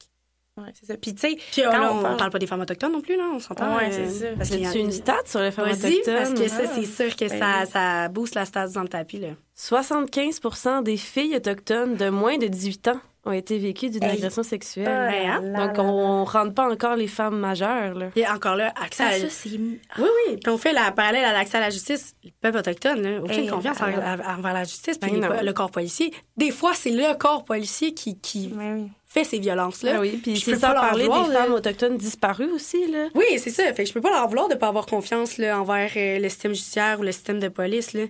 Ouais, 0.58 0.68
c'est 0.78 0.86
ça. 0.86 0.96
Puis, 0.98 1.16
tu 1.16 1.22
sais, 1.52 1.62
là, 1.64 1.92
on 1.94 2.00
on, 2.00 2.02
parle- 2.02 2.18
parle... 2.18 2.30
pas 2.32 2.40
des 2.40 2.46
femmes 2.48 2.60
autochtones 2.62 2.92
non 2.92 3.00
plus, 3.02 3.16
là, 3.16 3.24
on 3.34 3.40
s'entend. 3.40 3.76
Ouais, 3.78 3.86
euh, 3.86 3.92
c'est 3.92 4.10
ça. 4.10 4.26
Parce 4.38 4.50
qu'il 4.50 4.60
y 4.62 4.66
a 4.68 4.74
une 4.76 4.92
stat 4.92 5.16
sur 5.26 5.40
les 5.40 5.50
femmes 5.52 5.70
autochtones? 5.72 6.02
parce 6.06 6.34
que 6.34 6.48
ça, 6.50 6.62
Ah. 6.66 6.72
c'est 6.76 6.86
sûr 6.86 7.16
que 7.16 7.30
Ben 7.30 7.40
ça, 7.40 7.60
oui. 7.64 7.70
ça 7.72 8.08
booste 8.10 8.36
la 8.36 8.46
stats 8.46 8.68
dans 8.68 8.82
le 8.84 8.90
tapis, 8.90 9.20
là. 9.20 9.30
75% 9.56 10.82
des 10.84 10.98
filles 10.98 11.36
autochtones 11.36 11.96
de 11.96 12.10
moins 12.10 12.38
de 12.38 12.48
18 12.48 12.88
ans 12.90 13.00
ont 13.24 13.32
été 13.32 13.60
vécues 13.60 13.90
d'une 13.92 14.04
Hey. 14.04 14.18
agression 14.18 14.42
sexuelle. 14.44 14.88
Ouais, 14.88 15.28
hein? 15.28 15.42
Donc, 15.68 15.78
on 15.78 16.24
rentre 16.26 16.54
pas 16.56 16.70
encore 16.72 16.96
les 16.96 17.08
femmes 17.08 17.38
majeures. 17.40 17.94
Là. 17.94 18.08
Et 18.16 18.28
encore 18.28 18.56
là, 18.56 18.74
accès 18.82 19.04
à 19.04 19.12
la... 19.12 19.20
ça, 19.20 19.30
c'est... 19.30 19.50
Oui, 19.50 19.78
oui. 20.00 20.38
Puis 20.44 20.52
on 20.52 20.58
fait 20.58 20.74
la 20.74 20.92
parallèle 20.92 21.24
à 21.26 21.32
l'accès 21.32 21.58
à 21.58 21.62
la 21.62 21.70
justice. 21.70 22.16
Le 22.24 22.32
peuple 22.42 22.58
autochtone, 22.58 23.02
là, 23.02 23.20
aucune 23.22 23.42
Hey, 23.42 23.48
confiance 23.48 23.80
alors. 23.80 24.00
envers 24.00 24.28
envers 24.38 24.54
la 24.54 24.64
justice. 24.64 24.98
Puis 24.98 25.12
Ben 25.12 25.34
les- 25.38 25.44
le 25.46 25.54
corps 25.54 25.70
policier. 25.72 26.12
Des 26.36 26.50
fois, 26.52 26.74
c'est 26.74 26.90
le 26.90 27.16
corps 27.16 27.46
policier 27.46 27.94
qui, 27.94 28.18
qui 28.20 28.52
Oui, 28.58 28.66
oui. 28.74 28.90
Fait 29.12 29.26
ces 29.26 29.40
violences-là. 29.40 29.96
Ah 29.98 30.00
oui, 30.00 30.22
puis 30.24 30.38
Je 30.38 30.46
c'est 30.46 30.54
peux 30.54 30.60
pas 30.60 30.74
leur 30.74 30.84
parler 30.84 31.04
vouloir, 31.04 31.28
des 31.28 31.34
là. 31.34 31.44
femmes 31.44 31.54
autochtones 31.54 31.98
disparues 31.98 32.50
aussi. 32.52 32.88
Là. 32.88 33.10
Oui, 33.14 33.26
c'est 33.40 33.50
ça. 33.50 33.64
Fait 33.74 33.84
que 33.84 33.90
je 33.90 33.94
peux 33.94 34.00
pas 34.00 34.12
leur 34.12 34.26
vouloir 34.30 34.48
de 34.48 34.56
pas 34.56 34.70
avoir 34.70 34.86
confiance 34.86 35.38
là, 35.38 35.60
envers 35.60 35.92
euh, 35.98 36.18
le 36.18 36.30
système 36.30 36.54
judiciaire 36.54 36.98
ou 36.98 37.04
le 37.04 37.12
système 37.12 37.42
de 37.42 37.50
police. 37.50 37.92
Là. 37.92 38.06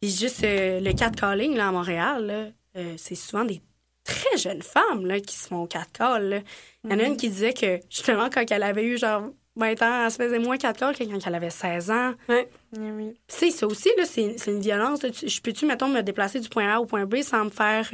Puis 0.00 0.10
juste 0.10 0.44
euh, 0.44 0.80
le 0.80 0.92
catcalling 0.94 1.54
là, 1.56 1.68
à 1.68 1.72
Montréal, 1.72 2.26
là, 2.26 2.80
euh, 2.80 2.94
c'est 2.96 3.14
souvent 3.14 3.44
des 3.44 3.60
très 4.04 4.38
jeunes 4.38 4.62
femmes 4.62 5.04
là, 5.04 5.20
qui 5.20 5.36
se 5.36 5.48
font 5.48 5.66
catcall. 5.66 6.26
là. 6.26 6.38
Il 6.84 6.90
y 6.90 6.94
en 6.94 7.00
a 7.00 7.02
une 7.02 7.18
qui 7.18 7.28
disait 7.28 7.52
que 7.52 7.78
justement, 7.90 8.30
quand 8.32 8.50
elle 8.50 8.62
avait 8.62 8.84
eu 8.84 8.96
genre 8.96 9.24
20 9.56 9.82
ans, 9.82 10.04
elle 10.06 10.10
se 10.10 10.16
faisait 10.16 10.38
moins 10.38 10.56
catcall 10.56 10.96
que 10.96 11.04
quand 11.04 11.18
elle 11.26 11.34
avait 11.34 11.50
16 11.50 11.90
ans. 11.90 12.14
Oui, 12.30 12.44
oui. 12.78 13.14
Puis 13.26 13.36
c'est 13.38 13.50
ça 13.50 13.66
aussi, 13.66 13.90
là, 13.98 14.04
c'est, 14.06 14.36
une 14.46 14.60
violence. 14.60 15.00
Je 15.02 15.40
peux-tu, 15.42 15.66
mettons, 15.66 15.88
me 15.88 16.00
déplacer 16.00 16.40
du 16.40 16.48
point 16.48 16.74
A 16.74 16.80
au 16.80 16.86
point 16.86 17.04
B 17.04 17.20
sans 17.20 17.44
me 17.44 17.50
faire 17.50 17.90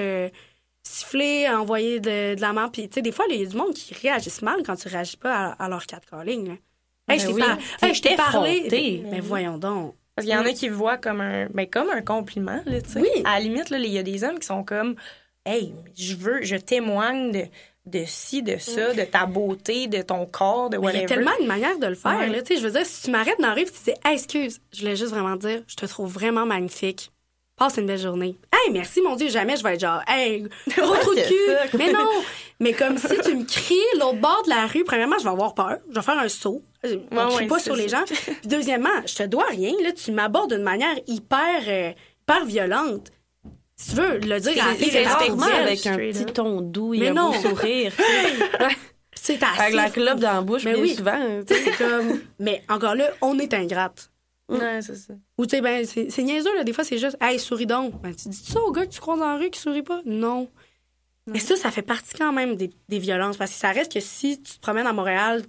siffler, 0.83 1.49
envoyer 1.49 2.01
de, 2.01 2.35
de 2.35 2.41
la 2.41 2.53
mort? 2.53 2.71
Puis, 2.73 2.89
tu 2.89 2.95
sais, 2.95 3.03
des 3.03 3.13
fois, 3.13 3.25
il 3.31 3.41
y 3.41 3.45
a 3.45 3.47
du 3.49 3.57
monde 3.57 3.75
qui 3.75 3.95
réagissent 3.95 4.43
mal 4.43 4.63
quand 4.65 4.77
tu 4.77 4.89
réagis 4.89 5.17
pas 5.17 5.35
à, 5.59 5.65
à 5.65 5.69
leur 5.69 5.87
catcalling. 5.87 6.49
Là. 6.49 6.55
Hey, 7.09 7.19
je 7.19 7.27
Ben 7.27 7.29
t'ai 7.29 7.35
oui. 7.35 7.41
par- 7.49 7.59
hey, 7.89 7.95
je 7.95 8.03
t'ai 8.03 8.17
parlé. 8.17 8.51
effronté. 8.57 9.03
Mais 9.11 9.21
voyons 9.21 9.59
donc. 9.59 9.95
Parce 10.15 10.27
qu'il 10.27 10.35
y 10.35 10.39
en 10.39 10.45
a 10.45 10.53
qui 10.53 10.69
le 10.69 10.75
voient 10.75 10.99
comme 10.99 11.21
un, 11.21 11.47
ben, 11.47 11.67
comme 11.67 11.89
un 11.91 12.03
compliment, 12.03 12.61
là, 12.67 12.81
tu 12.83 12.91
sais. 12.91 13.01
Oui. 13.01 13.09
À 13.25 13.35
la 13.39 13.41
limite, 13.41 13.71
là, 13.71 13.79
il 13.79 13.87
y 13.91 13.99
a 13.99 14.03
des 14.03 14.25
hommes 14.25 14.39
qui 14.39 14.47
sont 14.47 14.63
comme, 14.63 14.95
hey, 15.47 15.73
je 15.97 16.15
veux, 16.17 16.43
je 16.43 16.57
témoigne 16.57 17.33
de, 17.33 17.45
de 17.87 18.05
ci, 18.07 18.43
de 18.43 18.59
ça, 18.59 18.93
de 18.93 19.03
ta 19.05 19.25
beauté, 19.25 19.87
de 19.87 20.03
ton 20.03 20.27
corps, 20.27 20.69
de 20.69 20.77
Mais 20.77 20.83
il 20.83 20.85
y 20.85 20.87
whatever. 20.99 21.05
a 21.05 21.09
tellement 21.09 21.31
une 21.41 21.47
manière 21.47 21.79
de 21.79 21.87
le 21.87 21.95
faire. 21.95 22.19
Ouais. 22.19 22.29
Là, 22.29 22.43
tu 22.43 22.55
sais, 22.55 22.61
je 22.61 22.67
veux 22.67 22.73
dire, 22.73 22.85
si 22.85 23.05
tu 23.05 23.11
m'arrêtes 23.11 23.41
dans 23.41 23.49
la 23.49 23.55
rue 23.55 23.63
et 23.63 23.65
tu 23.65 23.73
dis 23.85 23.91
hey, 24.05 24.15
excuse, 24.15 24.61
je 24.73 24.81
voulais 24.81 24.97
juste 24.97 25.11
vraiment 25.13 25.37
dire, 25.37 25.63
je 25.67 25.77
te 25.77 25.87
trouve 25.87 26.13
vraiment 26.13 26.45
magnifique. 26.45 27.11
Passe 27.63 27.77
une 27.77 27.87
belle 27.87 27.97
journée. 28.01 28.37
Hey, 28.53 28.73
merci, 28.73 29.01
mon 29.03 29.15
Dieu, 29.15 29.29
jamais 29.29 29.57
je 29.57 29.63
vais 29.63 29.75
être 29.75 29.81
genre, 29.81 30.01
hey, 30.09 30.43
gros 30.77 30.97
trou 30.97 31.15
de 31.15 31.21
the 31.21 31.71
cul. 31.71 31.77
Mais 31.79 31.93
non, 31.93 32.09
mais 32.59 32.73
comme 32.73 32.99
si 32.99 33.17
tu 33.25 33.37
me 33.37 33.45
cries 33.45 33.77
l'autre 34.01 34.19
bord 34.19 34.43
de 34.45 34.49
la 34.51 34.67
rue, 34.67 34.83
premièrement, 34.83 35.15
je 35.21 35.23
vais 35.23 35.31
avoir 35.31 35.55
peur. 35.55 35.77
Je 35.89 35.95
vais 35.95 36.03
faire 36.03 36.19
un 36.19 36.29
saut. 36.29 36.61
On 36.83 36.89
Ouais, 36.89 37.35
crie 37.37 37.47
pas 37.47 37.61
sur 37.61 37.77
les 37.77 37.89
gens. 37.89 38.03
Puis 38.05 38.17
deuxièmement, 38.49 38.89
je 39.07 39.15
te 39.15 39.23
dois 39.23 39.45
rien. 39.45 39.71
Là, 39.81 39.93
tu 39.93 40.11
m'abordes 40.11 40.55
d'une 40.55 40.65
manière 40.65 40.97
hyper, 41.07 41.63
euh, 41.69 41.93
hyper 42.23 42.45
violente. 42.47 43.13
Si 43.77 43.91
tu 43.95 44.01
veux 44.01 44.19
le 44.19 44.41
dire 44.41 44.65
à 44.65 44.73
la 44.73 45.63
avec 45.63 45.87
un 45.87 45.97
petit 45.99 46.25
ton 46.27 46.63
doux 46.63 46.95
et 46.95 47.11
un 47.11 47.15
beau 47.15 47.33
sourire. 47.35 47.93
c'est 49.15 49.39
Avec 49.41 49.75
la 49.75 49.89
clope 49.89 50.19
dans 50.19 50.33
la 50.33 50.41
bouche, 50.41 50.65
Mais 50.65 50.73
bien 50.73 50.83
oui. 50.83 50.97
souvent. 50.97 51.43
C'est 51.47 51.77
comme. 51.79 52.23
Mais 52.41 52.65
encore 52.69 52.97
là, 52.97 53.11
on 53.21 53.39
est 53.39 53.55
ingrate. 53.55 54.11
Ouais, 54.49 54.83
c'est 54.83 54.97
ça. 54.97 55.15
Ou 55.39 55.47
tu 55.47 55.57
sais, 55.57 55.63
ben, 55.63 55.85
c'est 55.87 56.23
niaiseux, 56.23 56.55
là. 56.57 56.65
Des 56.65 56.73
fois, 56.73 56.85
c'est 56.85 56.99
juste, 56.99 57.17
hey, 57.21 57.39
souris 57.39 57.67
donc. 57.67 58.01
Ben, 58.03 58.15
tu 58.15 58.29
dis 58.29 58.37
ça 58.37 58.61
au 58.61 58.71
gars 58.73 58.85
que 58.87 58.93
tu 58.93 59.01
croises 59.01 59.19
dans 59.21 59.33
la 59.33 59.39
rue 59.39 59.51
qui 59.51 59.59
sourit 59.61 59.83
pas? 59.83 60.01
Non. 60.05 60.49
Mais 61.27 61.39
ça, 61.39 61.55
ça 61.57 61.71
fait 61.71 61.83
partie 61.83 62.15
quand 62.15 62.33
même 62.33 62.57
des, 62.57 62.71
des 62.89 62.99
violences. 62.99 63.37
Parce 63.37 63.53
que 63.53 63.57
ça 63.57 63.71
reste 63.71 63.93
que 63.93 64.01
si 64.01 64.43
tu 64.43 64.55
te 64.55 64.61
promènes 64.61 64.87
à 64.89 64.93
Montréal 64.93 65.43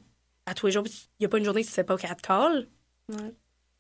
à 0.45 0.53
tous 0.53 0.67
les 0.67 0.71
jours, 0.71 0.83
il 0.85 0.91
n'y 1.21 1.25
a 1.25 1.29
pas 1.29 1.37
une 1.39 1.45
journée 1.45 1.61
que 1.61 1.67
tu 1.67 1.71
ne 1.71 1.75
fais 1.75 1.83
pas 1.83 1.95
au 1.95 1.97
catcall, 1.97 2.67
Ouais. 3.09 3.33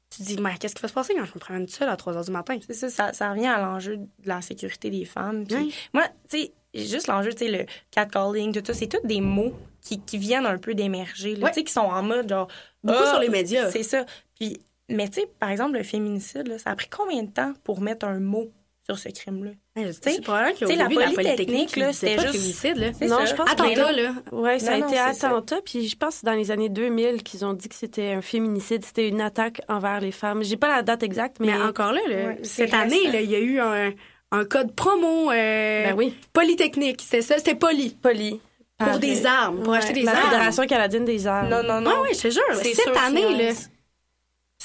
tu 0.09 0.17
te 0.17 0.23
dis, 0.23 0.37
mais 0.41 0.57
qu'est-ce 0.57 0.75
qui 0.75 0.81
va 0.81 0.87
se 0.87 0.93
passer 0.93 1.13
quand 1.13 1.23
je 1.25 1.31
me 1.33 1.39
promène 1.39 1.67
seule 1.67 1.87
à 1.89 1.95
3 1.95 2.13
h 2.13 2.25
du 2.25 2.31
matin? 2.31 2.57
C'est 2.67 2.73
ça, 2.73 2.89
ça, 2.89 3.13
ça 3.13 3.29
revient 3.31 3.47
à 3.47 3.61
l'enjeu 3.61 3.97
de 3.97 4.07
la 4.25 4.41
sécurité 4.41 4.89
des 4.89 5.05
femmes. 5.05 5.45
Puis. 5.47 5.73
Moi, 5.93 6.03
tu 6.29 6.39
sais, 6.39 6.53
juste 6.73 7.07
l'enjeu, 7.07 7.31
tu 7.31 7.45
sais, 7.45 7.51
le 7.51 7.65
catcalling, 7.91 8.51
tout 8.53 8.65
ça, 8.65 8.73
c'est 8.73 8.87
tous 8.87 9.05
des 9.07 9.21
mots 9.21 9.53
qui, 9.81 9.99
qui 10.01 10.17
viennent 10.17 10.45
un 10.47 10.57
peu 10.57 10.73
d'émerger, 10.73 11.35
Ouais. 11.37 11.49
tu 11.51 11.59
sais, 11.59 11.63
qui 11.63 11.71
sont 11.73 11.81
en 11.81 12.01
mode 12.03 12.27
genre. 12.27 12.47
Beaucoup 12.83 12.99
ah, 13.03 13.09
sur 13.11 13.19
les 13.19 13.29
médias. 13.29 13.69
C'est 13.71 13.83
ça. 13.83 14.05
Puis, 14.35 14.59
mais 14.89 15.07
tu 15.09 15.21
sais, 15.21 15.27
par 15.39 15.49
exemple, 15.49 15.77
le 15.77 15.83
féminicide, 15.83 16.47
là, 16.47 16.57
ça 16.57 16.71
a 16.71 16.75
pris 16.75 16.89
combien 16.89 17.23
de 17.23 17.31
temps 17.31 17.53
pour 17.63 17.81
mettre 17.81 18.05
un 18.05 18.19
mot 18.19 18.49
sur 18.85 18.99
ce 18.99 19.07
crime-là? 19.09 19.51
C'est 20.01 20.21
probablement 20.21 20.51
qu'au 20.53 20.65
tu 20.65 20.67
sais, 20.67 20.75
la 20.75 20.87
début, 20.87 20.99
la 21.01 21.11
Polytechnique, 21.11 21.75
là, 21.77 21.93
c'était 21.93 22.19
juste- 22.19 22.33
féminicide, 22.33 22.77
là. 22.77 22.87
C'est 22.93 23.07
Non, 23.07 23.19
ça. 23.19 23.25
je 23.25 23.33
pense 23.35 23.49
Attentat, 23.49 23.91
là. 23.93 24.13
Ouais, 24.33 24.59
ça 24.59 24.77
Non, 24.77 24.85
a 24.85 24.87
été 24.89 24.97
c'est 24.97 25.13
ça. 25.19 25.27
attentat, 25.29 25.61
puis 25.63 25.87
je 25.87 25.95
pense 25.95 26.09
que 26.09 26.19
c'est 26.19 26.25
dans 26.25 26.33
les 26.33 26.51
années 26.51 26.67
2000 26.69 27.23
qu'ils 27.23 27.45
ont 27.45 27.53
dit 27.53 27.69
que 27.69 27.75
c'était 27.75 28.11
un 28.11 28.21
féminicide, 28.21 28.83
c'était 28.83 29.07
une 29.07 29.21
attaque 29.21 29.61
envers 29.69 30.01
les 30.01 30.11
femmes. 30.11 30.43
J'ai 30.43 30.57
pas 30.57 30.67
la 30.67 30.81
date 30.81 31.01
exacte, 31.03 31.37
mais, 31.39 31.47
Mais 31.47 31.61
encore 31.63 31.93
là, 31.93 32.01
là, 32.09 32.15
Ouais, 32.15 32.37
c'est 32.43 32.65
cette 32.65 32.73
année, 32.73 33.09
là, 33.09 33.21
il 33.21 33.31
y 33.31 33.35
a 33.35 33.39
eu 33.39 33.59
un, 33.59 33.93
un 34.31 34.45
code 34.45 34.73
promo 34.75 35.31
euh, 35.31 35.85
ben 35.85 35.95
oui, 35.95 36.13
Polytechnique. 36.33 37.01
C'était 37.03 37.21
ça, 37.21 37.37
c'était 37.37 37.55
Poly. 37.55 37.91
poli. 38.01 38.41
Pour 38.77 38.99
des 38.99 39.25
armes, 39.25 39.61
pour 39.63 39.71
Ouais, 39.71 39.77
acheter 39.77 39.93
des 39.93 40.01
la 40.01 40.11
armes. 40.11 40.23
Fédération 40.29 40.65
canadienne 40.67 41.05
des 41.05 41.25
armes. 41.25 41.47
Non, 41.47 41.63
non, 41.63 41.79
non. 41.79 41.89
Non, 41.91 41.95
oui, 42.03 42.09
je 42.15 42.21
te 42.23 42.29
jure, 42.29 42.43
C'est 42.55 42.73
cette 42.73 42.97
année, 42.97 43.21
là, 43.37 43.53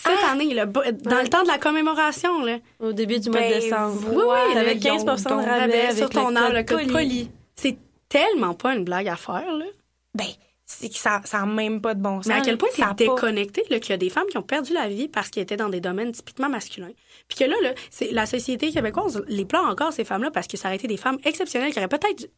cette 0.03 0.25
année, 0.31 0.55
là, 0.55 0.67
bo- 0.67 0.81
dans 1.03 1.17
Ouais. 1.17 1.23
le 1.23 1.29
temps 1.29 1.43
de 1.43 1.49
la 1.49 1.59
commémoration, 1.59 2.43
là, 2.45 2.59
Au 2.81 2.93
début 2.93 3.19
du 3.21 3.31
mois 3.31 3.41
de 3.41 3.47
Ben, 3.47 3.61
décembre. 3.61 4.01
oui, 4.11 4.23
oui, 4.27 4.55
là, 4.55 4.75
15 4.75 5.05
de 5.05 5.11
rabais 5.49 5.81
avec 5.87 5.97
sur 5.97 6.11
ton 6.11 6.27
code 6.27 6.53
le 6.53 6.63
code 6.63 6.93
poli. 6.93 7.31
C'est 7.57 7.77
tellement 8.09 8.55
pas 8.55 8.75
une 8.75 8.85
blague 8.85 9.09
à 9.09 9.17
faire, 9.17 9.53
là. 9.55 9.65
Ben, 10.15 10.27
c'est 10.65 10.89
que 10.89 10.97
ça 10.97 11.21
n'a 11.33 11.47
même 11.47 11.81
pas 11.81 11.95
de 11.95 12.01
bon 12.03 12.17
sens. 12.19 12.27
Mais 12.27 12.35
à 12.35 12.41
quel 12.43 12.59
point 12.59 12.69
pas- 12.79 12.95
déconnecté, 12.95 13.63
qu'il 13.81 13.91
y 13.91 13.93
a 13.93 13.97
des 13.97 14.11
femmes 14.11 14.27
qui 14.31 14.37
ont 14.39 14.43
perdu 14.43 14.73
la 14.75 14.89
vie 14.89 15.09
parce 15.09 15.31
qu'elles 15.31 15.43
étaient 15.45 15.57
dans 15.57 15.69
des 15.71 15.81
domaines 15.81 16.13
typiquement 16.13 16.49
masculins. 16.49 16.93
Puis 17.29 17.39
que 17.39 17.45
là, 17.45 17.57
là, 17.63 17.71
c'est 17.91 18.11
la 18.13 18.27
société 18.27 18.71
québécoise 18.71 19.23
les 19.29 19.45
pleure 19.45 19.65
encore, 19.65 19.93
ces 19.93 20.05
femmes-là, 20.05 20.31
parce 20.31 20.47
que 20.47 20.57
ça 20.57 20.69
aurait 20.69 20.77
été 20.77 20.87
des 20.87 20.97
femmes 20.99 21.19
exceptionnelles 21.25 21.73
qui 21.73 21.79
auraient 21.79 21.89
peut-être 21.89 22.29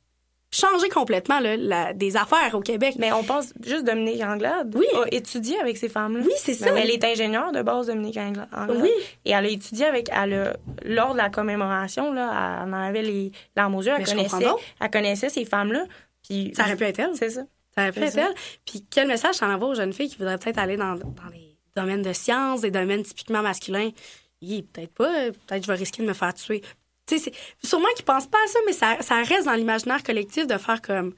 changé 0.53 0.89
complètement, 0.89 1.39
là, 1.41 1.57
la- 1.57 1.93
des 1.93 2.17
affaires 2.17 2.55
au 2.55 2.61
Québec. 2.61 2.95
Mais 2.99 3.13
on 3.13 3.23
pense 3.23 3.53
juste 3.65 3.85
Dominique 3.85 4.23
Anglade 4.23 4.75
Oui. 4.77 4.87
a 4.95 5.05
étudié 5.15 5.59
avec 5.61 5.77
ces 5.77 5.89
femmes-là. 5.89 6.23
Oui, 6.25 6.33
c'est 6.37 6.55
ça. 6.55 6.73
Mais 6.73 6.83
elle 6.83 6.91
est 6.91 7.05
ingénieure 7.05 7.53
de 7.53 7.63
base, 7.63 7.87
Dominique 7.87 8.17
Angla- 8.17 8.49
Anglade. 8.53 8.79
Oui. 8.83 8.91
Et 9.25 9.31
elle 9.31 9.45
a 9.47 9.49
étudié 9.49 9.87
avec. 9.87 10.09
Elle 10.13 10.35
a- 10.35 10.57
lors 10.85 11.13
de 11.13 11.19
la 11.19 11.31
commémoration, 11.31 12.13
là, 12.13 12.63
elle 12.65 12.69
en 12.69 12.73
avait 12.73 13.03
les 13.03 13.33
larmes 13.57 13.75
aux 13.77 13.83
yeux. 13.83 13.93
Elle 13.97 13.99
Mais 14.01 14.05
connaissait, 14.29 14.47
elle 14.81 14.91
connaissait 14.91 15.29
ces 15.29 15.45
femmes-là. 15.45 15.85
Puis, 16.27 16.53
Ça 16.57 16.65
aurait 16.65 16.77
pu 16.77 16.85
être 16.85 16.99
elle. 16.99 17.15
C'est 17.17 17.31
ça. 17.31 17.43
Ça 17.75 17.83
aurait 17.83 17.93
pu 17.93 18.01
être 18.01 18.13
ça. 18.13 18.27
elle. 18.29 18.35
Puis 18.67 18.85
quel 18.91 19.07
message 19.09 19.39
t'en 19.39 19.53
envoies 19.53 19.69
aux 19.69 19.75
jeunes 19.75 19.93
filles 19.93 20.09
qui 20.09 20.17
voudraient 20.17 20.39
peut-être 20.39 20.59
aller 20.59 20.77
dans, 20.77 20.95
dans 20.97 21.29
les 21.33 21.57
domaines 21.77 22.03
de 22.03 22.13
sciences, 22.13 22.61
des 22.63 22.71
domaines 22.71 23.03
typiquement 23.05 23.43
masculins? 23.43 23.91
Peut-être 24.41 24.93
pas. 24.95 25.15
euh, 25.27 25.33
Peut-être 25.47 25.63
je 25.65 25.69
vais 25.71 25.79
risquer 25.79 26.03
de 26.03 26.09
me 26.09 26.15
faire 26.15 26.33
tuer. 26.35 26.63
Tu 27.11 27.19
sais, 27.19 27.31
c'est- 27.63 27.67
sûrement 27.67 27.89
qu'ils 27.97 28.05
pensent 28.05 28.27
pas 28.27 28.39
à 28.45 28.47
ça, 28.49 28.59
mais 28.67 28.73
ça, 28.73 28.97
ça 29.01 29.17
reste 29.23 29.47
dans 29.47 29.55
l'imaginaire 29.55 30.03
collectif 30.03 30.47
de 30.47 30.57
faire 30.59 30.81
comme 30.83 31.15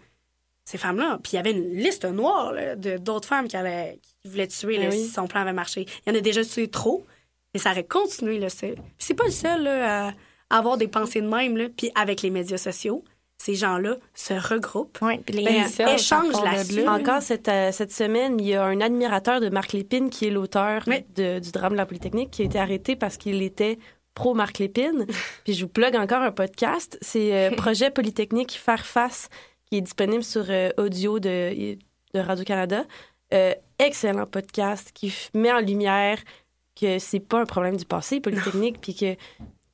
ces 0.64 0.78
femmes-là. 0.78 1.18
Puis 1.22 1.32
il 1.32 1.36
y 1.36 1.38
avait 1.38 1.50
une 1.52 1.74
liste 1.76 2.04
noire 2.04 2.52
là, 2.52 2.76
de 2.76 2.96
d'autres 2.96 3.28
femmes 3.28 3.48
qui, 3.48 3.56
allaient, 3.56 3.98
qui 4.22 4.28
voulaient 4.30 4.46
tuer 4.48 4.78
là, 4.78 4.88
oui. 4.90 5.04
si 5.04 5.08
son 5.10 5.26
plan 5.26 5.40
avait 5.42 5.52
marché. 5.52 5.86
Il 6.06 6.12
y 6.12 6.16
en 6.16 6.18
a 6.18 6.20
déjà 6.22 6.44
tué 6.44 6.68
trop, 6.68 7.04
mais 7.52 7.60
ça 7.60 7.72
aurait 7.72 7.84
continué. 7.84 8.38
Là, 8.38 8.48
c'est, 8.48 8.74
c'est 8.98 9.14
pas 9.14 9.24
le 9.24 9.30
seul 9.30 9.64
là, 9.64 10.08
à 10.50 10.56
avoir 10.58 10.76
des 10.76 10.88
pensées 10.88 11.20
de 11.20 11.28
même. 11.28 11.56
Là. 11.56 11.66
Puis 11.76 11.90
avec 11.94 12.22
les 12.22 12.30
médias 12.30 12.58
sociaux, 12.58 13.02
ces 13.38 13.56
gens-là 13.56 13.96
se 14.14 14.34
regroupent. 14.34 14.98
Oui, 15.02 15.14
les 15.28 15.44
Ben, 15.44 15.62
incels, 15.64 15.88
échange 15.96 16.32
ça 16.32 16.40
part 16.42 16.42
de 16.52 16.56
là-dessus. 16.56 16.82
là. 16.84 16.92
Encore 16.92 17.22
cette, 17.22 17.48
euh, 17.48 17.72
cette 17.72 17.90
semaine, 17.92 18.38
il 18.38 18.46
y 18.46 18.54
a 18.54 18.62
un 18.62 18.80
admirateur 18.80 19.40
de 19.40 19.48
Marc 19.48 19.72
Lépine 19.72 20.10
qui 20.10 20.26
est 20.28 20.30
l'auteur 20.30 20.84
Oui. 20.86 21.04
de- 21.16 21.40
du 21.40 21.50
drame 21.50 21.72
de 21.72 21.76
la 21.78 21.86
Polytechnique 21.86 22.30
qui 22.30 22.42
a 22.42 22.44
été 22.44 22.58
arrêté 22.60 22.94
parce 22.94 23.16
qu'il 23.16 23.42
était 23.42 23.78
pro 24.14 24.34
Marc 24.34 24.58
Lépine. 24.58 25.06
Puis 25.44 25.54
je 25.54 25.64
vous 25.64 25.70
plug 25.70 25.96
encore 25.96 26.22
un 26.22 26.32
podcast. 26.32 26.98
C'est 27.00 27.34
euh, 27.34 27.50
Projet 27.56 27.90
Polytechnique 27.90 28.52
Faire 28.52 28.84
Face 28.86 29.28
qui 29.66 29.78
est 29.78 29.80
disponible 29.80 30.22
sur 30.24 30.44
euh, 30.50 30.70
audio 30.76 31.18
de, 31.18 31.76
de 32.14 32.20
Radio-Canada. 32.20 32.84
Euh, 33.32 33.54
excellent 33.78 34.26
podcast 34.26 34.90
qui 34.92 35.12
met 35.34 35.50
en 35.52 35.60
lumière 35.60 36.18
que 36.78 36.98
c'est 36.98 37.20
pas 37.20 37.40
un 37.40 37.46
problème 37.46 37.76
du 37.76 37.84
passé, 37.84 38.20
Polytechnique, 38.20 38.78
puis 38.82 38.94
que 38.94 39.14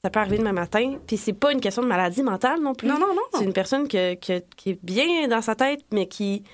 ça 0.05 0.11
peut 0.11 0.21
arriver 0.21 0.39
demain 0.39 0.53
matin. 0.53 0.99
Puis 1.07 1.17
c'est 1.17 1.33
pas 1.33 1.53
une 1.53 1.61
question 1.61 1.83
de 1.83 1.89
maladie 1.89 2.23
mentale 2.23 2.61
non 2.61 2.75
plus. 2.75 2.87
Non, 2.89 2.99
non, 2.99 3.15
non. 3.15 3.23
C'est 3.35 3.45
une 3.45 3.53
personne 3.53 3.89
que- 3.89 4.15
que- 4.15 4.43
qui 4.57 4.71
est 4.71 4.79
bien 4.85 5.27
dans 5.29 5.43
sa 5.43 5.55
tête, 5.57 5.81
mais 5.93 6.07
qui. 6.07 6.45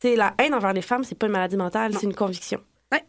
Tu 0.00 0.08
sais, 0.08 0.16
la 0.16 0.34
haine 0.38 0.54
envers 0.54 0.72
les 0.72 0.82
femmes, 0.82 1.02
c'est 1.04 1.16
pas 1.16 1.26
une 1.26 1.32
maladie 1.32 1.56
mentale, 1.56 1.92
c'est 1.94 2.06
une 2.06 2.14
conviction. 2.14 2.60
Ouais. 2.92 3.04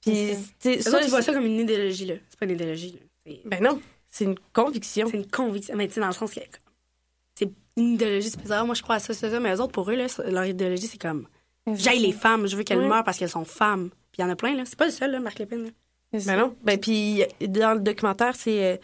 Puis, 0.00 0.36
tu 0.60 0.68
Eux 0.70 0.80
ça, 0.80 1.32
comme 1.32 1.44
une 1.46 1.58
idéologie, 1.60 2.06
là. 2.06 2.14
C'est 2.28 2.38
pas 2.38 2.46
une 2.46 2.52
idéologie, 2.52 2.92
là. 2.92 2.98
C'est, 3.42 3.48
Ben 3.48 3.62
non, 3.62 3.80
c'est 4.08 4.24
une 4.24 4.36
conviction. 4.52 5.06
c'est 5.10 5.16
une 5.16 5.26
conviction. 5.30 5.74
Mais 5.76 5.88
tu 5.88 5.94
sais, 5.94 6.00
dans 6.00 6.06
le 6.08 6.12
sens 6.12 6.32
que 6.32 6.40
c'est 7.34 7.50
une 7.76 7.94
idéologie, 7.94 8.30
c'est 8.30 8.40
bizarre. 8.40 8.66
Moi, 8.66 8.74
je 8.74 8.82
crois 8.82 8.96
à 8.96 8.98
ça, 8.98 9.14
c'est 9.14 9.30
ça. 9.30 9.40
Mais 9.40 9.54
eux 9.54 9.60
autres, 9.60 9.72
pour 9.72 9.90
eux, 9.90 9.94
là, 9.94 10.06
leur 10.28 10.44
idéologie, 10.46 10.86
c'est 10.86 11.00
comme 11.00 11.26
j'aille 11.74 12.00
les 12.00 12.12
femmes, 12.12 12.46
je 12.46 12.56
veux 12.56 12.62
qu'elles 12.64 12.78
Oui. 12.80 12.86
meurent 12.88 13.04
parce 13.04 13.18
qu'elles 13.18 13.28
sont 13.30 13.44
femmes. 13.44 13.90
Puis 14.12 14.20
il 14.20 14.22
y 14.22 14.24
en 14.24 14.30
a 14.30 14.36
plein, 14.36 14.54
là. 14.54 14.64
C'est 14.64 14.76
pas 14.78 14.86
le 14.86 14.90
seul, 14.90 15.12
là, 15.12 15.20
Marc 15.20 15.38
Lépine. 15.38 15.64
là. 16.12 16.18
Ben 16.26 16.36
non. 16.36 16.56
Ben 16.64 16.78
puis, 16.78 17.22
dans 17.46 17.74
le 17.74 17.80
documentaire, 17.80 18.34
c'est 18.34 18.64
euh, 18.64 18.76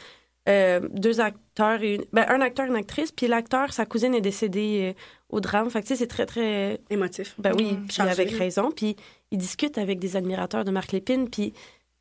euh, 0.49 0.89
deux 0.93 1.21
acteurs 1.21 1.83
et 1.83 1.97
une... 1.97 2.05
Ben, 2.13 2.25
un 2.29 2.41
acteur 2.41 2.67
et 2.67 2.69
une 2.69 2.77
actrice, 2.77 3.11
puis 3.11 3.27
l'acteur, 3.27 3.73
sa 3.73 3.85
cousine 3.85 4.15
est 4.15 4.21
décédée 4.21 4.95
euh, 4.95 5.01
au 5.31 5.41
drame. 5.41 5.69
Fait 5.69 5.81
que, 5.83 5.87
tu 5.89 5.95
sais, 5.95 5.97
c'est 5.97 6.07
très, 6.07 6.25
très... 6.25 6.81
Émotif. 6.89 7.35
Ben 7.39 7.53
oui, 7.57 7.77
puis 7.89 8.01
avec 8.01 8.31
raison. 8.31 8.71
Puis, 8.71 8.95
il 9.33 9.39
discute 9.39 9.77
avec 9.79 9.99
des 9.99 10.15
admirateurs 10.17 10.65
de 10.65 10.71
Marc 10.71 10.93
Lépine, 10.93 11.29
puis 11.29 11.53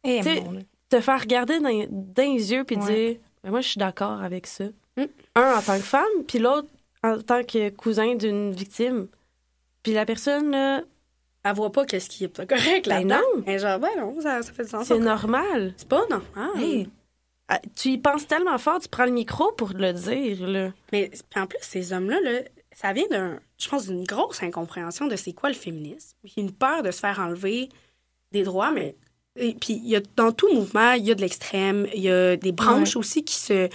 Eh, 0.03 0.17
Tu 0.19 0.23
sais, 0.25 0.41
mon, 0.41 0.51
là. 0.51 0.59
Te 0.89 0.99
faire 1.01 1.19
regarder 1.19 1.59
dans, 1.59 1.69
dans 1.89 2.23
les 2.23 2.51
yeux 2.51 2.63
puis 2.63 2.77
Ouais. 2.77 3.11
dire 3.11 3.19
ben 3.43 3.51
moi 3.51 3.61
je 3.61 3.69
suis 3.69 3.79
d'accord 3.79 4.21
avec 4.21 4.47
ça. 4.47 4.65
Mm. 4.97 5.03
Un 5.35 5.55
en 5.57 5.61
tant 5.61 5.75
que 5.77 5.83
femme 5.83 6.23
puis 6.27 6.39
l'autre 6.39 6.67
en 7.03 7.19
tant 7.21 7.43
que 7.43 7.69
cousin 7.69 8.15
d'une 8.15 8.51
victime. 8.51 9.07
Puis 9.83 9.93
la 9.93 10.05
personne 10.05 10.51
là, 10.51 10.81
Elle 11.43 11.53
voit 11.55 11.71
pas 11.71 11.85
qu'est-ce 11.85 12.09
qui 12.09 12.23
est 12.23 12.27
pas 12.27 12.45
correct, 12.47 12.87
là. 12.87 12.99
Ben 13.01 13.07
non. 13.07 13.43
Mais 13.45 13.59
genre, 13.59 13.77
ben 13.79 13.89
non, 13.97 14.19
ça, 14.21 14.41
ça 14.41 14.51
fait 14.51 14.63
du 14.63 14.69
sens. 14.69 14.87
c'est 14.87 14.97
normal. 14.99 15.73
C'est 15.77 15.87
pas 15.87 16.01
non. 16.09 16.21
Ah, 16.35 16.49
Hey, 16.57 16.89
ah, 17.47 17.59
tu 17.75 17.89
y 17.89 17.97
penses 17.99 18.25
tellement 18.25 18.57
fort, 18.57 18.79
tu 18.79 18.87
prends 18.89 19.05
le 19.05 19.11
micro 19.11 19.51
pour 19.51 19.69
le 19.75 19.93
dire 19.93 20.47
là. 20.47 20.71
Mais 20.91 21.11
en 21.35 21.45
plus, 21.45 21.59
ces 21.61 21.93
hommes-là, 21.93 22.19
là, 22.21 22.39
ça 22.71 22.91
vient 22.93 23.07
d'un, 23.11 23.39
je 23.59 23.69
pense, 23.69 23.85
d'une 23.85 24.03
grosse 24.03 24.41
incompréhension 24.41 25.05
de 25.07 25.15
c'est 25.15 25.33
quoi 25.33 25.49
le 25.49 25.55
féminisme. 25.55 26.17
Puis 26.23 26.33
une 26.37 26.51
peur 26.51 26.81
de 26.81 26.89
se 26.89 26.99
faire 26.99 27.19
enlever 27.19 27.69
des 28.31 28.41
droits, 28.41 28.71
mais 28.71 28.95
et 29.37 29.53
puis 29.59 29.81
il 29.83 29.89
y 29.89 29.95
a 29.95 30.01
dans 30.15 30.31
tout 30.31 30.51
mouvement, 30.53 30.93
il 30.93 31.05
y 31.05 31.11
a 31.11 31.15
de 31.15 31.21
l'extrême, 31.21 31.87
il 31.93 32.01
y 32.01 32.09
a 32.09 32.35
des 32.35 32.51
branches 32.51 32.95
aussi 32.95 33.23
qui 33.23 33.35
se 33.35 33.69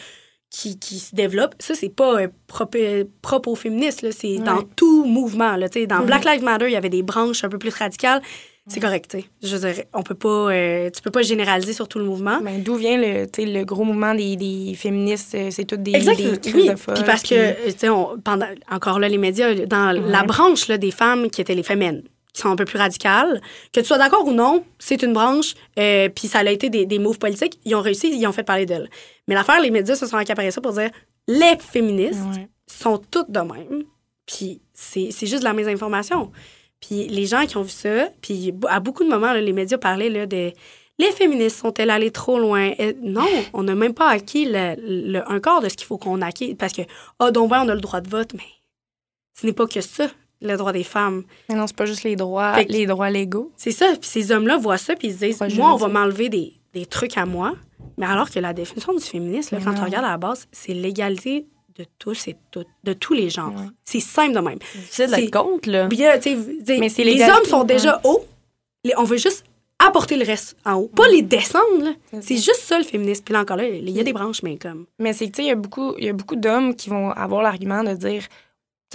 qui, 0.52 0.80
qui 0.80 0.98
se 0.98 1.14
développent. 1.14 1.54
Ça, 1.60 1.74
c'est 1.76 1.94
pas 1.94 2.22
euh, 2.22 2.28
propre, 2.48 3.04
propre 3.22 3.50
aux 3.50 3.54
féministes, 3.54 4.02
là. 4.02 4.10
C'est 4.10 4.38
Ouais. 4.38 4.38
dans 4.40 4.62
tout 4.62 5.04
mouvement, 5.04 5.54
là. 5.54 5.68
Dans. 5.68 6.00
Black 6.04 6.24
Lives 6.24 6.42
Matter, 6.42 6.64
il 6.66 6.72
y 6.72 6.76
avait 6.76 6.88
des 6.88 7.04
branches 7.04 7.44
un 7.44 7.48
peu 7.48 7.58
plus 7.58 7.72
radicales. 7.72 8.20
C'est 8.66 8.80
correct, 8.80 9.10
tu 9.10 9.18
sais. 9.20 9.24
Je 9.42 9.56
veux 9.56 9.72
dire, 9.72 9.84
on 9.94 10.02
peut 10.02 10.14
pas, 10.16 10.28
euh, 10.52 10.90
tu 10.90 11.02
peux 11.02 11.10
pas 11.12 11.22
généraliser 11.22 11.72
sur 11.72 11.86
tout 11.88 11.98
le 12.00 12.04
mouvement. 12.04 12.40
Ben, 12.42 12.62
d'où 12.62 12.74
vient 12.74 12.98
le, 12.98 13.26
le 13.38 13.64
gros 13.64 13.84
mouvement 13.84 14.12
des, 14.14 14.34
des 14.36 14.74
féministes? 14.76 15.34
euh, 15.36 15.48
C'est 15.52 15.64
toutes 15.64 15.82
des, 15.84 15.92
Exactement. 15.94 16.32
des 16.42 16.52
Oui. 16.52 16.68
de 16.68 16.74
Puis 16.74 17.04
parce 17.04 17.22
que, 17.22 17.34
euh, 17.34 17.52
tu 17.66 17.78
sais, 17.78 17.88
pendant, 18.24 18.46
encore 18.70 18.98
là, 18.98 19.08
les 19.08 19.18
médias, 19.18 19.54
dans 19.66 19.92
la 19.92 20.22
branche 20.24 20.66
là, 20.68 20.78
des 20.78 20.90
femmes 20.90 21.30
qui 21.30 21.40
étaient 21.40 21.54
les 21.54 21.62
féminines, 21.64 22.02
qui 22.32 22.40
sont 22.40 22.48
un 22.50 22.56
peu 22.56 22.64
plus 22.64 22.78
radicales, 22.78 23.40
que 23.72 23.80
tu 23.80 23.86
sois 23.86 23.98
d'accord 23.98 24.26
ou 24.26 24.32
non, 24.32 24.64
c'est 24.78 25.02
une 25.02 25.12
branche, 25.12 25.54
euh, 25.78 26.08
puis 26.08 26.28
ça 26.28 26.40
a 26.40 26.50
été 26.50 26.70
des, 26.70 26.86
des 26.86 26.98
moves 26.98 27.18
politiques, 27.18 27.58
ils 27.64 27.74
ont 27.74 27.80
réussi, 27.80 28.10
ils 28.12 28.26
ont 28.26 28.32
fait 28.32 28.42
parler 28.44 28.66
d'elles. 28.66 28.88
Mais 29.28 29.34
l'affaire, 29.34 29.60
les 29.60 29.70
médias 29.70 29.96
se 29.96 30.06
sont 30.06 30.16
accaparés 30.16 30.50
ça 30.50 30.60
pour 30.60 30.72
dire 30.72 30.90
les 31.28 31.56
féministes 31.58 32.20
Ouais. 32.36 32.48
sont 32.66 32.98
toutes 33.10 33.30
de 33.30 33.40
même, 33.40 33.84
puis 34.26 34.60
c'est 34.72 35.10
juste 35.26 35.40
de 35.40 35.44
la 35.44 35.52
mésinformation. 35.52 36.30
Puis 36.80 37.08
les 37.08 37.26
gens 37.26 37.44
qui 37.46 37.56
ont 37.56 37.62
vu 37.62 37.70
ça, 37.70 38.08
puis 38.22 38.54
à 38.68 38.80
beaucoup 38.80 39.04
de 39.04 39.08
moments, 39.08 39.32
là, 39.32 39.40
les 39.40 39.52
médias 39.52 39.76
parlaient 39.78 40.08
là, 40.08 40.26
de 40.26 40.52
les 40.98 41.12
féministes 41.12 41.60
sont-elles 41.60 41.88
allées 41.90 42.10
trop 42.10 42.38
loin? 42.38 42.72
Et 42.78 42.94
non, 43.02 43.26
on 43.54 43.62
n'a 43.62 43.74
même 43.74 43.94
pas 43.94 44.08
acquis 44.08 44.44
le, 44.46 44.74
le- 44.78 45.30
un 45.32 45.40
quart 45.40 45.62
de 45.62 45.68
ce 45.70 45.74
qu'il 45.76 45.86
faut 45.86 45.96
qu'on 45.96 46.20
acquiert. 46.20 46.54
Parce 46.58 46.74
que, 46.74 46.82
ah, 47.18 47.30
donc, 47.30 47.48
ben, 47.50 47.62
on 47.64 47.68
a 47.70 47.74
le 47.74 47.80
droit 47.80 48.02
de 48.02 48.08
vote, 48.10 48.34
mais 48.34 48.44
ce 49.38 49.46
n'est 49.46 49.54
pas 49.54 49.66
que 49.66 49.80
ça, 49.80 50.08
le 50.42 50.56
droit 50.56 50.72
des 50.72 50.84
femmes. 50.84 51.22
Mais 51.48 51.54
non, 51.54 51.66
c'est 51.66 51.76
pas 51.76 51.86
juste 51.86 52.02
les 52.04 52.16
droits, 52.16 52.62
que- 52.64 52.72
les 52.72 52.86
droits 52.86 53.10
légaux. 53.10 53.52
C'est 53.56 53.72
ça. 53.72 53.86
Puis 54.00 54.08
ces 54.08 54.32
hommes-là 54.32 54.56
voient 54.56 54.78
ça, 54.78 54.94
puis 54.96 55.08
ils 55.08 55.14
se 55.14 55.24
disent, 55.24 55.56
moi, 55.56 55.72
on 55.74 55.76
va 55.76 55.88
m'enlever 55.88 56.28
des, 56.28 56.52
des 56.72 56.86
trucs 56.86 57.16
à 57.18 57.26
moi. 57.26 57.54
Mais 57.98 58.06
alors 58.06 58.30
que 58.30 58.38
la 58.38 58.52
définition 58.54 58.94
du 58.94 59.00
féminisme, 59.04 59.56
là, 59.56 59.60
quand 59.64 59.72
tu 59.74 59.80
non. 59.80 59.84
regardes 59.84 60.06
à 60.06 60.10
la 60.12 60.16
base, 60.16 60.46
c'est 60.52 60.72
l'égalité 60.72 61.46
de 61.76 61.84
tous 61.98 62.28
et 62.28 62.36
toutes, 62.50 62.66
de 62.84 62.92
tous 62.94 63.12
les 63.14 63.28
genres. 63.30 63.52
Ouais. 63.54 63.68
C'est 63.84 64.00
simple 64.00 64.34
de 64.34 64.40
même. 64.40 64.58
C'est 64.88 65.06
C'est- 65.08 65.16
d'être 65.16 65.30
contre 65.30 65.68
là. 65.70 65.86
Bien, 65.86 66.18
tu 66.18 66.30
sais, 66.30 66.36
tu 66.36 66.64
sais, 66.66 66.78
Mais 66.78 66.88
c'est 66.88 67.04
les 67.04 67.22
hommes 67.22 67.44
sont 67.44 67.64
déjà 67.64 68.00
hauts. 68.04 68.24
Les- 68.84 68.94
on 68.96 69.04
veut 69.04 69.18
juste 69.18 69.44
apporter 69.78 70.16
le 70.16 70.24
reste 70.26 70.56
en 70.66 70.74
haut. 70.74 70.88
Pas 70.88 71.08
les 71.08 71.22
descendre, 71.22 71.84
là. 71.84 71.90
C'est 72.20 72.36
juste 72.36 72.60
ça, 72.64 72.78
le 72.78 72.84
féminisme. 72.84 73.22
Puis 73.24 73.32
là, 73.32 73.40
encore 73.40 73.56
là, 73.56 73.66
il 73.66 73.88
y 73.90 74.00
a 74.00 74.02
des 74.02 74.12
branches, 74.12 74.42
mais 74.42 74.56
comme... 74.56 74.84
Mais 74.98 75.12
c'est 75.14 75.26
que, 75.26 75.32
tu 75.32 75.36
sais, 75.36 75.44
il 75.44 75.48
y 75.48 75.52
a 75.52 75.54
beaucoup, 75.56 75.94
il 75.98 76.04
y 76.04 76.08
a 76.08 76.12
beaucoup 76.12 76.36
d'hommes 76.36 76.74
qui 76.74 76.90
vont 76.90 77.10
avoir 77.12 77.42
l'argument 77.42 77.82
de 77.82 77.92
dire, 77.94 78.24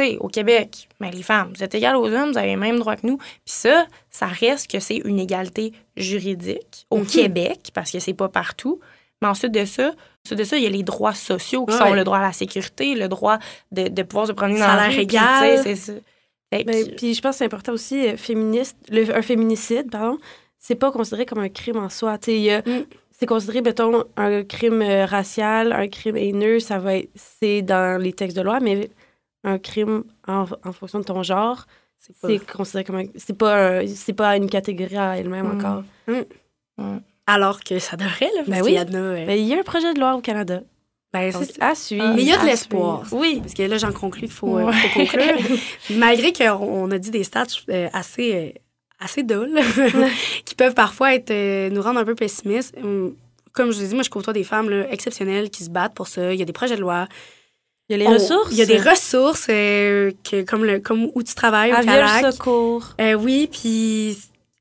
sais, 0.03 0.17
au 0.19 0.27
Québec, 0.27 0.87
mais 0.99 1.11
les 1.11 1.23
femmes, 1.23 1.51
vous 1.55 1.63
êtes 1.63 1.73
égales 1.75 1.95
aux 1.95 2.07
hommes, 2.07 2.31
vous 2.31 2.37
avez 2.37 2.47
les 2.49 2.55
mêmes 2.55 2.79
droits 2.79 2.95
que 2.95 3.05
nous. 3.07 3.17
Puis 3.17 3.27
ça, 3.45 3.85
ça 4.09 4.25
reste 4.27 4.69
que 4.71 4.79
c'est 4.79 4.97
une 5.05 5.19
égalité 5.19 5.73
juridique 5.95 6.85
au 6.89 6.97
Mhm. 6.99 7.05
Québec, 7.07 7.71
parce 7.73 7.91
que 7.91 7.99
c'est 7.99 8.13
pas 8.13 8.29
partout. 8.29 8.79
Mais 9.21 9.27
ensuite 9.27 9.51
de 9.53 9.65
ça, 9.65 9.91
ensuite 10.25 10.39
de 10.39 10.43
ça, 10.43 10.57
il 10.57 10.63
y 10.63 10.67
a 10.67 10.69
les 10.69 10.83
droits 10.83 11.13
sociaux 11.13 11.65
qui 11.65 11.73
Ouais. 11.73 11.79
sont 11.79 11.93
le 11.93 12.03
droit 12.03 12.17
à 12.17 12.21
la 12.23 12.33
sécurité, 12.33 12.95
le 12.95 13.07
droit 13.07 13.39
de, 13.71 13.87
de 13.87 14.03
pouvoir 14.03 14.27
se 14.27 14.33
promener 14.33 14.59
dans 14.59 14.67
la 14.67 14.73
Salaire 14.91 14.99
rue. 14.99 15.07
puis, 16.51 16.63
Ben, 16.65 16.95
puis- 16.95 17.13
je 17.13 17.21
pense 17.21 17.31
que 17.31 17.37
c'est 17.39 17.45
important 17.45 17.71
aussi, 17.73 18.07
euh, 18.07 18.17
féministe, 18.17 18.77
le, 18.89 19.13
un 19.15 19.21
féminicide, 19.21 19.89
pardon, 19.91 20.17
c'est 20.59 20.75
pas 20.75 20.91
considéré 20.91 21.25
comme 21.25 21.39
un 21.39 21.49
crime 21.49 21.77
en 21.77 21.89
soi. 21.89 22.15
Mm. 22.15 22.61
C'est 23.17 23.25
considéré, 23.25 23.61
mettons, 23.61 24.03
un 24.17 24.43
crime 24.43 24.81
euh, 24.81 25.05
racial, 25.05 25.71
un 25.73 25.87
crime 25.87 26.17
haineux, 26.17 26.59
ça 26.59 26.77
va 26.79 26.91
c'est 27.15 27.61
dans 27.61 28.01
les 28.01 28.13
textes 28.13 28.35
de 28.37 28.41
loi, 28.41 28.59
mais 28.59 28.89
un 29.45 29.57
crime 29.59 30.03
en, 30.27 30.45
en 30.63 30.71
fonction 30.73 30.99
de 30.99 31.05
ton 31.05 31.23
genre, 31.23 31.65
C'est 31.97 32.19
pas- 32.19 32.53
considéré 32.53 32.83
comme 32.83 32.97
un, 32.97 33.05
c'est 33.15 33.37
pas 33.37 33.79
un- 33.79 33.87
c'est 33.87 34.13
pas 34.13 34.35
une 34.35 34.49
catégorie 34.49 34.97
à 34.97 35.17
elle-même 35.17 35.47
Mm. 35.53 35.57
encore. 35.57 35.83
Alors 37.27 37.63
que 37.63 37.79
ça 37.79 37.95
devrait, 37.97 38.29
là, 38.35 38.43
parce 38.45 38.49
Ben 38.49 38.61
oui. 38.63 38.73
y 38.73 38.77
a... 38.77 38.81
euh, 38.85 39.23
Mais 39.25 39.39
il 39.41 39.47
y 39.47 39.53
a 39.55 39.59
un 39.59 39.63
projet 39.63 39.93
de 39.93 39.99
loi 39.99 40.15
au 40.15 40.21
Canada. 40.21 40.61
ben, 41.11 41.31
Donc, 41.31 41.43
à 41.59 41.73
suivre. 41.73 42.13
Mais 42.15 42.21
il 42.21 42.27
y 42.27 42.31
a 42.31 42.37
de 42.37 42.41
à 42.41 42.45
l'espoir. 42.45 43.05
suivre. 43.07 43.19
Oui. 43.21 43.39
Parce 43.41 43.53
que 43.55 43.63
là, 43.63 43.77
j'en 43.77 43.91
conclus 43.91 44.21
qu'il 44.23 44.31
faut, 44.31 44.57
euh, 44.59 44.65
Ouais. 44.65 44.73
faut 44.73 44.99
conclure. 44.99 45.37
Malgré 45.91 46.33
qu'on 46.33 46.91
a 46.91 46.97
dit 46.99 47.09
des 47.09 47.23
stats 47.23 47.45
euh, 47.69 47.87
assez, 47.93 48.35
euh, 48.35 48.49
assez 48.99 49.23
dulles, 49.23 49.59
qui 50.45 50.53
peuvent 50.55 50.75
parfois 50.75 51.15
être, 51.15 51.69
nous 51.69 51.81
rendre 51.81 51.99
un 51.99 52.05
peu 52.05 52.13
pessimistes. 52.15 52.75
Hum, 52.83 53.15
Comme 53.53 53.71
je 53.71 53.77
vous 53.77 53.85
ai 53.85 53.87
dit, 53.87 53.93
moi, 53.95 54.03
je 54.03 54.09
côtoie 54.09 54.33
des 54.33 54.43
femmes 54.43 54.69
là, 54.69 54.85
exceptionnelles 54.91 55.49
qui 55.49 55.63
se 55.63 55.69
battent 55.71 55.95
pour 55.95 56.07
ça. 56.07 56.31
Il 56.33 56.39
y 56.39 56.43
a 56.43 56.45
des 56.45 56.53
projets 56.53 56.75
de 56.75 56.81
loi. 56.81 57.07
Il 57.89 57.93
y 57.93 57.95
a 57.95 57.97
les 57.97 58.07
On- 58.07 58.13
ressources. 58.13 58.47
Il 58.51 58.57
y 58.57 58.61
a 58.61 58.65
des 58.65 58.79
ressources 58.79 59.47
euh, 59.49 60.11
que, 60.29 60.41
comme, 60.43 60.65
le, 60.65 60.79
comme 60.79 61.09
où 61.13 61.21
tu 61.23 61.35
travailles 61.35 61.71
au 61.71 61.75
à 61.75 61.83
Calac. 61.83 62.33
secours. 62.33 62.87
Euh, 62.99 63.13
oui, 63.13 63.47
puis 63.51 64.17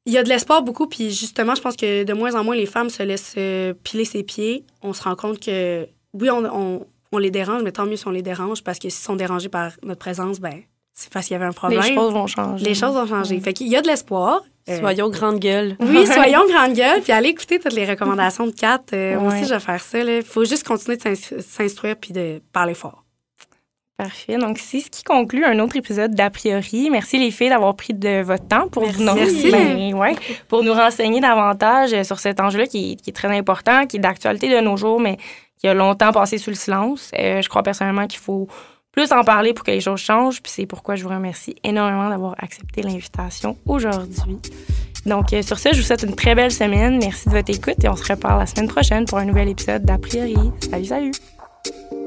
il 0.07 0.13
y 0.13 0.19
a 0.19 0.23
de 0.23 0.29
l'espoir 0.29 0.63
beaucoup. 0.63 0.87
Puis 0.87 1.11
justement, 1.11 1.55
je 1.55 1.63
pense 1.63 1.77
que 1.77 2.05
de 2.05 2.13
moins 2.13 2.35
en 2.35 2.45
moins, 2.45 2.55
les 2.57 2.67
femmes 2.67 2.91
se 2.91 3.03
laissent 3.03 3.35
euh, 3.39 3.73
piler 3.83 4.05
ses 4.05 4.23
pieds. 4.23 4.65
On 4.83 4.93
se 4.93 5.03
rend 5.03 5.17
compte 5.17 5.41
que, 5.41 5.87
oui, 6.13 6.29
on, 6.31 6.45
on, 6.45 6.87
on 7.13 7.19
les 7.19 7.31
dérange, 7.31 7.63
mais 7.63 7.73
tant 7.73 7.87
mieux 7.87 7.97
si 7.97 8.07
on 8.07 8.11
les 8.11 8.23
dérange, 8.23 8.63
parce 8.63 8.79
que 8.79 8.91
s'ils 8.91 9.03
sont 9.05 9.17
dérangés 9.17 9.49
par 9.49 9.71
notre 9.83 10.01
présence, 10.01 10.39
ben 10.41 10.61
c'est 10.93 11.11
parce 11.13 11.27
qu'il 11.27 11.33
y 11.35 11.37
avait 11.37 11.47
un 11.47 11.53
problème. 11.53 11.81
les 11.81 11.95
choses 11.95 12.13
vont 12.13 12.27
changer. 12.27 12.65
Les 12.65 12.75
choses 12.75 12.95
vont 12.95 13.07
changer. 13.07 13.41
Fait 13.41 13.53
qu'il 13.55 13.69
y 13.69 13.77
a 13.77 13.81
de 13.83 13.87
l'espoir. 13.89 14.43
Euh, 14.69 14.79
Soyons 14.81 15.09
grande 15.11 15.41
gueule. 15.41 15.77
oui, 15.81 16.07
soyons 16.13 16.47
grande 16.47 16.73
gueule, 16.75 17.01
puis 17.03 17.13
allez 17.13 17.31
écouter 17.31 17.59
toutes 17.59 17.73
les 17.75 17.85
recommandations 17.85 18.47
de 18.47 18.53
Kat. 18.53 18.81
Euh, 18.93 19.19
Moi 19.19 19.31
Ouais. 19.33 19.39
aussi, 19.41 19.49
je 19.49 19.55
vais 19.55 19.61
faire 19.61 19.81
ça. 19.81 19.99
Il 19.99 20.23
faut 20.23 20.45
juste 20.45 20.67
continuer 20.67 20.97
de 20.99 21.03
s'ins- 21.03 21.41
s'instruire 21.41 21.97
puis 21.97 22.13
de 22.13 22.41
parler 22.53 22.75
fort. 22.75 23.04
Parfait. 23.97 24.39
Donc, 24.39 24.59
c'est 24.59 24.81
ce 24.81 24.91
qui 24.91 25.05
conclut 25.05 25.45
un 25.45 25.61
autre 25.61 25.77
épisode 25.77 26.15
d'A 26.17 26.29
priori. 26.29 26.91
Merci 26.91 27.17
les 27.17 27.31
filles 27.31 27.51
d'avoir 27.51 27.77
pris 27.77 27.95
de 27.95 28.23
votre 28.23 28.47
temps 28.49 28.67
pour 28.69 28.83
Merci. 28.83 29.03
nous, 29.05 29.15
Merci. 29.15 29.51
ben, 29.53 29.95
ouais, 29.95 30.17
pour 30.49 30.65
nous 30.65 30.73
renseigner 30.73 31.21
davantage 31.21 31.95
euh, 31.95 32.03
sur 32.03 32.19
cet 32.19 32.41
enjeu-là 32.41 32.67
qui, 32.67 32.93
est- 32.93 32.97
qui 32.97 33.11
est 33.11 33.13
très 33.13 33.29
important, 33.37 33.87
qui 33.87 33.99
est 33.99 34.01
d'actualité 34.01 34.49
de 34.49 34.59
nos 34.61 34.77
jours, 34.77 34.99
mais 34.99 35.17
qui 35.59 35.69
a 35.69 35.75
longtemps 35.75 36.11
passé 36.11 36.39
sous 36.39 36.51
le 36.51 36.57
silence. 36.57 37.13
Euh, 37.17 37.41
je 37.41 37.49
crois 37.49 37.63
personnellement 37.63 38.09
qu'il 38.09 38.19
faut 38.19 38.49
plus 38.91 39.13
en 39.13 39.23
parler 39.23 39.55
pour 39.55 39.65
que 39.65 39.71
les 39.71 39.81
choses 39.81 40.01
changent. 40.01 40.43
Puis 40.43 40.51
c'est 40.53 40.67
pourquoi 40.67 40.97
je 40.97 41.05
vous 41.05 41.11
remercie 41.11 41.55
énormément 41.63 42.09
d'avoir 42.11 42.35
accepté 42.39 42.83
l'invitation 42.83 43.57
aujourd'hui. 43.65 44.39
Donc, 45.07 45.33
euh, 45.33 45.43
sur 45.43 45.59
ce, 45.61 45.69
je 45.73 45.77
vous 45.81 45.87
souhaite 45.87 46.03
une 46.03 46.17
très 46.17 46.35
belle 46.35 46.51
semaine. 46.51 46.99
Merci 47.01 47.29
de 47.29 47.35
votre 47.35 47.51
écoute 47.51 47.77
et 47.85 47.89
on 47.89 47.95
se 47.95 48.13
reparle 48.13 48.41
la 48.41 48.47
semaine 48.47 48.69
prochaine 48.69 49.05
pour 49.05 49.19
un 49.19 49.25
nouvel 49.25 49.49
épisode 49.51 49.85
d'A 49.85 49.99
priori. 49.99 50.35
Salut, 50.69 50.85
salut! 50.85 52.04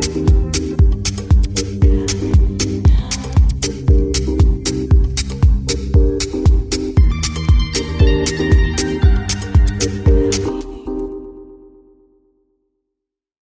Thank 0.00 0.16
you. 0.16 0.43